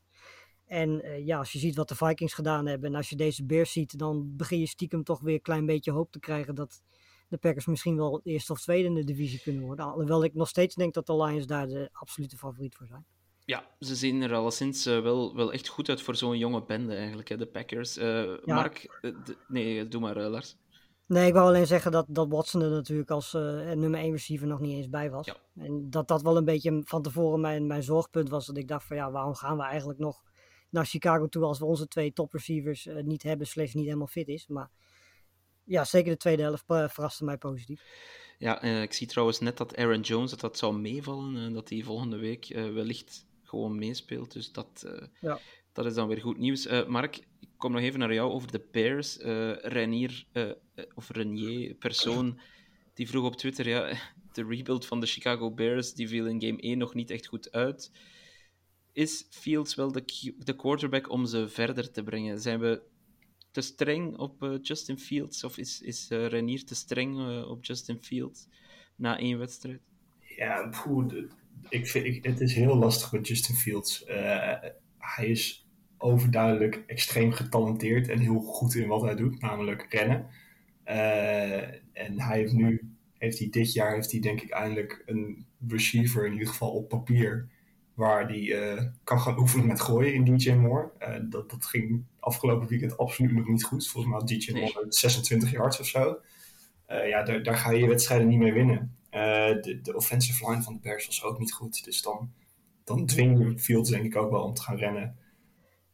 En 0.71 1.03
eh, 1.03 1.27
ja, 1.27 1.39
als 1.39 1.53
je 1.53 1.59
ziet 1.59 1.77
wat 1.77 1.89
de 1.89 1.95
Vikings 1.95 2.35
gedaan 2.35 2.67
hebben. 2.67 2.91
En 2.91 2.97
als 2.97 3.09
je 3.09 3.17
deze 3.17 3.45
Bears 3.45 3.73
ziet, 3.73 3.99
dan 3.99 4.37
begin 4.37 4.59
je 4.59 4.67
stiekem 4.67 5.05
toch 5.05 5.21
weer 5.21 5.35
een 5.35 5.41
klein 5.41 5.67
beetje 5.67 5.91
hoop 5.91 6.13
te 6.13 6.19
krijgen 6.19 6.55
dat 6.55 6.83
de 7.29 7.37
Packers 7.37 7.67
misschien 7.67 7.97
wel 7.97 8.21
eerste 8.25 8.53
of 8.53 8.61
tweede 8.61 8.89
in 8.89 8.95
de 8.95 9.05
divisie 9.05 9.41
kunnen 9.41 9.63
worden. 9.63 9.85
Alhoewel 9.85 10.25
ik 10.25 10.35
nog 10.35 10.49
steeds 10.49 10.75
denk 10.75 10.95
dat 10.95 11.07
de 11.07 11.17
Lions 11.17 11.47
daar 11.47 11.67
de 11.67 11.89
absolute 11.93 12.37
favoriet 12.37 12.75
voor 12.75 12.87
zijn. 12.87 13.05
Ja, 13.45 13.65
ze 13.79 13.95
zien 13.95 14.23
er 14.23 14.35
alleszins 14.35 14.87
eh, 14.87 15.01
wel, 15.01 15.35
wel 15.37 15.53
echt 15.53 15.69
goed 15.69 15.89
uit 15.89 16.03
voor 16.03 16.17
zo'n 16.17 16.39
jonge 16.39 16.65
bende 16.65 16.95
eigenlijk, 16.95 17.29
hè, 17.29 17.37
de 17.37 17.47
Packers. 17.47 17.97
Eh, 17.97 18.33
Mark, 18.45 19.01
nee, 19.49 19.89
doe 19.89 20.01
maar, 20.01 20.17
Lars. 20.17 20.57
Nee, 21.07 21.27
ik 21.27 21.33
wou 21.33 21.49
alleen 21.49 21.67
zeggen 21.67 21.93
dat, 21.93 22.07
dat 22.09 22.29
Watson 22.29 22.63
er 22.63 22.71
natuurlijk 22.71 23.11
als 23.11 23.33
nummer 23.33 24.01
1 24.01 24.13
receiver 24.13 24.47
nog 24.47 24.61
niet 24.61 24.77
eens 24.77 24.89
bij 24.89 25.11
was. 25.11 25.27
Ja. 25.27 25.37
En 25.55 25.91
dat 25.91 26.09
dat 26.09 26.23
wel 26.23 26.37
een 26.37 26.45
beetje 26.45 26.83
van 26.85 27.03
tevoren 27.03 27.41
mijn, 27.41 27.67
mijn 27.67 27.83
zorgpunt 27.83 28.29
was. 28.29 28.47
Dat 28.47 28.57
ik 28.57 28.69
dacht 28.69 28.87
van 28.87 28.97
ja, 28.97 29.11
waarom 29.11 29.35
gaan 29.35 29.57
we 29.57 29.63
eigenlijk 29.63 29.99
nog 29.99 30.23
naar 30.71 30.87
Chicago 30.87 31.29
toe 31.29 31.45
als 31.45 31.59
we 31.59 31.65
onze 31.65 31.89
twee 31.89 32.13
top 32.13 32.33
receivers 32.33 32.87
eh, 32.87 33.03
niet 33.03 33.23
hebben, 33.23 33.47
slash 33.47 33.73
niet 33.73 33.85
helemaal 33.85 34.07
fit 34.07 34.29
is. 34.29 34.47
Maar 34.47 34.71
ja, 35.65 35.85
zeker 35.85 36.11
de 36.11 36.17
tweede 36.17 36.43
helft 36.43 36.65
eh, 36.67 36.89
verraste 36.89 37.25
mij 37.25 37.37
positief. 37.37 37.83
Ja, 38.39 38.63
eh, 38.63 38.83
ik 38.83 38.93
zie 38.93 39.07
trouwens 39.07 39.41
net 39.41 39.57
dat 39.57 39.77
Aaron 39.77 40.01
Jones, 40.01 40.31
dat 40.31 40.41
dat 40.41 40.59
zou 40.59 40.79
meevallen, 40.79 41.37
en 41.37 41.53
dat 41.53 41.69
hij 41.69 41.83
volgende 41.83 42.17
week 42.19 42.47
wellicht 42.55 43.27
gewoon 43.43 43.79
meespeelt. 43.79 44.33
Dus 44.33 44.53
dat, 44.53 44.87
Ja. 45.21 45.39
dat 45.73 45.87
is 45.87 45.95
dan 45.95 46.09
weer 46.09 46.21
goed 46.21 46.39
nieuws. 46.39 46.87
Mark, 46.87 47.17
ik 47.17 47.49
kom 47.57 47.73
nog 47.73 47.81
even 47.81 47.99
naar 47.99 48.15
jou 48.15 48.31
over 48.33 48.51
de 48.53 48.69
Bears. 48.71 49.17
Renier, 49.63 50.27
of 50.95 51.11
Renier, 51.11 51.75
persoon, 51.75 52.41
die 52.95 53.09
vroeg 53.09 53.25
op 53.25 53.37
Twitter, 53.37 53.69
ja, 53.69 53.93
de 54.33 54.45
rebuild 54.45 54.87
van 54.87 55.01
de 55.01 55.07
Chicago 55.07 55.51
Bears, 55.51 55.95
die 55.95 56.09
viel 56.09 56.27
in 56.27 56.43
game 56.43 56.61
1 56.61 56.79
nog 56.79 56.95
niet 56.95 57.11
echt 57.11 57.27
goed 57.27 57.53
uit. 57.53 57.91
Is 58.93 59.27
Fields 59.31 59.75
wel 59.75 59.93
de, 59.93 60.33
de 60.39 60.57
quarterback 60.57 61.11
om 61.11 61.27
ze 61.27 61.49
verder 61.49 61.91
te 61.91 62.03
brengen? 62.03 62.41
Zijn 62.41 62.61
we 62.61 62.83
te 63.51 63.61
streng 63.61 64.17
op 64.17 64.43
eh, 64.43 64.55
Justin 64.63 64.99
Fields? 64.99 65.45
Of 65.45 65.59
is, 65.59 65.81
is 65.81 66.09
eh, 66.11 66.27
Renier 66.27 66.65
te 66.65 66.75
streng 66.75 67.19
eh, 67.19 67.51
op 67.51 67.65
Justin 67.65 68.03
Fields 68.03 68.47
na 68.97 69.19
één 69.19 69.39
wedstrijd? 69.39 69.81
Ja, 70.37 70.69
poeh, 70.69 71.09
de- 71.09 71.29
ik 71.69 71.87
vind, 71.87 72.05
ik, 72.05 72.25
het 72.25 72.41
is 72.41 72.55
heel 72.55 72.77
lastig 72.77 73.13
met 73.13 73.29
Justin 73.29 73.55
Fields. 73.55 74.05
Hij 74.99 75.27
is 75.29 75.69
overduidelijk 75.99 76.83
extreem 76.87 77.33
getalenteerd 77.33 78.09
en 78.09 78.19
heel 78.19 78.41
goed 78.41 78.75
in 78.75 78.89
wat 78.89 79.03
hij 79.03 79.15
doet, 79.15 79.41
namelijk 79.41 79.87
rennen. 79.91 80.27
En 81.93 82.21
hij 82.21 82.39
heeft 82.39 82.53
nu, 82.53 82.95
heeft 83.19 83.39
hij 83.39 83.49
dit 83.51 83.73
jaar, 83.73 83.95
heeft 83.95 84.11
hij 84.11 84.21
denk 84.21 84.41
ik 84.41 84.51
eindelijk 84.51 85.03
een 85.07 85.47
receiver, 85.69 86.27
in 86.27 86.33
ieder 86.33 86.49
geval 86.49 86.71
op 86.71 86.89
papier, 86.89 87.49
waar 88.01 88.29
hij 88.29 88.53
eh, 88.53 88.85
kan 89.05 89.21
gaan 89.21 89.39
oefenen 89.39 89.67
met 89.67 89.81
gooien 89.81 90.15
in 90.15 90.25
DJ 90.25 90.53
Moore. 90.53 90.91
Eh, 90.99 91.15
dat, 91.23 91.51
dat 91.51 91.65
ging 91.65 92.05
afgelopen 92.19 92.69
weekend 92.69 92.99
absoluut 92.99 93.33
nog 93.33 93.49
niet 93.49 93.65
goed. 93.65 93.89
Volgens 93.89 94.13
mij 94.13 94.21
had 94.21 94.29
DJ 94.29 94.53
Nee. 94.53 94.63
Moore 94.63 94.87
26 94.89 95.51
yards 95.51 95.81
of 95.81 95.87
zo. 95.87 96.19
Eh, 96.87 97.09
ja, 97.09 97.23
daar, 97.23 97.43
daar 97.43 97.57
ga 97.57 97.71
je 97.71 97.87
wedstrijden 97.87 98.29
niet 98.29 98.39
mee 98.39 98.53
winnen. 98.53 98.97
De, 99.11 99.79
de 99.83 99.97
offensive 99.97 100.51
line 100.51 100.63
van 100.63 100.73
de 100.73 100.81
Bears 100.81 101.07
was 101.07 101.23
ook 101.23 101.39
niet 101.39 101.53
goed. 101.53 101.85
Dus 101.85 102.03
dan, 102.03 102.33
dan 102.85 103.07
dwing 103.07 103.39
je 103.39 103.59
Fields 103.59 103.91
denk 103.91 104.05
ik 104.05 104.17
ook 104.17 104.31
wel 104.31 104.43
om 104.43 104.55
te 104.55 104.63
gaan 104.63 104.77
rennen. 104.77 105.17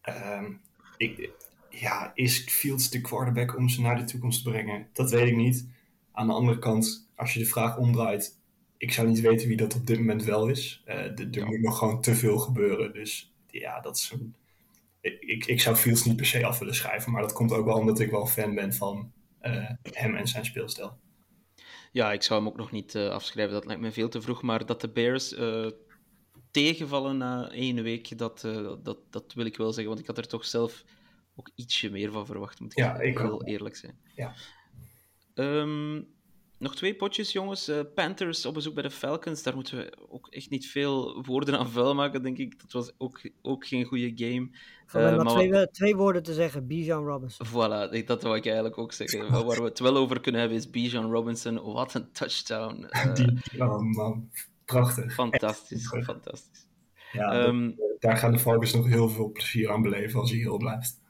Ehm, 0.01 0.53
ik, 0.97 1.31
ja, 1.71 2.13
is 2.15 2.45
Fields 2.45 2.91
de 2.91 3.01
quarterback 3.01 3.57
om 3.57 3.69
ze 3.69 3.81
naar 3.81 3.97
de 3.97 4.05
toekomst 4.05 4.43
te 4.45 4.51
brengen? 4.51 4.89
Dat 4.93 5.11
weet 5.11 5.29
ik 5.29 5.37
niet. 5.37 5.69
Aan 6.13 6.27
de 6.27 6.33
andere 6.33 6.59
kant, 6.59 7.11
als 7.17 7.33
je 7.33 7.39
de 7.39 7.47
vraag 7.47 7.79
omdraait, 7.79 8.41
ik 8.79 8.93
zou 8.93 9.09
niet 9.09 9.21
weten 9.21 9.49
wie 9.49 9.57
dat 9.57 9.75
op 9.75 9.87
dit 9.87 9.99
moment 9.99 10.25
wel 10.25 10.49
is. 10.49 10.83
Eh, 10.85 11.37
er 11.37 11.47
moet 11.47 11.61
nog 11.61 11.79
gewoon 11.79 12.01
te 12.01 12.15
veel 12.15 12.39
gebeuren. 12.39 12.93
Dus 12.93 13.33
ja, 13.51 13.81
dat 13.81 13.97
is 13.97 14.11
een... 14.15 14.35
Ik, 15.01 15.47
ik, 15.47 15.61
zou 15.61 15.77
Fields 15.77 16.05
niet 16.05 16.17
per 16.17 16.27
se 16.27 16.47
af 16.47 16.59
willen 16.59 16.75
schrijven, 16.75 17.13
maar 17.13 17.23
dat 17.23 17.33
komt 17.33 17.53
ook 17.53 17.65
wel 17.65 17.77
omdat 17.77 18.01
ik 18.01 18.11
wel 18.11 18.27
fan 18.27 18.55
ben 18.55 18.75
van 18.75 19.13
eh, 19.39 19.71
hem 19.83 20.15
en 20.15 20.27
zijn 20.27 20.45
speelstijl. 20.45 20.99
Ja, 21.93 22.13
ik 22.13 22.23
zou 22.23 22.41
hem 22.41 22.49
ook 22.49 22.57
nog 22.57 22.71
niet 22.71 22.95
eh, 22.95 23.09
afschrijven. 23.09 23.55
Dat 23.55 23.67
lijkt 23.67 23.81
me 23.81 23.93
veel 23.93 24.09
te 24.09 24.23
vroeg. 24.23 24.43
Maar 24.43 24.67
dat 24.67 24.81
de 24.81 24.89
Bears 24.89 25.35
tegenvallen 26.51 27.17
na 27.17 27.51
één 27.51 27.83
week, 27.83 28.19
dat, 28.19 28.41
dat, 28.83 28.99
dat 29.11 29.33
wil 29.35 29.47
ik 29.47 29.57
wel 29.57 29.73
zeggen. 29.73 29.87
Want 29.87 30.01
ik 30.01 30.07
had 30.07 30.19
er 30.19 30.29
toch 30.29 30.45
zelf 30.45 30.85
ook 31.37 31.51
ietsje 31.55 31.91
meer 31.91 32.13
van 32.13 32.27
verwacht, 32.27 32.61
moet 32.61 32.73
ik, 32.73 32.79
Ja, 32.79 33.01
ik 33.01 33.19
heel 33.19 33.33
ook. 33.33 33.47
eerlijk 33.47 33.77
zijn. 33.77 33.99
Ja. 34.15 34.35
Ehm, 35.35 36.03
nog 36.59 36.77
twee 36.77 36.95
potjes, 36.97 37.33
jongens. 37.33 37.69
Eh, 37.69 37.81
Panthers 37.95 38.47
op 38.47 38.55
bezoek 38.55 38.75
bij 38.75 38.83
de 38.83 38.91
Falcons. 38.91 39.43
Daar 39.43 39.55
moeten 39.55 39.77
we 39.77 39.93
ook 40.09 40.27
echt 40.31 40.51
niet 40.51 40.67
veel 40.67 41.23
woorden 41.25 41.59
aan 41.59 41.69
vuil 41.71 41.95
maken, 41.95 42.23
denk 42.23 42.39
ik. 42.39 42.61
Dat 42.61 42.73
was 42.73 42.93
ook, 42.99 43.21
ook 43.43 43.67
geen 43.67 43.85
goede 43.85 44.13
game. 44.15 44.49
Van 44.87 45.01
Eh, 45.01 45.07
maar 45.17 45.25
maar 45.25 45.35
twee, 45.35 45.51
wat- 45.51 45.75
twee 45.75 45.97
woorden 45.97 46.23
te 46.23 46.35
zeggen, 46.35 46.67
Bijan 46.67 47.05
Robinson. 47.05 47.47
Voilà, 47.47 47.91
ik- 47.93 48.07
dat 48.07 48.23
wou 48.23 48.37
ik 48.37 48.45
eigenlijk 48.47 48.79
ook 48.79 48.93
zeggen. 48.93 49.31
Waar 49.31 49.45
we 49.59 49.63
het 49.65 49.79
wel 49.79 49.97
over 49.97 50.21
kunnen 50.21 50.41
hebben 50.41 50.59
is 50.59 50.71
Bijan 50.71 51.11
Robinson. 51.13 51.63
Wat 51.73 51.95
een 51.95 52.13
touchdown. 52.13 52.85
Eh, 52.91 53.15
Die, 53.15 53.39
oh 53.59 53.81
man, 53.81 54.31
prachtig. 54.65 55.15
fantastisch, 55.15 55.93
Echt. 55.93 56.05
fantastisch. 56.05 56.67
Ja, 57.13 57.33
dat- 57.33 57.47
Ehm, 57.47 57.71
daar 57.99 58.17
gaan 58.17 58.33
de 58.33 58.39
Falcons 58.39 58.75
nog 58.75 58.87
heel 58.87 59.09
veel 59.09 59.31
plezier 59.33 59.71
aan 59.71 59.83
beleven 59.83 60.21
als 60.21 60.31
hij 60.31 60.41
heel 60.41 60.57
blijft. 60.59 61.01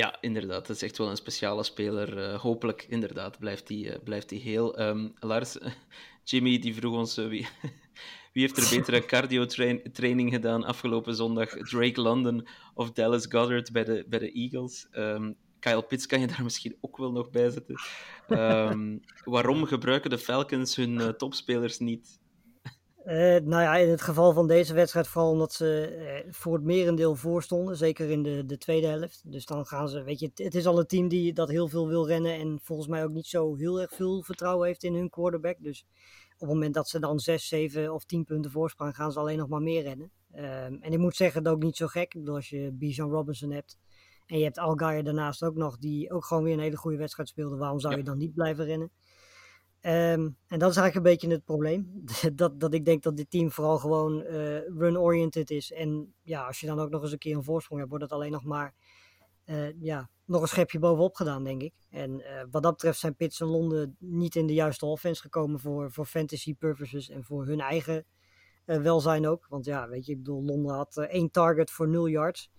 Ja, 0.00 0.16
inderdaad. 0.20 0.66
Dat 0.66 0.76
is 0.76 0.82
echt 0.82 0.98
wel 0.98 1.10
een 1.10 1.16
speciale 1.16 1.62
speler. 1.62 2.18
Uh, 2.18 2.40
hopelijk, 2.40 2.86
inderdaad, 2.88 3.38
blijft 3.38 3.68
hij 3.68 3.76
uh, 3.76 3.94
blijft 4.04 4.30
heel. 4.30 4.80
Um, 4.80 5.12
Lars, 5.18 5.56
Jimmy, 6.24 6.58
die 6.58 6.74
vroeg 6.74 6.96
ons 6.96 7.18
uh, 7.18 7.28
wie, 7.28 7.48
wie 8.32 8.42
heeft 8.42 8.56
er 8.56 8.78
betere 8.78 9.04
cardio-training 9.12 10.32
gedaan 10.32 10.64
afgelopen 10.64 11.14
zondag? 11.14 11.48
Drake 11.48 12.00
London 12.00 12.46
of 12.74 12.90
Dallas 12.92 13.26
Goddard 13.28 13.72
bij 13.72 13.84
de, 13.84 14.04
bij 14.08 14.18
de 14.18 14.32
Eagles? 14.32 14.88
Um, 14.92 15.36
Kyle 15.58 15.82
Pitts 15.82 16.06
kan 16.06 16.20
je 16.20 16.26
daar 16.26 16.42
misschien 16.42 16.76
ook 16.80 16.96
wel 16.96 17.12
nog 17.12 17.30
bij 17.30 17.50
zetten. 17.50 17.80
Um, 18.28 19.00
waarom 19.24 19.64
gebruiken 19.64 20.10
de 20.10 20.18
Falcons 20.18 20.76
hun 20.76 21.16
topspelers 21.16 21.78
niet? 21.78 22.19
Uh, 23.04 23.14
nou 23.14 23.62
ja, 23.62 23.76
in 23.76 23.88
het 23.88 24.02
geval 24.02 24.32
van 24.32 24.46
deze 24.46 24.74
wedstrijd 24.74 25.08
vooral 25.08 25.30
omdat 25.30 25.52
ze 25.52 25.96
uh, 26.26 26.32
voor 26.32 26.54
het 26.54 26.64
merendeel 26.64 27.14
voorstonden. 27.14 27.76
Zeker 27.76 28.10
in 28.10 28.22
de, 28.22 28.46
de 28.46 28.58
tweede 28.58 28.86
helft. 28.86 29.22
Dus 29.24 29.46
dan 29.46 29.66
gaan 29.66 29.88
ze, 29.88 30.02
weet 30.02 30.20
je, 30.20 30.30
het, 30.34 30.54
is 30.54 30.66
al 30.66 30.78
een 30.78 30.86
team 30.86 31.08
die 31.08 31.32
dat 31.32 31.48
heel 31.48 31.68
veel 31.68 31.88
wil 31.88 32.06
rennen. 32.06 32.34
En 32.34 32.58
volgens 32.62 32.88
mij 32.88 33.04
ook 33.04 33.10
niet 33.10 33.26
zo 33.26 33.56
heel 33.56 33.80
erg 33.80 33.94
veel 33.94 34.22
vertrouwen 34.22 34.66
heeft 34.66 34.84
in 34.84 34.94
hun 34.94 35.10
quarterback. 35.10 35.56
Dus 35.60 35.86
op 36.32 36.40
het 36.40 36.48
moment 36.48 36.74
dat 36.74 36.88
ze 36.88 36.98
dan 36.98 37.18
6, 37.18 37.48
7 37.48 37.94
of 37.94 38.04
10 38.04 38.24
punten 38.24 38.50
voorsprong 38.50 38.94
gaan 38.94 39.12
ze 39.12 39.18
alleen 39.18 39.38
nog 39.38 39.48
maar 39.48 39.62
meer 39.62 39.82
rennen. 39.82 40.10
Um, 40.34 40.78
en 40.80 40.92
ik 40.92 40.98
moet 40.98 41.16
zeggen, 41.16 41.42
dat 41.42 41.52
ook 41.52 41.62
niet 41.62 41.76
zo 41.76 41.86
gek. 41.86 42.14
Ik 42.14 42.20
bedoel, 42.20 42.34
als 42.34 42.48
je 42.48 42.70
Bijan 42.72 43.10
Robinson 43.10 43.50
hebt. 43.50 43.78
En 44.26 44.38
je 44.38 44.44
hebt 44.44 44.58
Algaier 44.58 45.04
daarnaast 45.04 45.42
ook 45.42 45.54
nog, 45.54 45.78
die 45.78 46.12
ook 46.12 46.24
gewoon 46.24 46.42
weer 46.42 46.52
een 46.52 46.60
hele 46.60 46.76
goede 46.76 46.96
wedstrijd 46.96 47.28
speelde. 47.28 47.56
Waarom 47.56 47.80
zou 47.80 47.96
je 47.96 48.02
dan 48.02 48.18
niet 48.18 48.34
blijven 48.34 48.64
rennen? 48.64 48.90
Um, 49.82 50.36
en 50.46 50.58
dat 50.58 50.70
is 50.70 50.76
eigenlijk 50.76 50.94
een 50.94 51.02
beetje 51.02 51.30
het 51.30 51.44
probleem. 51.44 52.04
dat, 52.34 52.60
dat 52.60 52.74
ik 52.74 52.84
denk 52.84 53.02
dat 53.02 53.16
dit 53.16 53.30
team 53.30 53.50
vooral 53.50 53.78
gewoon 53.78 54.20
uh, 54.20 54.58
run-oriented 54.58 55.50
is. 55.50 55.72
En 55.72 56.14
ja, 56.22 56.46
als 56.46 56.60
je 56.60 56.66
dan 56.66 56.80
ook 56.80 56.90
nog 56.90 57.02
eens 57.02 57.12
een 57.12 57.18
keer 57.18 57.36
een 57.36 57.44
voorsprong 57.44 57.78
hebt, 57.78 57.90
wordt 57.90 58.04
het 58.04 58.14
alleen 58.14 58.32
nog 58.32 58.44
maar 58.44 58.74
uh, 59.46 59.80
ja, 59.80 60.10
nog 60.24 60.42
een 60.42 60.48
schepje 60.48 60.78
bovenop 60.78 61.14
gedaan, 61.14 61.44
denk 61.44 61.62
ik. 61.62 61.74
En 61.90 62.20
uh, 62.20 62.42
wat 62.50 62.62
dat 62.62 62.72
betreft 62.72 62.98
zijn 62.98 63.16
Pits 63.16 63.40
en 63.40 63.46
Londen 63.46 63.96
niet 63.98 64.36
in 64.36 64.46
de 64.46 64.54
juiste 64.54 64.86
offense 64.86 65.22
gekomen 65.22 65.60
voor, 65.60 65.92
voor 65.92 66.06
fantasy 66.06 66.54
purposes 66.54 67.08
en 67.08 67.24
voor 67.24 67.46
hun 67.46 67.60
eigen 67.60 68.04
welzijn 68.64 69.26
ook. 69.26 69.46
Want 69.48 69.64
ja, 69.64 69.88
weet 69.88 70.06
je, 70.06 70.12
ik 70.12 70.18
bedoel, 70.18 70.44
Londen 70.44 70.74
had 70.74 70.96
één 70.96 71.30
target 71.30 71.70
voor 71.70 71.88
0 71.88 72.08
yards 72.08 72.50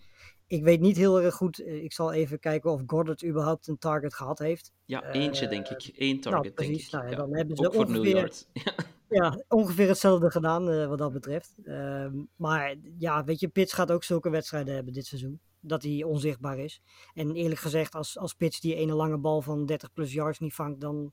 ik 0.52 0.62
weet 0.62 0.80
niet 0.80 0.96
heel 0.96 1.20
erg 1.22 1.34
goed. 1.34 1.58
Eh, 1.58 1.82
ik 1.84 1.92
zal 1.92 2.12
even 2.12 2.38
kijken 2.38 2.70
of 2.70 2.82
Goddard 2.86 3.24
überhaupt 3.24 3.66
een 3.66 3.78
target 3.78 4.14
gehad 4.14 4.38
heeft. 4.38 4.72
Ja, 4.84 5.12
eentje 5.12 5.48
denk 5.48 5.68
ik. 5.68 5.90
Eén 5.96 6.08
nou, 6.08 6.20
target, 6.20 6.42
nou, 6.42 6.54
precies. 6.54 6.90
Nou, 6.90 7.08
ja. 7.08 7.16
Dan 7.16 7.34
hebben 7.36 7.56
ze 7.56 7.66
Ook 7.66 7.74
voor 7.74 7.84
ongeveer, 7.84 8.32
ja, 9.08 9.44
ongeveer 9.48 9.88
hetzelfde 9.88 10.30
gedaan 10.30 10.70
uh, 10.70 10.86
wat 10.86 10.98
dat 10.98 11.12
betreft. 11.12 11.54
Uh, 11.64 12.06
maar 12.36 12.76
ja, 12.98 13.24
weet 13.24 13.40
je, 13.40 13.48
Pits 13.48 13.72
gaat 13.72 13.92
ook 13.92 14.04
zulke 14.04 14.30
wedstrijden 14.30 14.74
hebben 14.74 14.92
dit 14.92 15.06
seizoen. 15.06 15.40
Dat 15.60 15.82
hij 15.82 16.02
onzichtbaar 16.02 16.58
is. 16.58 16.82
En 17.14 17.34
eerlijk 17.34 17.60
gezegd, 17.60 17.94
als, 17.94 18.18
als 18.18 18.34
Pits 18.34 18.60
die 18.60 18.74
ene 18.74 18.94
lange 18.94 19.18
bal 19.18 19.42
van 19.42 19.66
30 19.66 19.92
plus 19.92 20.12
yards 20.12 20.38
niet 20.38 20.54
vangt, 20.54 20.80
dan 20.80 21.12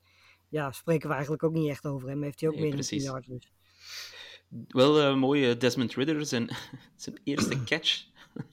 ja, 0.50 0.72
spreken 0.72 1.08
we 1.08 1.14
eigenlijk 1.14 1.44
ook 1.44 1.54
niet 1.54 1.70
echt 1.70 1.86
over 1.86 2.10
hem. 2.10 2.24
Heeft 2.24 2.40
hij 2.40 2.50
ook 2.50 2.56
Nee, 2.56 2.64
meer 2.64 2.74
dan 2.76 2.86
precies. 2.86 3.04
10 3.04 3.12
yards. 3.12 3.28
Dus. 3.28 3.52
Wel 4.68 5.00
eh 5.00 5.16
mooie 5.16 5.58
Desmond 5.58 5.94
Ridder, 5.94 6.26
zijn, 6.26 6.56
zijn 6.96 7.20
eerste 7.24 7.64
catch 7.64 8.08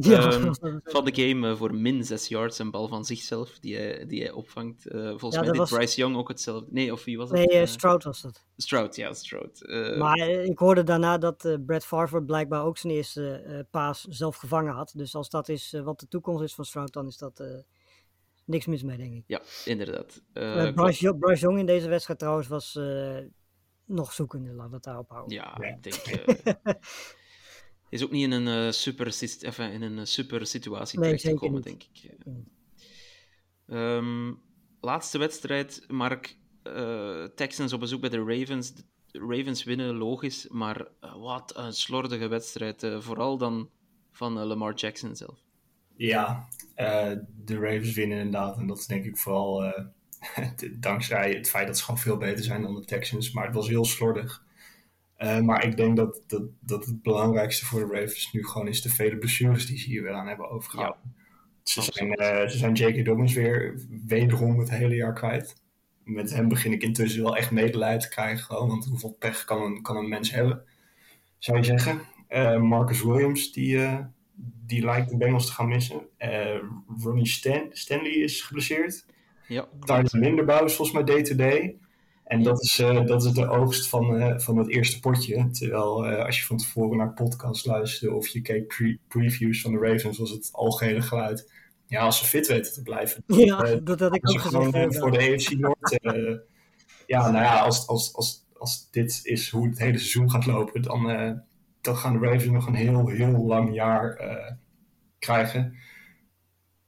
Ja, 0.00 0.30
Ehm, 0.30 0.44
dat 0.44 0.58
van 0.84 1.04
de 1.04 1.14
game 1.22 1.48
eh, 1.50 1.56
voor 1.56 1.74
min 1.74 2.04
6 2.04 2.28
yards. 2.28 2.58
Een 2.58 2.70
bal 2.70 2.88
van 2.88 3.04
zichzelf 3.04 3.58
die 3.58 3.76
hij, 3.76 4.06
die 4.06 4.22
hij 4.22 4.30
opvangt. 4.30 4.86
Eh, 4.86 5.00
volgens 5.08 5.34
Ja, 5.34 5.40
mij 5.40 5.48
dat 5.48 5.58
deed 5.58 5.68
was- 5.68 5.70
Bryce 5.70 6.00
Young 6.00 6.16
ook 6.16 6.28
hetzelfde. 6.28 6.66
Nee, 6.70 6.92
of 6.92 7.04
wie 7.04 7.16
was 7.18 7.28
dat? 7.28 7.38
Nee, 7.38 7.48
eh, 7.60 7.66
Stroud 7.66 8.04
was 8.04 8.20
dat. 8.22 8.44
Stroud, 8.56 8.96
ja, 8.96 9.12
Stroud. 9.14 9.62
Maar 9.98 10.18
ik 10.28 10.58
hoorde 10.58 10.82
daarna 10.82 11.18
dat 11.18 11.58
Brad 11.66 11.84
Favre 11.84 12.22
blijkbaar 12.22 12.64
ook 12.64 12.78
zijn 12.78 12.92
eerste 12.92 13.66
paas 13.70 14.02
zelf 14.04 14.36
gevangen 14.36 14.72
had. 14.72 14.92
Dus 14.96 15.14
als 15.14 15.30
dat 15.30 15.48
is 15.48 15.74
wat 15.84 16.00
de 16.00 16.08
toekomst 16.08 16.42
is 16.42 16.54
van 16.54 16.64
Stroud, 16.64 16.92
dan 16.92 17.06
is 17.06 17.16
dat 17.16 17.42
niks 18.44 18.66
mis 18.66 18.82
mee, 18.82 18.96
denk 18.96 19.14
ik. 19.14 19.24
Ja, 19.26 19.40
inderdaad. 19.64 20.22
Bryce, 20.74 21.16
Bryce 21.18 21.40
Young 21.42 21.58
in 21.58 21.66
deze 21.66 21.88
wedstrijd 21.88 22.18
trouwens 22.18 22.48
was 22.48 22.78
nog 23.84 24.12
zoekende, 24.12 24.54
we 24.54 24.68
het 24.70 24.82
daarop 24.82 25.08
houden. 25.10 25.34
Ja, 25.34 25.60
ik 25.60 25.82
denk. 25.82 25.96
eh, 27.90 27.98
is 27.98 28.04
ook 28.04 28.10
niet 28.10 28.22
in 28.24 28.30
een, 28.32 28.66
eh, 28.66 28.72
super, 28.72 29.06
enfin, 29.40 29.70
in 29.72 29.82
een 29.82 29.98
eh, 29.98 30.04
super 30.04 30.46
situatie 30.46 30.98
Nee, 30.98 31.06
terechtgekomen, 31.08 31.62
denk 31.62 31.82
ik. 31.82 32.10
Ehm, 33.66 34.32
laatste 34.80 35.18
wedstrijd, 35.18 35.84
Mark. 35.88 36.36
eh, 36.62 37.24
Texans 37.24 37.72
op 37.72 37.80
bezoek 37.80 38.00
bij 38.00 38.10
de 38.10 38.24
Ravens. 38.24 38.74
De 38.74 39.18
Ravens 39.18 39.64
winnen, 39.64 39.94
logisch. 39.96 40.48
Maar 40.48 40.88
eh, 41.00 41.14
wat 41.16 41.56
een 41.56 41.72
slordige 41.72 42.28
wedstrijd. 42.28 42.82
eh, 42.82 43.00
vooral 43.00 43.38
dan 43.38 43.70
van 44.12 44.38
eh, 44.38 44.44
Lamar 44.46 44.74
Jackson 44.74 45.16
zelf. 45.16 45.38
Ja, 45.96 46.48
eh, 46.74 47.12
de 47.44 47.54
Ravens 47.58 47.92
winnen 47.94 48.18
inderdaad. 48.18 48.58
En 48.58 48.66
dat 48.66 48.78
is 48.78 48.86
denk 48.86 49.04
ik 49.04 49.16
vooral 49.18 49.64
eh, 49.64 49.84
dankzij 50.80 51.30
het 51.32 51.48
feit 51.50 51.66
dat 51.66 51.78
ze 51.78 51.84
gewoon 51.84 52.00
veel 52.00 52.16
beter 52.16 52.44
zijn 52.44 52.62
dan 52.62 52.74
de 52.74 52.84
Texans. 52.84 53.32
Maar 53.32 53.46
het 53.46 53.54
was 53.54 53.68
heel 53.68 53.84
slordig. 53.84 54.44
Eh, 55.18 55.40
maar 55.40 55.64
ik 55.66 55.76
denk 55.76 55.96
dat, 55.96 56.22
dat, 56.26 56.42
dat 56.60 56.84
het 56.84 57.02
belangrijkste 57.02 57.64
voor 57.66 57.80
de 57.80 57.94
Ravens 58.00 58.32
nu 58.32 58.46
gewoon 58.46 58.68
is 58.68 58.82
de 58.82 58.90
vele 58.90 59.18
blessures 59.18 59.66
die 59.66 59.78
ze 59.78 59.86
hier 59.88 60.02
weer 60.02 60.12
aan 60.12 60.26
hebben 60.28 60.50
overgehouden. 60.50 61.14
Ze, 61.62 61.82
zijn, 61.82 62.12
eh, 62.14 62.48
ze 62.48 62.58
zijn 62.58 62.72
J.K. 62.74 63.04
Dobbins 63.04 63.32
weer 63.34 63.80
wederom 64.06 64.58
het 64.58 64.70
hele 64.70 64.94
jaar 64.94 65.12
kwijt. 65.14 65.62
Met 66.04 66.30
hem 66.34 66.48
begin 66.48 66.72
ik 66.72 66.82
intussen 66.82 67.22
wel 67.22 67.36
echt 67.36 67.50
medelijden 67.50 68.00
te 68.00 68.08
krijgen. 68.08 68.44
Gewoon, 68.44 68.68
want 68.68 68.84
hoeveel 68.84 69.16
pech 69.18 69.44
kan 69.44 69.62
een, 69.62 69.82
kan 69.82 69.96
een 69.96 70.08
mens 70.08 70.30
hebben, 70.30 70.62
zou 71.38 71.58
je 71.58 71.64
zeggen. 71.64 72.00
Eh, 72.28 72.60
Marcus 72.60 73.02
Williams, 73.02 73.52
die, 73.52 73.84
eh, 73.84 73.98
die 74.66 74.84
lijkt 74.84 75.10
de 75.10 75.16
Bengals 75.16 75.46
te 75.46 75.52
gaan 75.52 75.68
missen. 75.68 76.00
Eh, 76.16 76.56
Ronnie 77.02 77.26
Stan- 77.26 77.68
Stanley 77.70 78.10
is 78.12 78.40
geblesseerd. 78.42 79.06
Ja, 79.48 79.68
Tyler 79.80 80.08
Linderbouw 80.18 80.64
is 80.64 80.74
volgens 80.74 80.96
mij 80.96 81.14
day-to-day. 81.14 81.78
En 82.28 82.42
dat 82.42 82.62
is, 82.62 82.78
eh, 82.78 83.06
dat 83.06 83.24
is 83.24 83.32
de 83.32 83.48
oogst 83.48 83.88
van, 83.88 84.16
eh, 84.16 84.38
van 84.38 84.56
het 84.56 84.68
eerste 84.68 85.00
potje. 85.00 85.50
Terwijl 85.50 86.06
eh, 86.06 86.24
als 86.24 86.38
je 86.38 86.46
van 86.46 86.56
tevoren 86.56 86.96
naar 86.96 87.12
podcasts 87.12 87.66
luisterde 87.66 88.14
of 88.14 88.28
je 88.28 88.40
keek 88.40 88.66
pre- 88.66 88.98
previews 89.08 89.60
van 89.60 89.72
de 89.72 89.78
Ravens, 89.78 90.18
was 90.18 90.30
het 90.30 90.48
algehele 90.52 91.02
geluid. 91.02 91.52
Ja, 91.86 92.00
als 92.00 92.18
ze 92.18 92.24
fit 92.24 92.46
weten 92.46 92.72
te 92.72 92.82
blijven. 92.82 93.22
Ja, 93.26 93.74
dat 93.74 94.00
had 94.00 94.14
ik 94.14 94.30
ook 94.30 94.40
gezegd. 94.40 94.98
voor 94.98 95.10
de 95.10 95.18
AFC 95.18 95.50
Noord. 95.50 95.98
ja, 97.06 97.30
nou 97.30 97.44
ja, 97.44 97.58
als, 97.58 97.86
als, 97.86 98.14
als, 98.14 98.46
als 98.58 98.90
dit 98.90 99.20
is 99.22 99.50
hoe 99.50 99.68
het 99.68 99.78
hele 99.78 99.98
seizoen 99.98 100.30
gaat 100.30 100.46
lopen, 100.46 100.82
dan, 100.82 101.02
dan 101.80 101.96
gaan 101.96 102.20
de 102.20 102.26
Ravens 102.26 102.52
nog 102.52 102.66
een 102.66 102.74
heel, 102.74 103.08
heel 103.08 103.46
lang 103.46 103.74
jaar 103.74 104.20
krijgen. 105.18 105.74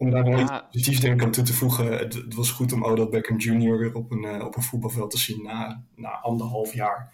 Om 0.01 0.11
daar 0.11 0.25
nog 0.25 0.39
Ja. 0.39 0.43
iets 0.43 0.67
positiefs 0.71 1.01
denk 1.01 1.15
ik 1.21 1.27
aan 1.27 1.31
toe 1.33 1.45
te 1.45 1.53
voegen, 1.53 1.99
het, 1.99 2.15
het 2.15 2.35
was 2.35 2.51
goed 2.51 2.73
om 2.73 2.85
Odell 2.85 3.09
Beckham 3.09 3.39
Jr. 3.39 3.79
weer 3.79 3.95
op 3.95 4.11
een, 4.11 4.25
eh, 4.25 4.45
op 4.47 4.57
een 4.57 4.63
voetbalveld 4.63 5.11
te 5.11 5.19
zien 5.19 5.43
na, 5.43 5.85
na 5.97 6.09
anderhalf 6.21 6.75
jaar. 6.75 7.13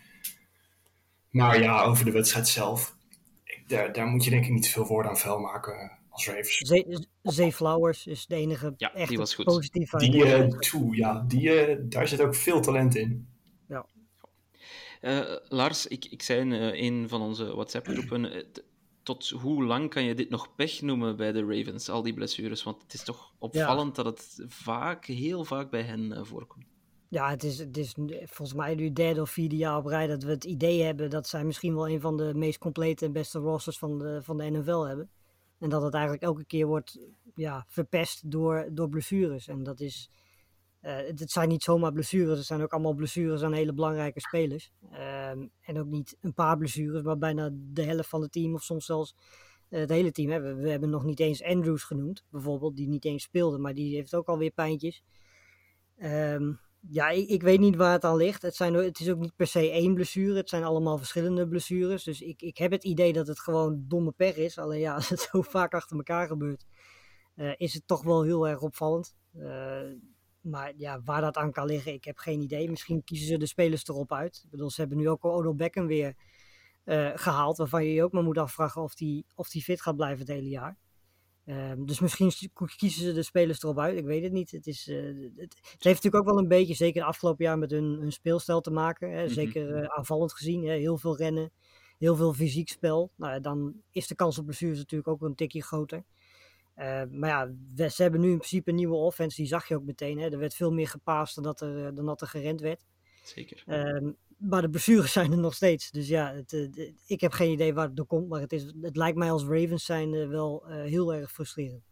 Maar 1.30 1.61
ja, 1.62 1.82
over 1.84 2.05
de 2.05 2.11
wedstrijd 2.11 2.49
zelf, 2.49 2.97
ik, 3.45 3.62
daar, 3.66 3.93
daar 3.93 4.07
moet 4.07 4.24
je 4.24 4.30
denk 4.30 4.45
ik 4.45 4.51
niet 4.53 4.68
veel 4.68 4.87
woorden 4.87 5.11
aan 5.11 5.16
vuil 5.18 5.39
maken 5.39 5.91
als 6.09 6.26
Ravens. 6.26 6.57
Zee, 6.57 7.07
Zee 7.22 7.53
Flowers 7.53 8.07
is 8.07 8.26
de 8.26 8.34
enige 8.34 8.74
Ja, 8.76 8.89
die 8.93 9.01
echt 9.03 9.14
was 9.14 9.34
goed. 9.34 9.45
positieve 9.45 9.97
Die, 9.97 10.24
eh 10.24 10.30
wedstrijd. 10.30 10.62
toe, 10.62 10.97
ja, 10.97 11.24
die, 11.28 11.51
eh, 11.51 11.76
daar 11.89 12.09
zit 12.09 12.20
ook 12.20 12.34
veel 12.34 12.61
talent 12.61 12.95
in. 12.97 13.28
Eh, 15.01 15.20
Lars, 15.49 15.87
ik, 15.87 16.05
ik 16.05 16.22
zei 16.22 16.41
in 16.41 16.53
eh, 16.53 16.82
een 16.82 17.09
van 17.09 17.20
onze 17.20 17.55
WhatsApp-groepen, 17.55 18.45
tot 19.07 19.28
hoe 19.28 19.64
lang 19.64 19.90
kan 19.90 20.04
je 20.04 20.14
dit 20.14 20.30
nog 20.30 20.54
pech 20.54 20.82
noemen 20.82 21.16
bij 21.16 21.32
de 21.32 21.44
Ravens, 21.44 21.88
al 21.88 22.02
die 22.02 22.14
blessures? 22.14 22.62
Want 22.62 22.82
het 22.82 22.94
is 22.94 23.04
toch 23.04 23.32
opvallend 23.38 23.94
dat 23.94 24.04
het 24.04 24.44
vaak, 24.46 25.04
heel 25.04 25.44
vaak 25.44 25.70
bij 25.70 25.82
hen 25.82 26.12
eh, 26.12 26.24
voorkomt. 26.24 26.64
Ja, 27.09 27.30
het 27.30 27.44
is, 27.44 27.59
het 27.59 27.76
is 27.76 27.94
volgens 28.24 28.54
mij 28.54 28.74
nu 28.74 28.84
het 28.84 28.96
derde 28.96 29.20
of 29.20 29.30
vierde 29.30 29.57
jaar 29.57 29.76
op 29.76 29.86
rij 29.86 30.07
dat 30.07 30.22
we 30.22 30.30
het 30.30 30.44
idee 30.44 30.82
hebben 30.82 31.11
dat 31.11 31.28
zij 31.28 31.44
misschien 31.44 31.74
wel 31.74 31.88
een 31.88 32.00
van 32.00 32.16
de 32.16 32.34
meest 32.34 32.59
complete 32.59 33.04
en 33.04 33.12
beste 33.12 33.38
rosters 33.38 33.78
van 33.78 33.99
de, 33.99 34.22
van 34.22 34.37
de 34.37 34.50
NFL 34.50 34.80
hebben. 34.80 35.11
En 35.58 35.68
dat 35.68 35.83
het 35.83 35.95
eigenlijk 35.95 36.22
elke 36.22 36.45
keer 36.45 36.66
wordt 36.66 36.99
ja, 37.34 37.64
verpest 37.68 38.30
door, 38.30 38.68
door 38.72 38.88
blessures. 38.88 39.49
En 39.49 39.62
dat 39.62 39.80
is, 39.80 40.11
het, 40.91 41.21
het 41.21 41.30
zijn 41.30 41.49
niet 41.49 41.63
zomaar 41.63 41.92
blessures, 41.92 42.38
het 42.38 42.46
zijn 42.46 42.63
ook 42.63 42.72
allemaal 42.72 42.95
blessures 42.95 43.42
aan 43.42 43.53
hele 43.53 43.72
belangrijke 43.72 44.21
spelers. 44.21 44.72
Ehm, 44.92 45.46
en 45.61 45.79
ook 45.79 45.87
niet 45.87 46.17
een 46.21 46.34
paar 46.34 46.57
blessures, 46.57 47.03
maar 47.03 47.18
bijna 47.18 47.50
de 47.53 47.83
helft 47.83 48.08
van 48.08 48.22
het 48.22 48.33
team 48.33 48.54
of 48.54 48.63
soms 48.63 48.87
zelfs 48.87 49.14
eh, 49.68 49.80
het 49.80 49.91
hele 49.91 50.13
team. 50.13 50.30
Hebben. 50.30 50.57
We 50.57 50.71
hebben 50.71 50.91
nog 50.91 51.04
niet 51.04 51.21
eens 51.21 51.42
Andrews 51.42 51.83
genoemd, 51.83 52.25
bijvoorbeeld, 52.30 52.76
die 52.76 52.88
niet 52.88 53.04
eens 53.04 53.22
speelde, 53.22 53.58
maar 53.58 53.75
die 53.75 53.95
heeft 53.95 54.14
ook 54.14 54.29
alweer 54.29 54.50
pijntjes. 54.50 55.03
Ehm, 55.96 56.53
ja, 56.88 57.08
ik, 57.08 57.42
weet 57.42 57.61
niet 57.61 57.76
waar 57.76 57.92
het 57.92 58.04
aan 58.04 58.17
ligt. 58.17 58.42
Het, 58.42 58.57
zijn, 58.57 58.75
het 58.75 59.00
is 59.00 59.11
ook 59.11 59.18
niet 59.18 59.37
per 59.37 59.46
se 59.46 59.71
één 59.71 59.95
blessure. 59.95 60.37
Het 60.37 60.49
zijn 60.49 60.64
allemaal 60.64 60.99
verschillende 60.99 61.49
blessures. 61.49 62.04
Dus 62.04 62.21
ik, 62.21 62.42
ik 62.42 62.57
heb 62.57 62.71
het 62.71 62.84
idee 62.84 63.13
dat 63.13 63.26
het 63.26 63.41
gewoon 63.41 63.84
domme 63.88 64.13
pech 64.13 64.37
is. 64.37 64.58
Alleen 64.58 64.80
ja, 64.80 64.95
als 64.95 65.08
het 65.08 65.21
zo 65.21 65.42
vaak 65.42 65.75
achter 65.75 65.96
elkaar 65.96 66.26
gebeurt, 66.26 66.64
eh, 67.34 67.53
is 67.57 67.75
het 67.75 67.87
toch 67.87 68.03
wel 68.03 68.22
heel 68.22 68.49
erg 68.49 68.61
opvallend. 68.61 69.14
Eh, 69.33 69.80
maar 70.47 70.73
ja, 70.77 71.01
waar 71.05 71.21
dat 71.21 71.37
aan 71.37 71.53
kan 71.53 71.67
liggen, 71.67 71.93
ik 71.93 72.05
heb 72.05 72.18
geen 72.18 72.41
idee. 72.41 72.71
Misschien 72.71 73.05
kiezen 73.05 73.27
ze 73.27 73.39
de 73.39 73.47
spelers 73.47 73.89
erop 73.89 74.13
uit. 74.13 74.41
Ik 74.45 74.51
bedoel, 74.51 74.71
ze 74.71 74.81
hebben 74.81 74.99
nu 74.99 75.09
ook 75.09 75.25
Odell 75.25 75.55
Beckham 75.55 75.87
weer 75.87 76.14
eh, 76.85 77.11
gehaald. 77.14 77.57
Waarvan 77.57 77.85
je 77.85 77.93
je 77.93 78.03
ook 78.03 78.13
maar 78.13 78.23
moet 78.23 78.39
afvragen 78.39 78.83
of 78.83 78.95
die, 78.95 79.27
of 79.35 79.49
die 79.49 79.63
fit 79.63 79.83
gaat 79.83 79.97
blijven 79.97 80.18
het 80.18 80.29
hele 80.29 80.49
jaar. 80.49 80.79
Ehm, 81.45 81.85
dus 81.85 82.01
misschien 82.01 82.33
kiezen 82.77 83.03
ze 83.03 83.13
de 83.13 83.23
spelers 83.23 83.63
erop 83.63 83.79
uit. 83.79 83.99
Ik 83.99 84.05
weet 84.05 84.23
het 84.23 84.33
niet. 84.33 84.51
Het, 84.51 84.67
is, 84.67 84.87
het, 84.87 85.57
heeft 85.63 85.83
natuurlijk 85.83 86.17
ook 86.17 86.25
wel 86.25 86.39
een 86.39 86.49
beetje, 86.49 86.75
zeker 86.75 87.01
de 87.01 87.07
afgelopen 87.07 87.45
jaar, 87.45 87.59
met 87.59 87.71
hun, 87.71 87.85
hun 87.85 88.13
speelstijl 88.13 88.61
te 88.61 88.71
maken. 88.71 89.11
Hè? 89.11 89.25
Mhm. 89.25 89.33
Zeker 89.33 89.91
aanvallend 89.91 90.33
gezien. 90.33 90.64
Hè? 90.64 90.75
Heel 90.75 90.99
veel 90.99 91.17
rennen, 91.17 91.53
heel 91.99 92.17
veel 92.17 92.33
fysiek 92.33 92.68
spel. 92.68 93.13
Nou, 93.17 93.41
dan 93.41 93.75
is 93.91 94.07
de 94.07 94.14
kans 94.14 94.39
op 94.39 94.45
blessures 94.45 94.79
natuurlijk 94.79 95.09
ook 95.09 95.23
een 95.23 95.35
tikje 95.35 95.63
groter. 95.63 96.05
Uh, 96.76 97.03
maar 97.11 97.28
ja, 97.28 97.53
we, 97.74 97.90
ze 97.90 98.03
hebben 98.03 98.20
nu 98.20 98.30
in 98.30 98.36
principe 98.36 98.70
een 98.70 98.76
nieuwe 98.76 98.94
offense. 98.94 99.36
Die 99.36 99.46
zag 99.46 99.68
je 99.68 99.76
ook 99.76 99.84
meteen. 99.84 100.18
Hè. 100.18 100.30
Er 100.30 100.38
werd 100.38 100.54
veel 100.54 100.72
meer 100.72 100.88
gepaast 100.88 101.34
dan 101.34 101.44
dat 101.44 101.61
er, 101.61 101.94
dan 101.94 102.07
dat 102.07 102.20
er 102.20 102.26
gerend 102.26 102.61
werd. 102.61 102.84
Zeker. 103.22 103.62
Uh, 103.66 104.11
maar 104.36 104.62
de 104.62 104.70
blessures 104.70 105.12
zijn 105.18 105.32
er 105.32 105.38
nog 105.38 105.54
steeds. 105.54 105.90
Dus 105.90 106.08
ja, 106.08 106.34
het, 106.34 106.53
uh, 106.53 106.92
ik 107.07 107.20
heb 107.20 107.32
geen 107.32 107.53
idee 107.53 107.74
waar 107.74 107.86
het 107.86 107.96
door 107.96 108.07
komt. 108.07 108.28
Maar 108.28 108.40
het, 108.40 108.53
is, 108.53 108.64
het 108.80 108.96
lijkt 108.96 109.18
mij 109.18 109.30
als 109.30 109.44
Ravens 109.44 109.84
zijn 109.84 110.12
uh, 110.12 110.28
wel 110.28 110.66
heel 110.66 111.14
erg 111.14 111.32
frustrerend. 111.32 111.84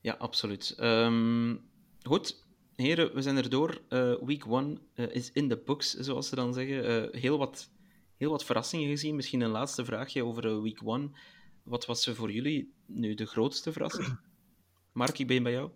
Ja, 0.00 0.14
absoluut. 0.18 0.76
Um, 0.80 1.60
goed, 2.02 2.46
heren, 2.76 3.14
we 3.14 3.22
zijn 3.22 3.36
er 3.36 3.50
door. 3.50 3.80
week 4.24 4.44
1 4.44 4.80
is 4.94 5.32
in 5.32 5.48
de 5.48 5.56
books, 5.56 5.94
zoals 5.94 6.28
ze 6.28 6.34
dan 6.34 6.54
zeggen. 6.54 7.08
heel, 7.18 7.38
wat, 7.38 7.70
heel 8.16 8.30
wat 8.30 8.44
verrassingen 8.44 8.88
gezien. 8.88 9.16
Misschien 9.16 9.40
een 9.40 9.50
laatste 9.50 9.84
vraagje 9.84 10.24
over 10.24 10.62
week 10.62 10.80
1. 10.80 11.12
Wat 11.70 11.86
was 11.86 12.04
voor 12.14 12.32
jullie 12.32 12.74
nu 12.86 13.14
de 13.14 13.26
grootste 13.26 13.72
verrassing? 13.72 14.18
Mark, 14.92 15.18
ik 15.18 15.26
ben 15.26 15.42
bij 15.42 15.52
jou. 15.52 15.70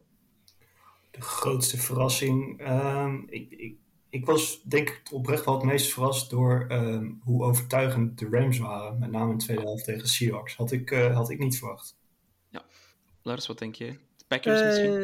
De 1.10 1.20
grootste 1.20 1.76
verrassing? 1.76 2.60
Uh, 2.60 3.14
ik, 3.26 3.50
ik, 3.50 3.76
ik, 4.08 4.26
was 4.26 4.62
denk 4.62 4.88
ik 4.88 5.02
oprecht 5.12 5.44
wel 5.44 5.54
het 5.54 5.64
meest 5.64 5.92
verrast 5.92 6.30
door 6.30 6.66
uh, 6.70 7.10
hoe 7.20 7.44
overtuigend 7.44 8.18
de 8.18 8.28
Rams 8.30 8.58
waren. 8.58 8.98
Met 8.98 9.10
name 9.10 9.30
in 9.32 9.38
de 9.38 9.44
tweede 9.44 9.62
helft 9.62 9.84
tegen 9.84 10.08
Seahawks. 10.08 10.56
Had 10.56 10.72
ik, 10.72 10.90
uh, 10.90 11.14
had 11.16 11.30
ik 11.30 11.38
niet 11.38 11.58
verwacht. 11.58 11.96
Ja. 12.48 12.64
Lars, 13.22 13.46
wat 13.46 13.58
denk 13.58 13.74
je? 13.74 13.86
De 14.16 14.24
Packers 14.26 14.62
misschien? 14.62 14.94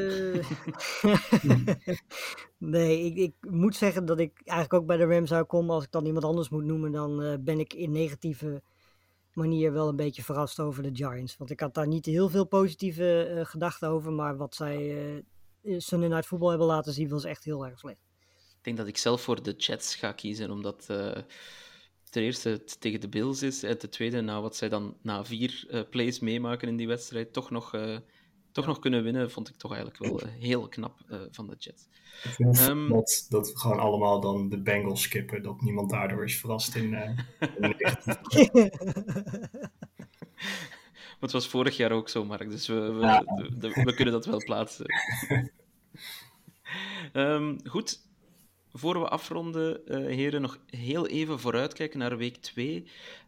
Eh, 1.87 1.97
nee, 2.75 3.05
ik, 3.05 3.17
ik, 3.17 3.35
moet 3.41 3.77
zeggen 3.77 4.05
dat 4.05 4.21
ik 4.21 4.41
eigenlijk 4.45 4.83
ook 4.83 4.87
bij 4.87 4.97
de 4.97 5.07
Rams 5.07 5.29
zou 5.29 5.45
komen. 5.45 5.75
Als 5.75 5.85
ik 5.85 5.91
dan 5.91 6.07
iemand 6.07 6.25
anders 6.25 6.49
moet 6.49 6.65
noemen, 6.65 6.93
dan 6.93 7.41
ben 7.45 7.61
ik 7.61 7.75
in 7.75 7.93
negatieve 7.93 8.63
manier 9.35 9.73
wel 9.73 9.89
een 9.89 9.97
beetje 9.97 10.23
verrast 10.23 10.61
over 10.61 10.83
de 10.83 10.91
Giants. 10.93 11.37
Want 11.37 11.51
ik 11.51 11.61
had 11.61 11.75
daar 11.75 11.87
niet 11.87 12.07
heel 12.07 12.29
veel 12.29 12.47
positieve 12.47 13.35
uh, 13.35 13.45
gedachten 13.45 13.89
over. 13.89 14.13
Maar 14.13 14.37
wat 14.37 14.55
zij 14.55 14.79
uh, 15.63 15.79
Sunday 15.79 16.09
Night 16.09 16.27
Football 16.27 16.49
hebben 16.49 16.67
laten 16.67 16.93
zien 16.93 17.09
was 17.09 17.25
echt 17.25 17.45
heel 17.45 17.67
erg 17.67 17.79
slecht. 17.79 18.09
Ik 18.31 18.67
denk 18.67 18.77
dat 18.77 18.87
ik 18.87 18.97
zelf 18.97 19.21
voor 19.21 19.43
de 19.43 19.53
Jets 19.53 19.95
ga 19.95 20.13
kiezen. 20.13 20.51
Omdat 20.51 20.87
uh, 20.91 21.13
ten 22.11 22.23
eerste 22.23 22.49
het 22.49 22.81
tegen 22.81 23.01
de 23.01 23.09
Bills 23.09 23.43
is. 23.43 23.63
En 23.63 23.79
ten 23.79 23.91
tweede, 23.91 24.21
na 24.21 24.41
wat 24.41 24.57
zij 24.57 24.69
dan 24.69 24.97
na 25.03 25.25
vier 25.25 25.87
plays 25.91 26.19
meemaken 26.19 26.69
in 26.69 26.77
die 26.77 26.89
wedstrijd, 26.89 27.33
toch 27.33 27.51
nog 27.51 27.73
toch 28.53 28.67
nog 28.67 28.79
kunnen 28.79 29.03
winnen, 29.03 29.31
vond 29.31 29.49
ik 29.49 29.57
toch 29.57 29.73
eigenlijk 29.73 30.05
wel 30.05 30.23
uh, 30.23 30.33
heel 30.39 30.69
knap 30.69 31.01
uh, 31.09 31.19
van 31.31 31.47
de 31.47 31.57
Jets. 31.59 31.89
Um, 32.69 32.89
dat, 32.89 33.27
dat 33.29 33.53
we 33.53 33.59
gewoon 33.59 33.79
allemaal 33.79 34.21
dan 34.21 34.49
de 34.49 34.61
Bengals 34.61 35.03
skippen, 35.03 35.43
dat 35.43 35.61
niemand 35.61 35.91
daardoor 35.91 36.25
is 36.25 36.41
verrast 36.41 36.75
in, 36.75 36.93
uh, 36.93 37.19
in 37.41 37.77
Maar 41.21 41.21
het 41.21 41.33
was 41.33 41.49
vorig 41.49 41.77
jaar 41.77 41.93
ook 41.93 42.09
zo, 42.09 42.25
Mark, 42.25 42.51
dus 42.51 42.67
we, 42.67 42.93
we, 42.93 43.01
ja. 43.01 43.25
we, 43.59 43.83
we 43.85 43.95
kunnen 43.95 44.15
dat 44.15 44.27
wel 44.27 44.45
plaatsen. 44.45 44.87
um, 47.13 47.59
goed, 47.69 48.01
voor 48.73 49.01
we 49.01 49.09
afronden, 49.09 49.81
uh, 49.87 49.97
heren, 49.97 50.41
nog 50.41 50.59
heel 50.67 51.07
even 51.07 51.41
vooruitkijken 51.41 51.99
naar 51.99 52.17
week 52.17 52.37
2. 52.37 52.85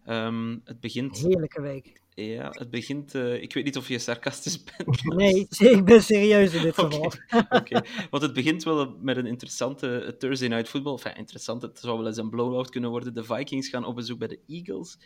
Um, 0.09 0.61
het 0.65 0.81
begint... 0.81 1.19
Heerlijke 1.19 1.61
week. 1.61 2.01
Ja, 2.15 2.49
het 2.51 2.71
begint. 2.71 3.15
Uh, 3.15 3.43
ik 3.43 3.53
weet 3.53 3.65
niet 3.65 3.77
of 3.77 3.89
je 3.89 3.99
sarcastisch 3.99 4.65
bent. 4.77 5.05
Nee, 5.05 5.47
ik 5.59 5.85
ben 5.85 6.03
serieus 6.03 6.55
in 6.55 6.63
dit 6.63 6.75
geval. 6.79 7.05
Oké, 7.05 7.47
okay. 7.51 7.85
want 8.11 8.23
het 8.23 8.33
begint 8.33 8.63
wel 8.63 8.97
met 9.01 9.17
een 9.17 9.27
interessante 9.27 10.15
Thursday 10.19 10.49
Night 10.49 10.69
Football. 10.69 10.93
Enfin, 10.93 11.15
interessant, 11.15 11.63
het 11.63 11.79
zou 11.79 11.99
wel 11.99 12.07
eens 12.07 12.17
een 12.17 12.31
blowout 12.31 12.71
kunnen 12.71 12.91
worden. 12.91 13.15
De 13.15 13.25
Vikings 13.25 13.69
gaan 13.69 13.85
op 13.85 13.95
bezoek 13.95 14.19
bij 14.19 14.29
de 14.29 14.39
Eagles. 14.47 14.99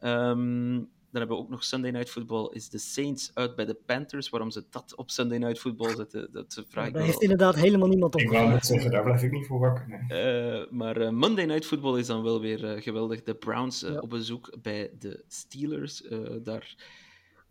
Um, 0.00 0.90
dan 1.12 1.20
hebben 1.20 1.36
we 1.36 1.42
ook 1.42 1.50
nog 1.50 1.64
Sunday 1.64 1.90
Night 1.90 2.10
Football. 2.10 2.50
Is 2.52 2.68
de 2.68 2.78
Saints 2.78 3.30
uit 3.34 3.56
bij 3.56 3.64
de 3.64 3.74
Panthers? 3.86 4.28
Waarom 4.28 4.50
ze 4.50 4.64
dat 4.70 4.96
op 4.96 5.10
Sunday 5.10 5.38
Night 5.38 5.58
Football 5.58 5.96
zetten, 5.96 6.32
dat 6.32 6.64
vraag 6.68 6.86
ik 6.86 6.94
Daar 6.94 7.02
heeft 7.02 7.22
inderdaad 7.22 7.54
helemaal 7.54 7.88
niemand 7.88 8.14
op. 8.14 8.20
Ik 8.20 8.30
wou 8.30 8.48
net 8.48 8.66
zeggen, 8.66 8.90
daar 8.90 9.02
blijf 9.02 9.22
ik 9.22 9.30
niet 9.30 9.46
voor 9.46 9.58
wakker. 9.58 9.88
Nee. 9.88 10.60
Uh, 10.60 10.70
maar 10.70 11.00
uh, 11.00 11.10
Monday 11.10 11.44
Night 11.44 11.66
Football 11.66 11.98
is 11.98 12.06
dan 12.06 12.22
wel 12.22 12.40
weer 12.40 12.64
uh, 12.64 12.82
geweldig. 12.82 13.22
De 13.22 13.34
Browns 13.34 13.80
ja. 13.80 13.98
op 13.98 14.10
bezoek 14.10 14.56
bij 14.62 14.90
de 14.98 15.24
Steelers. 15.28 16.02
daar 16.42 16.74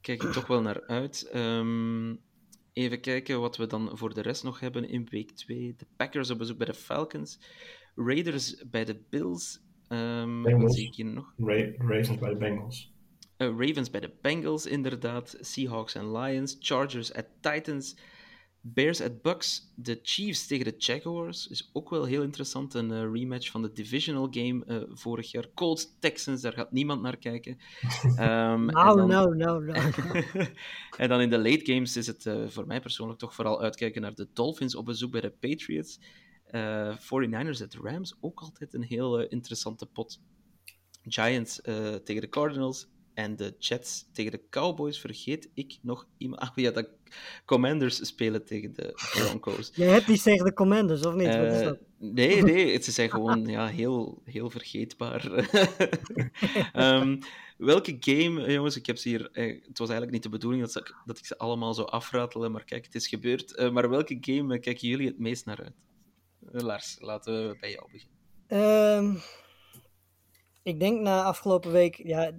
kijk 0.02 0.24
ik 0.24 0.32
toch 0.32 0.48
wel 0.48 0.62
naar 0.62 0.84
uit. 0.88 1.32
Um, 1.36 2.20
even 2.74 3.00
kijken 3.00 3.42
wat 3.42 3.58
we 3.58 3.68
dan 3.68 3.90
voor 3.94 4.14
de 4.14 4.22
rest 4.22 4.44
nog 4.44 4.60
hebben 4.60 4.90
in 4.90 5.08
week 5.10 5.32
2. 5.32 5.74
De 5.78 5.86
Packers 5.96 6.30
op 6.30 6.38
bezoek 6.38 6.58
bij 6.58 6.68
de 6.68 6.74
Falcons. 6.74 7.40
Raiders 7.96 8.64
bij 8.70 8.86
de 8.86 9.02
Bills. 9.10 9.62
Um, 9.90 10.62
wat 10.62 10.74
zie 10.74 10.88
ik 10.88 10.96
hier 10.96 11.06
nog? 11.06 11.34
Ra 11.38 11.72
Ravens 11.78 12.18
bij 12.18 12.30
de 12.30 12.36
Bengals. 12.36 12.92
Uh, 13.42 13.48
Ravens 13.58 13.90
bij 13.90 14.00
de 14.00 14.12
Bengals, 14.22 14.66
inderdaad. 14.66 15.38
Seahawks 15.40 15.96
en 15.96 16.12
Lions. 16.12 16.58
Chargers 16.60 17.14
at 17.14 17.26
Titans. 17.40 17.96
Bears 18.62 19.02
at 19.02 19.22
Bucks. 19.22 19.74
De 19.76 20.00
Chiefs 20.04 20.48
tegen 20.48 20.66
de 20.66 20.76
Jaguars 20.78 21.48
is 21.48 21.70
ook 21.74 21.90
wel 21.90 22.06
heel 22.06 22.22
interessant. 22.22 22.74
Een 22.74 22.92
uh, 22.92 23.12
rematch 23.14 23.52
van 23.52 23.62
de 23.62 23.72
divisional 23.72 24.28
game 24.32 24.64
uh, 24.68 24.82
vorig 24.90 25.32
jaar. 25.32 25.46
Colts 25.54 25.98
Texans, 26.00 26.42
daar 26.42 26.54
gaat 26.54 26.72
niemand 26.72 27.02
naar 27.02 27.18
kijken. 27.18 27.58
Um, 28.04 28.66
nou, 28.66 29.06
nou, 29.06 29.36
nou, 29.36 29.66
nou. 29.66 29.94
en 30.98 31.10
dan 31.10 31.22
in 31.22 31.30
de 31.30 31.38
late 31.38 31.74
games 31.74 31.98
is 31.98 32.08
het 32.08 32.30
voor 32.48 32.68
mij 32.68 32.80
persoonlijk 32.80 33.20
toch 33.20 33.36
vooral 33.36 33.62
uitkijken 33.62 34.02
naar 34.02 34.16
de 34.16 34.28
Dolphins 34.34 34.76
op 34.76 34.86
bezoek 34.86 35.12
bij 35.12 35.22
de 35.22 35.34
Patriots. 35.40 36.00
49ers 36.96 37.64
at 37.64 37.78
Rams, 37.82 38.18
ook 38.20 38.40
altijd 38.40 38.74
een 38.74 38.84
heel 38.84 39.20
interessante 39.20 39.86
pot. 39.86 40.20
Giants 41.04 41.62
tegen 42.04 42.22
de 42.22 42.30
Cardinals. 42.30 42.88
En 43.14 43.36
de 43.36 43.56
Jets 43.60 44.06
tegen 44.12 44.32
de 44.32 44.42
Cowboys 44.50 45.00
vergeet 45.00 45.50
ik 45.54 45.78
nog 45.82 46.08
iemand. 46.18 46.42
Ach 46.46 46.52
ja, 46.56 46.72
de 46.72 46.90
Commanders 47.46 48.08
spelen 48.08 48.46
tegen 48.46 48.74
de 48.74 48.94
Broncos. 49.12 49.72
Je 49.76 49.84
hebt 49.84 50.08
die 50.08 50.22
tegen 50.22 50.46
de 50.46 50.54
Commanders, 50.54 51.06
of 51.06 51.14
niet? 51.14 51.28
Uh, 51.28 51.42
Wat 51.42 51.54
is 51.54 51.64
dat? 51.64 51.78
Nee, 51.98 52.44
nee, 52.44 52.82
ze 52.82 52.92
zijn 52.92 53.10
gewoon 53.10 53.46
ja, 53.58 53.68
heel, 53.68 54.22
heel 54.26 54.50
vergeetbaar. 54.50 55.50
um, 56.76 57.20
welke 57.58 57.98
game, 58.00 58.52
jongens, 58.52 58.76
ik 58.76 58.86
heb 58.86 58.98
ze 58.98 59.10
hier. 59.10 59.30
Eh, 59.32 59.62
het 59.68 59.78
was 59.78 59.90
eigenlijk 59.90 60.12
niet 60.12 60.24
de 60.24 60.30
bedoeling 60.30 60.62
dat, 60.62 60.72
ze, 60.72 60.94
dat 61.06 61.18
ik 61.18 61.26
ze 61.26 61.38
allemaal 61.38 61.74
zou 61.74 61.90
afratelen, 61.90 62.52
maar 62.52 62.64
kijk, 62.64 62.86
het 62.86 62.96
is 62.96 63.08
gebeurd. 63.08 63.60
Uh, 63.60 63.72
maar 63.72 63.90
welke 63.90 64.18
game 64.22 64.60
kijken 64.60 64.88
jullie 64.88 65.08
het 65.08 65.20
meest 65.20 65.46
naar 65.46 65.64
uit? 65.64 65.74
Lars, 66.64 66.98
laten 67.00 67.48
we 67.48 67.58
bij 67.60 67.72
jou 67.72 67.88
beginnen. 67.92 68.20
Um, 69.08 69.22
ik 70.64 70.80
denk 70.80 71.02
na 71.02 71.24
afgelopen 71.24 71.72
week, 71.72 71.96
ja, 71.96 72.32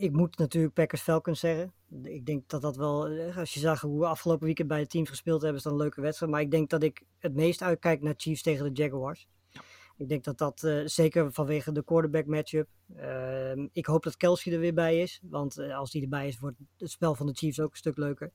ik 0.00 0.12
moet 0.12 0.38
natuurlijk 0.38 0.74
Packers 0.74 1.00
Falcons 1.00 1.40
zeggen. 1.40 1.72
Ik 2.02 2.26
denk 2.26 2.48
dat 2.48 2.62
dat 2.62 2.76
wel, 2.76 3.06
eh, 3.06 3.36
als 3.36 3.54
je 3.54 3.60
zag 3.60 3.80
hoe 3.80 4.00
we 4.00 4.06
afgelopen 4.06 4.46
weekend 4.46 4.68
bij 4.68 4.80
de 4.80 4.86
teams 4.86 5.08
gespeeld 5.08 5.40
hebben, 5.40 5.58
is 5.58 5.62
dat 5.62 5.72
een 5.72 5.78
leuke 5.78 6.00
wedstrijd. 6.00 6.32
Maar 6.32 6.40
ik 6.40 6.50
denk 6.50 6.70
dat 6.70 6.82
ik 6.82 7.02
het 7.18 7.34
meest 7.34 7.62
uitkijk 7.62 8.02
naar 8.02 8.14
Chiefs 8.16 8.42
tegen 8.42 8.64
de 8.74 8.82
Jaguars. 8.82 9.28
Ja. 9.48 9.60
Ik 9.96 10.08
denk 10.08 10.24
dat 10.24 10.38
dat, 10.38 10.62
uh, 10.62 10.86
zeker 10.86 11.32
vanwege 11.32 11.72
de 11.72 11.84
quarterback 11.84 12.26
matchup. 12.26 12.68
Uh, 12.96 13.52
ik 13.72 13.86
hoop 13.86 14.02
dat 14.02 14.16
Kelsey 14.16 14.52
er 14.52 14.58
weer 14.58 14.74
bij 14.74 15.00
is. 15.00 15.20
Want 15.22 15.58
uh, 15.58 15.78
als 15.78 15.90
die 15.90 16.02
erbij 16.02 16.28
is, 16.28 16.38
wordt 16.38 16.56
het 16.76 16.90
spel 16.90 17.14
van 17.14 17.26
de 17.26 17.34
Chiefs 17.34 17.60
ook 17.60 17.70
een 17.70 17.76
stuk 17.76 17.96
leuker. 17.96 18.32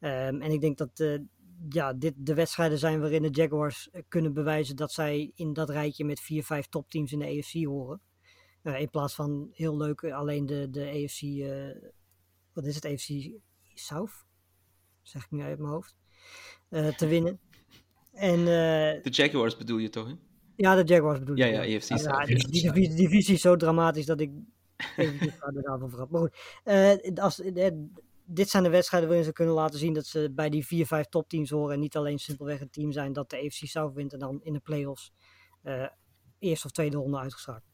Um, 0.00 0.40
en 0.40 0.50
ik 0.50 0.60
denk 0.60 0.78
dat 0.78 1.20
ja, 1.68 1.92
dit 1.92 2.14
de 2.16 2.34
wedstrijden 2.34 2.78
zijn 2.78 3.00
waarin 3.00 3.22
de 3.22 3.30
Jaguars 3.30 3.88
kunnen 4.08 4.32
bewijzen 4.32 4.76
dat 4.76 4.92
zij 4.92 5.32
in 5.34 5.52
dat 5.52 5.70
rijtje 5.70 6.04
met 6.04 6.20
vier, 6.20 6.44
vijf 6.44 6.66
topteams 6.66 7.12
in 7.12 7.18
de 7.18 7.38
AFC 7.38 7.64
horen. 7.64 8.00
Uh, 8.64 8.80
in 8.80 8.90
plaats 8.90 9.14
van 9.14 9.48
heel 9.52 9.76
leuk 9.76 10.00
eh, 10.00 10.16
alleen 10.16 10.46
de, 10.46 10.70
de 10.70 11.08
uh, 11.22 11.70
eh, 11.70 11.76
wat 12.52 12.66
is 12.66 12.74
het, 12.74 12.84
AFC 12.84 13.08
South? 13.74 14.26
Zeg 15.02 15.24
ik 15.24 15.30
nu 15.30 15.42
uit 15.42 15.58
mijn 15.58 15.72
hoofd. 15.72 15.96
Uh, 16.70 16.88
te 16.88 17.06
winnen. 17.06 17.38
En, 18.14 18.44
de 18.44 19.10
Jaguars 19.10 19.56
bedoel 19.56 19.78
je 19.78 19.88
toch? 19.88 20.06
Hè? 20.06 20.14
Ja, 20.56 20.74
de 20.74 20.94
Jaguars 20.94 21.18
bedoel 21.18 21.36
je. 21.36 21.44
Ja, 21.44 21.62
ja, 21.62 21.76
AFC 21.76 21.82
South. 21.82 22.02
Ja, 22.02 22.24
die, 22.24 22.48
die, 22.50 22.72
die, 22.72 22.94
divisie 22.94 23.34
is 23.34 23.40
zo 23.40 23.56
dramatisch 23.56 24.06
dat 24.06 24.20
ik 24.20 24.30
even 24.96 25.62
daarvan 25.62 25.90
verrap. 25.90 26.10
Maar 26.10 26.20
goed, 26.20 27.18
als, 27.18 27.42
dit 28.24 28.48
zijn 28.48 28.62
de 28.62 28.68
wedstrijden 28.68 29.08
waarin 29.08 29.26
ze 29.26 29.32
kunnen 29.32 29.54
laten 29.54 29.78
zien 29.78 29.92
dat 29.92 30.06
ze 30.06 30.32
bij 30.34 30.50
die 30.50 30.66
vier, 30.66 30.86
vijf 30.86 31.06
topteams 31.06 31.50
horen 31.50 31.74
en 31.74 31.80
niet 31.80 31.96
alleen 31.96 32.18
simpelweg 32.18 32.60
een 32.60 32.70
team 32.70 32.92
zijn 32.92 33.12
dat 33.12 33.30
de 33.30 33.36
AFC 33.36 33.66
South 33.66 33.94
wint 33.94 34.12
en 34.12 34.18
dan 34.18 34.40
in 34.42 34.52
de 34.52 34.60
playoffs 34.60 35.12
eerste 36.38 36.66
of 36.66 36.72
tweede 36.72 36.96
ronde 36.96 37.18
uitgeschakeld. 37.18 37.73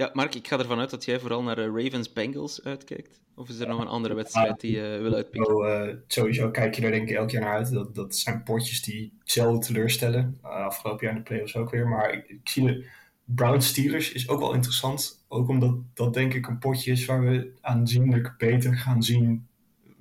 Ja, 0.00 0.10
Mark, 0.12 0.34
ik 0.34 0.48
ga 0.48 0.58
ervan 0.58 0.78
uit 0.78 0.90
dat 0.90 1.04
jij 1.04 1.20
vooral 1.20 1.42
naar 1.42 1.58
uh, 1.58 1.84
Ravens-Bengals 1.84 2.64
uitkijkt. 2.64 3.20
Of 3.34 3.48
is 3.48 3.58
er 3.58 3.68
nog 3.68 3.80
een 3.80 3.86
andere 3.86 4.14
wedstrijd 4.14 4.60
die 4.60 4.72
je 4.72 4.94
uh, 4.96 5.02
wil 5.02 5.14
uitpikken? 5.14 5.54
Oh, 5.54 5.66
uh, 5.66 5.94
sowieso 6.06 6.50
kijk 6.50 6.74
je 6.74 6.82
er 6.82 6.90
denk 6.90 7.08
ik 7.08 7.16
elk 7.16 7.30
jaar 7.30 7.42
naar 7.42 7.54
uit. 7.54 7.72
Dat, 7.72 7.94
dat 7.94 8.16
zijn 8.16 8.42
potjes 8.42 8.82
die 8.82 9.12
zelden 9.24 9.60
teleurstellen. 9.60 10.38
afgelopen 10.42 11.06
jaar 11.06 11.16
in 11.16 11.22
de 11.22 11.28
playoffs 11.28 11.56
ook 11.56 11.70
weer. 11.70 11.88
Maar 11.88 12.12
ik, 12.12 12.28
ik 12.28 12.48
zie 12.48 12.64
de 12.64 12.86
Browns-Steelers 13.24 14.12
is 14.12 14.28
ook 14.28 14.40
wel 14.40 14.54
interessant. 14.54 15.24
Ook 15.28 15.48
omdat 15.48 15.76
dat 15.94 16.14
denk 16.14 16.34
ik 16.34 16.46
een 16.46 16.58
potje 16.58 16.92
is 16.92 17.04
waar 17.04 17.24
we 17.24 17.52
aanzienlijk 17.60 18.34
beter 18.38 18.76
gaan 18.76 19.02
zien 19.02 19.46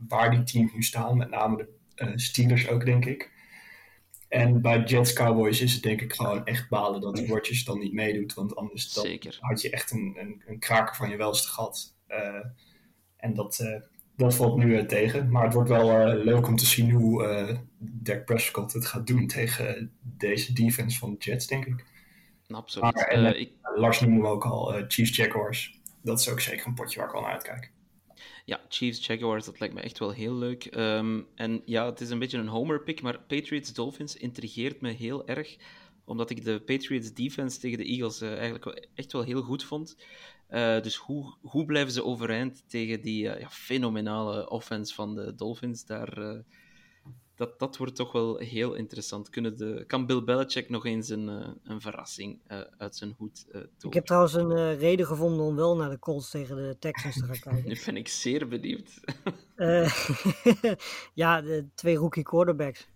waar 0.07 0.31
die 0.31 0.43
teams 0.43 0.73
nu 0.73 0.83
staan. 0.83 1.17
Met 1.17 1.29
name 1.29 1.57
de 1.57 1.67
uh, 2.05 2.11
Steelers 2.15 2.69
ook, 2.69 2.85
denk 2.85 3.05
ik. 3.05 3.31
En 4.29 4.61
bij 4.61 4.83
Jets 4.83 5.13
Cowboys 5.13 5.61
is 5.61 5.73
het 5.73 5.83
denk 5.83 6.01
ik 6.01 6.13
gewoon 6.13 6.45
echt 6.45 6.69
balen 6.69 7.01
dat 7.01 7.19
Rodgers 7.19 7.63
dan 7.63 7.79
niet 7.79 7.93
meedoet. 7.93 8.33
Want 8.33 8.55
anders 8.55 8.93
dan 8.93 9.19
had 9.39 9.61
je 9.61 9.69
echt 9.69 9.91
een, 9.91 10.15
een, 10.19 10.41
een, 10.47 10.59
kraker 10.59 10.95
van 10.95 11.09
je 11.09 11.17
welste 11.17 11.47
gat. 11.47 11.95
Uh, 12.07 12.45
en 13.17 13.33
dat, 13.33 13.59
uh, 13.61 13.81
dat 14.15 14.35
valt 14.35 14.57
nu 14.57 14.85
tegen. 14.85 15.31
Maar 15.31 15.43
het 15.43 15.53
wordt 15.53 15.69
wel 15.69 16.15
leuk 16.15 16.47
om 16.47 16.55
te 16.55 16.65
zien 16.65 16.91
hoe 16.91 17.59
Dak 17.77 18.25
Prescott 18.25 18.73
het 18.73 18.85
gaat 18.85 19.07
doen 19.07 19.27
tegen 19.27 19.91
deze 20.01 20.53
defense 20.53 20.99
van 20.99 21.11
de 21.11 21.17
Jets, 21.17 21.47
denk 21.47 21.65
ik. 21.65 21.85
Absoluut. 22.47 22.93
Maar, 22.93 23.07
en, 23.07 23.39
ik... 23.39 23.51
Lars 23.75 23.99
noemde 23.99 24.27
ook 24.27 24.45
al 24.45 24.83
Chiefs 24.87 25.15
Jaguars. 25.15 25.79
Dat 26.01 26.19
is 26.19 26.29
ook 26.29 26.39
zeker 26.39 26.67
een 26.67 26.73
potje 26.73 26.99
waar 26.99 27.09
ik 27.09 27.15
al 27.15 27.21
naar 27.21 27.31
uitkijk. 27.31 27.71
Ja, 28.49 28.59
Chiefs, 28.69 29.05
Jaguars, 29.05 29.45
dat 29.45 29.59
lijkt 29.59 29.75
me 29.75 29.81
echt 29.81 29.99
wel 29.99 30.11
heel 30.11 30.35
leuk. 30.35 30.75
Um, 30.75 31.27
en 31.35 31.61
ja, 31.65 31.85
het 31.85 32.01
is 32.01 32.09
een 32.09 32.19
beetje 32.19 32.37
een 32.37 32.47
homer-pick, 32.47 33.01
maar 33.01 33.19
Patriots-Dolphins 33.19 34.15
intrigeert 34.15 34.81
me 34.81 34.89
heel 34.91 35.27
erg, 35.27 35.57
omdat 36.05 36.29
ik 36.29 36.43
de 36.43 36.59
Patriots 36.59 37.13
defense 37.13 37.59
tegen 37.59 37.77
de 37.77 37.85
Eagles 37.85 38.21
uh, 38.21 38.37
eigenlijk 38.37 38.87
echt 38.95 39.11
wel 39.11 39.23
heel 39.23 39.41
goed 39.41 39.63
vond. 39.63 39.97
Uh, 40.49 40.81
dus 40.81 40.95
hoe, 40.95 41.35
hoe 41.41 41.65
blijven 41.65 41.93
ze 41.93 42.03
overeind 42.03 42.63
tegen 42.67 43.01
die 43.01 43.23
uh, 43.23 43.39
ja, 43.39 43.49
fenomenale 43.49 44.49
offense 44.49 44.93
van 44.93 45.15
de 45.15 45.35
Dolphins? 45.35 45.85
Daar, 45.85 46.43
dat, 47.39 47.59
dat 47.59 47.77
wordt 47.77 47.95
toch 47.95 48.11
wel 48.11 48.37
heel 48.37 48.73
interessant. 48.73 49.29
Kunnen 49.29 49.57
de, 49.57 49.83
kan 49.87 50.05
Bill 50.05 50.23
Belichick 50.23 50.69
nog 50.69 50.85
eens 50.85 51.09
een, 51.09 51.27
uh, 51.27 51.47
een 51.63 51.81
verrassing 51.81 52.39
uh, 52.47 52.61
uit 52.77 52.95
zijn 52.95 53.13
hoed 53.17 53.45
uh, 53.51 53.61
Ik 53.79 53.93
heb 53.93 54.05
trouwens 54.05 54.33
een 54.33 54.77
reden 54.77 55.05
gevonden 55.05 55.45
om 55.45 55.55
wel 55.55 55.75
naar 55.75 55.89
de 55.89 55.99
Colts 55.99 56.29
tegen 56.29 56.55
de 56.55 56.75
Texans 56.79 57.15
te 57.17 57.25
gaan 57.25 57.39
kijken. 57.39 57.69
nu 57.69 57.77
ben 57.85 57.97
ik 57.97 58.07
zeer 58.07 58.47
benieuwd. 58.47 58.99
ja, 61.13 61.41
de 61.41 61.67
twee 61.75 61.95
rookie 61.95 62.23
quarterbacks. 62.23 62.87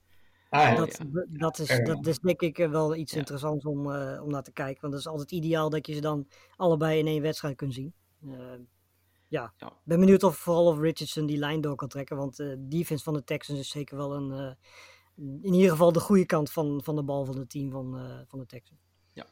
Ah, 0.50 0.76
dat, 0.76 0.98
ja. 0.98 1.26
dat, 1.30 1.60
is, 1.60 1.80
dat 1.84 2.08
is 2.08 2.20
denk 2.20 2.42
ik 2.42 2.58
wel 2.58 2.96
iets 2.96 3.14
ja. 3.14 3.20
interessants 3.20 3.66
om, 3.66 3.80
om 4.22 4.30
naar 4.30 4.44
te 4.44 4.52
kijken. 4.52 4.82
Want 4.82 4.94
dat 4.94 5.02
is 5.02 5.08
altijd 5.08 5.32
ideaal 5.32 5.70
dat 5.70 5.88
je 5.88 5.94
ze 5.94 6.02
dan 6.02 6.28
allebei 6.56 7.00
in 7.00 7.08
één 7.08 7.22
wedstrijd 7.22 7.56
kunt 7.56 7.74
zien. 7.74 7.94
Ja, 9.34 9.54
ja. 9.58 9.74
ben 9.84 10.00
benieuwd 10.00 10.24
of 10.24 10.38
vooral 10.38 10.66
of 10.66 10.80
Richardson 10.80 11.26
die 11.26 11.38
lijn 11.38 11.62
door 11.62 11.76
kan 11.76 11.88
trekken. 11.88 12.18
Want 12.18 12.36
de 12.36 12.58
uh, 12.60 12.70
defense 12.70 13.04
van 13.04 13.14
de 13.14 13.24
Texans 13.24 13.60
is 13.60 13.70
zeker 13.70 13.98
wel 13.98 14.16
een, 14.16 14.32
uh, 14.32 15.42
in 15.42 15.54
ieder 15.54 15.70
geval 15.70 15.92
de 15.92 16.00
goede 16.00 16.26
kant 16.26 16.52
van, 16.52 16.82
van 16.84 16.96
de 16.96 17.04
bal 17.04 17.26
van 17.26 17.38
het 17.38 17.50
team 17.50 17.72
van, 17.72 17.96
uh, 17.96 18.20
van 18.28 18.40
de 18.40 18.46
Texans. 18.46 18.80
Ja. 19.14 19.26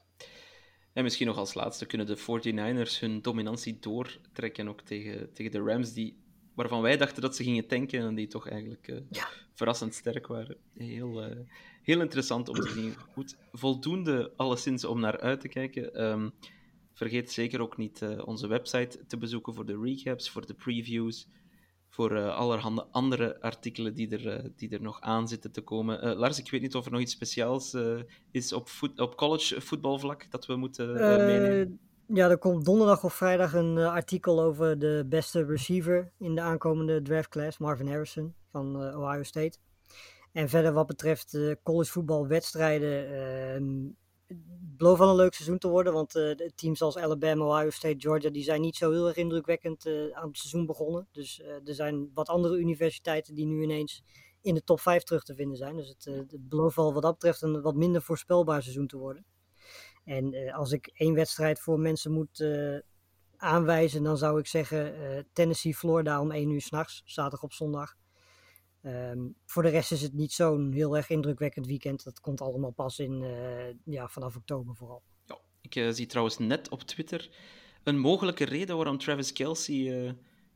En 0.94 1.04
misschien 1.04 1.28
nog 1.28 1.38
als 1.38 1.54
laatste 1.54 1.86
kunnen 1.86 2.08
de 2.08 2.18
49ers 2.18 3.00
hun 3.00 3.22
dominantie 3.22 3.80
doortrekken 3.80 4.68
ook 4.68 4.82
tegen, 4.82 5.34
tegen 5.34 5.52
de 5.52 5.60
Rams, 5.60 5.94
die, 5.94 6.24
waarvan 6.56 6.82
wij 6.82 6.98
dachten 6.98 7.22
dat 7.22 7.36
ze 7.36 7.44
gingen 7.44 7.68
tanken 7.68 8.02
en 8.02 8.16
die 8.16 8.28
toch 8.28 8.50
eigenlijk 8.50 9.02
ja. 9.10 9.28
verrassend 9.54 9.94
sterk 9.94 10.28
waren. 10.28 10.58
Heel, 10.74 11.24
heel 11.82 12.02
interessant 12.02 12.50
om 12.50 12.56
te 12.56 12.70
zien. 12.70 12.96
Goed, 13.14 13.38
voldoende 13.52 14.34
alleszins 14.36 14.86
om 14.86 15.00
naar 15.00 15.20
uit 15.20 15.42
te 15.42 15.48
kijken. 15.48 16.04
Um, 16.04 16.34
Vergeet 16.94 17.32
zeker 17.32 17.62
ook 17.62 17.78
niet 17.78 18.02
uh, 18.02 18.28
onze 18.28 18.48
website 18.48 19.06
te 19.08 19.18
bezoeken 19.18 19.54
voor 19.54 19.66
de 19.66 19.80
recaps, 19.82 20.30
voor 20.30 20.46
de 20.46 20.54
previews, 20.54 21.28
voor 21.90 22.12
uh, 22.12 22.36
allerhande 22.36 22.86
andere 22.92 23.42
artikelen 23.42 23.94
die 23.94 24.10
er, 24.18 24.44
uh, 24.44 24.50
die 24.56 24.70
er 24.70 24.82
nog 24.82 25.02
aan 25.02 25.28
zitten 25.28 25.52
te 25.52 25.62
komen. 25.62 26.16
Lars, 26.16 26.40
ik 26.40 26.52
weet 26.52 26.62
niet 26.62 26.76
of 26.76 26.86
er 26.86 26.92
nog 26.92 27.02
iets 27.02 27.14
speciaals 27.14 27.78
is 28.32 28.54
op, 28.54 28.70
voet, 28.70 29.00
op 29.00 29.16
college 29.16 29.62
voetbalvlak 29.62 30.32
dat 30.32 30.46
we 30.46 30.56
moeten 30.56 30.94
meenemen. 30.94 31.80
Ja, 32.14 32.30
er 32.30 32.38
komt 32.38 32.66
donderdag 32.66 33.04
of 33.04 33.14
vrijdag 33.14 33.54
een 33.54 33.78
artikel 33.78 34.42
over 34.42 34.80
de 34.80 35.06
beste 35.10 35.46
receiver 35.46 36.12
in 36.18 36.36
de 36.36 36.42
aankomende 36.42 37.02
draftclass, 37.02 37.58
Marvin 37.58 37.88
Harrison 37.88 38.34
van 38.50 38.96
Ohio 38.96 39.24
State. 39.24 39.58
En 40.32 40.50
verder 40.50 40.74
wat 40.74 40.88
betreft 40.88 41.38
college 41.64 41.92
voetbalwedstrijden 41.92 43.10
ehm, 43.10 43.90
belooft 44.82 45.00
wel 45.00 45.10
een 45.10 45.16
leuk 45.16 45.34
seizoen 45.34 45.58
te 45.58 45.68
worden. 45.68 45.94
Want 45.94 46.16
uh, 46.16 46.36
teams 46.56 46.82
als 46.82 46.98
Alabama, 46.98 47.46
Ohio 47.46 47.70
State, 47.70 48.00
Georgia, 48.00 48.30
die 48.30 48.44
zijn 48.44 48.62
niet 48.62 48.76
zo 48.76 48.92
heel 48.92 49.08
erg 49.08 49.16
indrukwekkend 49.16 49.86
uh, 49.86 50.18
aan 50.18 50.28
het 50.28 50.38
seizoen 50.38 50.66
begonnen. 50.66 51.08
Dus 51.12 51.40
uh, 51.40 51.48
er 51.48 51.74
zijn 51.74 52.12
wat 52.14 52.30
andere 52.30 52.58
universiteiten 52.58 53.36
die 53.36 53.46
nu 53.46 53.64
ineens 53.64 54.04
in 54.42 54.54
de 54.54 54.64
top 54.64 54.80
5 54.80 55.04
terug 55.04 55.24
te 55.24 55.36
vinden 55.36 55.58
zijn. 55.58 55.76
Dus 55.76 55.88
het, 55.88 56.06
het 56.06 56.50
belooft 56.50 56.76
wel 56.76 56.94
wat 56.94 57.02
dat 57.02 57.14
betreft 57.14 57.42
een 57.42 57.62
wat 57.62 57.76
minder 57.76 58.02
voorspelbaar 58.02 58.62
seizoen 58.62 58.88
te 58.88 58.98
worden. 58.98 59.26
En 60.04 60.52
als 60.54 60.72
ik 60.72 60.88
één 60.94 61.14
wedstrijd 61.14 61.60
voor 61.60 61.80
mensen 61.80 62.12
moet 62.12 62.46
aanwijzen, 63.38 64.04
dan 64.04 64.18
zou 64.18 64.40
ik 64.40 64.48
zeggen 64.48 64.96
Tennessee, 65.34 65.76
Florida 65.76 66.22
om 66.22 66.32
1 66.32 66.50
uur 66.50 66.62
s'nachts, 66.62 67.02
zaterdag 67.06 67.44
op 67.44 67.54
zondag. 67.54 67.96
Um, 68.84 69.36
voor 69.46 69.64
de 69.64 69.70
rest 69.70 69.92
is 69.92 70.02
het 70.02 70.14
niet 70.14 70.32
zo'n 70.32 70.72
heel 70.72 70.98
erg 70.98 71.10
indrukwekkend 71.10 71.66
weekend. 71.66 72.04
Dat 72.04 72.20
komt 72.20 72.42
allemaal 72.42 72.72
pas 72.72 73.00
in, 73.00 73.22
uh, 73.22 73.94
ja, 73.96 74.08
vanaf 74.08 74.36
oktober 74.36 74.76
vooral. 74.76 75.04
Ja, 75.26 75.40
ik 75.62 75.76
uh, 75.76 75.90
zie 75.92 76.06
trouwens 76.06 76.38
net 76.38 76.70
op 76.70 76.82
Twitter 76.82 77.30
een 77.84 78.00
mogelijke 78.00 78.46
reden 78.46 78.76
waarom 78.76 78.98
Travis 78.98 79.34
Kelsey 79.34 79.76
uh, 79.76 80.12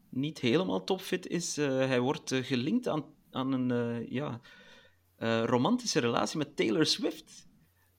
niet 0.09 0.39
helemaal 0.39 0.83
topfit 0.83 1.27
is. 1.27 1.55
hij 1.55 1.99
wordt 1.99 2.33
gelinkt 2.33 2.87
aan, 2.87 3.05
aan 3.31 3.51
een 3.51 4.05
ja, 4.09 4.41
romantische 5.45 5.99
relatie 5.99 6.37
met 6.37 6.55
Taylor 6.55 6.85
Swift. 6.85 7.47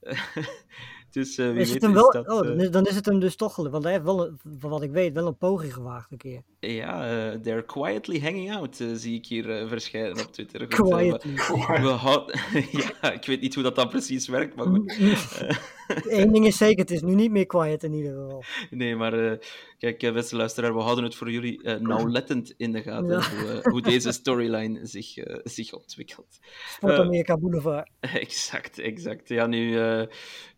Dus 1.16 1.38
uh, 1.38 1.50
wie 1.50 1.60
is 1.60 1.72
weet 1.72 1.74
het 1.74 1.82
hem 1.82 1.92
wel, 1.92 2.12
dat, 2.12 2.28
oh, 2.28 2.42
dan, 2.42 2.60
is, 2.60 2.70
dan 2.70 2.86
is 2.86 2.94
het 2.94 3.06
hem 3.06 3.20
dus 3.20 3.36
toch 3.36 3.54
gelukt. 3.54 3.72
Want 3.72 3.84
hij 3.84 3.92
heeft 3.92 4.04
wel, 4.04 4.26
een, 4.26 4.38
van 4.58 4.70
wat 4.70 4.82
ik 4.82 4.90
weet, 4.90 5.14
wel 5.14 5.26
een 5.26 5.36
poging 5.36 5.74
gewaagd 5.74 6.12
een 6.12 6.18
keer. 6.18 6.42
Ja, 6.60 7.28
uh, 7.32 7.40
they're 7.40 7.64
quietly 7.64 8.20
hanging 8.20 8.54
out, 8.54 8.80
uh, 8.80 8.88
zie 8.94 9.14
ik 9.14 9.26
hier 9.26 9.68
verschijnen 9.68 10.26
op 10.26 10.32
Twitter. 10.32 10.60
Goed, 10.60 10.90
quietly. 10.90 11.34
we, 11.34 11.78
we 11.80 11.88
houden, 11.88 12.40
ja, 13.00 13.12
ik 13.12 13.24
weet 13.24 13.40
niet 13.40 13.54
hoe 13.54 13.62
dat 13.62 13.74
dan 13.74 13.88
precies 13.88 14.28
werkt, 14.28 14.56
maar 14.56 14.66
goed. 14.66 14.98
Eén 15.88 16.32
ding 16.32 16.46
is 16.46 16.56
zeker, 16.56 16.78
het 16.78 16.90
is 16.90 17.02
nu 17.02 17.14
niet 17.14 17.30
meer 17.30 17.46
quiet 17.46 17.82
in 17.82 17.92
ieder 17.92 18.12
geval. 18.12 18.44
Nee, 18.70 18.96
maar 18.96 19.38
kijk, 19.78 20.12
beste 20.12 20.36
luisteraar, 20.36 20.74
we 20.74 20.80
houden 20.80 21.04
het 21.04 21.14
voor 21.14 21.30
jullie 21.30 21.70
nauwlettend 21.78 22.54
in 22.56 22.72
de 22.72 22.82
gaten 22.82 23.08
ja. 23.08 23.30
hoe, 23.30 23.60
hoe, 23.62 23.82
deze 23.82 24.12
storyline 24.12 24.86
zich, 24.86 25.14
zich 25.44 25.72
ontwikkelt. 25.72 26.38
Sport 26.68 26.98
Amerika 26.98 27.36
Boulevard. 27.36 27.90
Exact, 28.26 28.78
exact. 28.78 29.28
Ja, 29.28 29.46
nu, 29.46 29.78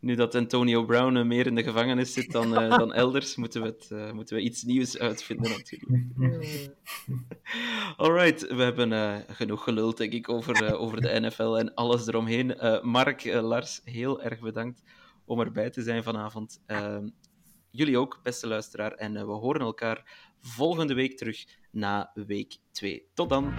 nu 0.01 0.15
dat 0.15 0.35
Antonio 0.35 0.85
Brown 0.85 1.27
meer 1.27 1.47
in 1.47 1.55
de 1.55 1.63
gevangenis 1.63 2.13
zit 2.13 2.33
dan, 2.33 2.51
dan 2.51 2.93
elders, 3.03 3.37
moeten 3.37 3.63
we, 3.63 3.67
het, 3.67 4.15
moeten 4.15 4.37
we 4.37 4.43
iets 4.43 4.63
nieuws 4.63 4.99
uitvinden 4.99 5.51
natuurlijk. 5.51 6.03
Alright, 7.97 8.47
we 8.47 8.63
hebben 8.63 9.25
genoeg 9.29 9.65
geluld 9.65 9.97
denk 9.97 10.13
ik 10.13 10.29
over, 10.29 10.79
over 10.79 11.01
de 11.01 11.21
NFL 11.21 11.57
en 11.57 11.75
alles 11.75 12.07
eromheen. 12.07 12.57
Mark, 12.83 13.25
Lars, 13.25 13.81
heel 13.85 14.23
erg 14.23 14.41
bedankt 14.41 14.83
om 15.29 15.41
erbij 15.41 15.71
te 15.71 15.83
zijn 15.83 16.03
vanavond. 16.03 16.63
Ehm, 16.67 17.09
jullie 17.71 17.99
ook, 17.99 18.21
beste 18.23 18.47
luisteraar. 18.47 18.93
En 18.93 19.13
we 19.13 19.33
horen 19.33 19.61
elkaar 19.61 20.29
volgende 20.41 20.95
week 20.95 21.17
terug 21.17 21.45
na 21.71 22.11
week 22.15 22.59
2. 22.73 23.11
Tot 23.15 23.29
dan! 23.29 23.53